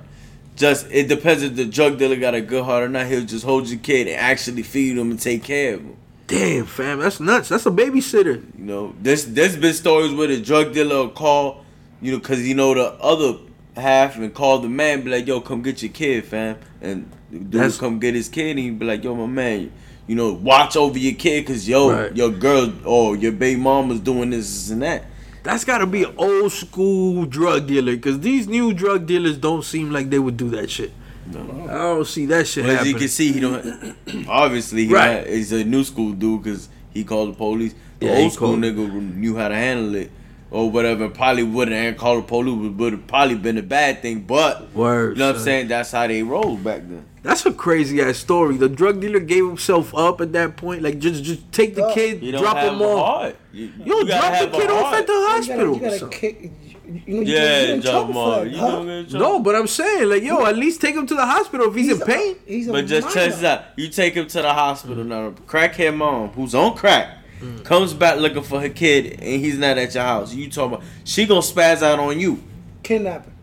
Just 0.55 0.87
it 0.89 1.09
depends 1.09 1.43
if 1.43 1.55
the 1.57 1.65
drug 1.65 1.97
dealer 1.99 2.15
got 2.15 2.33
a 2.33 2.39
good 2.41 2.63
heart 2.63 2.83
or 2.83 2.89
not. 2.89 3.07
He'll 3.07 3.25
just 3.25 3.43
hold 3.43 3.67
your 3.67 3.79
kid 3.79 4.07
and 4.07 4.15
actually 4.17 4.63
feed 4.63 4.97
him 4.97 5.11
and 5.11 5.19
take 5.19 5.43
care 5.43 5.73
of 5.75 5.81
him. 5.81 5.97
Damn, 6.27 6.65
fam, 6.65 6.99
that's 6.99 7.19
nuts. 7.19 7.49
That's 7.49 7.65
a 7.65 7.69
babysitter. 7.71 8.41
You 8.57 8.63
know, 8.65 8.95
this 9.01 9.25
there's 9.25 9.57
been 9.57 9.73
stories 9.73 10.13
where 10.13 10.27
the 10.27 10.41
drug 10.41 10.73
dealer 10.73 10.95
will 10.95 11.09
call, 11.09 11.65
you 12.01 12.13
know, 12.13 12.19
cause 12.21 12.39
you 12.41 12.55
know 12.55 12.73
the 12.73 12.93
other 12.93 13.37
half 13.75 14.15
and 14.15 14.33
call 14.33 14.59
the 14.59 14.69
man, 14.69 15.01
be 15.03 15.11
like, 15.11 15.27
"Yo, 15.27 15.41
come 15.41 15.61
get 15.61 15.83
your 15.83 15.91
kid, 15.91 16.23
fam," 16.23 16.55
and 16.81 17.11
dude 17.31 17.51
That's- 17.51 17.77
come 17.77 17.99
get 17.99 18.15
his 18.15 18.29
kid, 18.29 18.51
and 18.51 18.59
he 18.59 18.69
be 18.71 18.85
like, 18.85 19.03
"Yo, 19.03 19.13
my 19.13 19.25
man." 19.27 19.71
You 20.07 20.15
know, 20.15 20.31
watch 20.33 20.77
over 20.77 20.97
your 20.99 21.15
kid, 21.15 21.47
cause 21.47 21.67
yo, 21.67 21.91
Right. 21.91 22.15
your 22.15 22.29
girl 22.29 22.71
or 22.85 23.15
your 23.17 23.31
baby 23.31 23.59
mama's 23.59 23.99
doing 23.99 24.29
this 24.29 24.69
and 24.69 24.83
that. 24.83 25.03
That's 25.45 25.63
gotta 25.63 25.85
be 25.85 26.03
an 26.03 26.13
old 26.17 26.51
school 26.51 27.25
drug 27.25 27.67
dealer, 27.67 27.95
cause 27.97 28.19
these 28.19 28.47
new 28.47 28.73
drug 28.73 29.05
dealers 29.05 29.37
don't 29.37 29.63
seem 29.63 29.91
like 29.91 30.09
they 30.09 30.17
would 30.19 30.37
do 30.37 30.49
that 30.49 30.69
shit. 30.71 30.91
I 31.29 31.33
don't 31.67 32.05
see 32.05 32.25
that 32.27 32.47
shit 32.47 32.65
But 32.65 32.75
as 32.77 32.87
you 32.87 32.95
can 32.95 33.07
see, 33.07 33.31
he 33.31 33.39
don't. 33.39 33.95
Obviously, 34.27 34.85
he 34.87 34.93
Right. 34.93 35.21
not, 35.21 35.27
he's 35.27 35.51
a 35.51 35.63
new 35.63 35.83
school 35.83 36.11
dude 36.13 36.43
because 36.43 36.69
he 36.91 37.03
called 37.03 37.29
the 37.33 37.37
police. 37.37 37.73
The 37.99 38.07
Yeah, 38.07 38.17
old 38.17 38.33
school 38.33 38.55
nigga 38.55 39.15
knew 39.15 39.35
how 39.35 39.47
to 39.47 39.55
handle 39.55 39.95
it 39.95 40.11
or 40.51 40.69
whatever. 40.69 41.09
Probably 41.09 41.43
wouldn't 41.43 41.77
have 41.77 41.97
called 41.97 42.23
the 42.23 42.27
police, 42.27 42.73
would 42.75 42.93
have 42.93 43.07
probably 43.07 43.35
been 43.35 43.57
a 43.57 43.63
bad 43.63 44.01
thing. 44.01 44.21
But 44.21 44.73
Word, 44.75 45.13
you 45.17 45.19
know 45.19 45.27
what 45.27 45.37
I'm 45.37 45.41
saying? 45.43 45.67
That's 45.67 45.91
how 45.91 46.07
they 46.07 46.21
rolled 46.23 46.63
back 46.63 46.81
then. 46.87 47.05
That's 47.25 47.45
a 47.45 47.51
crazy 47.53 48.01
ass 48.01 48.17
story. 48.17 48.55
The 48.57 48.69
drug 48.69 49.01
dealer 49.01 49.19
gave 49.19 49.45
himself 49.45 49.93
up 49.95 50.21
at 50.21 50.31
that 50.33 50.55
point. 50.57 50.81
Like 50.83 50.99
just 50.99 51.23
just 51.23 51.51
take 51.51 51.73
the 51.75 51.91
kid, 51.93 52.21
You 52.21 52.31
don't 52.33 52.41
drop 52.41 52.57
have 52.57 52.73
him 52.73 52.81
off. 52.81 53.05
heart. 53.21 53.35
You, 53.51 53.71
Yo, 53.83 53.97
you 53.99 54.05
drop 54.05 54.39
the 54.39 54.47
kid 54.57 54.69
off 54.69 54.93
at 54.93 55.07
the 55.07 55.13
You 55.13 55.19
gotta, 55.19 55.33
hospital. 55.37 55.73
you 55.75 55.79
gotta 55.81 55.99
son. 55.99 56.09
kick. 56.11 56.51
You, 56.85 57.01
you 57.07 57.13
know, 57.15 57.21
Yeah, 57.31 57.61
get 57.65 57.69
in 57.71 57.81
trouble 57.81 58.07
Jamal. 58.09 58.33
for 58.39 58.45
it, 58.45 58.51
You 58.51 58.57
huh? 58.59 58.71
don't 58.71 58.85
get 58.85 59.13
in. 59.13 59.19
No, 59.19 59.39
but 59.39 59.55
I'm 59.55 59.65
saying 59.67 60.07
like 60.09 60.21
yo, 60.23 60.45
at 60.45 60.55
least 60.55 60.81
take 60.81 60.93
him 60.95 61.07
to 61.07 61.15
the 61.15 61.25
hospital 61.25 61.67
if 61.69 61.75
he's, 61.75 61.91
in 61.95 62.01
a- 62.01 62.05
pain. 62.05 62.35
he's 62.45 62.67
a 62.67 62.71
But 62.71 62.85
just 62.85 63.07
minor. 63.07 63.15
check 63.15 63.31
this 63.33 63.43
out. 63.43 63.61
You 63.75 63.89
take 63.89 64.13
him 64.13 64.27
to 64.27 64.41
the 64.43 64.53
hospital 64.53 65.03
now. 65.03 65.31
Crackhead 65.47 65.95
mom, 65.97 66.29
who's 66.29 66.53
on 66.53 66.75
crack, 66.77 67.17
mm. 67.41 67.63
comes 67.63 67.93
back 67.93 68.19
looking 68.19 68.43
for 68.43 68.61
her 68.61 68.69
kid, 68.69 69.13
and 69.19 69.41
he's 69.41 69.57
not 69.57 69.77
at 69.79 69.95
your 69.95 70.03
house. 70.03 70.31
You 70.33 70.47
talking 70.49 70.75
about 70.75 70.85
she 71.05 71.25
gonna 71.25 71.41
spaz 71.41 71.81
out 71.81 71.97
on 71.99 72.19
you, 72.19 72.43
Kidnapping. 72.83 73.33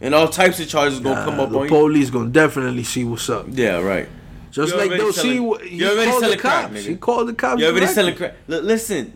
And 0.00 0.14
all 0.14 0.28
types 0.28 0.60
of 0.60 0.68
charges 0.68 1.00
gonna 1.00 1.24
come 1.24 1.40
up 1.40 1.50
the 1.50 1.56
on 1.58 1.62
you. 1.64 1.68
The 1.70 1.74
police 1.74 2.10
gonna 2.10 2.30
definitely 2.30 2.84
see 2.84 3.04
what's 3.04 3.28
up. 3.28 3.46
Yeah, 3.48 3.80
right. 3.80 4.08
Just 4.50 4.72
You 4.72 4.78
like 4.78 4.88
already 4.88 5.02
they'll 5.04 5.12
see. 5.12 5.40
what- 5.40 5.62
He 5.62 5.76
you 5.76 5.86
already 5.88 6.10
called 6.10 6.22
the 6.22 6.26
selling 6.26 6.38
crack, 6.40 6.62
cops. 6.62 6.74
nigga. 6.74 6.88
He 6.88 6.96
called 6.96 7.28
the 7.28 7.32
cops. 7.34 7.60
You 7.60 7.66
already 7.66 7.80
directly. 7.80 7.94
selling 7.94 8.14
crack. 8.16 8.34
Look, 8.48 8.64
listen, 8.64 9.12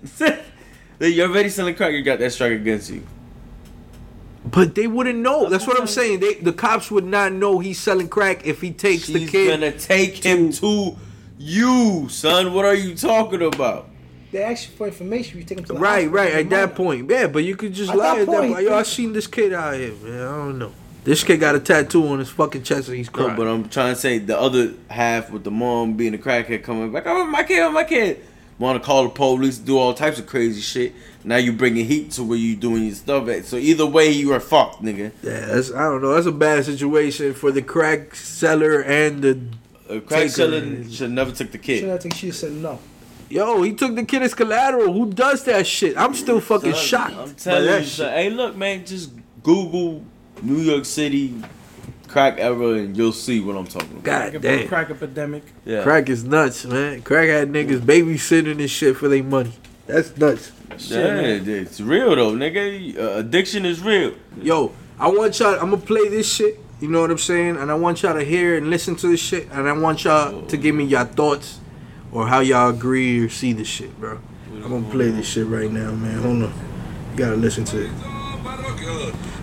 you're 1.00 1.28
already 1.28 1.48
selling 1.48 1.74
crack. 1.74 1.92
You 1.92 2.02
got 2.02 2.18
that 2.20 2.30
strike 2.32 2.52
against 2.52 2.90
you. 2.90 3.02
But 4.44 4.74
they 4.74 4.86
wouldn't 4.86 5.18
know. 5.18 5.48
That's 5.48 5.66
what 5.66 5.80
I'm 5.80 5.86
saying. 5.86 6.20
They 6.20 6.34
the 6.34 6.52
cops 6.52 6.90
would 6.90 7.04
not 7.06 7.32
know 7.32 7.58
he's 7.60 7.80
selling 7.80 8.08
crack 8.08 8.46
if 8.46 8.60
he 8.60 8.72
takes 8.72 9.06
the 9.06 9.20
She's 9.20 9.30
kid. 9.30 9.48
gonna 9.48 9.72
take 9.72 10.22
him 10.22 10.52
to 10.52 10.96
you, 11.38 12.08
son. 12.10 12.52
What 12.52 12.64
are 12.66 12.74
you 12.74 12.94
talking 12.94 13.42
about? 13.42 13.88
They 14.34 14.42
ask 14.42 14.68
you 14.68 14.74
for 14.74 14.88
information. 14.88 15.38
You 15.38 15.44
take 15.44 15.58
them 15.58 15.64
to 15.66 15.72
the 15.74 15.78
Right, 15.78 16.10
right. 16.10 16.32
At 16.34 16.50
that 16.50 16.60
minor. 16.70 16.74
point, 16.74 17.08
yeah. 17.08 17.28
But 17.28 17.44
you 17.44 17.54
could 17.54 17.72
just 17.72 17.92
At 17.92 17.96
lie 17.96 18.16
that 18.16 18.22
at 18.22 18.26
that 18.26 18.36
point, 18.40 18.52
point. 18.54 18.64
Yo, 18.66 18.74
I 18.74 18.82
seen 18.82 19.12
this 19.12 19.28
kid 19.28 19.52
out 19.52 19.74
here, 19.74 19.92
man. 20.02 20.20
I 20.20 20.24
don't 20.36 20.58
know. 20.58 20.72
This 21.04 21.22
kid 21.22 21.38
got 21.38 21.54
a 21.54 21.60
tattoo 21.60 22.04
on 22.08 22.18
his 22.18 22.30
fucking 22.30 22.64
chest 22.64 22.88
and 22.88 22.96
he's 22.96 23.14
No, 23.14 23.28
but 23.36 23.46
I'm 23.46 23.68
trying 23.68 23.94
to 23.94 24.00
say 24.00 24.18
the 24.18 24.36
other 24.36 24.72
half 24.88 25.30
with 25.30 25.44
the 25.44 25.52
mom 25.52 25.92
being 25.94 26.14
a 26.14 26.18
crackhead 26.18 26.64
coming 26.64 26.90
back. 26.90 27.04
Oh, 27.06 27.24
my 27.26 27.44
kid, 27.44 27.60
oh, 27.62 27.70
my 27.70 27.84
kid. 27.84 28.24
Want 28.58 28.82
to 28.82 28.84
call 28.84 29.04
the 29.04 29.10
police, 29.10 29.58
do 29.58 29.78
all 29.78 29.94
types 29.94 30.18
of 30.18 30.26
crazy 30.26 30.60
shit. 30.60 30.94
Now 31.22 31.36
you 31.36 31.52
bringing 31.52 31.86
heat 31.86 32.10
to 32.12 32.24
where 32.24 32.36
you 32.38 32.56
doing 32.56 32.86
your 32.86 32.94
stuff 32.96 33.28
at. 33.28 33.44
So 33.44 33.56
either 33.56 33.86
way, 33.86 34.10
you 34.10 34.32
are 34.32 34.40
fucked, 34.40 34.82
nigga. 34.82 35.12
yeah, 35.22 35.46
that's 35.46 35.72
I 35.72 35.82
don't 35.84 36.02
know. 36.02 36.12
That's 36.14 36.26
a 36.26 36.32
bad 36.32 36.64
situation 36.64 37.34
for 37.34 37.52
the 37.52 37.62
crack 37.62 38.16
seller 38.16 38.80
and 38.82 39.22
the. 39.22 39.40
A 39.90 40.00
crack 40.00 40.20
Taker. 40.22 40.28
seller 40.30 40.84
should 40.90 41.10
never 41.12 41.30
took 41.30 41.52
the 41.52 41.58
So 41.58 41.62
kid. 41.64 41.90
I 41.90 41.98
think 41.98 42.14
she 42.14 42.30
said 42.32 42.52
no. 42.52 42.78
Yo, 43.28 43.62
he 43.62 43.72
took 43.74 43.94
the 43.94 44.04
kid 44.04 44.22
as 44.22 44.34
collateral. 44.34 44.92
Who 44.92 45.12
does 45.12 45.44
that 45.44 45.66
shit? 45.66 45.96
I'm 45.96 46.14
still 46.14 46.40
fucking 46.40 46.72
Son, 46.74 46.82
shocked. 46.82 47.14
I'm 47.14 47.34
telling 47.34 47.68
you, 47.68 47.78
shit. 47.80 47.88
son, 47.88 48.12
hey, 48.12 48.30
look, 48.30 48.56
man, 48.56 48.84
just 48.84 49.12
Google 49.42 50.04
New 50.42 50.58
York 50.58 50.84
City 50.84 51.34
crack 52.14 52.38
era 52.38 52.74
and 52.74 52.96
you'll 52.96 53.12
see 53.12 53.40
what 53.40 53.56
I'm 53.56 53.66
talking 53.66 53.90
about. 53.90 54.04
God 54.04 54.30
Crack, 54.30 54.42
damn. 54.42 54.68
crack 54.68 54.90
epidemic. 54.90 55.42
Yeah. 55.64 55.82
Crack 55.82 56.08
is 56.08 56.22
nuts, 56.22 56.64
man. 56.64 57.02
Crack 57.02 57.28
had 57.28 57.48
niggas 57.48 57.80
babysitting 57.80 58.60
and 58.60 58.70
shit 58.70 58.96
for 58.96 59.08
their 59.08 59.24
money. 59.24 59.52
That's 59.86 60.16
nuts. 60.16 60.52
Yeah, 60.78 61.08
it's 61.08 61.80
real 61.80 62.14
though, 62.14 62.32
nigga. 62.32 62.96
Uh, 62.96 63.18
addiction 63.18 63.66
is 63.66 63.82
real. 63.82 64.14
Yo, 64.40 64.72
I 64.98 65.08
want 65.08 65.38
y'all. 65.40 65.54
I'm 65.54 65.70
gonna 65.70 65.78
play 65.78 66.08
this 66.08 66.32
shit. 66.32 66.60
You 66.80 66.88
know 66.88 67.00
what 67.00 67.10
I'm 67.10 67.18
saying? 67.18 67.56
And 67.56 67.70
I 67.70 67.74
want 67.74 68.02
y'all 68.02 68.14
to 68.14 68.24
hear 68.24 68.56
and 68.56 68.70
listen 68.70 68.94
to 68.96 69.08
this 69.08 69.20
shit. 69.20 69.48
And 69.50 69.68
I 69.68 69.72
want 69.72 70.04
y'all 70.04 70.42
to 70.42 70.56
give 70.56 70.74
me 70.74 70.84
your 70.84 71.04
thoughts 71.04 71.58
or 72.14 72.28
how 72.28 72.40
y'all 72.40 72.70
agree 72.70 73.18
or 73.20 73.28
see 73.28 73.52
this 73.52 73.66
shit, 73.66 73.90
bro. 74.00 74.18
I'm 74.62 74.70
gonna 74.70 74.88
play 74.88 75.10
this 75.10 75.26
shit 75.26 75.46
right 75.46 75.70
now, 75.70 75.90
man. 75.90 76.22
Hold 76.22 76.44
on. 76.44 76.54
You 77.12 77.18
gotta 77.18 77.36
listen 77.36 77.64
to 77.66 77.84
it. 77.84 77.90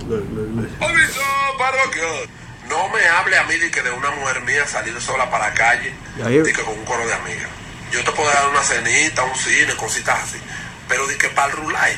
Look, 0.08 0.24
look, 0.32 0.50
look. 0.56 0.70
Aviso 0.80 1.22
parroquial. 1.60 2.26
No 2.70 2.88
me 2.90 3.04
hable 3.04 3.38
a 3.38 3.44
mí 3.44 3.58
de 3.58 3.70
que 3.70 3.82
de 3.82 3.92
una 3.92 4.12
mujer 4.12 4.42
mía 4.44 4.66
salir 4.66 5.00
sola 5.02 5.30
para 5.30 5.50
la 5.50 5.54
calle, 5.54 5.94
de 6.18 6.54
que 6.54 6.64
con 6.64 6.80
un 6.80 6.86
coro 6.86 7.06
de 7.06 7.14
amigas. 7.14 7.50
Yo 7.92 8.02
te 8.06 8.12
puedo 8.14 8.30
dar 8.32 8.48
una 8.50 8.64
cenita, 8.64 9.24
un 9.24 9.36
cine, 9.36 9.76
cositas 9.76 10.24
así. 10.24 10.38
Pero 10.88 11.06
di 11.08 11.18
que 11.18 11.28
para 11.30 11.52
el 11.52 11.58
rulay, 11.58 11.94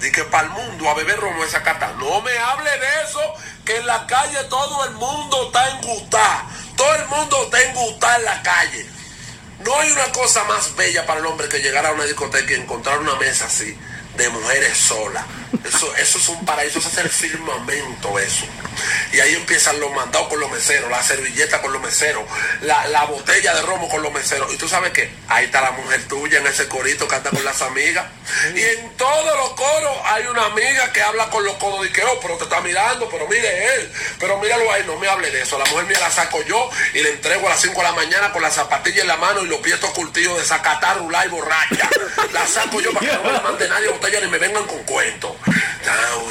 di 0.00 0.12
que 0.12 0.24
para 0.24 0.48
el 0.48 0.50
mundo 0.50 0.90
a 0.90 0.94
beber 0.94 1.18
romo 1.18 1.42
esa 1.42 1.62
cata. 1.62 1.94
No 1.98 2.20
me 2.20 2.36
hable 2.36 2.70
de 2.70 3.02
eso, 3.08 3.20
que 3.64 3.78
en 3.78 3.86
la 3.86 4.06
calle 4.06 4.36
todo 4.50 4.84
el 4.84 4.92
mundo 4.96 5.46
está 5.46 5.70
en 5.70 5.80
gustar. 5.80 6.44
Todo 6.76 6.94
el 6.96 7.08
mundo 7.08 7.44
está 7.44 7.62
en 7.62 7.76
en 7.76 8.24
la 8.24 8.42
calle. 8.42 8.99
No 9.64 9.78
hay 9.78 9.90
una 9.90 10.10
cosa 10.12 10.44
más 10.44 10.74
bella 10.76 11.06
para 11.06 11.20
el 11.20 11.26
hombre 11.26 11.48
que 11.48 11.58
llegar 11.58 11.84
a 11.84 11.92
una 11.92 12.04
discoteca 12.04 12.52
y 12.52 12.56
encontrar 12.56 12.98
una 12.98 13.16
mesa 13.16 13.46
así 13.46 13.76
de 14.20 14.28
mujeres 14.30 14.76
solas. 14.76 15.24
Eso, 15.64 15.94
eso 15.96 16.18
es 16.18 16.28
un 16.28 16.44
paraíso, 16.44 16.78
eso 16.78 16.88
es 16.88 16.98
el 16.98 17.10
firmamento, 17.10 18.18
eso. 18.18 18.46
Y 19.12 19.20
ahí 19.20 19.34
empiezan 19.34 19.78
los 19.80 19.92
mandados 19.92 20.28
con 20.28 20.40
los 20.40 20.50
meseros, 20.50 20.90
la 20.90 21.02
servilleta 21.02 21.60
con 21.60 21.72
los 21.72 21.82
meseros, 21.82 22.24
la, 22.62 22.86
la 22.88 23.04
botella 23.04 23.54
de 23.54 23.62
romo 23.62 23.88
con 23.88 24.02
los 24.02 24.12
meseros. 24.12 24.52
Y 24.52 24.56
tú 24.56 24.68
sabes 24.68 24.92
que 24.92 25.10
ahí 25.28 25.46
está 25.46 25.60
la 25.60 25.72
mujer 25.72 26.06
tuya 26.08 26.38
en 26.38 26.46
ese 26.46 26.68
corito 26.68 27.08
que 27.08 27.16
anda 27.16 27.30
con 27.30 27.44
las 27.44 27.60
amigas. 27.62 28.06
Y 28.54 28.62
en 28.62 28.96
todos 28.96 29.36
los 29.36 29.50
coros 29.50 29.96
hay 30.04 30.26
una 30.26 30.46
amiga 30.46 30.92
que 30.92 31.02
habla 31.02 31.28
con 31.30 31.44
los 31.44 31.56
codos 31.56 31.86
y 31.86 31.90
que, 31.90 32.02
oh, 32.04 32.20
pero 32.20 32.36
te 32.36 32.44
está 32.44 32.60
mirando, 32.60 33.08
pero 33.10 33.26
mire 33.26 33.74
él, 33.74 33.92
pero 34.18 34.38
míralo 34.38 34.70
ahí, 34.72 34.84
no 34.86 34.96
me 34.96 35.08
hable 35.08 35.30
de 35.30 35.42
eso. 35.42 35.58
La 35.58 35.64
mujer 35.66 35.86
mía 35.86 35.98
la 36.00 36.10
saco 36.10 36.42
yo 36.44 36.70
y 36.94 37.02
le 37.02 37.10
entrego 37.10 37.46
a 37.46 37.50
las 37.50 37.60
5 37.60 37.76
de 37.76 37.82
la 37.82 37.92
mañana 37.92 38.32
con 38.32 38.42
la 38.42 38.50
zapatilla 38.50 39.02
en 39.02 39.08
la 39.08 39.16
mano 39.16 39.42
y 39.42 39.46
los 39.46 39.60
pies 39.60 39.78
curtidos 39.94 40.38
de 40.38 40.44
sacatar, 40.44 40.98
rulay, 40.98 41.28
borracha. 41.28 41.88
La 42.32 42.46
saco 42.46 42.80
yo 42.80 42.92
para 42.92 43.06
que 43.06 43.16
no 43.16 43.22
me 43.24 43.40
mande 43.40 43.68
nadie 43.68 43.88
botella 43.88 44.09
ni 44.20 44.30
me 44.30 44.38
vengan 44.38 44.66
con 44.66 44.84
cuentos. 44.84 45.36
Now, 45.86 46.30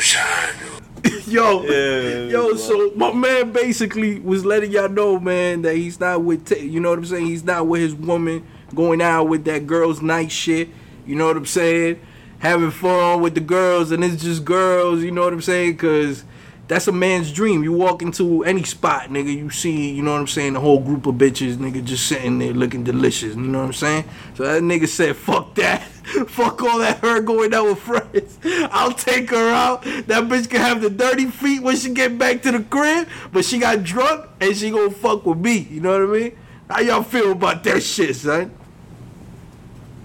Yo, 1.27 1.63
Yeah, 1.63 2.29
yo. 2.29 2.47
wow. 2.49 2.55
So 2.55 2.91
my 2.95 3.11
man 3.13 3.51
basically 3.51 4.19
was 4.19 4.45
letting 4.45 4.71
y'all 4.71 4.89
know, 4.89 5.19
man, 5.19 5.61
that 5.61 5.75
he's 5.75 5.99
not 5.99 6.23
with. 6.23 6.45
T- 6.45 6.65
you 6.65 6.79
know 6.79 6.89
what 6.89 6.99
I'm 6.99 7.05
saying? 7.05 7.25
He's 7.27 7.43
not 7.43 7.67
with 7.67 7.81
his 7.81 7.93
woman 7.95 8.45
going 8.73 9.01
out 9.01 9.25
with 9.25 9.45
that 9.45 9.67
girls' 9.67 10.01
night 10.01 10.31
shit. 10.31 10.69
You 11.05 11.15
know 11.15 11.27
what 11.27 11.37
I'm 11.37 11.45
saying? 11.45 11.99
Having 12.39 12.71
fun 12.71 13.21
with 13.21 13.35
the 13.35 13.41
girls, 13.41 13.91
and 13.91 14.03
it's 14.03 14.21
just 14.23 14.43
girls. 14.45 15.03
You 15.03 15.11
know 15.11 15.23
what 15.23 15.33
I'm 15.33 15.41
saying? 15.41 15.77
Cause 15.77 16.23
that's 16.67 16.87
a 16.87 16.91
man's 16.91 17.31
dream. 17.31 17.63
You 17.63 17.73
walk 17.73 18.01
into 18.01 18.43
any 18.43 18.63
spot, 18.63 19.09
nigga, 19.09 19.35
you 19.35 19.49
see, 19.49 19.91
you 19.91 20.03
know 20.03 20.13
what 20.13 20.21
I'm 20.21 20.27
saying, 20.27 20.53
the 20.53 20.59
whole 20.59 20.79
group 20.79 21.07
of 21.07 21.15
bitches, 21.15 21.55
nigga, 21.55 21.83
just 21.83 22.07
sitting 22.07 22.37
there 22.37 22.53
looking 22.53 22.83
delicious. 22.83 23.35
You 23.35 23.41
know 23.41 23.59
what 23.59 23.65
I'm 23.65 23.73
saying? 23.73 24.03
So 24.35 24.43
that 24.43 24.61
nigga 24.61 24.87
said, 24.87 25.15
fuck 25.17 25.55
that. 25.55 25.83
fuck 26.27 26.61
all 26.63 26.79
that 26.79 26.97
her 26.99 27.21
going 27.21 27.53
out 27.53 27.65
with 27.65 27.79
friends. 27.79 28.39
I'll 28.71 28.93
take 28.93 29.29
her 29.29 29.49
out. 29.49 29.83
That 29.83 30.23
bitch 30.23 30.49
can 30.49 30.61
have 30.61 30.81
the 30.81 30.89
dirty 30.89 31.25
feet 31.25 31.61
when 31.61 31.75
she 31.75 31.93
get 31.93 32.17
back 32.17 32.41
to 32.43 32.51
the 32.51 32.61
crib, 32.61 33.07
but 33.31 33.45
she 33.45 33.59
got 33.59 33.83
drunk 33.83 34.25
and 34.39 34.55
she 34.55 34.71
gonna 34.71 34.89
fuck 34.89 35.25
with 35.25 35.37
me. 35.37 35.59
You 35.69 35.81
know 35.81 35.91
what 35.91 36.17
I 36.17 36.19
mean? 36.19 36.37
How 36.69 36.79
y'all 36.81 37.03
feel 37.03 37.31
about 37.31 37.63
that 37.65 37.81
shit, 37.83 38.15
son? 38.15 38.51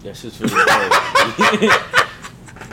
That's 0.03 0.23
just 0.23 0.41
really 0.41 0.55
bad. 0.67 1.81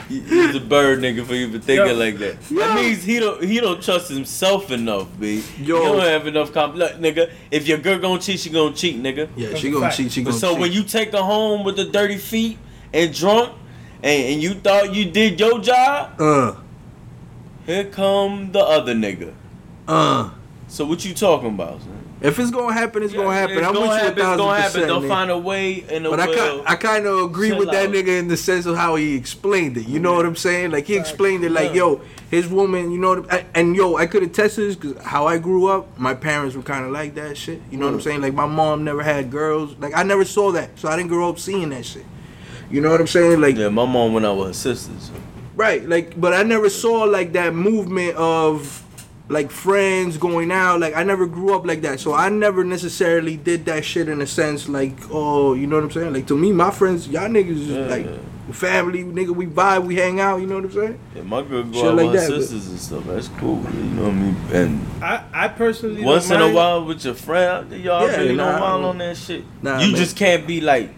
He's 0.08 0.54
a 0.54 0.60
bird 0.60 0.98
nigga 0.98 1.24
for 1.24 1.32
even 1.32 1.60
thinking 1.62 1.86
Yo. 1.86 1.94
like 1.94 2.18
that. 2.18 2.40
That 2.50 2.74
means 2.74 3.02
he 3.02 3.18
don't 3.18 3.42
he 3.42 3.60
don't 3.60 3.82
trust 3.82 4.10
himself 4.10 4.70
enough, 4.70 5.08
b. 5.18 5.42
Yo. 5.58 5.78
He 5.78 5.82
don't 5.84 6.00
have 6.00 6.26
enough 6.26 6.52
comp. 6.52 6.74
Look, 6.74 6.92
nigga, 6.94 7.30
if 7.50 7.66
your 7.66 7.78
girl 7.78 7.98
gonna 7.98 8.20
cheat, 8.20 8.40
she 8.40 8.50
gonna 8.50 8.74
cheat, 8.74 9.02
nigga. 9.02 9.28
Yeah, 9.36 9.54
she 9.54 9.70
gonna 9.70 9.86
fact. 9.86 9.96
cheat. 9.96 10.12
She 10.12 10.22
gonna 10.22 10.34
cheat. 10.34 10.40
so 10.40 10.52
cheat. 10.52 10.60
when 10.60 10.72
you 10.72 10.82
take 10.82 11.12
her 11.12 11.22
home 11.22 11.64
with 11.64 11.76
the 11.76 11.86
dirty 11.86 12.18
feet 12.18 12.58
and 12.92 13.14
drunk, 13.14 13.52
and, 14.02 14.24
and 14.34 14.42
you 14.42 14.54
thought 14.54 14.94
you 14.94 15.10
did 15.10 15.38
your 15.40 15.60
job, 15.60 16.20
uh, 16.20 16.54
here 17.66 17.84
come 17.84 18.52
the 18.52 18.60
other 18.60 18.94
nigga. 18.94 19.32
uh, 19.88 20.30
So 20.68 20.84
what 20.86 21.04
you 21.04 21.14
talking 21.14 21.50
about? 21.50 21.80
Son? 21.80 21.98
if 22.20 22.38
it's 22.38 22.52
gonna 22.52 22.72
happen, 22.72 23.02
it's 23.02 23.12
gonna 23.12 23.32
happen. 23.32 23.58
It's 23.58 23.66
I'm 23.66 23.74
gonna 23.74 23.88
with 23.88 23.96
you 23.96 24.00
a 24.00 24.04
happen. 24.04 24.18
It's 24.18 24.36
gonna 24.36 24.54
happen. 24.60 24.72
percent. 24.82 24.86
They'll 25.02 25.08
find 25.08 25.30
a 25.30 25.38
way 25.38 25.84
and 25.90 26.06
a 26.06 26.10
But 26.10 26.20
I 26.20 26.26
will. 26.28 26.36
kind, 26.36 26.62
I 26.68 26.74
kind 26.76 27.06
of 27.06 27.18
agree 27.30 27.48
Chill 27.48 27.58
with 27.58 27.70
that 27.72 27.90
nigga 27.90 28.16
in 28.18 28.28
the 28.28 28.36
sense 28.36 28.64
of 28.66 28.76
how 28.76 28.94
he 28.94 29.16
explained 29.16 29.76
it. 29.76 29.86
You 29.88 29.98
know 29.98 30.14
what 30.14 30.24
I'm 30.24 30.36
saying? 30.36 30.70
Like 30.70 30.86
he 30.86 30.96
explained 30.96 31.42
it 31.44 31.50
like, 31.50 31.74
yo, 31.74 32.00
his 32.30 32.46
woman. 32.48 32.92
You 32.92 32.98
know, 32.98 33.08
what 33.20 33.32
I- 33.32 33.44
and 33.56 33.74
yo, 33.74 33.96
I 33.96 34.06
could 34.06 34.22
attest 34.22 34.54
to 34.54 34.60
this 34.66 34.76
because 34.76 35.02
how 35.04 35.26
I 35.26 35.38
grew 35.38 35.66
up, 35.66 35.98
my 35.98 36.14
parents 36.14 36.54
were 36.54 36.62
kind 36.62 36.84
of 36.84 36.92
like 36.92 37.14
that 37.16 37.36
shit. 37.36 37.60
You 37.72 37.78
know 37.78 37.86
what 37.86 37.94
I'm 37.94 38.00
saying? 38.00 38.20
Like 38.22 38.34
my 38.34 38.46
mom 38.46 38.84
never 38.84 39.02
had 39.02 39.30
girls. 39.30 39.74
Like 39.80 39.92
I 39.96 40.04
never 40.04 40.24
saw 40.24 40.52
that, 40.52 40.78
so 40.78 40.88
I 40.88 40.96
didn't 40.96 41.08
grow 41.10 41.28
up 41.28 41.38
seeing 41.40 41.70
that 41.70 41.84
shit. 41.84 42.06
You 42.72 42.80
know 42.80 42.90
what 42.90 43.00
I'm 43.00 43.06
saying? 43.06 43.40
Like 43.40 43.56
yeah, 43.56 43.68
my 43.68 43.84
mom 43.86 44.14
went 44.14 44.26
out 44.26 44.38
with 44.38 44.48
her 44.48 44.52
sisters. 44.54 45.10
Right, 45.54 45.86
like, 45.86 46.18
but 46.18 46.32
I 46.32 46.42
never 46.42 46.70
saw 46.70 47.04
like 47.04 47.34
that 47.34 47.54
movement 47.54 48.16
of 48.16 48.82
like 49.28 49.50
friends 49.50 50.16
going 50.16 50.50
out. 50.50 50.80
Like, 50.80 50.96
I 50.96 51.02
never 51.02 51.26
grew 51.26 51.54
up 51.54 51.66
like 51.66 51.82
that, 51.82 52.00
so 52.00 52.14
I 52.14 52.30
never 52.30 52.64
necessarily 52.64 53.36
did 53.36 53.66
that 53.66 53.84
shit 53.84 54.08
in 54.08 54.20
a 54.22 54.26
sense 54.26 54.68
like, 54.68 54.94
oh, 55.10 55.52
you 55.54 55.66
know 55.66 55.76
what 55.76 55.84
I'm 55.84 55.90
saying? 55.90 56.12
Like 56.14 56.26
to 56.28 56.36
me, 56.36 56.52
my 56.52 56.70
friends, 56.70 57.06
y'all 57.08 57.28
niggas 57.28 57.66
Yeah. 57.68 57.86
like 57.86 58.06
family, 58.54 59.04
nigga. 59.04 59.30
We 59.30 59.46
vibe, 59.46 59.84
we 59.86 59.96
hang 59.96 60.20
out. 60.20 60.40
You 60.40 60.46
know 60.46 60.56
what 60.56 60.64
I'm 60.64 60.72
saying? 60.72 60.98
Yeah, 61.14 61.22
my 61.22 61.42
girl 61.42 61.62
go 61.64 61.72
Shit 61.72 61.84
out 61.84 61.94
like 61.96 62.06
with 62.10 62.14
her 62.14 62.20
that, 62.20 62.30
but- 62.30 62.40
sisters 62.40 62.66
and 62.68 62.78
stuff. 62.80 63.04
That's 63.04 63.28
cool. 63.28 63.62
You 63.74 63.82
know 63.84 64.02
what 64.04 64.10
I 64.10 64.14
mean? 64.14 64.36
And 64.52 64.86
I, 65.02 65.24
I 65.32 65.48
personally 65.48 66.02
once 66.02 66.28
don't 66.28 66.40
in 66.42 66.50
a 66.50 66.54
while 66.54 66.84
with 66.86 67.04
your 67.04 67.14
friend, 67.14 67.70
y'all 67.72 68.08
Yeah, 68.08 68.16
really 68.16 68.34
nah, 68.34 68.52
don't 68.52 68.60
mind 68.60 68.84
on 68.86 68.98
that 68.98 69.16
shit. 69.18 69.44
Nah, 69.62 69.80
you 69.80 69.88
man. 69.88 69.96
just 69.96 70.16
can't 70.16 70.46
be 70.46 70.60
like 70.62 70.90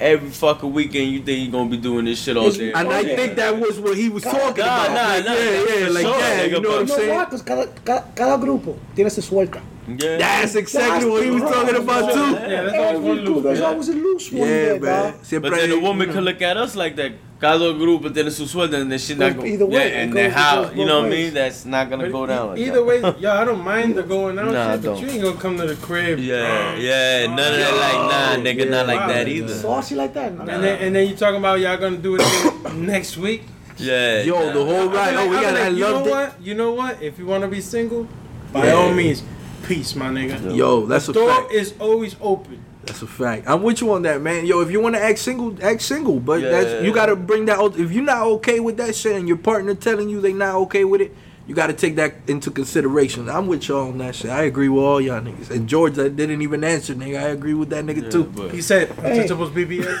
every 0.00 0.30
fucking 0.30 0.72
weekend. 0.72 1.12
You 1.12 1.22
think 1.22 1.44
you 1.46 1.50
gonna 1.52 1.68
be 1.70 1.76
doing 1.76 2.06
this 2.06 2.22
shit 2.22 2.36
all 2.36 2.50
day? 2.50 2.72
And 2.72 2.88
I 2.88 3.00
yeah. 3.00 3.16
think 3.16 3.36
that 3.36 3.56
was 3.58 3.78
what 3.78 3.96
he 3.96 4.08
was 4.08 4.22
talking 4.22 4.64
Nah, 4.64 4.86
about. 4.86 4.94
nah, 4.94 5.14
like, 5.14 5.24
nah, 5.26 5.32
yeah, 5.34 5.50
yeah, 5.50 5.86
for 5.86 5.92
like 5.92 6.02
sure, 6.04 6.18
that. 6.18 6.50
You 6.50 6.60
know 6.60 6.68
what 6.70 6.80
I'm 6.80 6.88
saying? 6.88 7.42
cada, 7.44 7.66
cada, 7.84 8.04
cada 8.14 8.38
grupo 8.38 8.76
tiene 8.94 9.10
su 9.10 9.20
suelta. 9.22 9.60
Yeah. 9.88 10.16
That's 10.18 10.54
exactly 10.54 11.08
what 11.10 11.24
he 11.24 11.30
was 11.30 11.42
talking 11.42 11.76
about 11.76 12.12
too. 12.12 12.20
Yeah, 12.32 12.62
that's 12.62 12.76
always 12.78 12.96
Every 12.96 13.08
one 13.08 13.24
group, 13.24 13.42
there's 13.44 13.60
always 13.60 13.88
a 13.88 13.94
loose 13.94 14.30
one 14.32 14.40
Yeah, 14.40 14.46
there, 14.46 14.80
man. 14.80 15.12
dog. 15.12 15.24
Siempre 15.24 15.50
But 15.50 15.56
then 15.58 15.70
the 15.70 15.80
woman 15.80 16.08
you 16.08 16.14
could 16.14 16.24
look 16.24 16.42
at 16.42 16.56
us 16.56 16.76
like 16.76 16.96
that. 16.96 17.12
Cada 17.40 17.72
grupo 17.72 18.12
tiene 18.12 18.30
su 18.30 18.44
sueldo, 18.44 18.74
and 18.82 18.92
then 18.92 18.98
she 18.98 19.14
not 19.14 19.34
go. 19.34 19.42
either 19.46 19.64
way, 19.64 19.72
Yeah, 19.90 20.00
and 20.02 20.12
then 20.12 20.30
how 20.30 20.70
you 20.72 20.84
know 20.84 20.98
what 21.00 21.06
I 21.06 21.08
mean? 21.08 21.32
That's 21.32 21.64
not 21.64 21.88
gonna 21.88 22.02
But 22.04 22.12
go 22.12 22.26
down. 22.26 22.48
Like 22.50 22.58
either 22.58 22.72
that. 22.74 22.84
way, 22.84 23.00
yo, 23.18 23.30
I 23.32 23.44
don't 23.46 23.64
mind 23.64 23.94
the 23.94 24.02
going 24.02 24.38
out 24.38 24.52
Nah, 24.52 24.72
shit, 24.74 24.82
but 24.84 25.00
you 25.00 25.08
ain't 25.08 25.22
gonna 25.22 25.40
come 25.40 25.56
to 25.56 25.66
the 25.66 25.76
crib. 25.76 26.18
Yeah, 26.18 26.76
yeah, 26.76 27.26
none 27.28 27.54
of 27.54 27.58
that 27.58 27.74
like 27.74 27.94
nah, 28.12 28.44
nigga, 28.44 28.64
Yeah, 28.66 28.70
not 28.70 28.86
like 28.88 29.08
that 29.08 29.26
either. 29.26 29.54
Saucy 29.54 29.94
like 29.94 30.12
that. 30.12 30.36
Nah. 30.36 30.44
And 30.52 30.62
then 30.62 30.78
and 30.82 30.94
then 30.94 31.08
you 31.08 31.16
talking 31.16 31.38
about 31.38 31.60
y'all 31.60 31.78
gonna 31.78 31.96
do 31.96 32.16
it 32.20 32.74
next 32.74 33.16
week. 33.16 33.44
Yeah, 33.78 34.20
Yo, 34.20 34.52
the 34.52 34.62
whole 34.62 34.90
ride. 34.90 35.14
like- 35.16 35.24
Oh, 35.24 35.30
we 35.30 35.36
I'll 35.36 35.42
got. 35.42 35.54
like, 35.54 35.62
I 35.62 35.68
you 35.68 35.80
know 35.80 36.02
what? 36.04 36.34
You 36.42 36.54
know 36.54 36.72
what? 36.74 37.02
If 37.02 37.18
you 37.18 37.24
want 37.24 37.40
to 37.44 37.48
be 37.48 37.62
single, 37.62 38.06
by 38.52 38.70
all 38.72 38.92
means, 38.92 39.22
peace, 39.64 39.94
my 39.94 40.08
nigga. 40.08 40.56
Yo, 40.56 40.86
that's 40.86 41.08
a 41.08 41.12
door 41.12 41.30
fact. 41.30 41.52
is 41.52 41.74
always 41.78 42.16
open. 42.20 42.64
That's 42.84 43.02
a 43.02 43.06
fact. 43.06 43.44
I'm 43.46 43.62
with 43.62 43.80
you 43.80 43.92
on 43.92 44.02
that, 44.02 44.20
man. 44.20 44.46
Yo, 44.46 44.60
if 44.60 44.70
you 44.70 44.80
want 44.80 44.94
to 44.94 45.02
act 45.02 45.18
single, 45.18 45.56
act 45.62 45.82
single. 45.82 46.18
But 46.18 46.40
that's 46.40 46.84
you 46.84 46.92
gotta 46.92 47.16
bring 47.16 47.46
that. 47.46 47.58
If 47.78 47.92
you're 47.92 48.04
not 48.04 48.22
okay 48.22 48.60
with 48.60 48.76
that 48.78 48.94
shit, 48.94 49.16
and 49.16 49.28
your 49.28 49.36
partner 49.36 49.74
telling 49.74 50.08
you 50.08 50.20
they 50.20 50.32
not 50.32 50.54
okay 50.56 50.84
with 50.84 51.02
it, 51.02 51.14
you 51.50 51.56
gotta 51.56 51.72
take 51.72 51.96
that 51.96 52.14
into 52.28 52.48
consideration. 52.52 53.28
I'm 53.28 53.48
with 53.48 53.66
y'all 53.66 53.88
on 53.88 53.98
that 53.98 54.14
shit. 54.14 54.30
I 54.30 54.42
agree 54.44 54.68
with 54.68 54.84
all 54.84 55.00
y'all 55.00 55.20
niggas. 55.20 55.50
And 55.50 55.68
George, 55.68 55.98
I 55.98 56.06
didn't 56.06 56.42
even 56.42 56.62
answer, 56.62 56.94
nigga. 56.94 57.18
I 57.18 57.28
agree 57.30 57.54
with 57.54 57.70
that 57.70 57.84
nigga 57.84 58.04
Yeah, 58.04 58.08
too. 58.10 58.22
but- 58.24 58.52
He 58.52 58.62
said, 58.62 58.90
Hey. 58.92 59.26
"Untouchables 59.26 59.50
BBS." 59.52 60.00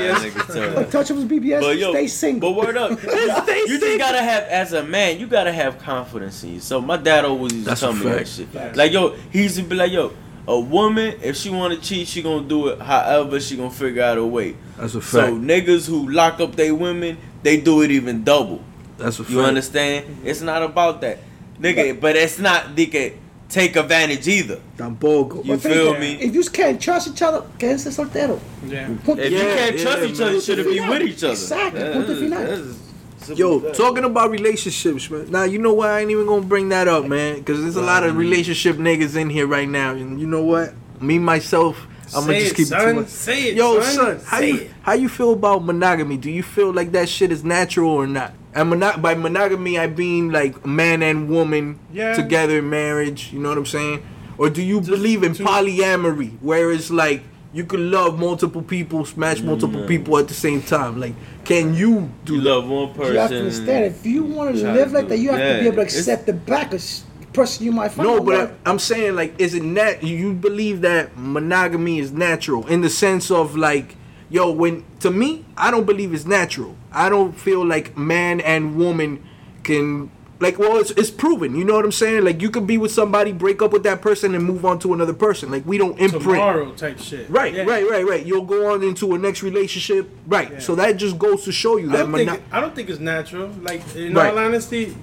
Yeah, 0.00 0.14
nigga, 0.18 0.46
tell 0.46 0.56
you. 0.56 0.86
Untouchables 0.86 1.28
BBS, 1.28 1.60
But 1.60 1.76
yo, 1.76 1.92
stay 1.92 2.06
single. 2.06 2.54
but 2.54 2.66
word 2.66 2.76
up, 2.78 2.90
you 3.02 3.78
just 3.78 3.98
gotta 3.98 4.22
have 4.22 4.44
as 4.44 4.72
a 4.72 4.82
man, 4.82 5.20
you 5.20 5.26
gotta 5.26 5.52
have 5.52 5.78
confidence 5.78 6.42
in 6.42 6.54
you. 6.54 6.60
So 6.60 6.80
my 6.80 6.96
dad 6.96 7.26
always 7.26 7.52
used 7.52 7.68
to 7.68 7.76
tell 7.76 7.90
a 7.90 7.94
me 7.94 8.04
that 8.04 8.26
shit. 8.26 8.48
Facts. 8.48 8.76
Like 8.78 8.92
yo, 8.92 9.10
he 9.30 9.42
used 9.42 9.56
to 9.56 9.62
be 9.62 9.74
like 9.76 9.92
yo, 9.92 10.12
a 10.48 10.58
woman 10.58 11.16
if 11.22 11.36
she 11.36 11.50
want 11.50 11.74
to 11.74 11.80
cheat, 11.86 12.08
she 12.08 12.22
gonna 12.22 12.48
do 12.48 12.68
it. 12.68 12.80
However, 12.80 13.38
she 13.40 13.56
gonna 13.58 13.70
figure 13.70 14.02
out 14.02 14.16
a 14.16 14.24
way. 14.24 14.56
That's 14.78 14.94
a 14.94 15.02
fact. 15.02 15.12
So 15.28 15.36
niggas 15.36 15.86
who 15.86 16.08
lock 16.10 16.40
up 16.40 16.56
their 16.56 16.74
women, 16.74 17.18
they 17.42 17.60
do 17.60 17.82
it 17.82 17.90
even 17.90 18.24
double. 18.24 18.62
That's 18.98 19.18
a 19.18 19.22
fact. 19.24 19.30
You 19.30 19.40
understand? 19.42 20.04
It's 20.24 20.40
not 20.40 20.62
about 20.62 21.00
that, 21.02 21.18
nigga. 21.60 22.00
But 22.00 22.16
it's 22.16 22.38
not 22.38 22.74
they 22.76 22.86
can 22.86 23.12
take 23.48 23.76
advantage 23.76 24.26
either. 24.26 24.60
Tampoco. 24.76 25.44
You 25.44 25.52
But 25.52 25.60
think, 25.60 25.74
feel 25.74 25.98
me? 25.98 26.12
If 26.20 26.34
you 26.34 26.42
can't 26.44 26.80
trust 26.80 27.08
each 27.08 27.22
other, 27.22 27.42
quédense 27.58 27.90
soltero. 27.90 28.40
Yeah. 28.66 28.88
Punto 29.04 29.22
If 29.22 29.32
you 29.32 29.38
can't 29.38 29.78
trust 29.78 29.98
yeah, 30.02 30.04
each 30.08 30.20
other, 30.20 30.32
you 30.32 30.40
shouldn't 30.40 30.68
be 30.68 30.80
with 30.80 31.02
each 31.02 31.22
other. 31.24 31.32
Exactly, 31.32 31.80
That 31.80 31.92
punto 31.92 32.12
is- 32.12 32.20
final. 32.20 32.38
that 32.40 32.50
is 32.58 33.38
Yo, 33.38 33.58
as 33.60 33.76
talking 33.76 34.04
about 34.04 34.30
relationships, 34.30 35.10
man. 35.10 35.28
Now 35.30 35.42
you 35.44 35.58
know 35.58 35.72
why 35.74 35.90
I 35.96 36.00
ain't 36.00 36.10
even 36.12 36.26
gonna 36.26 36.42
bring 36.46 36.68
that 36.68 36.86
up, 36.86 37.06
man, 37.06 37.38
because 37.38 37.60
there's 37.60 37.74
a 37.76 37.82
lot 37.82 38.04
of 38.04 38.16
relationship 38.16 38.76
niggas 38.76 39.16
in 39.16 39.30
here 39.30 39.46
right 39.48 39.68
now, 39.68 39.90
and 39.92 40.20
you 40.20 40.28
know 40.28 40.42
what? 40.44 40.74
Me 41.00 41.18
myself, 41.18 41.88
I'm 42.14 42.22
Say 42.22 42.26
gonna 42.26 42.38
just 42.38 42.52
it, 42.52 42.56
keep 42.56 42.66
it 42.66 42.68
son. 42.68 42.94
to 42.94 43.00
my- 43.00 43.06
Say 43.06 43.42
it, 43.48 43.56
Yo, 43.56 43.80
son. 43.80 43.94
son, 43.94 44.20
how 44.26 44.38
Say 44.38 44.48
you 44.50 44.56
it. 44.58 44.70
how 44.82 44.92
you 44.92 45.08
feel 45.08 45.32
about 45.32 45.64
monogamy? 45.64 46.16
Do 46.18 46.30
you 46.30 46.44
feel 46.44 46.72
like 46.72 46.92
that 46.92 47.08
shit 47.08 47.32
is 47.32 47.42
natural 47.42 47.90
or 47.90 48.06
not? 48.06 48.32
And 48.56 48.70
mono- 48.70 48.96
by 48.96 49.14
monogamy, 49.14 49.78
I 49.78 49.86
mean 49.86 50.32
like 50.32 50.64
man 50.66 51.02
and 51.02 51.28
woman 51.28 51.78
Yeah. 51.92 52.14
together 52.14 52.58
in 52.58 52.70
marriage. 52.70 53.30
You 53.32 53.38
know 53.38 53.50
what 53.50 53.58
I'm 53.58 53.66
saying? 53.66 54.02
Or 54.38 54.48
do 54.50 54.62
you 54.62 54.80
believe 54.80 55.22
in 55.22 55.34
to- 55.34 55.44
polyamory, 55.44 56.32
where 56.40 56.72
it's 56.72 56.90
like 56.90 57.22
you 57.52 57.64
can 57.64 57.90
love 57.90 58.18
multiple 58.18 58.62
people, 58.62 59.04
smash 59.04 59.40
multiple 59.42 59.80
mm. 59.80 59.86
people 59.88 60.16
at 60.18 60.28
the 60.28 60.34
same 60.34 60.62
time? 60.62 60.98
Like, 60.98 61.14
can 61.44 61.74
you 61.74 62.10
do 62.24 62.34
you 62.36 62.40
love 62.40 62.68
one 62.68 62.92
person. 62.94 63.12
You 63.12 63.18
have 63.20 63.30
to 63.30 63.38
understand, 63.38 63.84
if 63.84 64.06
you 64.06 64.24
want 64.24 64.56
to 64.56 64.72
live 64.72 64.92
like 64.92 65.08
that, 65.08 65.18
you 65.18 65.30
have 65.30 65.38
it. 65.40 65.52
to 65.58 65.60
be 65.60 65.66
able 65.66 65.76
to 65.76 65.82
Yeah, 65.82 65.86
it's- 65.88 65.98
accept 65.98 66.26
the 66.26 66.32
back 66.32 66.68
of 66.68 66.80
s- 66.80 67.04
person 67.34 67.66
you 67.66 67.72
might 67.72 67.92
find. 67.92 68.08
No, 68.08 68.20
but. 68.20 68.56
I, 68.64 68.70
I'm 68.70 68.78
saying 68.78 69.14
like, 69.16 69.34
is 69.38 69.52
it 69.54 69.62
nat? 69.62 70.02
You 70.02 70.32
believe 70.32 70.80
that 70.80 71.16
monogamy 71.18 71.98
is 71.98 72.10
natural 72.10 72.66
in 72.68 72.80
the 72.80 72.88
sense 72.90 73.30
of 73.30 73.54
like, 73.56 73.96
yo, 74.30 74.50
when 74.50 74.84
to 75.00 75.10
me, 75.10 75.44
I 75.56 75.70
don't 75.70 75.86
believe 75.86 76.12
it's 76.14 76.24
natural. 76.26 76.76
I 76.92 77.08
don't 77.08 77.32
feel 77.32 77.64
like 77.64 77.96
man 77.96 78.40
and 78.40 78.76
woman 78.76 79.22
can 79.62 80.10
like. 80.40 80.58
Well, 80.58 80.76
it's 80.78 80.90
it's 80.92 81.10
proven. 81.10 81.54
You 81.56 81.64
know 81.64 81.74
what 81.74 81.84
I'm 81.84 81.92
saying? 81.92 82.24
Like, 82.24 82.40
you 82.42 82.50
could 82.50 82.66
be 82.66 82.78
with 82.78 82.90
somebody, 82.92 83.32
break 83.32 83.62
up 83.62 83.72
with 83.72 83.82
that 83.84 84.02
person, 84.02 84.34
and 84.34 84.44
move 84.44 84.64
on 84.64 84.78
to 84.80 84.92
another 84.94 85.12
person. 85.14 85.50
Like, 85.50 85.64
we 85.66 85.78
don't 85.78 85.98
imprint. 85.98 86.22
Tomorrow 86.24 86.72
type 86.72 86.98
shit. 86.98 87.28
Right, 87.30 87.54
Yeah. 87.54 87.64
right, 87.64 87.88
right, 87.88 88.06
right. 88.06 88.24
You'll 88.26 88.44
go 88.44 88.72
on 88.72 88.82
into 88.82 89.14
a 89.14 89.18
next 89.18 89.42
relationship. 89.42 90.08
Right. 90.26 90.52
Yeah. 90.52 90.58
So 90.60 90.74
that 90.76 90.96
just 90.96 91.18
goes 91.18 91.44
to 91.44 91.52
show 91.52 91.76
you 91.76 91.88
I 91.90 91.92
that 91.92 91.98
don't, 92.10 92.14
think, 92.14 92.42
I 92.52 92.60
don't 92.60 92.74
think 92.74 92.90
it's 92.90 93.00
natural. 93.00 93.48
Like 93.62 93.82
in 93.96 94.14
Right. 94.14 94.30
all 94.32 94.38
honesty, 94.38 94.96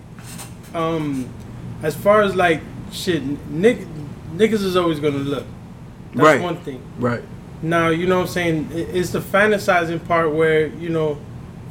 um, 0.73 1.29
as 1.81 1.95
far 1.95 2.21
as 2.21 2.35
like 2.35 2.61
shit, 2.91 3.23
nick, 3.49 3.79
niggas 4.35 4.63
is 4.63 4.75
always 4.75 4.99
gonna 4.99 5.17
look. 5.17 5.45
That's 6.13 6.23
Right. 6.25 6.41
one 6.41 6.57
thing. 6.57 6.79
right. 6.99 7.23
Now 7.63 7.87
you 7.89 8.05
know 8.05 8.17
what 8.19 8.27
I'm 8.27 8.33
saying. 8.33 8.69
It's 8.73 9.11
the 9.11 9.19
fantasizing 9.19 10.05
part 10.05 10.33
where 10.33 10.67
you 10.67 10.89
know, 10.89 11.17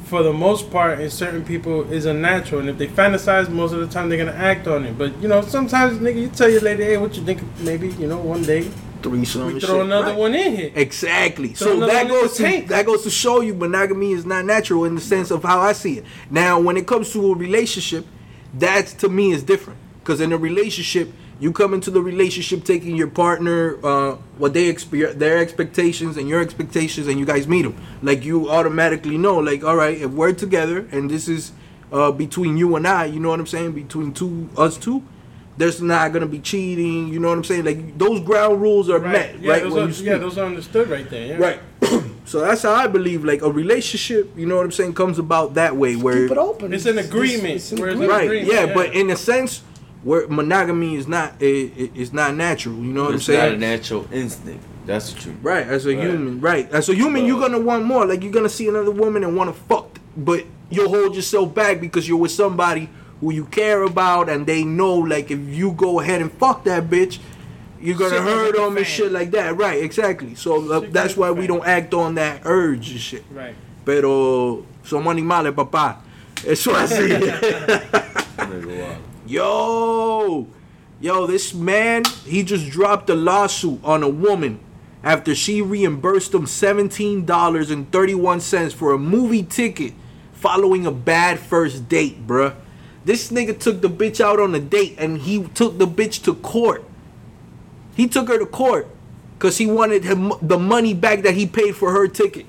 for 0.05 0.23
the 0.23 0.33
most 0.33 0.71
part, 0.71 0.99
in 0.99 1.09
certain 1.11 1.45
people 1.45 1.89
is 1.91 2.05
unnatural, 2.05 2.61
and 2.61 2.69
if 2.69 2.77
they 2.79 2.87
fantasize, 2.87 3.47
most 3.49 3.73
of 3.73 3.79
the 3.79 3.87
time 3.87 4.09
they're 4.09 4.17
gonna 4.17 4.31
act 4.37 4.67
on 4.67 4.85
it. 4.85 4.97
But 4.97 5.15
you 5.21 5.27
know, 5.27 5.41
sometimes 5.41 5.99
nigga, 5.99 6.19
you 6.21 6.27
tell 6.29 6.49
your 6.49 6.61
lady, 6.61 6.83
hey, 6.83 6.97
what 6.97 7.15
you 7.15 7.23
think? 7.23 7.41
Maybe 7.59 7.89
you 7.89 8.07
know, 8.07 8.17
one 8.17 8.41
day 8.41 8.67
Threesome. 9.03 9.53
we 9.53 9.59
throw 9.59 9.75
shit. 9.77 9.85
another 9.85 10.07
Right. 10.11 10.17
one 10.17 10.33
in 10.33 10.55
here. 10.55 10.71
Exactly. 10.75 11.49
Throw 11.49 11.79
So 11.79 11.85
that 11.85 12.07
goes 12.07 12.37
to 12.37 12.43
tank. 12.43 12.69
that 12.69 12.85
goes 12.87 13.03
to 13.03 13.11
show 13.11 13.41
you 13.41 13.53
monogamy 13.53 14.13
is 14.13 14.25
not 14.25 14.45
natural 14.45 14.85
in 14.85 14.95
the 14.95 15.01
sense 15.01 15.29
of 15.29 15.43
how 15.43 15.59
I 15.61 15.73
see 15.73 15.99
it. 15.99 16.05
Now, 16.31 16.59
when 16.59 16.75
it 16.75 16.87
comes 16.87 17.11
to 17.13 17.31
a 17.31 17.35
relationship, 17.35 18.07
that 18.57 18.87
to 18.99 19.09
me 19.09 19.31
is 19.31 19.43
different. 19.43 19.77
Because 19.99 20.19
in 20.21 20.33
a 20.33 20.37
relationship, 20.37 21.11
you 21.39 21.51
come 21.51 21.73
into 21.73 21.91
the 21.91 22.01
relationship 22.01 22.63
taking 22.63 22.95
your 22.95 23.07
partner, 23.07 23.77
uh, 23.85 24.15
what 24.37 24.53
they 24.53 24.67
expect, 24.67 25.19
their 25.19 25.37
expectations 25.39 26.17
and 26.17 26.29
your 26.29 26.41
expectations, 26.41 27.07
and 27.07 27.19
you 27.19 27.25
guys 27.25 27.47
meet 27.47 27.63
them. 27.63 27.75
Like 28.01 28.23
you 28.23 28.49
automatically 28.49 29.17
know, 29.17 29.37
like, 29.39 29.63
all 29.63 29.75
right, 29.75 29.97
if 29.99 30.11
we're 30.11 30.33
together 30.33 30.87
and 30.91 31.09
this 31.09 31.27
is 31.27 31.51
uh, 31.91 32.11
between 32.11 32.57
you 32.57 32.75
and 32.75 32.87
I, 32.87 33.05
you 33.05 33.19
know 33.19 33.29
what 33.29 33.39
I'm 33.39 33.47
saying, 33.47 33.73
between 33.73 34.13
two 34.13 34.49
us 34.57 34.77
two. 34.77 35.03
There's 35.55 35.79
not 35.83 36.11
gonna 36.13 36.25
be 36.25 36.39
cheating, 36.39 37.09
you 37.09 37.19
know 37.19 37.27
what 37.29 37.37
I'm 37.37 37.43
saying? 37.43 37.63
Like 37.65 37.95
those 37.99 38.19
ground 38.21 38.59
rules 38.59 38.89
are 38.89 38.97
met, 38.97 39.39
Yeah, 39.39 39.51
right? 39.51 39.61
those 39.61 39.73
when 39.73 39.83
are, 39.83 39.87
you 39.87 39.93
speak. 39.93 40.07
yeah, 40.07 40.17
those 40.17 40.35
are 40.39 40.45
understood 40.47 40.89
right 40.89 41.07
there. 41.11 41.27
Yeah. 41.27 41.37
Right. 41.37 41.59
so 42.25 42.39
that's 42.39 42.63
how 42.63 42.73
I 42.73 42.87
believe 42.87 43.23
like 43.23 43.43
a 43.43 43.51
relationship, 43.51 44.31
you 44.35 44.47
know 44.47 44.55
what 44.55 44.65
I'm 44.65 44.71
saying, 44.71 44.95
comes 44.95 45.19
about 45.19 45.53
that 45.53 45.75
way 45.75 45.95
where 45.95 46.23
Keep 46.23 46.31
it 46.31 46.37
open. 46.39 46.73
It's 46.73 46.87
an 46.87 46.97
agreement, 46.97 47.53
It's, 47.53 47.71
an 47.71 47.77
agreement. 47.77 48.09
right, 48.09 48.23
agreement, 48.23 48.51
yeah, 48.51 48.65
yeah. 48.65 48.73
but 48.73 48.95
in 48.95 49.11
a 49.11 49.15
sense 49.15 49.61
where 50.03 50.27
monogamy 50.27 50.95
is 50.95 51.07
not 51.07 51.41
it, 51.41 51.71
it, 51.77 51.91
it's 51.95 52.11
not 52.13 52.35
natural, 52.35 52.75
you 52.75 52.91
know 52.93 53.05
what 53.05 53.15
it's 53.15 53.29
I'm 53.29 53.35
saying? 53.35 53.53
It's 53.53 53.61
not 53.61 53.67
a 53.67 53.71
natural 53.71 54.07
instinct. 54.11 54.63
That's 54.85 55.13
the 55.13 55.19
truth. 55.21 55.35
Right, 55.41 55.65
as 55.65 55.85
a 55.85 55.95
Right. 55.95 56.03
human, 56.05 56.41
right. 56.41 56.69
As 56.71 56.89
a 56.89 56.93
human 56.95 57.25
you're 57.25 57.39
going 57.39 57.53
to 57.53 57.59
want 57.59 57.85
more. 57.85 58.05
Like 58.05 58.21
you're 58.21 58.33
going 58.33 58.43
to 58.43 58.49
see 58.49 58.67
another 58.67 58.91
woman 58.91 59.23
and 59.23 59.35
want 59.37 59.49
to 59.49 59.61
fuck, 59.69 59.99
but 60.17 60.43
you'll 60.69 60.89
hold 60.89 61.15
yourself 61.15 61.53
back 61.55 61.79
because 61.79 62.07
you're 62.07 62.17
with 62.17 62.31
somebody 62.31 62.89
who 63.21 63.31
you 63.31 63.45
care 63.45 63.83
about 63.83 64.27
and 64.27 64.45
they 64.45 64.65
know 64.65 64.95
like 64.95 65.31
if 65.31 65.39
you 65.39 65.71
go 65.71 66.01
ahead 66.01 66.19
and 66.21 66.29
fuck 66.33 66.65
that 66.65 66.89
bitch 66.89 67.19
you're 67.79 67.97
gonna 67.97 68.15
Shit 68.15 68.21
hurt 68.23 68.45
hit 68.47 68.55
the 68.55 68.61
them 68.63 68.77
and 68.77 68.85
shit 68.85 69.11
like 69.13 69.31
that 69.31 69.55
right 69.55 69.81
exactly 69.81 70.35
so 70.35 70.69
uh, 70.71 70.79
that's 70.91 71.15
why 71.15 71.31
we 71.31 71.47
don't 71.47 71.65
act 71.65 71.93
on 71.93 72.15
that 72.15 72.41
urge 72.43 72.91
and 72.91 72.99
shit 72.99 73.23
Right. 73.31 73.55
pero 73.85 74.65
somos 74.83 75.11
animales 75.11 75.53
papá 75.55 75.99
eso 76.45 76.71
así 76.75 77.07
Nigga, 78.37 78.67
wow. 78.67 78.97
Yo, 79.25 80.47
yo, 80.99 81.25
this 81.27 81.53
man, 81.53 82.03
he 82.25 82.43
just 82.43 82.69
dropped 82.69 83.09
a 83.09 83.15
lawsuit 83.15 83.79
on 83.83 84.03
a 84.03 84.09
woman 84.09 84.59
after 85.03 85.33
she 85.35 85.61
reimbursed 85.61 86.33
him 86.33 86.45
$17.31 86.45 88.73
for 88.73 88.93
a 88.93 88.97
movie 88.97 89.43
ticket 89.43 89.93
following 90.33 90.85
a 90.85 90.91
bad 90.91 91.39
first 91.39 91.87
date, 91.89 92.25
bruh. 92.27 92.53
This 93.05 93.31
nigga 93.31 93.57
took 93.59 93.81
the 93.81 93.89
bitch 93.89 94.21
out 94.21 94.39
on 94.39 94.55
a 94.55 94.59
date 94.59 94.95
and 94.97 95.17
he 95.19 95.43
took 95.49 95.77
the 95.77 95.85
bitch 95.87 96.23
to 96.23 96.33
court. 96.35 96.83
He 97.95 98.07
took 98.07 98.27
her 98.29 98.39
to 98.39 98.45
court 98.45 98.87
because 99.37 99.57
he 99.57 99.65
wanted 99.67 100.05
him 100.05 100.31
the 100.41 100.57
money 100.57 100.93
back 100.93 101.23
that 101.23 101.33
he 101.35 101.45
paid 101.45 101.75
for 101.75 101.91
her 101.91 102.07
ticket 102.07 102.45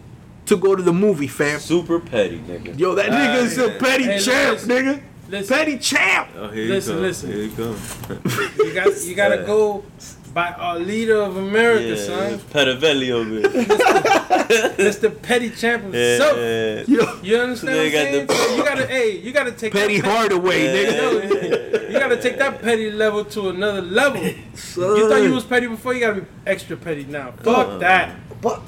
to 0.47 0.57
go 0.57 0.77
to 0.77 0.83
the 0.83 0.93
movie, 0.93 1.27
fam. 1.27 1.59
Super 1.59 1.99
petty, 1.99 2.39
nigga. 2.39 2.79
Yo, 2.79 2.95
that 2.95 3.11
nigga 3.11 3.43
is 3.43 3.59
a 3.59 3.75
Ah, 3.75 3.79
petty 3.81 4.05
Hey, 4.05 4.21
champ, 4.21 4.53
listen, 4.55 4.71
nigga. 4.71 5.03
Listen. 5.29 5.57
Petty 5.57 5.79
champ. 5.79 6.29
Oh, 6.37 6.49
here 6.49 6.69
Listen, 6.69 6.95
you 6.97 7.01
go. 7.01 7.07
listen. 7.07 7.33
Here 7.33 7.43
you 7.43 7.51
go. 7.51 8.65
You 8.65 8.75
got 8.75 9.05
you 9.05 9.15
gotta 9.15 9.43
go 9.45 9.85
by 10.33 10.51
our 10.53 10.79
leader 10.81 11.17
of 11.23 11.37
America, 11.37 11.91
yeah, 11.91 11.97
son. 11.97 12.39
Petavelli 12.39 13.11
over 13.13 13.31
here. 13.31 13.43
Mr. 14.79 15.23
Petty 15.23 15.51
Champ 15.51 15.83
himself. 15.93 16.37
Yeah, 16.37 16.83
Yo, 16.89 17.19
You 17.23 17.37
understand 17.39 17.77
They 17.77 17.85
what 17.85 17.93
got 17.93 18.07
I'm 18.07 18.13
saying? 18.13 18.27
the- 18.27 18.35
So 18.35 18.57
you 18.57 18.65
gotta, 18.65 18.87
hey, 18.89 19.11
you 19.19 19.33
gotta 19.33 19.53
take 19.53 19.73
Petty 19.73 20.01
that 20.01 20.11
Hardaway, 20.11 20.65
Yeah. 20.65 20.75
nigga. 20.75 21.73
No, 21.73 21.89
you 21.89 21.99
gotta 22.01 22.17
take 22.21 22.37
that 22.39 22.61
petty 22.61 22.91
level 22.91 23.25
to 23.27 23.51
another 23.51 23.81
level. 23.83 24.21
You 24.25 24.35
thought 25.09 25.23
you 25.23 25.33
was 25.33 25.45
petty 25.45 25.69
before, 25.69 25.95
you 25.95 26.01
gotta 26.01 26.23
be 26.23 26.27
extra 26.47 26.77
petty 26.77 27.05
now. 27.05 27.31
Fuck 27.43 27.69
Uh. 27.69 27.79
that. 27.79 28.17
But 28.43 28.61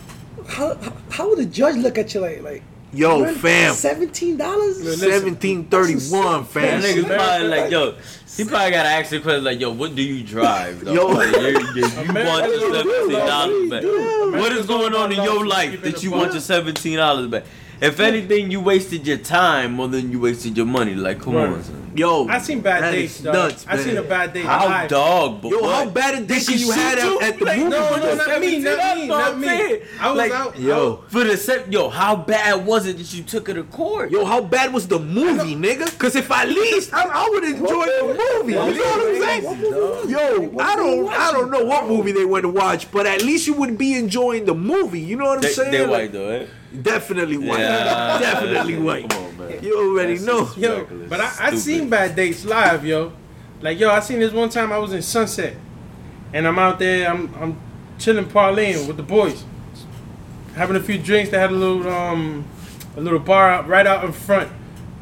how, 0.49 0.77
how 0.77 0.93
how 1.11 1.29
would 1.31 1.39
the 1.39 1.47
judge 1.47 1.77
look 1.77 1.99
at 1.99 2.15
you 2.15 2.21
like 2.21 2.43
like? 2.43 2.63
Yo, 2.93 3.27
fam. 3.35 3.75
seventeen 3.75 4.37
dollars. 4.37 4.83
Listen. 4.83 5.11
Seventeen 5.11 5.65
thirty-one, 5.65 6.43
That 6.43 6.47
fam. 6.49 6.81
nigga's 6.83 7.05
America- 7.05 7.25
probably 7.25 7.49
like, 7.49 7.71
yo, 7.71 7.95
he 8.37 8.45
probably 8.45 8.71
gotta 8.71 8.89
ask 8.89 9.11
the 9.11 9.21
question 9.21 9.45
like, 9.45 9.61
yo, 9.61 9.71
what 9.73 9.95
do 9.95 10.03
you 10.03 10.23
drive? 10.23 10.85
Though? 10.85 10.93
Yo. 10.93 11.07
Like, 11.09 11.33
you're, 11.33 11.51
you're, 11.51 11.75
you 11.75 11.85
America 12.09 12.31
want 12.31 12.47
your 12.53 12.73
seventeen 12.73 13.19
dollars 13.27 13.71
back. 13.71 13.83
Yeah, 13.83 14.41
What 14.41 14.53
is 14.53 14.67
going 14.67 14.95
on 14.95 15.13
in 15.13 15.23
your 15.23 15.47
life 15.47 15.83
that 15.83 16.03
you 16.03 16.11
want 16.13 16.33
your 16.33 16.41
seventeen 16.41 16.97
dollars 16.99 17.27
back? 17.29 17.45
If 17.81 18.01
anything, 18.01 18.51
you 18.51 18.61
wasted 18.61 19.07
your 19.07 19.19
time 19.19 19.75
more 19.75 19.89
than 19.89 20.11
you 20.11 20.19
wasted 20.21 20.57
your 20.57 20.65
money. 20.67 20.95
Like, 20.95 21.21
come 21.21 21.35
Right. 21.35 21.49
on, 21.49 21.63
son. 21.63 21.83
Yo, 21.95 22.27
I 22.29 22.39
seen 22.39 22.61
bad 22.61 22.83
that 22.83 22.91
dates, 22.93 23.17
is 23.17 23.23
dog. 23.25 23.35
nuts, 23.35 23.65
I 23.69 23.77
seen 23.79 23.97
a 23.97 24.03
bad 24.03 24.33
date 24.35 24.45
How 24.45 24.67
live. 24.69 24.91
dog? 24.91 25.41
But 25.43 25.51
Yo, 25.51 25.61
what? 25.61 25.75
how 25.75 25.87
bad 25.91 26.15
a 26.15 26.17
date 26.19 26.29
Did 26.29 26.47
did 26.47 26.61
you 26.61 26.71
had 26.71 26.99
shoot 26.99 27.23
at, 27.23 27.29
at 27.33 27.39
the 27.39 27.45
Like, 27.47 27.59
movie? 27.59 27.71
No, 27.71 27.83
for 27.85 27.99
no, 28.01 28.15
not 28.15 28.19
me, 28.19 28.33
not 28.33 28.41
me, 28.41 28.61
that's 28.63 28.99
what 29.01 29.07
not 29.09 29.33
I'm 29.33 29.41
me. 29.41 29.47
saying. 29.47 29.81
I 30.01 30.09
was 30.11 30.19
Like, 30.19 30.33
out. 30.33 30.59
Yo, 30.59 31.05
For 31.09 31.25
the 31.25 31.37
se- 31.39 31.65
yo, 31.71 31.89
how 31.89 32.17
bad 32.17 32.67
was 32.67 32.87
it 32.87 32.99
that 32.99 33.15
you 33.15 33.23
took 33.23 33.49
her 33.49 33.55
to 33.55 33.63
court? 33.65 34.11
yo, 34.11 34.25
how 34.27 34.43
bad 34.43 34.73
was 34.75 34.87
the 34.89 34.99
movie, 34.99 35.55
nigga? 35.57 35.99
Cause 35.99 36.17
if 36.17 36.31
at 36.31 36.49
least 36.51 36.93
I, 36.93 37.03
I 37.03 37.29
would 37.31 37.45
enjoy 37.45 37.87
the 37.87 38.19
movie. 38.39 38.53
You 38.53 38.59
know 38.59 38.67
what 38.67 39.07
I'm 39.07 39.23
saying? 39.23 40.11
Yo, 40.11 40.59
I 40.59 40.77
don't, 40.77 41.09
I 41.09 41.33
don't 41.33 41.51
know 41.51 41.65
what 41.65 41.89
movie 41.89 42.13
they 42.13 42.25
went 42.27 42.43
to 42.45 42.49
watch, 42.51 42.91
but 42.91 43.07
at 43.07 43.23
least 43.23 43.47
you 43.47 43.55
would 43.55 43.79
be 43.79 43.95
enjoying 43.95 44.45
the 44.45 44.55
movie. 44.55 45.01
You 45.01 45.17
know 45.17 45.25
what 45.27 45.39
I'm 45.45 45.51
saying? 45.51 45.73
they 45.73 45.87
white 45.87 46.13
though, 46.13 46.29
eh? 46.29 46.47
Definitely 46.83 47.39
white. 47.39 47.61
Yeah. 47.61 48.19
Definitely 48.21 48.79
white. 48.79 49.11
Come 49.11 49.25
on, 49.25 49.39
man. 49.39 49.65
You 49.65 49.79
already 49.79 50.17
That's 50.17 50.27
know. 50.27 50.51
Yo, 50.57 50.85
but 51.09 51.21
I, 51.21 51.33
I 51.41 51.55
seen 51.55 51.89
bad 51.89 52.17
dates 52.17 52.45
live, 52.45 52.85
yo. 52.85 53.13
Like, 53.61 53.79
yo, 53.79 53.91
I 53.91 54.01
seen 54.01 54.21
this 54.21 54.33
one 54.33 54.49
time 54.49 54.73
I 54.73 54.79
was 54.79 54.93
in 54.93 55.03
Sunset, 55.03 55.57
and 56.33 56.47
I'm 56.47 56.59
out 56.59 56.79
there, 56.79 57.09
I'm 57.09 57.35
I'm 57.37 57.61
chilling, 57.99 58.27
parlaying 58.27 58.87
with 58.87 58.97
the 58.97 59.03
boys, 59.03 59.45
having 60.55 60.77
a 60.77 60.81
few 60.81 60.99
drinks. 60.99 61.31
They 61.31 61.39
had 61.39 61.51
a 61.51 61.55
little 61.55 61.89
um 61.89 62.45
a 62.97 63.01
little 63.01 63.19
bar 63.19 63.51
out, 63.51 63.69
right 63.69 63.87
out 63.87 64.05
in 64.05 64.13
front 64.13 64.53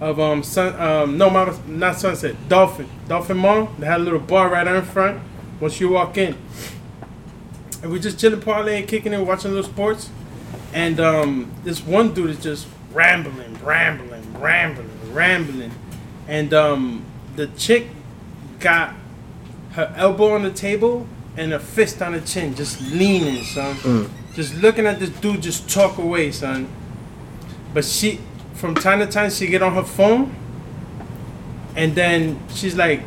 of 0.01 0.21
um 0.21 0.43
sun 0.43 0.81
um 0.81 1.19
no 1.19 1.31
my, 1.31 1.57
not 1.67 1.97
Sunset 1.99 2.37
Dolphin 2.49 2.89
Dolphin 3.09 3.37
Mall. 3.37 3.71
They 3.79 3.87
had 3.87 4.01
a 4.01 4.05
little 4.05 4.21
bar 4.21 4.49
right 4.49 4.67
out 4.67 4.77
in 4.77 4.85
front. 4.85 5.21
Once 5.61 5.81
you 5.81 5.89
walk 5.89 6.17
in, 6.19 6.37
and 7.83 7.91
we 7.91 7.99
just 7.99 8.19
chilling, 8.19 8.41
parlaying, 8.41 8.87
kicking 8.87 9.13
it, 9.13 9.21
watching 9.21 9.53
little 9.53 9.69
sports. 9.69 10.11
And 10.75 10.99
um, 10.99 11.53
this 11.63 11.81
one 11.87 12.13
dude 12.13 12.31
is 12.31 12.43
just 12.43 12.67
rambling, 12.93 13.57
rambling, 13.63 14.41
rambling, 14.41 15.15
rambling. 15.15 15.71
And 16.27 16.53
um, 16.53 17.05
the 17.37 17.47
chick 17.47 17.87
got 18.59 18.95
her 19.73 19.95
elbow 19.97 20.35
on 20.35 20.43
the 20.43 20.51
table 20.51 21.07
and 21.37 21.53
a 21.53 21.61
fist 21.61 22.03
on 22.03 22.13
her 22.13 22.21
chin, 22.21 22.55
just 22.57 22.81
leaning, 22.81 23.45
son. 23.45 24.11
Just 24.35 24.57
looking 24.57 24.85
at 24.85 24.99
this 24.99 25.11
dude 25.11 25.43
just 25.43 25.71
talk 25.71 25.99
away, 25.99 26.33
son. 26.33 26.69
But 27.73 27.85
she, 27.85 28.21
from 28.55 28.75
time 28.75 28.99
to 28.99 29.07
time, 29.07 29.31
she 29.31 29.47
get 29.47 29.63
on 29.63 29.75
her 29.75 29.85
phone, 29.85 30.35
and 31.77 31.95
then 31.95 32.41
she's 32.53 32.77
like, 32.77 33.03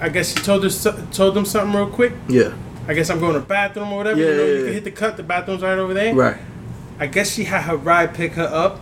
I 0.00 0.08
guess 0.08 0.30
she 0.30 0.42
told 0.42 0.62
her 0.62 0.70
told 1.12 1.34
them 1.34 1.44
something 1.44 1.76
real 1.76 1.90
quick. 1.90 2.12
Yeah. 2.28 2.54
I 2.88 2.94
guess 2.94 3.10
I'm 3.10 3.20
going 3.20 3.34
to 3.34 3.40
the 3.40 3.46
bathroom 3.46 3.92
or 3.92 3.98
whatever. 3.98 4.20
Yeah, 4.20 4.26
you 4.26 4.36
know, 4.36 4.42
yeah, 4.42 4.48
you 4.48 4.56
yeah. 4.56 4.64
can 4.64 4.72
hit 4.72 4.84
the 4.84 4.90
cut. 4.90 5.16
The 5.18 5.22
bathroom's 5.22 5.62
right 5.62 5.78
over 5.78 5.92
there. 5.92 6.14
Right. 6.14 6.38
I 7.00 7.06
guess 7.06 7.32
she 7.32 7.44
had 7.44 7.62
her 7.62 7.76
ride 7.76 8.14
pick 8.14 8.34
her 8.34 8.44
up. 8.44 8.78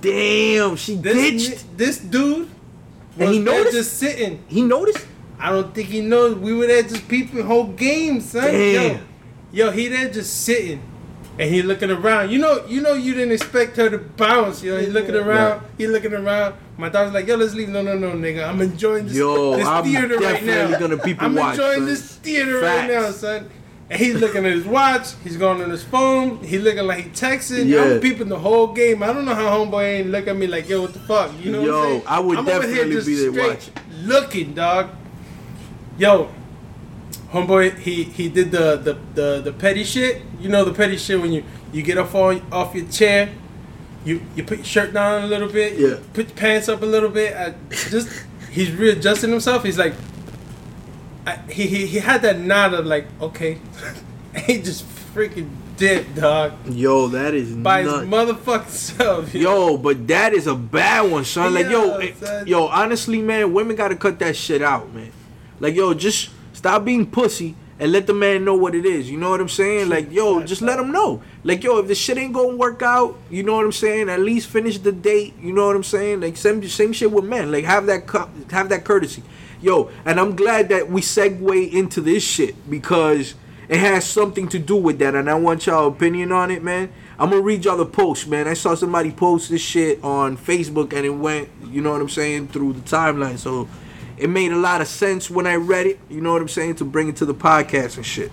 Damn, 0.00 0.76
she 0.76 0.96
This 0.96 1.48
ditched. 1.48 1.78
this 1.78 1.98
dude 1.98 2.50
And 3.18 3.30
he 3.30 3.38
noticed? 3.38 3.72
just 3.76 3.98
sitting. 3.98 4.42
He 4.48 4.62
noticed. 4.62 5.06
I 5.38 5.50
don't 5.50 5.74
think 5.74 5.88
he 5.88 6.00
knows. 6.00 6.36
We 6.36 6.52
were 6.54 6.66
there 6.66 6.82
just 6.82 7.06
peeping 7.08 7.44
whole 7.44 7.68
game, 7.68 8.20
son. 8.20 8.44
Damn. 8.50 8.96
Yo, 9.52 9.66
yo, 9.66 9.70
he 9.70 9.88
there 9.88 10.08
just 10.10 10.42
sitting, 10.44 10.80
and 11.38 11.50
he 11.52 11.62
looking 11.62 11.90
around. 11.90 12.30
You 12.30 12.38
know, 12.38 12.64
you 12.66 12.80
know, 12.80 12.94
you 12.94 13.14
didn't 13.14 13.32
expect 13.32 13.76
her 13.76 13.90
to 13.90 13.98
bounce. 13.98 14.62
You 14.62 14.72
know, 14.74 14.80
he 14.80 14.86
looking 14.86 15.14
around. 15.16 15.62
He 15.78 15.86
looking 15.86 16.12
around. 16.14 16.54
My 16.78 16.88
daughter's 16.88 17.12
like, 17.12 17.26
yo, 17.26 17.36
let's 17.36 17.54
leave. 17.54 17.68
No, 17.68 17.82
no, 17.82 17.96
no, 17.98 18.12
nigga. 18.12 18.48
I'm 18.48 18.60
enjoying 18.60 19.06
this, 19.06 19.16
Yo, 19.16 19.56
this 19.56 19.66
I'm 19.66 19.84
theater 19.84 20.16
right 20.18 20.42
now. 20.44 20.68
definitely 20.68 20.88
gonna 20.88 21.02
people 21.02 21.26
I'm 21.26 21.38
enjoying 21.38 21.86
this 21.86 22.16
theater 22.16 22.60
Facts. 22.60 22.80
right 22.80 22.90
now, 23.02 23.10
son. 23.10 23.50
And 23.90 24.00
he's 24.00 24.14
looking 24.14 24.46
at 24.46 24.52
his 24.52 24.64
watch. 24.64 25.08
He's 25.22 25.36
going 25.36 25.60
on 25.60 25.68
his 25.68 25.84
phone. 25.84 26.42
He 26.42 26.58
looking 26.58 26.86
like 26.86 27.04
he 27.04 27.10
texting. 27.10 27.66
Yeah. 27.66 27.82
I'm 27.82 28.00
peeping 28.00 28.28
the 28.28 28.38
whole 28.38 28.68
game. 28.72 29.02
I 29.02 29.12
don't 29.12 29.24
know 29.26 29.34
how 29.34 29.50
homeboy 29.58 29.98
ain't 29.98 30.10
look 30.10 30.26
at 30.28 30.36
me 30.36 30.46
like, 30.46 30.68
yo, 30.68 30.80
what 30.82 30.94
the 30.94 31.00
fuck? 31.00 31.30
You 31.38 31.52
know 31.52 31.62
Yo, 31.62 31.72
what 31.72 31.78
I'm 31.78 31.90
saying? 31.90 32.02
I 32.06 32.20
would 32.20 32.38
I'm 32.38 32.44
definitely 32.46 33.04
be 33.04 33.14
there 33.30 33.48
watching. 33.48 33.74
Looking, 34.04 34.54
dog. 34.54 34.90
Yo, 35.98 36.30
homeboy, 37.32 37.78
he 37.78 38.04
he 38.04 38.28
did 38.28 38.50
the, 38.50 38.76
the 38.76 38.98
the 39.14 39.40
the 39.42 39.52
petty 39.52 39.84
shit. 39.84 40.22
You 40.40 40.48
know 40.48 40.64
the 40.64 40.72
petty 40.72 40.96
shit 40.96 41.20
when 41.20 41.32
you 41.32 41.44
you 41.72 41.82
get 41.82 41.98
off 41.98 42.14
on, 42.14 42.40
off 42.50 42.74
your 42.74 42.86
chair, 42.88 43.30
you 44.04 44.22
you 44.34 44.42
put 44.44 44.58
your 44.58 44.64
shirt 44.64 44.94
down 44.94 45.24
a 45.24 45.26
little 45.26 45.48
bit, 45.48 45.78
Yeah. 45.78 45.96
put 46.14 46.28
your 46.28 46.36
pants 46.36 46.68
up 46.68 46.82
a 46.82 46.86
little 46.86 47.10
bit. 47.10 47.36
I 47.36 47.54
just 47.70 48.08
he's 48.50 48.70
readjusting 48.72 49.30
himself. 49.30 49.64
He's 49.64 49.78
like, 49.78 49.94
I, 51.26 51.36
he, 51.50 51.66
he 51.66 51.86
he 51.86 51.98
had 51.98 52.22
that 52.22 52.38
nod 52.40 52.74
of 52.74 52.86
like, 52.86 53.06
okay, 53.20 53.58
he 54.46 54.60
just 54.60 54.84
freaking 55.14 55.48
dipped, 55.76 56.16
dog, 56.16 56.52
Yo, 56.68 57.08
that 57.08 57.34
is 57.34 57.52
by 57.54 57.82
nuts. 57.82 58.00
his 58.02 58.08
motherfucking 58.08 58.68
self. 58.68 59.34
Yo, 59.34 59.76
but 59.76 60.06
that 60.08 60.32
is 60.32 60.46
a 60.46 60.54
bad 60.54 61.10
one, 61.10 61.24
son. 61.24 61.54
Like, 61.54 61.68
yo, 61.68 61.98
Yeah, 61.98 62.06
eh, 62.06 62.12
son. 62.18 62.46
yo, 62.46 62.66
honestly, 62.66 63.20
man, 63.22 63.52
women 63.52 63.76
gotta 63.76 63.96
cut 63.96 64.18
that 64.20 64.36
shit 64.36 64.62
out, 64.62 64.92
man. 64.94 65.12
Like, 65.60 65.74
yo, 65.74 65.94
just 65.94 66.30
stop 66.52 66.84
being 66.84 67.06
pussy 67.06 67.54
and 67.78 67.90
let 67.92 68.06
the 68.06 68.14
man 68.14 68.44
know 68.44 68.54
what 68.54 68.74
it 68.74 68.84
is. 68.84 69.10
You 69.10 69.16
know 69.18 69.30
what 69.30 69.40
I'm 69.40 69.48
saying? 69.48 69.88
Like, 69.88 70.10
yo, 70.12 70.42
just 70.42 70.62
let 70.62 70.78
him 70.78 70.92
know. 70.92 71.22
Like, 71.44 71.62
yo, 71.64 71.78
if 71.78 71.88
the 71.88 71.94
shit 71.94 72.18
ain't 72.18 72.32
gonna 72.32 72.56
work 72.56 72.82
out, 72.82 73.16
you 73.30 73.42
know 73.42 73.54
what 73.56 73.64
I'm 73.64 73.72
saying? 73.72 74.08
At 74.08 74.20
least 74.20 74.48
finish 74.48 74.78
the 74.78 74.92
date. 74.92 75.34
You 75.40 75.52
know 75.52 75.66
what 75.66 75.76
I'm 75.76 75.82
saying? 75.84 76.20
Like, 76.20 76.36
same 76.36 76.66
same 76.68 76.92
shit 76.92 77.10
with 77.12 77.24
men. 77.24 77.50
Like, 77.52 77.64
have 77.64 77.86
that 77.86 78.08
have 78.50 78.68
that 78.70 78.84
courtesy. 78.84 79.22
Yo, 79.62 79.88
and 80.04 80.18
I'm 80.18 80.34
glad 80.34 80.68
that 80.70 80.90
we 80.90 81.00
segue 81.00 81.72
into 81.72 82.00
this 82.00 82.24
shit 82.24 82.68
because 82.68 83.36
it 83.68 83.78
has 83.78 84.04
something 84.04 84.48
to 84.48 84.58
do 84.58 84.74
with 84.74 84.98
that, 84.98 85.14
and 85.14 85.30
I 85.30 85.34
want 85.34 85.66
y'all 85.66 85.86
opinion 85.86 86.32
on 86.32 86.50
it, 86.50 86.64
man. 86.64 86.92
I'm 87.16 87.30
gonna 87.30 87.42
read 87.42 87.64
y'all 87.64 87.76
the 87.76 87.86
post, 87.86 88.26
man. 88.26 88.48
I 88.48 88.54
saw 88.54 88.74
somebody 88.74 89.12
post 89.12 89.50
this 89.50 89.62
shit 89.62 90.02
on 90.02 90.36
Facebook, 90.36 90.92
and 90.92 91.06
it 91.06 91.10
went, 91.10 91.48
you 91.64 91.80
know 91.80 91.92
what 91.92 92.00
I'm 92.00 92.08
saying, 92.08 92.48
through 92.48 92.72
the 92.72 92.80
timeline. 92.80 93.38
So 93.38 93.68
it 94.16 94.28
made 94.28 94.50
a 94.50 94.56
lot 94.56 94.80
of 94.80 94.88
sense 94.88 95.30
when 95.30 95.46
I 95.46 95.54
read 95.54 95.86
it. 95.86 96.00
You 96.10 96.20
know 96.20 96.32
what 96.32 96.42
I'm 96.42 96.48
saying 96.48 96.74
to 96.76 96.84
bring 96.84 97.08
it 97.08 97.14
to 97.16 97.24
the 97.24 97.34
podcast 97.34 97.96
and 97.96 98.04
shit. 98.04 98.32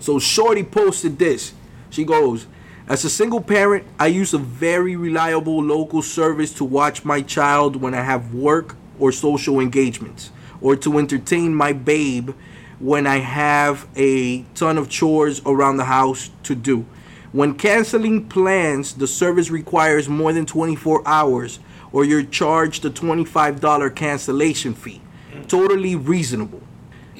So 0.00 0.18
Shorty 0.18 0.62
posted 0.62 1.18
this. 1.18 1.52
She 1.90 2.04
goes, 2.04 2.46
As 2.88 3.04
a 3.04 3.10
single 3.10 3.42
parent, 3.42 3.84
I 4.00 4.06
use 4.06 4.32
a 4.32 4.38
very 4.38 4.96
reliable 4.96 5.62
local 5.62 6.00
service 6.00 6.54
to 6.54 6.64
watch 6.64 7.04
my 7.04 7.20
child 7.20 7.76
when 7.76 7.92
I 7.92 8.00
have 8.00 8.32
work 8.32 8.76
or 8.98 9.12
social 9.12 9.60
engagements, 9.60 10.30
or 10.60 10.76
to 10.76 10.98
entertain 10.98 11.54
my 11.54 11.72
babe 11.72 12.30
when 12.78 13.06
I 13.06 13.18
have 13.18 13.88
a 13.96 14.42
ton 14.54 14.78
of 14.78 14.88
chores 14.88 15.40
around 15.46 15.78
the 15.78 15.84
house 15.84 16.30
to 16.44 16.54
do. 16.54 16.84
When 17.32 17.54
canceling 17.54 18.28
plans, 18.28 18.94
the 18.94 19.06
service 19.06 19.50
requires 19.50 20.08
more 20.08 20.32
than 20.32 20.46
24 20.46 21.02
hours 21.06 21.58
or 21.92 22.04
you're 22.04 22.22
charged 22.22 22.84
a 22.84 22.90
$25 22.90 23.94
cancellation 23.94 24.74
fee. 24.74 25.00
Totally 25.48 25.96
reasonable. 25.96 26.62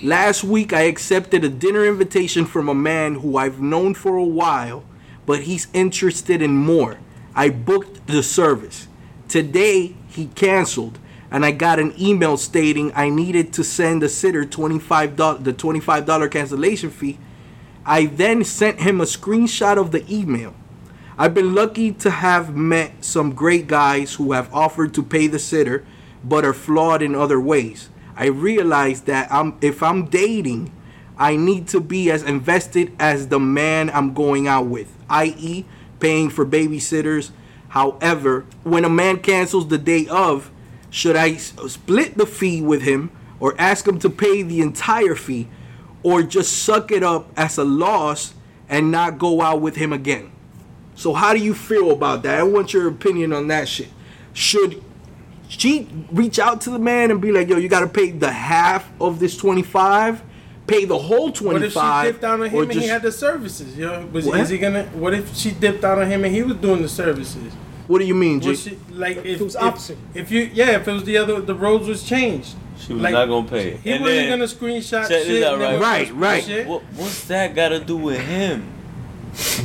Last 0.03 0.45
week, 0.45 0.73
I 0.75 0.83
accepted 0.83 1.45
a 1.45 1.49
dinner 1.49 1.87
invitation 1.87 2.45
from 2.45 2.69
a 2.69 2.75
man 2.75 3.15
who 3.15 3.39
I've 3.39 3.61
known 3.61 3.95
for 3.95 4.17
a 4.17 4.25
while, 4.25 4.85
but 5.25 5.45
he's 5.45 5.69
interested 5.73 6.43
in 6.43 6.55
more. 6.55 6.99
I 7.35 7.49
booked 7.49 8.07
the 8.07 8.23
service. 8.23 8.89
Today, 9.29 9.95
he 10.09 10.27
canceled, 10.27 10.99
and 11.37 11.45
I 11.45 11.51
got 11.51 11.79
an 11.79 11.93
email 12.01 12.39
stating 12.39 12.93
I 12.95 13.11
needed 13.11 13.53
to 13.53 13.63
send 13.63 14.01
the 14.01 14.09
sitter 14.09 14.47
$25, 14.47 15.45
the 15.45 15.53
$25 15.53 16.31
cancellation 16.31 16.89
fee. 16.89 17.19
I 17.85 18.07
then 18.07 18.43
sent 18.43 18.81
him 18.81 19.03
a 19.03 19.05
screenshot 19.05 19.77
of 19.77 19.93
the 19.93 20.03
email. 20.11 20.55
I've 21.19 21.35
been 21.35 21.55
lucky 21.55 21.93
to 21.93 22.09
have 22.11 22.57
met 22.57 23.05
some 23.05 23.35
great 23.35 23.67
guys 23.67 24.15
who 24.15 24.33
have 24.33 24.51
offered 24.55 24.95
to 24.95 25.03
pay 25.03 25.27
the 25.27 25.39
sitter, 25.39 25.85
but 26.25 26.43
are 26.43 26.55
flawed 26.55 27.03
in 27.03 27.15
other 27.15 27.39
ways. 27.39 27.91
I 28.17 28.29
realize 28.29 29.03
that 29.03 29.31
I'm 29.31 29.59
if 29.61 29.83
I'm 29.83 30.07
dating, 30.07 30.73
I 31.19 31.37
need 31.37 31.69
to 31.69 31.81
be 31.81 32.11
as 32.11 32.23
invested 32.23 32.97
as 32.99 33.29
the 33.29 33.39
man 33.39 33.91
I'm 33.91 34.15
going 34.15 34.49
out 34.49 34.69
with, 34.69 34.91
i.e., 35.11 35.67
paying 36.01 36.31
for 36.31 36.47
babysitters. 36.47 37.31
However, 37.69 38.47
when 38.63 38.87
a 38.87 38.89
man 38.89 39.19
cancels 39.19 39.69
the 39.69 39.77
day 39.77 40.07
of, 40.07 40.51
should 40.97 41.15
I 41.15 41.37
split 41.37 42.17
the 42.17 42.25
fee 42.25 42.63
with 42.63 42.81
him 42.81 43.11
or 43.39 43.55
ask 43.59 43.87
him 43.87 43.99
to 43.99 44.09
pay 44.09 44.41
the 44.41 44.63
entire 44.63 45.15
fee 45.15 45.47
or 46.03 46.23
just 46.23 46.63
suck 46.65 46.91
it 46.91 47.03
up 47.03 47.29
as 47.37 47.59
a 47.59 47.65
loss 47.65 48.33
and 48.67 48.91
not 48.91 49.19
go 49.19 49.43
out 49.43 49.61
with 49.61 49.77
him 49.77 49.93
again? 49.93 50.33
So 50.95 51.13
how 51.13 51.35
do 51.35 51.39
you 51.39 51.53
feel 51.53 51.91
about 51.91 52.23
that? 52.23 52.41
I 52.41 52.45
want 52.45 52.73
your 52.73 52.89
opinion 52.89 53.35
on 53.35 53.49
that 53.49 53.69
shit. 53.69 53.89
Should 54.33 54.83
she 55.49 55.87
reach 56.11 56.39
out 56.39 56.63
to 56.63 56.71
the 56.71 56.79
man 56.79 57.11
and 57.11 57.21
be 57.21 57.31
like, 57.31 57.51
"Yo, 57.51 57.59
you 57.59 57.69
got 57.69 57.81
to 57.81 57.89
pay 57.89 58.11
the 58.11 58.33
half 58.33 58.91
of 58.99 59.21
this 59.21 59.37
25, 59.37 60.23
pay 60.67 60.87
the 60.87 60.97
whole 60.97 61.31
25." 61.31 61.53
What 61.53 61.63
if 61.63 61.73
she 61.75 62.11
dipped 62.11 62.25
out 62.25 62.41
on 62.41 62.49
him 62.49 62.71
and 62.71 62.73
he 62.73 62.89
had 62.89 63.03
the 63.03 63.13
services? 63.13 63.77
Yo, 63.77 64.07
was 64.07 64.27
is 64.27 64.49
he 64.49 64.57
gonna? 64.57 64.85
What 64.95 65.13
if 65.13 65.37
she 65.37 65.51
dipped 65.51 65.85
out 65.85 65.99
on 65.99 66.11
him 66.11 66.25
and 66.25 66.35
he 66.35 66.43
was 66.43 66.57
doing 66.57 66.81
the 66.81 66.89
services? 66.89 67.53
What 67.87 67.99
do 68.01 68.05
you 68.05 68.15
mean, 68.15 68.41
G? 68.41 68.55
She 68.57 68.79
like 68.91 69.19
if, 69.19 69.41
it 69.41 69.41
was 69.41 69.57
opposite. 69.57 69.99
If, 70.15 70.31
you 70.31 70.51
yeah, 70.53 70.77
if 70.81 70.89
it 70.89 70.93
was 70.93 71.05
the 71.05 71.19
other, 71.19 71.41
the 71.41 71.55
roles 71.55 71.87
was 71.87 72.03
changed. 72.03 72.55
She 72.79 72.93
was 72.93 73.03
Like, 73.03 73.13
not 73.13 73.27
gonna 73.27 73.49
pay 73.49 73.73
it. 73.73 73.81
He 73.81 73.91
And 73.93 74.03
wasn't 74.03 74.29
then- 74.29 74.39
gonna 74.39 74.45
screenshot 74.45 75.09
shit. 75.09 75.43
out, 75.43 75.59
right? 75.59 75.81
Right, 76.13 76.13
right. 76.15 76.67
What, 76.67 76.83
what's 76.95 77.25
that 77.29 77.55
got 77.55 77.71
to 77.71 77.81
do 77.81 77.97
with 77.97 78.21
him? 78.21 78.73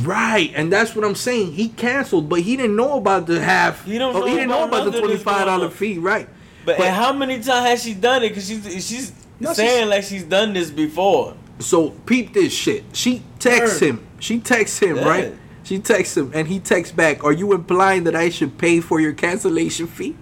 Right, 0.02 0.52
and 0.54 0.72
that's 0.72 0.94
what 0.94 1.04
I'm 1.04 1.14
saying. 1.14 1.52
He 1.52 1.68
canceled, 1.68 2.28
but 2.28 2.40
he 2.40 2.56
didn't 2.56 2.76
know 2.76 2.96
about 2.96 3.26
the 3.26 3.40
half. 3.40 3.84
He 3.84 3.98
don't 3.98 4.14
oh, 4.14 4.20
know 4.20 4.26
he 4.26 4.34
didn't 4.34 4.48
know 4.50 4.64
about 4.64 4.82
about 4.82 4.92
the 4.92 5.00
none 5.00 5.10
of 5.10 5.16
this 5.16 5.22
$25 5.24 5.72
fee, 5.72 5.98
right? 5.98 6.28
But, 6.64 6.78
But- 6.78 6.88
how 6.90 7.12
many 7.12 7.34
times 7.36 7.68
has 7.68 7.82
she 7.82 7.94
done 7.94 8.22
it? 8.22 8.30
Because 8.30 8.46
she's 8.48 8.86
she's 8.86 9.12
No, 9.40 9.52
saying 9.52 9.78
she's- 9.78 9.88
like 9.88 10.04
she's 10.04 10.24
done 10.24 10.52
this 10.52 10.70
before. 10.70 11.34
So 11.58 11.90
peep 11.90 12.32
this 12.34 12.52
shit. 12.52 12.84
She 12.92 13.22
texts 13.38 13.80
Word. 13.80 13.88
him. 13.88 14.06
She 14.18 14.40
texts 14.40 14.78
him, 14.78 14.96
Yeah. 14.96 15.08
right? 15.08 15.34
She 15.72 15.78
texts 15.78 16.18
him, 16.18 16.30
and 16.34 16.48
he 16.48 16.60
texts 16.60 16.94
back. 16.94 17.24
Are 17.24 17.32
you 17.32 17.54
implying 17.54 18.04
that 18.04 18.14
I 18.14 18.28
should 18.28 18.58
pay 18.58 18.80
for 18.80 19.00
your 19.00 19.14
cancellation 19.14 19.86
fee? 19.86 20.14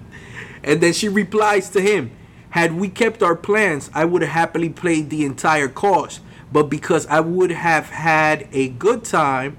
And 0.63 0.81
then 0.81 0.93
she 0.93 1.09
replies 1.09 1.69
to 1.71 1.81
him, 1.81 2.13
Had 2.51 2.75
we 2.75 2.89
kept 2.89 3.21
our 3.21 3.35
plans, 3.35 3.91
I 3.93 4.05
would 4.05 4.23
have 4.23 4.31
happily 4.31 4.69
paid 4.69 5.11
the 5.11 5.25
entire 5.25 5.67
cost. 5.67 6.21
But 6.53 6.71
because 6.71 7.05
I 7.09 7.19
would 7.19 7.51
have 7.51 7.87
had 7.87 8.47
a 8.53 8.69
good 8.69 9.03
time, 9.03 9.59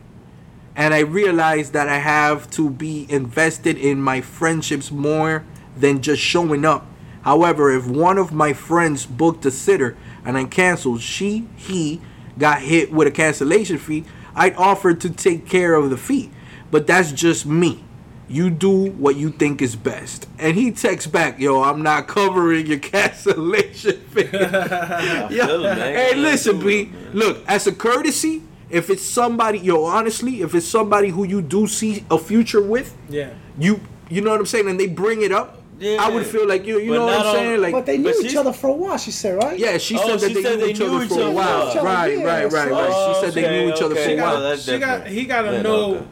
and 0.77 0.93
I 0.93 0.99
realized 0.99 1.73
that 1.73 1.89
I 1.89 1.97
have 1.97 2.49
to 2.51 2.69
be 2.69 3.05
invested 3.09 3.77
in 3.77 4.01
my 4.01 4.21
friendships 4.21 4.91
more 4.91 5.43
than 5.75 6.01
just 6.01 6.21
showing 6.21 6.63
up. 6.63 6.85
However, 7.23 7.69
if 7.69 7.85
one 7.85 8.17
of 8.17 8.31
my 8.31 8.53
friends 8.53 9.05
booked 9.05 9.45
a 9.45 9.51
sitter 9.51 9.97
and 10.23 10.37
I 10.37 10.45
canceled, 10.45 11.01
she, 11.01 11.49
he 11.57 11.99
got 12.37 12.61
hit 12.61 12.93
with 12.93 13.09
a 13.09 13.11
cancellation 13.11 13.77
fee, 13.77 14.05
I'd 14.35 14.55
offer 14.55 14.93
to 14.93 15.09
take 15.09 15.45
care 15.47 15.73
of 15.75 15.89
the 15.89 15.97
feet, 15.97 16.31
But 16.71 16.87
that's 16.87 17.11
just 17.11 17.45
me. 17.45 17.83
You 18.29 18.49
do 18.49 18.91
what 18.91 19.17
you 19.17 19.29
think 19.29 19.61
is 19.61 19.75
best. 19.75 20.25
And 20.39 20.55
he 20.55 20.71
texts 20.71 21.11
back, 21.11 21.37
yo, 21.37 21.63
I'm 21.63 21.81
not 21.83 22.07
covering 22.07 22.65
your 22.65 22.79
cancellation 23.25 23.99
fee. 24.09 24.29
I 24.33 25.27
Yeah. 25.29 25.47
feel 25.47 25.65
it, 25.65 25.75
man. 25.75 25.95
Hey, 25.95 26.15
listen, 26.15 26.59
B. 26.61 26.91
Look, 27.13 27.43
as 27.47 27.67
a 27.67 27.73
courtesy, 27.73 28.43
if 28.69 28.89
it's 28.89 29.03
somebody, 29.03 29.59
yo, 29.59 29.83
honestly, 29.83 30.41
if 30.41 30.55
it's 30.55 30.65
somebody 30.65 31.09
who 31.09 31.25
you 31.25 31.41
do 31.41 31.67
see 31.67 32.05
a 32.09 32.17
future 32.17 32.61
with, 32.61 32.95
Yeah. 33.09 33.31
you, 33.59 33.81
you 34.09 34.21
know 34.21 34.31
what 34.31 34.39
I'm 34.39 34.45
saying, 34.45 34.69
and 34.69 34.79
they 34.79 34.87
bring 34.87 35.21
it 35.23 35.33
up, 35.33 35.60
I 35.83 36.09
would 36.09 36.25
feel 36.27 36.47
like 36.47 36.65
you, 36.65 36.79
you 36.79 36.91
But 36.91 36.95
know 36.97 37.05
what 37.05 37.25
I'm 37.25 37.35
saying, 37.35 37.61
like, 37.61 37.71
But 37.73 37.85
they 37.85 37.97
knew 37.97 38.13
But 38.13 38.23
each 38.25 38.35
other 38.35 38.53
for 38.53 38.67
a 38.67 38.73
while. 38.73 38.97
She 38.97 39.11
said, 39.11 39.35
right? 39.43 39.57
yeah, 39.57 39.77
she 39.77 39.97
Oh, 39.97 40.07
said 40.17 40.19
that 40.19 40.33
they 40.33 40.43
said 40.43 40.59
knew 40.59 40.65
they 40.65 40.71
each 40.71 40.79
knew 40.79 40.85
other 40.95 41.03
each 41.03 41.09
for 41.09 41.21
a 41.21 41.31
while, 41.31 41.73
Yeah, 41.75 41.81
right, 41.83 42.17
yeah, 42.17 42.23
right, 42.23 42.43
right, 42.51 42.69
so- 42.69 42.71
right. 42.71 43.15
She 43.15 43.21
said 43.25 43.33
they 43.33 43.49
knew 43.49 43.73
each 43.73 43.81
other 43.81 43.95
okay. 43.95 44.03
for 44.03 44.09
She 44.09 44.15
a 44.17 44.21
while. 44.21 44.33
Well, 44.41 44.55
got, 44.55 44.59
she 44.63 44.77
got, 44.79 45.07
he 45.07 45.25
got 45.25 45.41
to 45.43 45.51
Yeah, 45.53 45.61
know 45.63 45.95
okay. 45.95 46.05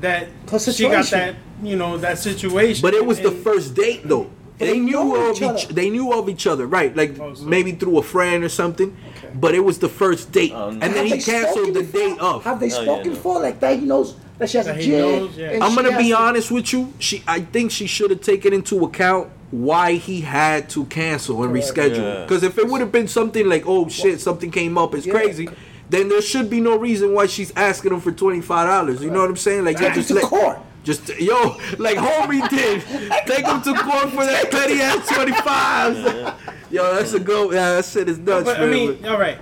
that 0.00 0.28
Her 0.50 0.58
she 0.60 0.88
got 0.88 1.06
that, 1.06 1.34
you 1.62 1.76
know, 1.76 1.96
that 1.98 2.18
situation. 2.18 2.82
But 2.82 2.94
it 2.94 3.04
was 3.04 3.20
the 3.20 3.32
first 3.32 3.74
date 3.74 4.02
though. 4.04 4.30
They 4.58 4.72
they 4.72 4.78
knew 4.80 4.92
know 4.92 5.30
of 5.30 5.36
each 5.36 5.42
each. 5.42 5.64
other. 5.66 5.72
They 5.72 5.88
knew 5.90 6.12
of 6.12 6.28
each 6.28 6.46
other, 6.46 6.66
right? 6.66 6.94
Like 6.96 7.18
Oh, 7.20 7.34
so- 7.34 7.44
maybe 7.44 7.72
through 7.72 7.98
a 7.98 8.02
friend 8.02 8.42
or 8.44 8.48
something. 8.48 8.96
But 9.34 9.54
it 9.54 9.60
was 9.60 9.78
the 9.78 9.88
first 9.90 10.32
date, 10.32 10.52
Um, 10.52 10.78
and 10.82 10.94
then 10.94 11.06
he 11.06 11.20
canceled 11.20 11.74
the 11.74 11.82
date 11.82 12.18
off. 12.18 12.44
Have 12.44 12.58
they 12.60 12.66
Oh, 12.72 12.76
yeah, 12.78 12.82
spoken 12.82 13.08
no. 13.08 13.14
before? 13.14 13.40
Like 13.40 13.60
that, 13.60 13.78
he 13.78 13.84
knows 13.84 14.14
that 14.38 14.48
she 14.50 14.56
has 14.58 14.66
That 14.66 14.76
a 14.76 14.80
he 14.80 14.86
gym. 14.86 15.00
knows, 15.00 15.36
yeah. 15.36 15.58
I'm 15.60 15.74
gonna 15.74 15.92
has 15.92 16.02
be 16.02 16.10
to- 16.10 16.16
honest 16.18 16.50
with 16.50 16.72
you. 16.72 16.92
She, 16.98 17.22
I 17.26 17.40
think 17.40 17.70
she 17.70 17.86
should 17.86 18.10
have 18.10 18.20
taken 18.20 18.52
into 18.52 18.84
account 18.84 19.30
why 19.50 19.94
he 19.94 20.20
had 20.20 20.68
to 20.70 20.84
cancel 20.86 21.42
and 21.42 21.52
Correct. 21.52 21.74
reschedule. 21.74 21.96
Yeah. 22.18 22.22
Because 22.24 22.42
if 22.42 22.58
it 22.58 22.68
would 22.68 22.80
have 22.80 22.92
been 22.92 23.08
something 23.08 23.48
like, 23.48 23.64
oh 23.66 23.88
shit, 23.88 24.20
something 24.20 24.50
came 24.50 24.76
up, 24.76 24.94
it's 24.94 25.06
Yeah. 25.06 25.12
crazy, 25.14 25.48
then 25.90 26.08
there 26.10 26.20
should 26.20 26.50
be 26.50 26.60
no 26.60 26.76
reason 26.78 27.14
why 27.14 27.26
she's 27.26 27.52
asking 27.56 27.92
him 27.92 28.00
for 28.00 28.12
twenty 28.12 28.40
five 28.42 28.66
dollars. 28.68 29.02
You 29.02 29.10
know 29.10 29.20
what 29.20 29.30
I'm 29.30 29.36
saying? 29.36 29.64
Like, 29.64 29.80
yeah, 29.80 29.94
just 29.94 30.08
to 30.08 30.14
let, 30.14 30.24
court. 30.24 30.58
just 30.84 31.08
yo, 31.18 31.56
like 31.78 31.96
homie 31.96 32.46
did, 32.50 32.82
take 33.26 33.46
him 33.46 33.62
to 33.62 33.74
court 33.74 34.10
for 34.10 34.24
that 34.26 34.50
petty 34.50 34.80
ass 34.82 35.08
twenty 35.08 35.32
five. 35.32 36.34
Yo, 36.70 36.94
that's 36.94 37.14
a 37.14 37.20
go. 37.20 37.50
Yeah, 37.50 37.76
that 37.76 37.86
shit 37.86 38.08
is 38.10 38.18
nuts, 38.18 38.44
But 38.44 38.60
I 38.60 38.66
mean, 38.66 39.04
all 39.06 39.18
right. 39.18 39.38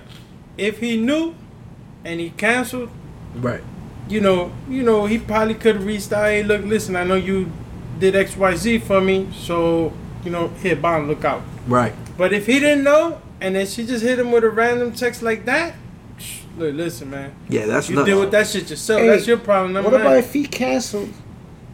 If 0.57 0.79
he 0.79 0.95
knew 0.95 1.35
and 2.05 2.21
he 2.21 2.29
canceled, 2.29 2.89
right. 3.35 3.61
You 4.09 4.21
know, 4.21 4.51
you 4.69 4.83
know, 4.83 5.05
he 5.05 5.17
probably 5.19 5.53
could 5.55 5.75
have 5.75 5.85
reached 5.85 6.11
out. 6.13 6.25
Hey, 6.25 6.43
look, 6.43 6.63
listen, 6.63 6.95
I 6.95 7.03
know 7.03 7.15
you 7.15 7.51
did 7.99 8.15
X, 8.15 8.35
Y, 8.37 8.55
Z 8.55 8.77
for 8.79 9.01
me, 9.01 9.27
so 9.33 9.91
you 10.23 10.31
know, 10.31 10.49
here, 10.61 10.75
bond, 10.75 11.07
look 11.07 11.23
out. 11.25 11.41
Right. 11.67 11.93
But 12.17 12.33
if 12.33 12.45
he 12.47 12.59
didn't 12.59 12.83
know, 12.83 13.21
and 13.39 13.55
then 13.55 13.65
she 13.67 13.85
just 13.85 14.03
hit 14.03 14.19
him 14.19 14.31
with 14.31 14.43
a 14.43 14.49
random 14.49 14.91
text 14.91 15.21
like 15.21 15.45
that, 15.45 15.75
shh, 16.17 16.39
look, 16.57 16.73
listen, 16.75 17.09
man, 17.09 17.33
Yeah, 17.49 17.65
that's 17.65 17.89
you 17.89 17.95
nuts. 17.95 18.05
deal 18.07 18.19
with 18.19 18.31
that 18.31 18.47
shit 18.47 18.69
yourself. 18.69 19.01
Hey, 19.01 19.07
That's 19.09 19.27
your 19.27 19.37
problem. 19.37 19.73
Not 19.73 19.83
What 19.83 19.93
mine. 19.93 20.01
about 20.01 20.17
if 20.17 20.33
he 20.33 20.45
canceled 20.45 21.09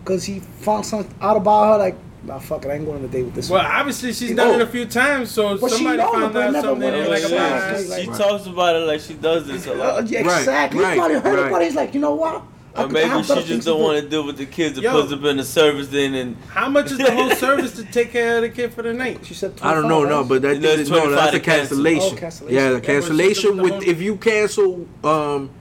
because 0.03 0.25
he 0.25 0.39
found 0.39 0.85
something 0.85 1.13
out 1.21 1.37
about 1.37 1.73
her? 1.73 1.77
Like, 1.77 1.95
nah, 2.25 2.39
fuck 2.39 2.65
it, 2.65 2.69
I 2.69 2.75
ain't 2.75 2.85
going 2.85 2.99
on 2.99 3.05
a 3.05 3.07
date 3.07 3.23
with 3.23 3.33
this 3.35 3.49
Well, 3.49 3.63
one. 3.63 3.71
obviously 3.71 4.13
she's 4.13 4.31
Oh. 4.31 4.35
done 4.35 4.59
it 4.59 4.61
a 4.61 4.67
few 4.67 4.85
times, 4.85 5.31
so 5.31 5.57
But 5.57 5.69
she 5.71 5.75
somebody 5.77 5.97
know 5.97 6.11
found 6.11 6.35
it, 6.35 6.41
out 6.41 6.53
something 6.63 6.79
went 6.79 6.95
they 6.95 7.03
on 7.03 7.09
like 7.09 7.19
she, 7.19 7.25
about 7.35 7.49
date. 7.49 7.59
her. 7.77 7.83
she, 7.83 7.89
like- 7.89 7.99
she 8.01 8.07
talks 8.23 8.45
about 8.47 8.75
it 8.75 8.79
like 8.87 8.99
she 9.01 9.13
does 9.15 9.47
this 9.47 9.67
a 9.67 9.73
Uh, 9.73 9.75
lot. 9.75 10.07
yeah, 10.07 10.19
exactly. 10.19 10.79
right, 10.81 10.93
he 10.93 10.99
probably 10.99 11.19
heard 11.19 11.39
right. 11.39 11.47
about 11.47 11.61
it. 11.61 11.65
He's 11.65 11.75
like, 11.75 11.93
you 11.93 11.99
know 12.01 12.15
what? 12.15 12.41
I 12.75 12.85
Or 12.85 12.87
could- 12.87 12.97
I 12.97 12.99
have 13.01 13.11
maybe 13.11 13.23
she 13.27 13.33
things 13.35 13.47
just 13.47 13.59
to 13.61 13.65
don't 13.69 13.81
want 13.83 14.01
to 14.01 14.09
deal 14.09 14.25
with 14.25 14.37
the 14.37 14.47
kids 14.47 14.77
and 14.79 14.83
Yo. 14.83 14.91
puts 14.99 15.13
up 15.13 15.23
in 15.25 15.37
the 15.37 15.43
service 15.43 15.89
then 15.89 16.15
and 16.15 16.35
How 16.49 16.69
much 16.69 16.91
is 16.91 16.97
the 16.97 17.11
whole 17.11 17.29
service 17.35 17.73
to 17.73 17.83
take 17.83 18.11
care 18.11 18.37
of 18.37 18.41
the 18.41 18.49
kid 18.49 18.73
for 18.73 18.81
the 18.81 18.93
night? 18.93 19.19
She 19.23 19.35
said, 19.35 19.53
I 19.61 19.75
don't 19.75 19.87
know, 19.87 20.03
no, 20.05 20.23
but 20.23 20.41
that 20.41 20.55
You 20.55 20.61
know, 20.61 20.69
it's 20.69 20.89
no, 20.89 21.11
that's 21.11 21.35
a 21.35 21.39
to 21.39 21.39
cancellation. 21.39 22.13
Oh, 22.17 22.19
cancellation. 22.19 22.55
Yeah, 22.57 22.69
the 22.69 22.75
Yeah, 22.75 22.79
cancellation 22.79 23.57
the- 23.57 23.63
the 23.63 23.73
with 23.75 23.83
if 23.87 24.01
you 24.01 24.15
cancel, 24.15 24.87
um, 25.03 25.51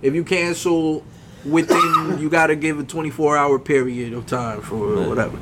if 0.00 0.14
you 0.14 0.22
cancel 0.22 1.02
within, 1.44 2.18
you 2.20 2.28
gotta 2.28 2.54
give 2.54 2.78
a 2.78 2.84
24 2.84 3.36
hour 3.36 3.58
period 3.58 4.12
of 4.12 4.26
time 4.26 4.60
for 4.60 4.76
whatever. 5.08 5.38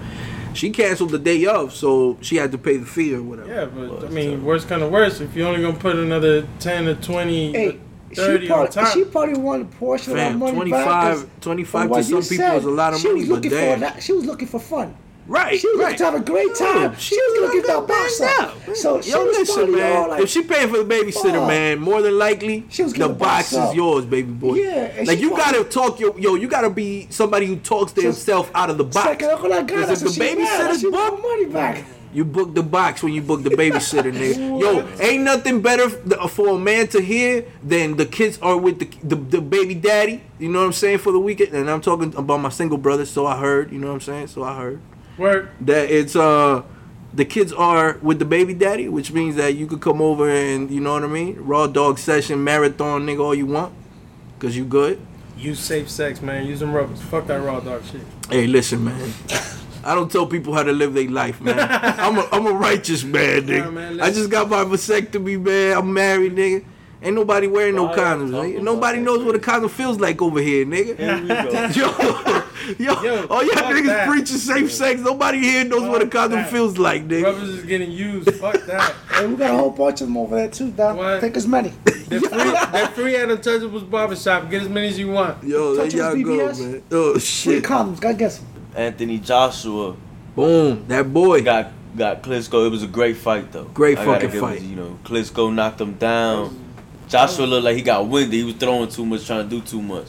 She 0.54 0.70
canceled 0.70 1.10
the 1.10 1.18
day 1.18 1.44
of, 1.46 1.74
so 1.74 2.16
she 2.20 2.36
had 2.36 2.52
to 2.52 2.58
pay 2.58 2.76
the 2.76 2.86
fee 2.86 3.14
or 3.14 3.22
whatever. 3.22 3.48
Yeah, 3.48 3.64
but 3.66 3.90
Well, 3.90 4.06
I 4.06 4.08
mean, 4.08 4.28
terrible. 4.30 4.46
worse 4.46 4.64
kind 4.64 4.82
of 4.82 4.90
worse. 4.90 5.20
If 5.20 5.34
you're 5.36 5.46
only 5.48 5.60
gonna 5.62 5.78
put 5.78 5.96
another 5.96 6.46
ten 6.58 6.88
or 6.88 6.94
twenty, 6.96 7.52
Hey, 7.52 7.78
she 8.12 8.46
probably, 8.46 8.68
top, 8.68 8.92
she 8.92 9.04
probably 9.04 9.38
wanted 9.38 9.66
a 9.66 9.70
portion 9.76 10.12
of 10.12 10.16
that 10.18 10.34
money 10.36 10.52
25, 10.54 10.84
back. 10.84 11.14
'cause 11.14 11.26
25 11.42 11.88
to 11.90 12.02
some 12.02 12.10
people 12.10 12.22
said, 12.22 12.56
is 12.56 12.64
a 12.64 12.70
lot 12.70 12.94
of 12.94 13.00
she 13.00 13.08
money, 13.08 13.20
was 13.20 13.28
but 13.28 13.34
looking 13.36 13.50
damn. 13.50 13.74
for 13.74 13.80
that. 13.80 14.02
She 14.02 14.12
was 14.12 14.24
looking 14.24 14.48
for 14.48 14.58
fun. 14.60 14.94
Right, 15.28 15.60
She 15.60 15.68
was 15.68 15.78
right. 15.80 15.98
to 15.98 16.04
have 16.06 16.14
a 16.14 16.20
great 16.20 16.54
time. 16.54 16.92
Yeah, 16.92 16.96
she 16.96 17.14
was 17.14 17.38
gonna 17.40 17.52
give 17.52 17.66
that 17.66 17.86
box 17.86 18.20
up. 18.40 18.74
So 18.76 19.00
she 19.02 19.10
Yo, 19.10 19.26
was 19.26 19.36
listen, 19.36 19.72
man. 19.72 20.08
like, 20.08 20.22
if 20.22 20.30
she 20.30 20.42
paying 20.42 20.70
for 20.70 20.82
the 20.82 20.84
babysitter, 20.94 21.32
fuck. 21.40 21.48
man, 21.48 21.78
more 21.80 22.00
than 22.00 22.16
likely, 22.16 22.64
She 22.70 22.82
was 22.82 22.94
the 22.94 23.10
box 23.10 23.52
is 23.52 23.74
yours, 23.74 24.06
baby 24.06 24.32
boy. 24.32 24.54
Yeah, 24.54 25.04
like 25.04 25.20
you 25.20 25.30
gotta 25.30 25.64
talk 25.64 26.00
your 26.00 26.18
yo. 26.18 26.34
You 26.34 26.48
gotta 26.48 26.70
be 26.70 27.08
somebody 27.10 27.44
who 27.44 27.56
talks 27.56 27.92
to 27.92 28.00
himself 28.02 28.50
out 28.54 28.70
of 28.70 28.78
the 28.78 28.84
box. 28.84 29.04
Second 29.06 29.28
uncle 29.30 29.52
I 29.52 29.62
got, 29.62 29.90
if 29.90 29.98
said, 29.98 30.08
the 30.08 30.20
babysitter's 30.20 30.80
She 30.80 30.90
booked, 30.90 31.22
money 31.22 31.44
back. 31.44 31.84
you 32.14 32.24
book 32.24 32.54
the 32.54 32.62
box 32.62 33.02
when 33.02 33.12
you 33.12 33.20
book 33.20 33.42
the 33.42 33.50
babysitter, 33.50 34.10
nigga. 34.10 34.60
Yo, 34.62 34.88
ain't 35.06 35.24
nothing 35.24 35.60
better 35.60 35.90
for 36.28 36.48
a 36.56 36.58
man 36.58 36.88
to 36.88 37.02
hear 37.02 37.44
than 37.62 37.96
the 37.98 38.06
kids 38.06 38.38
are 38.40 38.56
with 38.56 38.78
the, 38.78 38.88
the 39.06 39.16
the 39.16 39.40
baby 39.42 39.74
daddy. 39.74 40.22
You 40.38 40.48
know 40.48 40.60
what 40.60 40.66
I'm 40.66 40.72
saying 40.72 40.98
for 40.98 41.12
the 41.12 41.20
weekend, 41.20 41.52
and 41.52 41.68
I'm 41.68 41.82
talking 41.82 42.14
about 42.16 42.38
my 42.40 42.48
single 42.48 42.78
brother. 42.78 43.04
So 43.04 43.26
I 43.26 43.36
heard. 43.36 43.70
You 43.72 43.78
know 43.78 43.88
what 43.88 43.94
I'm 43.94 44.00
saying. 44.00 44.28
So 44.28 44.42
I 44.42 44.56
heard. 44.56 44.80
Word. 45.18 45.50
that 45.62 45.90
it's 45.90 46.16
uh 46.16 46.62
the 47.12 47.24
kids 47.24 47.52
are 47.52 47.98
with 48.02 48.18
the 48.18 48.24
baby 48.24 48.54
daddy, 48.54 48.88
which 48.88 49.12
means 49.12 49.36
that 49.36 49.54
you 49.54 49.66
could 49.66 49.80
come 49.80 50.00
over 50.00 50.28
and 50.28 50.70
you 50.70 50.80
know 50.80 50.92
what 50.92 51.04
I 51.04 51.08
mean, 51.08 51.36
raw 51.40 51.66
dog 51.66 51.98
session 51.98 52.44
marathon, 52.44 53.06
nigga, 53.06 53.20
all 53.20 53.34
you 53.34 53.46
want, 53.46 53.74
cause 54.38 54.56
you 54.56 54.64
good. 54.64 55.00
Use 55.36 55.60
safe 55.60 55.88
sex, 55.88 56.20
man. 56.20 56.46
Use 56.46 56.60
them 56.60 56.72
rubbers. 56.72 57.00
Fuck 57.00 57.28
that 57.28 57.40
raw 57.40 57.60
dog 57.60 57.84
shit. 57.84 58.00
Hey, 58.28 58.46
listen, 58.46 58.84
man. 58.84 59.12
I 59.84 59.94
don't 59.94 60.10
tell 60.10 60.26
people 60.26 60.52
how 60.52 60.64
to 60.64 60.72
live 60.72 60.94
their 60.94 61.08
life, 61.08 61.40
man. 61.40 61.56
I'm 61.98 62.18
a 62.18 62.28
I'm 62.32 62.46
a 62.46 62.52
righteous 62.52 63.04
man, 63.04 63.42
nigga. 63.46 63.64
Nah, 63.64 63.70
man, 63.70 64.00
I 64.00 64.10
just 64.10 64.30
got 64.30 64.48
my 64.50 64.64
vasectomy, 64.64 65.40
man. 65.40 65.78
I'm 65.78 65.92
married, 65.92 66.34
nigga. 66.34 66.64
Ain't 67.00 67.14
nobody 67.14 67.46
wearing 67.46 67.76
no 67.76 67.84
Why 67.84 67.94
y'all 67.96 68.04
condoms. 68.16 68.30
talking 68.32 68.52
nigga. 68.54 68.62
Nobody 68.62 68.98
knows 69.00 69.22
what 69.24 69.34
a 69.36 69.38
condom 69.38 69.70
feels 69.70 70.00
like 70.00 70.20
over 70.20 70.40
here, 70.40 70.66
nigga. 70.66 70.96
Here 70.98 71.20
we 71.22 71.28
go. 71.28 72.44
Yo, 72.78 72.92
yo, 72.92 73.02
Yo, 73.02 73.26
all 73.28 73.42
y'all 73.44 73.54
niggas 73.72 73.86
that. 73.86 74.08
preaching 74.08 74.36
safe 74.36 74.72
sex. 74.72 75.00
Nobody 75.00 75.38
here 75.38 75.64
knows 75.64 75.88
what 75.88 76.02
a 76.02 76.08
condom 76.08 76.40
that. 76.40 76.50
feels 76.50 76.76
like, 76.76 77.06
nigga. 77.06 77.22
Rubbers 77.22 77.48
is 77.50 77.64
getting 77.64 77.90
used. 77.92 78.30
Fuck 78.34 78.64
that. 78.66 78.94
Hey, 79.18 79.26
we 79.26 79.34
got 79.36 79.50
a 79.52 79.56
whole 79.56 79.70
bunch 79.70 80.00
of 80.00 80.06
them 80.08 80.16
over 80.16 80.36
there 80.36 80.48
too, 80.48 80.70
Don. 80.70 80.96
What? 80.96 81.20
Take 81.20 81.36
as 81.36 81.46
many. 81.46 81.70
They're 82.08 82.20
free, 82.20 82.52
they're 82.72 82.86
free 82.88 83.16
at 83.16 83.28
Untouchables 83.28 83.88
Barbershop. 83.90 84.48
Get 84.48 84.62
as 84.62 84.68
many 84.68 84.86
as 84.88 84.98
you 84.98 85.10
want. 85.10 85.42
Yo, 85.42 85.74
there 85.74 85.84
Touch 85.86 85.94
y'all 85.94 86.14
those 86.14 86.22
go, 86.24 86.30
BBS? 86.30 86.60
man. 86.72 86.82
Oh 86.92 87.12
Free 87.14 87.20
shit. 87.20 87.64
condoms. 87.64 88.00
Gotta 88.00 88.14
get 88.14 88.32
some. 88.32 88.46
Anthony 88.76 89.18
Joshua 89.18 89.96
Boom, 90.36 90.84
that 90.88 91.12
boy. 91.12 91.42
got 91.42 91.72
got 91.96 92.22
Klitschko. 92.22 92.66
It 92.66 92.70
was 92.70 92.82
a 92.84 92.86
great 92.86 93.16
fight 93.16 93.50
though. 93.50 93.64
Great 93.64 93.98
I 93.98 94.04
gotta 94.04 94.20
fucking 94.20 94.30
give 94.30 94.36
it- 94.42 94.46
fight. 94.46 94.60
You 94.62 94.76
know, 94.76 94.98
Klitschko 95.04 95.52
knocked 95.52 95.80
him 95.80 95.94
down. 95.94 96.56
Joshua 97.08 97.44
looked 97.46 97.64
like 97.64 97.76
he 97.76 97.82
got 97.82 98.06
winded. 98.06 98.34
He 98.34 98.44
was 98.44 98.54
throwing 98.56 98.88
too 98.88 99.06
much, 99.06 99.26
trying 99.26 99.48
to 99.48 99.56
do 99.56 99.62
too 99.62 99.80
much. 99.80 100.08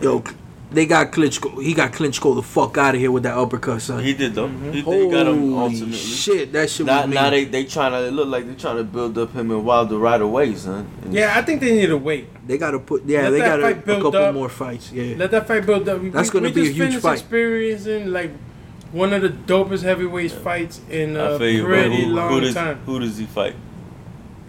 Yo, 0.00 0.22
they 0.70 0.86
got 0.86 1.10
Klitschko. 1.10 1.62
He 1.62 1.74
got 1.74 1.92
Klitschko 1.92 2.36
the 2.36 2.42
fuck 2.42 2.78
out 2.78 2.94
of 2.94 3.00
here 3.00 3.10
with 3.10 3.24
that 3.24 3.36
uppercut, 3.36 3.82
son. 3.82 4.02
He 4.02 4.14
did 4.14 4.34
though. 4.34 4.46
He, 4.48 4.70
he 4.72 4.80
Holy 4.80 5.10
got 5.10 5.26
him 5.26 5.52
ultimately. 5.58 5.92
shit, 5.92 6.52
that 6.52 6.70
shit 6.70 6.86
Now, 6.86 7.04
was 7.04 7.12
now 7.14 7.28
they 7.30 7.44
they 7.44 7.64
trying 7.64 7.92
to 7.92 8.06
it 8.06 8.12
look 8.12 8.28
like 8.28 8.46
they 8.46 8.54
trying 8.54 8.76
to 8.76 8.84
build 8.84 9.18
up 9.18 9.32
him 9.34 9.50
and 9.50 9.64
Wilder 9.64 9.98
right 9.98 10.20
away, 10.20 10.54
son. 10.54 10.88
And 11.02 11.12
Yeah, 11.12 11.34
I 11.36 11.42
think 11.42 11.60
they 11.60 11.74
need 11.74 11.86
to 11.88 11.98
wait. 11.98 12.28
They 12.46 12.56
gotta 12.56 12.78
put 12.78 13.04
yeah, 13.04 13.22
Let 13.22 13.30
they 13.30 13.38
got 13.40 13.58
a, 13.58 13.62
fight 13.62 13.78
a 13.78 13.80
build 13.80 14.02
couple 14.04 14.20
up. 14.20 14.34
more 14.34 14.48
fights. 14.48 14.92
Yeah, 14.92 15.16
Let 15.16 15.32
that 15.32 15.46
fight 15.48 15.66
build 15.66 15.88
up. 15.88 16.00
We, 16.00 16.10
That's 16.10 16.32
we- 16.32 16.40
gonna 16.40 16.48
we 16.50 16.54
be 16.54 16.60
a 16.60 16.64
just 16.66 16.76
huge 16.76 16.86
finished 16.88 17.02
fight. 17.02 17.12
experiencing 17.18 18.12
like 18.12 18.30
one 18.92 19.12
of 19.12 19.22
the 19.22 19.28
dopest 19.30 19.82
heavyweight 19.82 20.32
fights 20.32 20.80
in 20.88 21.16
I 21.16 21.30
a 21.30 21.38
feel 21.38 21.50
you, 21.50 21.62
bro. 21.64 21.80
pretty 21.80 22.04
Who, 22.04 22.10
long 22.12 22.28
who 22.32 22.40
does 22.40 22.54
time. 22.54 22.78
who 22.86 23.00
does 23.00 23.18
he 23.18 23.26
fight? 23.26 23.54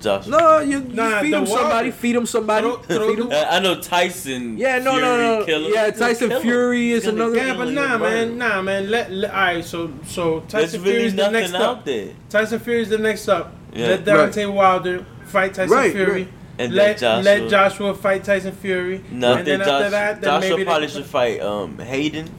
Joshua. 0.01 0.31
no, 0.31 0.59
you, 0.59 0.79
you 0.79 0.79
Nah, 0.93 1.21
feed 1.21 1.33
the 1.33 1.37
him 1.39 1.45
somebody, 1.47 1.73
Wilder. 1.73 1.91
feed 1.91 2.15
him 2.15 2.25
somebody, 2.25 2.67
Throw- 2.67 2.77
throw 2.77 3.09
feed 3.09 3.19
him. 3.19 3.31
Uh, 3.31 3.45
I 3.49 3.59
know 3.59 3.79
Tyson. 3.79 4.57
Yeah, 4.57 4.79
no, 4.79 4.91
Fury, 4.93 5.01
no, 5.05 5.39
no. 5.39 5.45
Killer. 5.45 5.69
Yeah, 5.69 5.83
He'll 5.85 5.93
Tyson 5.93 6.29
kill 6.29 6.37
him. 6.37 6.43
Fury 6.43 6.91
is 6.91 7.07
another- 7.07 7.35
Yeah, 7.35 7.53
but 7.55 7.69
nah, 7.69 7.97
man, 7.97 8.37
nah, 8.37 8.61
man. 8.61 8.89
Let, 8.89 9.11
let 9.11 9.31
all 9.31 9.37
right. 9.37 9.63
So, 9.65 9.91
so 10.05 10.39
There's 10.49 10.51
Tyson 10.71 10.81
really 10.81 10.91
Fury 10.93 11.05
is 11.07 11.15
the 11.15 11.29
next 11.31 11.53
out 11.53 11.61
up. 11.61 11.85
there. 11.85 12.09
Tyson 12.29 12.59
Fury 12.59 12.81
is 12.81 12.89
the 12.89 12.97
next 12.97 13.27
up. 13.29 13.53
Yeah. 13.73 13.87
Let 13.87 14.05
Deontay 14.05 14.53
Wilder 14.53 15.05
fight 15.25 15.53
Tyson 15.53 15.75
Right, 15.75 15.91
Fury. 15.91 16.11
right. 16.23 16.27
And 16.59 16.73
let 16.75 17.01
let 17.01 17.23
let 17.23 17.37
Joshua- 17.41 17.49
Joshua 17.49 17.93
fight 17.95 18.23
Tyson 18.23 18.51
Fury. 18.51 19.03
No, 19.11 19.35
and 19.35 19.47
then 19.47 19.59
Josh, 19.59 19.67
after 19.69 19.89
that, 19.91 20.21
then 20.21 20.29
Joshua 20.29 20.49
maybe 20.57 20.65
probably 20.65 20.87
should 20.89 21.05
fight 21.05 21.39
um, 21.41 21.77
Hayden 21.79 22.29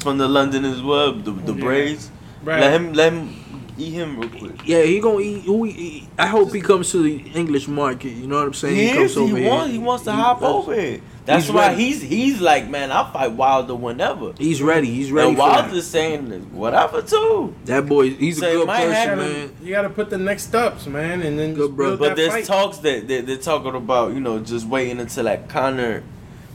from 0.00 0.18
the 0.18 0.28
London 0.28 0.64
as 0.64 0.82
well. 0.82 1.12
The, 1.12 1.30
the 1.30 1.54
Yeah. 1.54 1.60
Braves. 1.60 2.10
Right. 2.44 2.60
Let 2.60 2.72
him 2.74 2.92
let 2.92 3.12
him 3.12 3.36
eat 3.78 3.90
him 3.92 4.18
real 4.18 4.28
quick. 4.28 4.66
Yeah, 4.66 4.82
he 4.82 5.00
gonna 5.00 5.20
eat. 5.20 5.42
Who 5.42 5.64
he, 5.64 5.72
he- 5.72 6.08
I 6.18 6.26
hope 6.26 6.52
he 6.52 6.60
comes 6.60 6.90
to 6.92 7.02
the 7.02 7.16
English 7.34 7.68
market. 7.68 8.10
You 8.10 8.26
know 8.26 8.36
what 8.38 8.46
I'm 8.48 8.54
saying? 8.54 8.76
He, 8.76 8.94
comes 8.94 9.10
is. 9.12 9.16
over 9.18 9.36
He 9.36 9.42
here. 9.42 9.50
wants. 9.50 9.72
He 9.72 9.78
wants 9.78 10.04
to 10.04 10.12
hop 10.12 10.42
over 10.42 10.74
here. 10.74 11.00
That's 11.24 11.44
he's 11.44 11.52
why 11.52 11.68
ready. 11.68 11.84
he's 11.84 12.02
he's 12.02 12.40
like, 12.40 12.68
man, 12.68 12.90
I'll 12.90 13.12
fight 13.12 13.30
Wilder 13.32 13.74
whenever. 13.76 14.32
He's 14.38 14.60
ready. 14.60 14.88
He's 14.92 15.12
ready 15.12 15.28
And 15.28 15.36
for 15.38 15.48
that. 15.48 15.62
Wilder's 15.66 15.86
saying 15.86 16.52
whatever 16.52 17.00
too. 17.02 17.54
That 17.66 17.86
boy, 17.86 18.10
he's 18.10 18.38
So 18.40 18.48
a 18.48 18.52
good 18.54 18.66
person, 18.68 18.92
happen. 18.92 19.18
man. 19.18 19.56
you 19.62 19.70
gotta 19.70 19.90
put 19.90 20.10
the 20.10 20.18
next 20.18 20.52
ups, 20.54 20.86
man, 20.86 21.22
and 21.22 21.38
then 21.38 21.54
Good 21.54 21.68
just 21.68 21.76
bro. 21.76 21.96
But 21.96 22.16
there's 22.16 22.32
fight. 22.32 22.44
talks 22.44 22.78
that 22.78 23.06
they, 23.06 23.20
they're 23.20 23.36
talking 23.36 23.74
about, 23.76 24.14
you 24.14 24.20
know, 24.20 24.40
just 24.40 24.66
waiting 24.66 24.98
until 24.98 25.24
like 25.24 25.48
Conor 25.48 26.02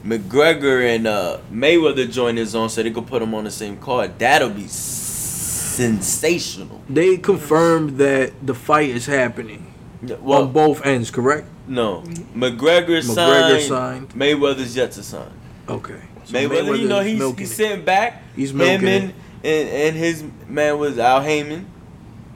McGregor 0.05 0.95
and 0.95 1.07
uh, 1.07 1.37
Mayweather 1.51 2.09
join 2.11 2.35
his 2.37 2.53
own 2.55 2.69
so 2.69 2.83
they 2.83 2.91
could 2.91 3.07
put 3.07 3.19
them 3.19 3.33
on 3.33 3.43
the 3.45 3.51
same 3.51 3.77
card. 3.77 4.19
That'll 4.19 4.49
be 4.49 4.67
sensational. 5.77 6.81
They 6.89 7.17
confirmed 7.17 7.97
that 7.97 8.33
the 8.45 8.53
fight 8.53 8.89
is 8.89 9.05
happening 9.05 9.73
Well, 10.21 10.43
on 10.43 10.51
both 10.51 10.85
ends. 10.85 11.11
Correct? 11.11 11.47
no, 11.67 12.01
McGregor, 12.33 13.01
McGregor 13.01 13.03
signed, 13.03 13.63
signed. 13.63 14.09
Mayweather's 14.09 14.75
yet 14.75 14.91
to 14.93 15.03
sign. 15.03 15.31
Okay. 15.67 16.01
So 16.25 16.33
Mayweather, 16.33 16.77
you 16.79 16.87
know, 16.87 17.01
he's, 17.01 17.19
milking 17.19 17.39
he's 17.39 17.51
it. 17.51 17.55
sitting 17.55 17.85
back. 17.85 18.21
He's 18.35 18.51
him 18.51 18.57
milking 18.57 18.87
and, 18.87 19.13
and 19.43 19.69
and 19.69 19.95
his 19.95 20.23
man 20.47 20.77
was 20.79 20.97
Al 20.99 21.21
Haymon, 21.21 21.65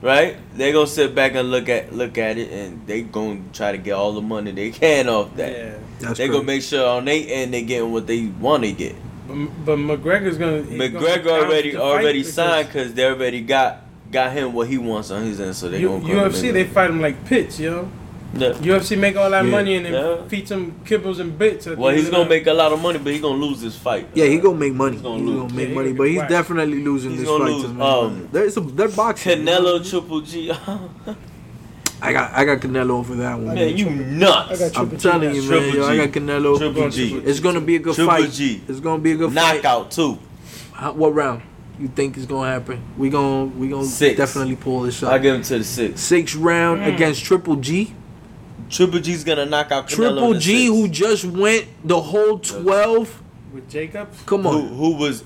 right? 0.00 0.36
They 0.56 0.72
gonna 0.72 0.86
sit 0.86 1.14
back 1.14 1.34
and 1.34 1.50
look 1.50 1.68
at 1.68 1.92
look 1.94 2.16
at 2.18 2.38
it, 2.38 2.50
and 2.52 2.86
they 2.86 3.02
gonna 3.02 3.40
try 3.52 3.72
to 3.72 3.78
get 3.78 3.92
all 3.92 4.12
the 4.12 4.22
money 4.22 4.50
they 4.52 4.70
can 4.70 5.08
off 5.08 5.34
that. 5.36 5.52
Yeah, 5.52 5.74
That's 6.00 6.18
they 6.18 6.26
crazy. 6.26 6.32
gonna 6.32 6.44
make 6.44 6.62
sure 6.62 6.86
on 6.88 7.04
their 7.06 7.24
end 7.26 7.52
they 7.54 7.62
getting 7.62 7.90
what 7.92 8.06
they 8.06 8.26
want 8.26 8.62
to 8.64 8.72
get. 8.72 8.94
But, 9.26 9.36
but 9.64 9.78
McGregor's 9.78 10.36
gonna. 10.38 10.62
he's 10.62 10.78
gonna 10.78 10.88
McGregor 11.06 11.28
already 11.44 11.70
the 11.72 11.80
already 11.80 12.22
signed 12.24 12.68
because 12.68 12.92
they 12.94 13.04
already 13.04 13.40
got 13.40 13.78
got 14.10 14.32
him 14.32 14.52
what 14.52 14.68
he 14.68 14.78
wants 14.78 15.10
on 15.10 15.22
his 15.22 15.40
end, 15.40 15.54
so 15.56 15.68
they 15.68 15.80
U- 15.80 15.88
gonna 15.88 16.00
call 16.00 16.10
UFC 16.10 16.44
him 16.48 16.54
they 16.54 16.64
fight 16.64 16.90
him 16.90 17.00
like 17.00 17.24
pits, 17.24 17.58
yo. 17.58 17.88
Yeah. 18.34 18.52
UFC 18.54 18.96
make 18.98 19.14
all 19.16 19.28
that 19.30 19.44
Yeah. 19.44 19.50
money 19.50 19.76
and 19.76 19.84
then 19.86 19.92
Yeah. 19.92 20.16
feed 20.26 20.48
some 20.48 20.72
kibbles 20.86 21.20
and 21.20 21.38
bits. 21.38 21.66
Well, 21.66 21.94
he's 21.94 22.08
gonna 22.08 22.24
the- 22.24 22.30
make 22.30 22.46
a 22.46 22.52
lot 22.54 22.72
of 22.72 22.80
money, 22.80 22.98
but 22.98 23.12
he's 23.12 23.20
gonna 23.20 23.36
lose 23.36 23.60
this 23.60 23.76
fight. 23.76 24.08
Yeah, 24.14 24.24
he 24.24 24.38
gonna 24.38 24.58
make 24.58 24.72
money. 24.74 24.92
He's 24.96 25.02
gonna 25.02 25.18
gonna, 25.22 25.42
lose. 25.44 25.52
make 25.52 25.68
Yeah, 25.68 25.74
money, 25.74 25.88
gonna 25.88 25.98
but 25.98 26.08
he's 26.08 26.16
whacked. 26.18 26.30
definitely 26.30 26.82
losing 26.82 27.10
He's 27.10 27.20
this 27.20 27.28
gonna 27.28 27.44
fight. 27.44 27.52
lose, 27.52 27.72
to 27.76 27.82
um, 27.84 28.28
There's 28.32 28.56
a 28.56 28.60
they're 28.60 28.88
boxing. 28.88 29.40
Canelo 29.44 29.88
Triple 29.88 30.20
G. 30.22 30.50
I 32.04 32.12
got 32.12 32.32
I 32.32 32.44
got 32.44 32.58
Canelo 32.60 32.90
over 32.90 33.14
that 33.16 33.38
one. 33.38 33.54
Man, 33.54 33.76
you 33.76 33.88
nuts. 33.90 34.76
I'm 34.76 34.96
telling 34.98 35.34
you, 35.34 35.42
man. 35.42 35.60
Triple 35.62 35.76
Yo, 35.76 35.86
I 35.86 35.96
G. 35.96 36.06
got 36.06 36.08
Canelo. 36.22 36.58
Triple 36.58 36.90
G. 36.90 37.14
It's 37.18 37.38
gonna 37.40 37.60
be 37.60 37.76
a 37.76 37.78
good 37.78 37.94
Triple 37.94 38.12
fight. 38.12 38.30
G. 38.32 38.60
It's 38.68 38.80
gonna 38.80 39.00
be 39.02 39.12
a 39.12 39.16
good 39.16 39.32
fight. 39.32 39.56
Knockout 39.62 39.90
too. 39.92 40.18
How, 40.72 40.92
what 40.92 41.14
round 41.14 41.42
you 41.78 41.86
think 41.88 42.16
is 42.16 42.26
gonna 42.26 42.50
happen? 42.50 42.82
We 42.98 43.08
gonna 43.08 43.44
we 43.44 43.68
gonna 43.68 43.84
Six. 43.86 44.16
definitely 44.16 44.56
pull 44.56 44.80
this 44.82 45.00
up. 45.02 45.12
I 45.12 45.18
give 45.18 45.34
him 45.36 45.42
to 45.42 45.58
the 45.58 45.64
six. 45.64 46.00
Six 46.00 46.34
round 46.34 46.80
Mm. 46.80 46.94
against 46.94 47.24
Triple 47.24 47.56
G. 47.56 47.94
Triple 48.68 48.98
G's 49.00 49.22
gonna 49.22 49.46
knock 49.46 49.70
out 49.70 49.86
Canelo 49.86 49.94
Triple 49.94 50.24
in 50.26 50.32
the 50.32 50.38
G, 50.40 50.66
who 50.66 50.88
just 50.88 51.24
went 51.24 51.66
the 51.84 52.00
whole 52.00 52.38
twelve. 52.40 53.22
with 53.52 53.68
Jacobs. 53.70 54.18
Come 54.26 54.46
on, 54.46 54.68
who 54.74 54.96
was 54.96 55.22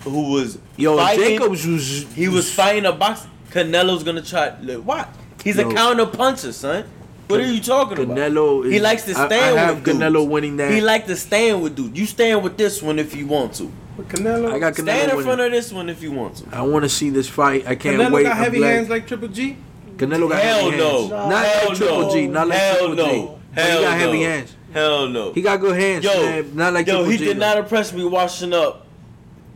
who 0.00 0.32
was 0.32 0.58
yo, 0.76 0.96
fighting, 0.96 1.38
Jacobs 1.38 1.64
was 1.66 2.06
He 2.14 2.28
was 2.28 2.52
fighting 2.52 2.86
a 2.86 2.92
box. 2.92 3.26
Canelo's 3.50 4.02
gonna 4.02 4.22
try. 4.22 4.58
Look, 4.60 4.84
what? 4.84 5.08
He's 5.44 5.58
a 5.58 5.64
counter 5.70 6.06
puncher, 6.06 6.52
son. 6.52 6.84
What 7.28 7.40
are 7.40 7.46
you 7.52 7.60
talking 7.60 7.98
about? 7.98 8.16
Canelo. 8.16 8.64
Is, 8.64 8.72
He 8.72 8.80
likes 8.80 9.02
to 9.04 9.10
I- 9.10 9.26
stand 9.26 9.58
I, 9.58 9.62
have 9.62 9.74
with 9.76 9.84
dudes. 9.84 9.98
Canelo 9.98 10.26
winning 10.28 10.56
that. 10.56 10.72
He 10.72 10.80
like 10.80 11.06
to 11.06 11.16
stand 11.16 11.62
with 11.62 11.76
dude. 11.76 11.96
You 11.96 12.06
stand 12.06 12.42
with 12.42 12.56
this 12.56 12.82
one 12.82 12.98
if 12.98 13.14
you 13.14 13.26
want 13.26 13.54
to. 13.54 13.70
With 13.98 14.08
Canelo. 14.08 14.50
I 14.52 14.58
got 14.58 14.72
Canelo 14.72 14.82
Stand 14.84 15.10
in 15.10 15.16
winning. 15.16 15.24
front 15.24 15.40
of 15.42 15.50
this 15.52 15.72
one 15.72 15.88
if 15.90 16.02
you 16.02 16.10
want 16.12 16.36
to. 16.36 16.44
I 16.56 16.62
want 16.62 16.84
to 16.84 16.88
see 16.88 17.10
this 17.10 17.28
fight. 17.28 17.66
I 17.66 17.74
can't 17.74 18.00
Canelo 18.00 18.12
wait. 18.12 18.24
Canelo 18.26 18.28
got 18.28 18.36
I'm 18.38 18.44
heavy 18.44 18.58
glad- 18.58 18.74
hands 18.74 18.88
like 18.88 19.06
Triple 19.06 19.28
G. 19.28 19.56
Canelo 19.96 20.28
got 20.30 20.42
Hell 20.42 20.64
heavy 20.70 20.76
no. 20.78 20.90
hands. 20.98 21.10
Not 21.10 21.44
Hell 21.44 21.68
like 21.68 21.76
Triple 21.76 22.00
no. 22.02 22.12
G. 22.14 22.26
Not 22.28 22.48
like 22.48 22.58
Hell 22.58 22.76
Triple 22.78 22.94
no. 22.96 23.10
G. 23.12 23.28
But 23.54 23.64
Hell 23.64 23.78
he 23.78 23.84
got 23.84 23.98
heavy 23.98 24.20
no. 24.20 24.26
hands. 24.28 24.56
Hell 24.72 25.08
no. 25.08 25.32
He 25.32 25.42
got 25.42 25.60
good 25.60 25.76
hands, 25.80 26.04
yo, 26.04 26.12
man. 26.22 26.54
Not 26.56 26.72
like 26.72 26.86
yo, 26.86 26.94
Triple 26.94 27.10
he 27.10 27.18
G. 27.18 27.24
did 27.26 27.36
though. 27.36 27.40
not 27.40 27.58
impress 27.58 27.92
me 27.92 28.04
washing 28.04 28.52
up. 28.54 28.86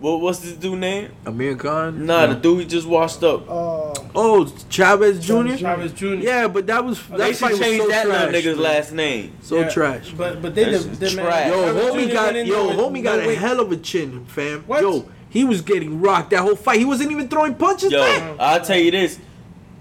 What 0.00 0.20
what's 0.20 0.40
this 0.40 0.52
dude 0.54 0.78
name? 0.78 1.10
Amir 1.24 1.54
Khan. 1.56 2.04
Nah, 2.04 2.26
No. 2.26 2.34
the 2.34 2.40
dude 2.40 2.60
he 2.60 2.66
just 2.66 2.86
washed 2.88 3.22
up. 3.22 3.48
Uh, 3.48 3.91
Oh, 4.24 4.52
Chavez 4.68 5.18
Jr. 5.24 5.56
Chavez 5.56 5.92
Jr. 5.92 6.06
Yeah, 6.14 6.48
but 6.48 6.66
that 6.68 6.84
was 6.84 7.04
they 7.08 7.16
that 7.16 7.36
fight 7.36 7.50
should 7.50 7.50
was 7.50 7.60
change 7.60 7.82
so 7.82 7.88
that 7.88 8.06
trash. 8.06 8.28
nigga's 8.34 8.44
man. 8.46 8.58
last 8.60 8.92
name. 8.92 9.32
So 9.42 9.60
Yeah, 9.60 9.68
trash. 9.68 10.10
But 10.16 10.40
but 10.42 10.54
they 10.54 10.64
That's 10.64 10.84
did. 10.84 10.94
they- 11.00 11.14
man, 11.16 11.24
trash. 11.26 11.48
Yo, 11.48 11.62
Chavez 11.64 11.84
homie 11.92 12.06
Jr. 12.08 12.12
got 12.12 12.34
yo, 12.34 12.44
there 12.68 12.76
with 12.76 12.76
homie 12.86 13.02
got 13.02 13.18
no 13.22 13.28
a 13.30 13.34
hell 13.34 13.60
of 13.60 13.72
a 13.72 13.76
chin, 13.76 14.24
fam. 14.26 14.62
What? 14.66 14.82
Yo, 14.82 15.08
he 15.28 15.44
was 15.44 15.60
getting 15.62 16.00
rocked 16.00 16.30
that 16.30 16.40
whole 16.40 16.56
fight. 16.56 16.78
He 16.78 16.84
wasn't 16.84 17.10
even 17.10 17.28
throwing 17.28 17.54
punches 17.54 17.90
Yo, 17.90 17.98
back. 18.00 18.36
I'll 18.38 18.60
tell 18.60 18.78
you 18.78 18.90
this. 18.90 19.18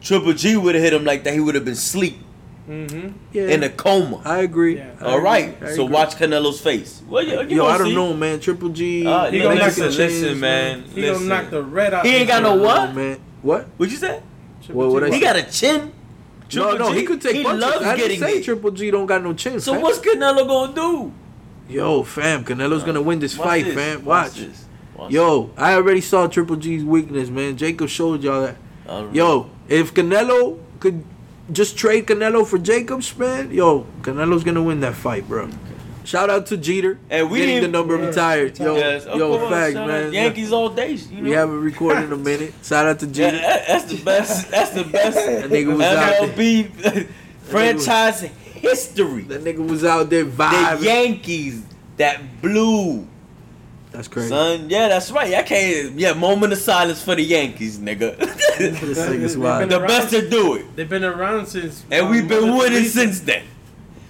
Triple 0.01 0.33
G 0.33 0.57
would 0.57 0.73
have 0.75 0.83
hit 0.83 0.93
him 0.93 1.03
like 1.05 1.23
that. 1.25 1.33
He 1.33 1.39
would 1.39 1.55
have 1.55 1.65
been 1.65 1.73
asleep 1.73 2.17
Mm-hmm. 2.69 3.09
Yeah, 3.33 3.47
in 3.47 3.63
a 3.63 3.69
coma. 3.69 4.21
I 4.23 4.39
agree. 4.43 4.77
Yeah. 4.77 4.91
I 5.01 5.05
All 5.05 5.19
right. 5.19 5.55
agree. 5.55 5.67
I 5.67 5.75
So 5.75 5.83
agree. 5.83 5.93
watch 5.95 6.15
Canelo's 6.15 6.61
face. 6.61 7.01
Well, 7.09 7.23
you, 7.25 7.41
you 7.49 7.57
Yo, 7.57 7.65
I 7.65 7.77
don't 7.77 7.87
see. 7.87 7.95
know, 7.95 8.13
man. 8.13 8.39
Triple 8.39 8.69
G. 8.69 9.05
Uh, 9.05 9.25
He 9.29 9.37
he 9.37 9.43
gonna 9.43 9.55
gonna 9.55 9.67
knock 9.67 9.77
listen, 9.77 9.83
the 9.83 9.89
listen, 9.97 10.39
man. 10.39 10.83
He 10.83 11.01
listen. 11.01 11.27
gonna 11.27 11.41
knock 11.41 11.51
the 11.51 11.63
red 11.63 11.93
out. 11.93 12.05
He 12.05 12.15
ain't 12.15 12.27
got 12.29 12.43
no 12.43 12.55
what? 12.55 12.89
know, 12.89 12.93
man. 12.93 13.19
What? 13.41 13.65
What'd 13.77 13.91
you 13.91 13.97
say? 13.97 14.21
Triple 14.71 14.91
What- 14.91 15.01
what 15.03 15.03
G. 15.03 15.11
I 15.11 15.15
He 15.15 15.21
got 15.21 15.35
a 15.35 15.43
chin. 15.43 15.91
no, 16.55 16.75
no, 16.77 16.91
G, 16.93 16.99
he 16.99 17.05
could 17.05 17.21
take 17.21 17.35
He 17.35 17.43
punches. 17.43 17.61
loves 17.61 17.85
I 17.85 17.95
didn't 17.95 18.19
getting 18.19 18.19
say. 18.19 18.41
Triple 18.43 18.71
G 18.71 18.91
don't 18.91 19.05
got 19.05 19.23
no 19.23 19.33
chin. 19.33 19.59
So 19.59 19.73
fam. 19.73 19.81
what's 19.81 19.99
Canelo 19.99 20.47
gonna 20.47 20.73
do? 20.73 21.11
Yo, 21.69 22.03
fam, 22.03 22.43
Canelo's 22.43 22.83
gonna 22.83 23.01
win 23.01 23.19
this 23.19 23.37
Watch 23.37 23.47
fight, 23.47 23.65
this. 23.65 23.75
fam. 23.75 24.03
Watch. 24.05 24.41
Yo, 25.09 25.49
I 25.57 25.73
already 25.73 26.01
saw 26.01 26.27
Triple 26.27 26.57
G's 26.57 26.83
weakness, 26.83 27.29
man. 27.29 27.57
Jacob 27.57 27.89
showed 27.89 28.21
y'all 28.23 28.41
that. 28.41 28.55
this. 28.55 28.91
I 28.91 28.99
don't 29.01 29.13
know. 29.13 29.13
Yo, 29.13 29.49
if 29.69 29.93
Canelo 29.93 30.59
could 30.79 31.03
just 31.51 31.77
trade 31.77 32.05
Canelo 32.07 32.45
for 32.45 32.57
Jacobs, 32.59 33.17
man, 33.17 33.51
yo, 33.51 33.85
Canelo's 34.01 34.43
gonna 34.43 34.61
win 34.61 34.79
that 34.81 34.95
fight, 34.95 35.27
bro. 35.27 35.49
Shout 36.03 36.29
out 36.29 36.47
to 36.47 36.57
Jeter. 36.57 36.97
And 37.09 37.29
we 37.29 37.39
getting 37.39 37.61
the 37.61 37.67
number 37.67 37.97
Yeah, 37.97 38.07
retired. 38.07 38.57
Yo, 38.59 38.75
yes, 38.75 39.05
of 39.05 39.19
yo, 39.19 39.37
course, 39.37 39.51
fact, 39.51 39.75
man. 39.75 40.11
Yankees 40.13 40.51
all 40.51 40.69
day. 40.69 40.93
You 40.93 41.17
know? 41.17 41.23
We 41.23 41.31
haven't 41.31 41.61
recorded 41.61 42.05
in 42.05 42.11
a 42.13 42.17
minute. 42.17 42.53
Shout 42.63 42.85
out 42.87 42.99
to 42.99 43.07
Jeter. 43.15 43.37
that- 43.37 43.67
that's 43.67 43.85
the 43.85 44.03
best. 44.03 44.49
That's 44.51 44.71
the 44.71 44.83
best 44.83 45.15
That 45.25 45.49
nigga 45.51 45.71
was 45.77 45.81
out 45.81 46.35
there. 46.35 46.63
MLB 46.65 47.07
franchise 47.43 48.21
history. 48.21 49.23
That 49.23 49.43
nigga 49.43 49.67
was 49.67 49.83
out 49.83 50.09
there 50.09 50.25
vibing. 50.25 50.79
The. 50.79 50.85
Yankees 50.85 51.63
that 51.97 52.41
blew, 52.41 53.07
That's 53.91 54.07
crazy. 54.07 54.29
son. 54.29 54.69
Yeah, 54.69 54.87
that's 54.87 55.11
right. 55.11 55.33
I 55.35 55.43
can't. 55.43 55.99
Yeah, 55.99 56.13
moment 56.13 56.53
of 56.53 56.59
silence 56.59 57.03
for 57.03 57.13
the 57.15 57.21
Yankees, 57.23 57.77
nigga. 57.77 58.17
This 58.57 58.97
nigga's 58.99 59.37
wild. 59.37 59.69
the 59.69 59.79
best 59.79 60.09
to 60.11 60.27
do 60.29 60.55
it, 60.55 60.75
They've 60.75 60.89
been 60.89 61.03
around 61.03 61.47
since. 61.47 61.83
and 61.91 62.09
we've 62.09 62.27
been 62.27 62.49
um, 62.49 62.57
winning 62.57 62.85
since 62.85 63.19
then. 63.19 63.43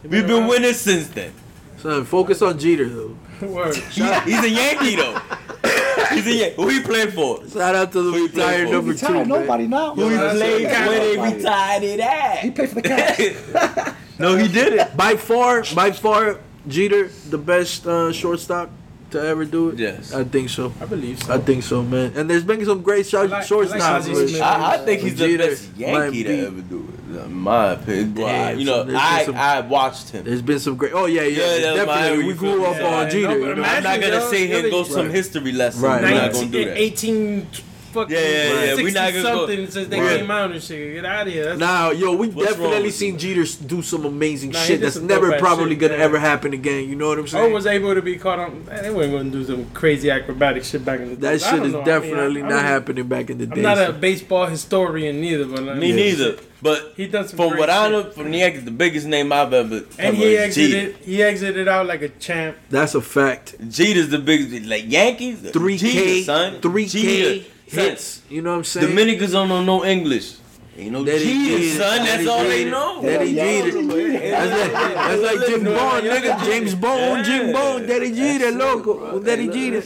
We've 0.04 0.26
been 0.26 0.32
around- 0.40 0.48
winning 0.48 0.74
since 0.74 1.08
then. 1.10 1.34
Son, 1.82 2.06
focus 2.06 2.42
on 2.42 2.58
Jeter 2.60 2.88
though. 2.90 3.16
Word. 3.48 3.76
He- 3.92 4.04
he's 4.04 4.44
a 4.44 4.50
Yankee 4.50 4.96
though. 4.96 5.20
he's 6.12 6.28
a 6.28 6.34
Yankee. 6.34 6.56
Who 6.56 6.68
he 6.70 6.80
played 6.82 7.14
for? 7.14 7.48
Shout 7.48 7.76
out 7.76 7.92
to 7.94 8.02
the 8.04 8.12
Who 8.12 8.28
retired 8.28 8.68
for? 8.68 8.74
number 8.74 8.92
Retired, 8.92 9.24
two. 9.24 9.30
nobody 9.30 9.64
Man. 9.68 9.70
now. 9.70 9.96
Who 9.96 10.10
he 10.10 10.16
that's 10.16 10.38
played 10.38 10.62
it. 10.62 10.88
when 11.20 11.30
they 11.32 11.38
retired 11.38 11.84
it 11.84 12.00
at? 12.00 12.38
He 12.40 12.52
played 12.52 12.70
for 12.70 12.76
the 12.76 12.82
Cavs. 12.84 13.96
no, 14.20 14.36
he 14.36 14.48
did 14.48 14.74
it. 14.74 14.96
By 14.96 15.16
far, 15.16 15.64
by 15.76 15.92
far, 15.92 16.40
Jeter 16.68 17.08
the 17.30 17.38
best 17.40 17.88
uh, 17.88 18.12
shortstop 18.12 18.70
to 19.12 19.22
ever 19.22 19.46
do 19.46 19.70
it. 19.70 19.80
Yes. 19.80 20.14
I 20.14 20.24
think 20.24 20.50
so. 20.50 20.74
I 20.82 20.86
believe 20.86 21.22
so. 21.24 21.34
I 21.34 21.38
think 21.38 21.64
so, 21.64 21.84
man. 21.84 22.14
And 22.16 22.30
there's 22.30 22.44
been 22.44 22.64
some 22.66 22.82
great 22.82 23.06
short, 23.08 23.30
I 23.32 23.40
like- 23.40 23.48
shortstops. 23.48 23.80
I 23.82 23.98
like 24.00 24.10
Ozzie 24.10 24.40
but- 24.40 24.42
I, 24.42 24.74
I 24.74 24.78
think 24.80 25.02
he's 25.02 25.16
the 25.18 25.38
best 25.38 25.70
Yankee 25.78 26.24
to 26.24 26.48
ever 26.48 26.62
do 26.62 26.88
it. 26.94 26.98
In 27.26 27.34
my 27.34 27.72
opinion, 27.74 28.16
Well, 28.16 28.28
Damn, 28.28 28.60
you 28.60 28.66
know, 28.66 28.84
there's 28.84 28.98
I 28.98 29.18
been 29.18 29.26
some- 29.26 29.36
I 29.36 29.60
watched 29.62 30.10
him. 30.12 30.24
There's 30.24 30.42
been 30.42 30.60
some 30.60 30.78
great. 30.78 30.94
Oh 30.94 31.06
yeah, 31.08 31.24
yeah, 31.24 31.28
Yeah, 31.58 31.74
that's 31.74 31.86
definitely. 31.86 32.24
We 32.26 32.34
grew 32.34 32.64
up 32.66 32.78
Yeah, 32.78 32.88
on 32.88 33.10
Jeter. 33.10 33.28
no, 33.28 33.34
you 33.36 33.56
know? 33.56 33.64
I'm 33.64 33.84
not 33.84 34.00
gonna 34.00 34.08
Imagine, 34.16 34.30
sit 34.30 34.48
here 34.50 34.70
go 34.70 34.84
some 34.84 35.06
Right. 35.08 35.12
history 35.16 35.52
lesson. 35.52 35.82
Right, 35.82 36.02
We're 36.02 36.08
right. 36.08 36.16
not 36.22 36.34
gonna 36.34 36.48
do 36.48 36.66
that. 36.66 36.78
18 36.78 37.48
fucking 37.92 38.16
Yeah, 38.16 38.22
yeah, 38.22 38.54
yeah. 38.54 38.66
60 38.76 38.84
We 38.84 38.92
not 38.92 39.12
gonna 39.12 39.24
go- 39.24 39.48
something 39.48 39.70
since 39.70 39.88
they 39.90 40.00
Right. 40.00 40.18
came 40.20 40.32
out 40.32 40.52
and 40.52 40.64
shit. 40.64 40.94
Get 40.96 41.06
out 41.06 41.28
of 41.28 41.34
here. 41.34 41.46
That's 41.46 41.60
Now, 41.60 41.92
yo, 41.92 42.16
we've 42.16 42.34
What's 42.36 42.50
definitely 42.52 42.92
seen 42.92 43.18
Jeter 43.18 43.42
s- 43.44 43.56
do 43.56 43.82
some 43.82 44.06
amazing 44.06 44.52
Nah, 44.52 44.60
shit 44.60 44.82
that's 44.82 44.98
never 44.98 45.34
probably 45.38 45.72
shit, 45.72 45.80
gonna 45.80 45.98
yeah. 45.98 46.04
ever 46.04 46.20
happen 46.20 46.54
again. 46.54 46.88
You 46.90 46.96
know 46.96 47.10
what 47.10 47.20
I'm 47.20 47.28
saying? 47.28 47.52
I 47.52 47.54
was 47.54 47.66
able 47.68 47.94
to 47.94 48.02
be 48.02 48.16
caught 48.18 48.40
on. 48.40 48.66
They 48.82 48.90
weren't 48.90 49.12
going 49.12 49.32
to 49.32 49.38
do 49.40 49.46
some 49.46 49.66
crazy 49.74 50.10
acrobatic 50.10 50.64
shit 50.64 50.84
back 50.86 51.00
in 51.00 51.10
the 51.10 51.16
day. 51.16 51.22
that 51.38 51.42
shit 51.42 51.64
is 51.66 51.74
know. 51.74 51.82
I 51.82 51.84
mean, 51.84 51.86
definitely 51.86 52.42
I- 52.44 52.48
not 52.50 52.54
I'm- 52.60 52.66
happening 52.66 53.08
back 53.08 53.30
in 53.30 53.38
the 53.38 53.46
day. 53.46 53.54
I'm 53.56 53.62
not 53.62 53.78
a 53.90 53.94
baseball 53.94 54.48
historian 54.48 55.20
neither, 55.22 55.46
but 55.46 55.60
I 55.68 55.74
Me 55.76 55.80
mean, 55.88 55.96
neither. 55.98 56.36
But 56.64 56.94
He 56.96 57.08
done 57.08 57.28
some 57.28 57.38
from 57.38 57.50
great 57.50 57.60
what 57.60 57.70
I 57.72 57.86
shit. 57.86 57.92
know 57.92 58.04
from 58.12 58.32
the 58.32 58.38
Yankees, 58.38 58.66
the 58.66 58.70
biggest 58.72 59.08
name 59.08 59.32
I've 59.34 59.52
ever 59.52 59.78
And 59.78 59.84
ever 59.98 60.16
he 60.16 60.36
is 60.36 60.54
Jeter. 60.54 60.78
exited. 60.78 60.96
He 61.04 61.24
exited 61.24 61.68
out 61.68 61.88
like 61.88 62.04
a 62.04 62.10
champ. 62.10 62.56
That's 62.70 62.94
a 62.94 63.02
fact. 63.02 63.56
Jeter's 63.68 64.10
the 64.10 64.20
biggest. 64.20 64.66
Like 64.68 64.84
Yankees, 64.88 65.40
Three 65.52 65.80
K, 65.80 65.92
Jeter, 66.20 66.24
son, 66.26 66.62
three 66.62 66.86
Jeter, 66.86 67.08
K 67.08 67.40
son. 67.40 67.51
Hits. 67.72 68.22
You 68.30 68.42
know 68.42 68.52
what 68.52 68.58
I'm 68.58 68.64
saying? 68.64 68.88
Dominicans 68.88 69.32
don't 69.32 69.50
know 69.50 69.64
no 69.64 69.86
English. 69.86 70.36
Ain't 70.78 70.92
no 70.94 71.04
That 71.04 71.22
he 71.22 71.48
Jeter, 71.50 71.58
Jeter. 71.58 71.78
son. 71.84 71.98
That 71.98 72.06
That's 72.06 72.22
he 72.22 72.28
all 72.30 72.44
they 72.44 72.70
know. 72.70 73.02
That 73.02 73.22
he 73.22 73.36
Yeah, 73.36 73.62
Jeter. 73.62 73.82
yeah. 73.82 74.46
That's 74.46 74.74
like, 74.74 74.94
that's 74.94 75.22
like 75.22 75.48
Jim 75.50 75.64
Bond, 75.66 76.06
nigga. 76.06 76.46
James 76.46 76.76
Bond, 76.76 77.26
Jim 77.26 77.48
Yeah. 77.48 77.54
Bond, 77.54 77.88
Daddy 77.88 78.12
Jeter, 78.16 78.52
That's 78.52 78.56
loco. 78.56 79.20
Daddy 79.20 79.48
Jeter. 79.50 79.84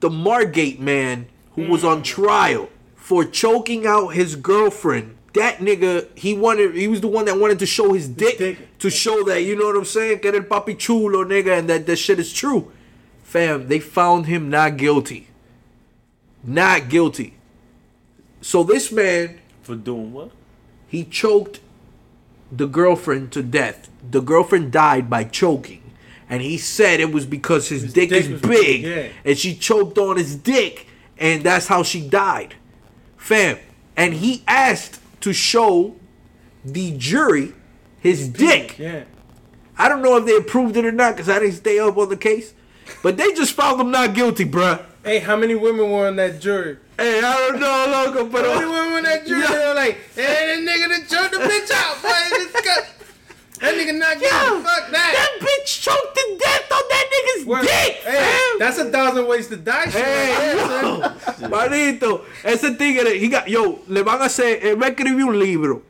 The 0.00 0.10
Margate 0.10 0.80
man 0.80 1.26
who 1.54 1.66
was 1.68 1.82
mm. 1.82 1.90
on 1.90 2.02
trial 2.02 2.68
for 2.94 3.24
choking 3.24 3.86
out 3.86 4.08
his 4.08 4.36
girlfriend. 4.36 5.16
That 5.34 5.58
nigga, 5.58 6.06
he 6.16 6.34
wanted, 6.34 6.74
he 6.74 6.88
was 6.88 7.00
the 7.00 7.08
one 7.08 7.24
that 7.26 7.38
wanted 7.38 7.58
to 7.60 7.66
show 7.66 7.92
his 7.92 8.08
dick, 8.08 8.38
dick. 8.38 8.78
to 8.80 8.90
show 8.90 9.22
that, 9.24 9.42
you 9.42 9.56
know 9.56 9.66
what 9.66 9.76
I'm 9.76 9.84
saying? 9.84 10.20
Que 10.20 10.30
era 10.30 10.38
el 10.38 10.44
papi 10.44 10.76
chulo, 10.76 11.24
nigga, 11.24 11.58
and 11.58 11.68
that 11.70 11.86
that 11.86 11.96
shit 11.96 12.18
is 12.18 12.32
true. 12.32 12.70
Fam, 13.22 13.68
they 13.68 13.78
found 13.78 14.26
him 14.26 14.50
not 14.50 14.76
guilty. 14.76 15.27
Not 16.44 16.88
guilty. 16.88 17.34
So 18.40 18.62
this 18.62 18.92
man, 18.92 19.40
For 19.62 19.74
doing 19.74 20.12
what? 20.12 20.30
he 20.86 21.04
choked 21.04 21.60
the 22.50 22.66
girlfriend 22.66 23.32
to 23.32 23.42
death. 23.42 23.90
The 24.10 24.20
girlfriend 24.20 24.72
died 24.72 25.10
by 25.10 25.24
choking. 25.24 25.82
And 26.30 26.42
he 26.42 26.58
said 26.58 27.00
it 27.00 27.12
was 27.12 27.26
because 27.26 27.68
his, 27.68 27.92
dick, 27.92 28.10
dick 28.10 28.24
is 28.26 28.40
big. 28.40 28.82
yeah. 28.82 29.08
And 29.24 29.36
she 29.36 29.54
choked 29.54 29.98
on 29.98 30.16
his 30.16 30.36
dick. 30.36 30.86
And 31.18 31.42
that's 31.42 31.66
how 31.66 31.82
she 31.82 32.06
died. 32.06 32.54
Fam. 33.16 33.58
And 33.96 34.14
he 34.14 34.44
asked 34.46 35.00
to 35.22 35.32
show 35.32 35.96
the 36.64 36.96
jury 36.96 37.54
his 38.00 38.28
dick. 38.28 38.78
Yeah. 38.78 39.04
I 39.76 39.88
don't 39.88 40.02
know 40.02 40.16
if 40.16 40.26
they 40.26 40.36
approved 40.36 40.76
it 40.76 40.84
or 40.84 40.92
not 40.92 41.14
because 41.16 41.28
I 41.28 41.38
didn't 41.40 41.54
stay 41.56 41.78
up 41.78 41.96
on 41.96 42.08
the 42.08 42.16
case. 42.16 42.54
But 43.02 43.16
they 43.16 43.32
just 43.32 43.52
found 43.52 43.80
him 43.80 43.90
not 43.90 44.14
guilty, 44.14 44.44
bruh. 44.44 44.84
Hey, 45.04 45.20
how 45.20 45.36
many 45.36 45.54
women 45.54 45.90
were 45.90 46.06
on 46.08 46.16
that 46.16 46.40
jury? 46.40 46.76
Hey, 46.98 47.18
I 47.22 47.32
don't 47.48 47.60
know, 47.60 47.86
loco, 48.12 48.28
but 48.28 48.44
How 48.44 48.54
many 48.54 48.66
women 48.66 48.92
on 48.94 49.02
that 49.04 49.26
jury? 49.26 49.40
Yeah. 49.40 49.48
They 49.52 49.68
were 49.68 49.74
like, 49.74 49.96
hey, 50.14 50.22
that 50.24 50.58
nigga 50.58 50.88
that 50.88 51.08
choked 51.08 51.32
the 51.32 51.38
bitch 51.38 51.70
out, 51.70 52.02
boy. 52.02 52.10
This 52.30 52.52
guy- 52.52 52.86
That 53.60 53.74
nigga 53.74 53.98
not 53.98 54.18
guilty. 54.18 54.26
Yeah. 54.34 54.62
Fuck 54.62 54.90
that. 54.90 55.12
that 55.14 55.32
bitch 55.40 55.82
choked 55.82 56.14
to 56.14 56.38
death 56.38 56.72
on 56.72 56.82
that 56.90 57.06
nigga's 57.14 57.46
Word. 57.46 57.62
dick, 57.62 57.70
Hey, 58.04 58.38
fam. 58.50 58.58
that's 58.58 58.78
a 58.78 58.84
thousand 58.90 59.26
ways 59.26 59.46
to 59.48 59.56
die 59.56 59.84
shit. 59.84 59.92
Hey, 60.04 60.34
right 60.34 60.38
there, 60.38 60.82
yo, 60.84 61.18
son. 61.32 61.50
manito, 61.50 62.24
ese 62.44 62.76
tigre, 62.76 63.18
he 63.18 63.28
got, 63.28 63.48
yo, 63.48 63.80
le 63.88 64.02
van 64.04 64.20
a 64.20 64.24
hacer, 64.26 64.58
eh, 64.62 64.70
él 64.72 64.76
va 64.80 64.86
a 64.86 64.90
escribir 64.90 65.24
un 65.24 65.38
libro 65.38 65.82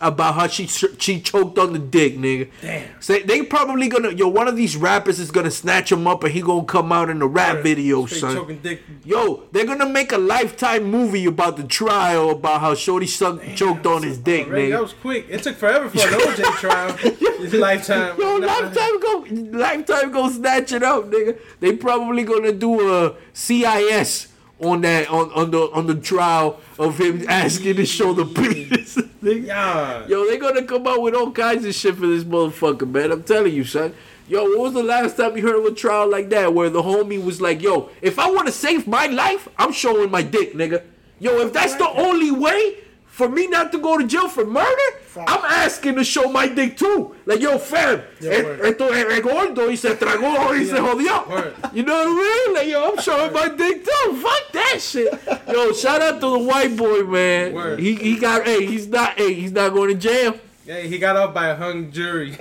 about 0.00 0.34
how 0.34 0.46
she 0.48 0.66
she 0.66 1.20
choked 1.20 1.56
on 1.58 1.72
the 1.72 1.78
dick, 1.78 2.16
nigga. 2.16 2.50
Damn. 2.60 2.88
So 3.00 3.16
they 3.18 3.42
probably 3.42 3.88
gonna, 3.88 4.10
yo, 4.10 4.28
one 4.28 4.48
of 4.48 4.56
these 4.56 4.76
rappers 4.76 5.20
is 5.20 5.30
gonna 5.30 5.50
snatch 5.50 5.92
him 5.92 6.06
up 6.06 6.24
and 6.24 6.32
he 6.32 6.42
gonna 6.42 6.64
come 6.64 6.90
out 6.92 7.08
in 7.10 7.22
a 7.22 7.26
rap 7.26 7.62
video, 7.62 8.04
son. 8.06 8.58
dick. 8.62 8.82
Yo, 9.04 9.44
they're 9.52 9.64
gonna 9.66 9.88
make 9.88 10.10
a 10.12 10.18
lifetime 10.18 10.84
movie 10.84 11.26
about 11.26 11.56
the 11.56 11.62
trial 11.64 12.30
about 12.30 12.60
how 12.60 12.74
Shorty 12.74 13.06
sucked, 13.06 13.54
choked 13.56 13.86
on 13.86 14.02
his 14.02 14.18
dick, 14.18 14.48
Already, 14.48 14.70
that 14.72 14.82
was 14.82 14.92
quick. 14.94 15.26
It 15.30 15.42
took 15.42 15.56
forever 15.56 15.88
for 15.88 15.98
an 15.98 16.12
OJ 16.20 16.42
trial. 16.58 16.92
His 17.44 17.54
lifetime. 17.54 18.18
Yo, 18.18 18.38
Nah. 18.38 18.46
lifetime 18.46 19.00
go, 19.00 19.26
lifetime 19.58 20.10
go 20.12 20.28
snatch 20.30 20.72
it 20.72 20.82
up, 20.82 21.04
nigga. 21.10 21.38
They 21.60 21.76
probably 21.76 22.24
gonna 22.24 22.52
do 22.52 22.94
a 23.04 23.14
CIS 23.32 24.28
on 24.64 24.80
that 24.82 25.08
on, 25.10 25.30
on 25.32 25.50
the 25.50 25.70
on 25.72 25.86
the 25.86 25.94
trial 25.94 26.60
of 26.78 26.98
him 26.98 27.24
asking 27.28 27.76
to 27.76 27.86
show 27.86 28.12
the 28.12 28.24
penis. 28.24 28.98
Yeah. 29.24 30.06
Yo, 30.06 30.26
they 30.26 30.36
gonna 30.36 30.64
come 30.64 30.86
out 30.86 31.00
with 31.00 31.14
all 31.14 31.32
kinds 31.32 31.64
of 31.64 31.74
shit 31.74 31.94
for 31.96 32.06
this 32.06 32.24
motherfucker, 32.24 32.86
man. 32.86 33.10
I'm 33.10 33.22
telling 33.22 33.54
you, 33.54 33.64
son. 33.64 33.94
Yo, 34.28 34.44
what 34.44 34.58
was 34.58 34.72
the 34.74 34.82
last 34.82 35.16
time 35.16 35.34
you 35.34 35.42
heard 35.42 35.56
of 35.56 35.64
a 35.64 35.74
trial 35.74 36.10
like 36.10 36.28
that 36.28 36.52
where 36.52 36.68
the 36.68 36.82
homie 36.82 37.24
was 37.24 37.40
like, 37.40 37.62
yo, 37.62 37.88
if 38.02 38.18
I 38.18 38.30
want 38.30 38.48
to 38.48 38.52
save 38.52 38.86
my 38.86 39.06
life, 39.06 39.48
I'm 39.56 39.72
showing 39.72 40.10
my 40.10 40.20
dick, 40.20 40.52
nigga. 40.52 40.82
Yo, 41.20 41.40
if 41.40 41.54
that's 41.54 41.74
the 41.76 41.88
only 41.88 42.30
way 42.30 42.76
for 43.14 43.28
me 43.28 43.46
not 43.46 43.70
to 43.70 43.78
go 43.78 43.96
to 43.96 44.04
jail 44.04 44.28
for 44.28 44.44
murder, 44.44 44.88
I'm 45.16 45.44
asking 45.44 45.94
to 45.94 46.02
show 46.02 46.28
my 46.32 46.48
dick 46.48 46.76
too. 46.76 47.14
Like, 47.26 47.38
yo, 47.38 47.58
fam, 47.58 48.02
Yeah, 48.20 48.32
eh, 48.32 48.58
esto 48.64 48.92
es 48.92 49.22
gordo 49.22 49.70
y 49.70 49.76
se 49.76 49.94
tragó 49.94 50.52
y 50.52 50.64
se 50.64 50.78
jodió. 50.80 51.28
Word. 51.28 51.54
You 51.72 51.84
know 51.84 51.94
what 51.94 52.08
I 52.08 52.46
mean? 52.48 52.54
Like, 52.54 52.68
yo, 52.68 52.90
I'm 52.90 52.98
showing 52.98 53.32
my 53.32 53.48
dick 53.50 53.84
too. 53.84 54.16
Fuck 54.16 54.52
that 54.54 54.80
shit. 54.80 55.14
Yo, 55.46 55.72
shout 55.72 56.02
out 56.02 56.20
to 56.20 56.28
the 56.28 56.38
white 56.40 56.76
boy, 56.76 57.04
man. 57.04 57.52
Word. 57.52 57.78
He 57.78 57.94
he 57.94 58.18
got 58.18 58.44
hey, 58.46 58.66
he's 58.66 58.88
not 58.88 59.16
hey, 59.16 59.32
he's 59.32 59.52
not 59.52 59.72
going 59.72 59.90
to 59.90 59.94
jail. 59.96 60.34
Yeah, 60.66 60.80
he 60.80 60.98
got 60.98 61.16
off 61.16 61.34
by 61.34 61.48
a 61.48 61.56
hung 61.56 61.90
jury. 61.90 62.30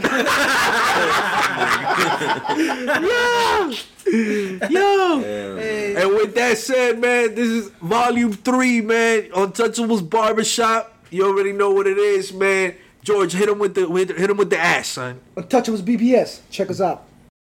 Yo, 4.13 4.59
yo. 4.69 5.57
And 5.57 6.09
with 6.13 6.35
that 6.35 6.57
said, 6.57 6.99
man, 6.99 7.35
this 7.35 7.49
is 7.49 7.69
volume 7.81 8.33
three, 8.33 8.81
man. 8.81 9.23
Untouchables 9.31 10.07
Barbershop. 10.07 10.93
You 11.09 11.25
already 11.25 11.51
know 11.51 11.71
what 11.71 11.87
it 11.87 11.97
is, 11.97 12.33
man. 12.33 12.75
George, 13.03 13.33
hit 13.33 13.49
him 13.49 13.59
with 13.59 13.75
the 13.75 13.87
hit 13.87 14.29
him 14.29 14.37
with 14.37 14.49
the 14.49 14.59
ass, 14.59 14.89
son. 14.89 15.19
Untouchables 15.35 15.81
BBS. 15.81 16.39
Check 16.49 16.69
us 16.69 16.79
out. 16.79 17.05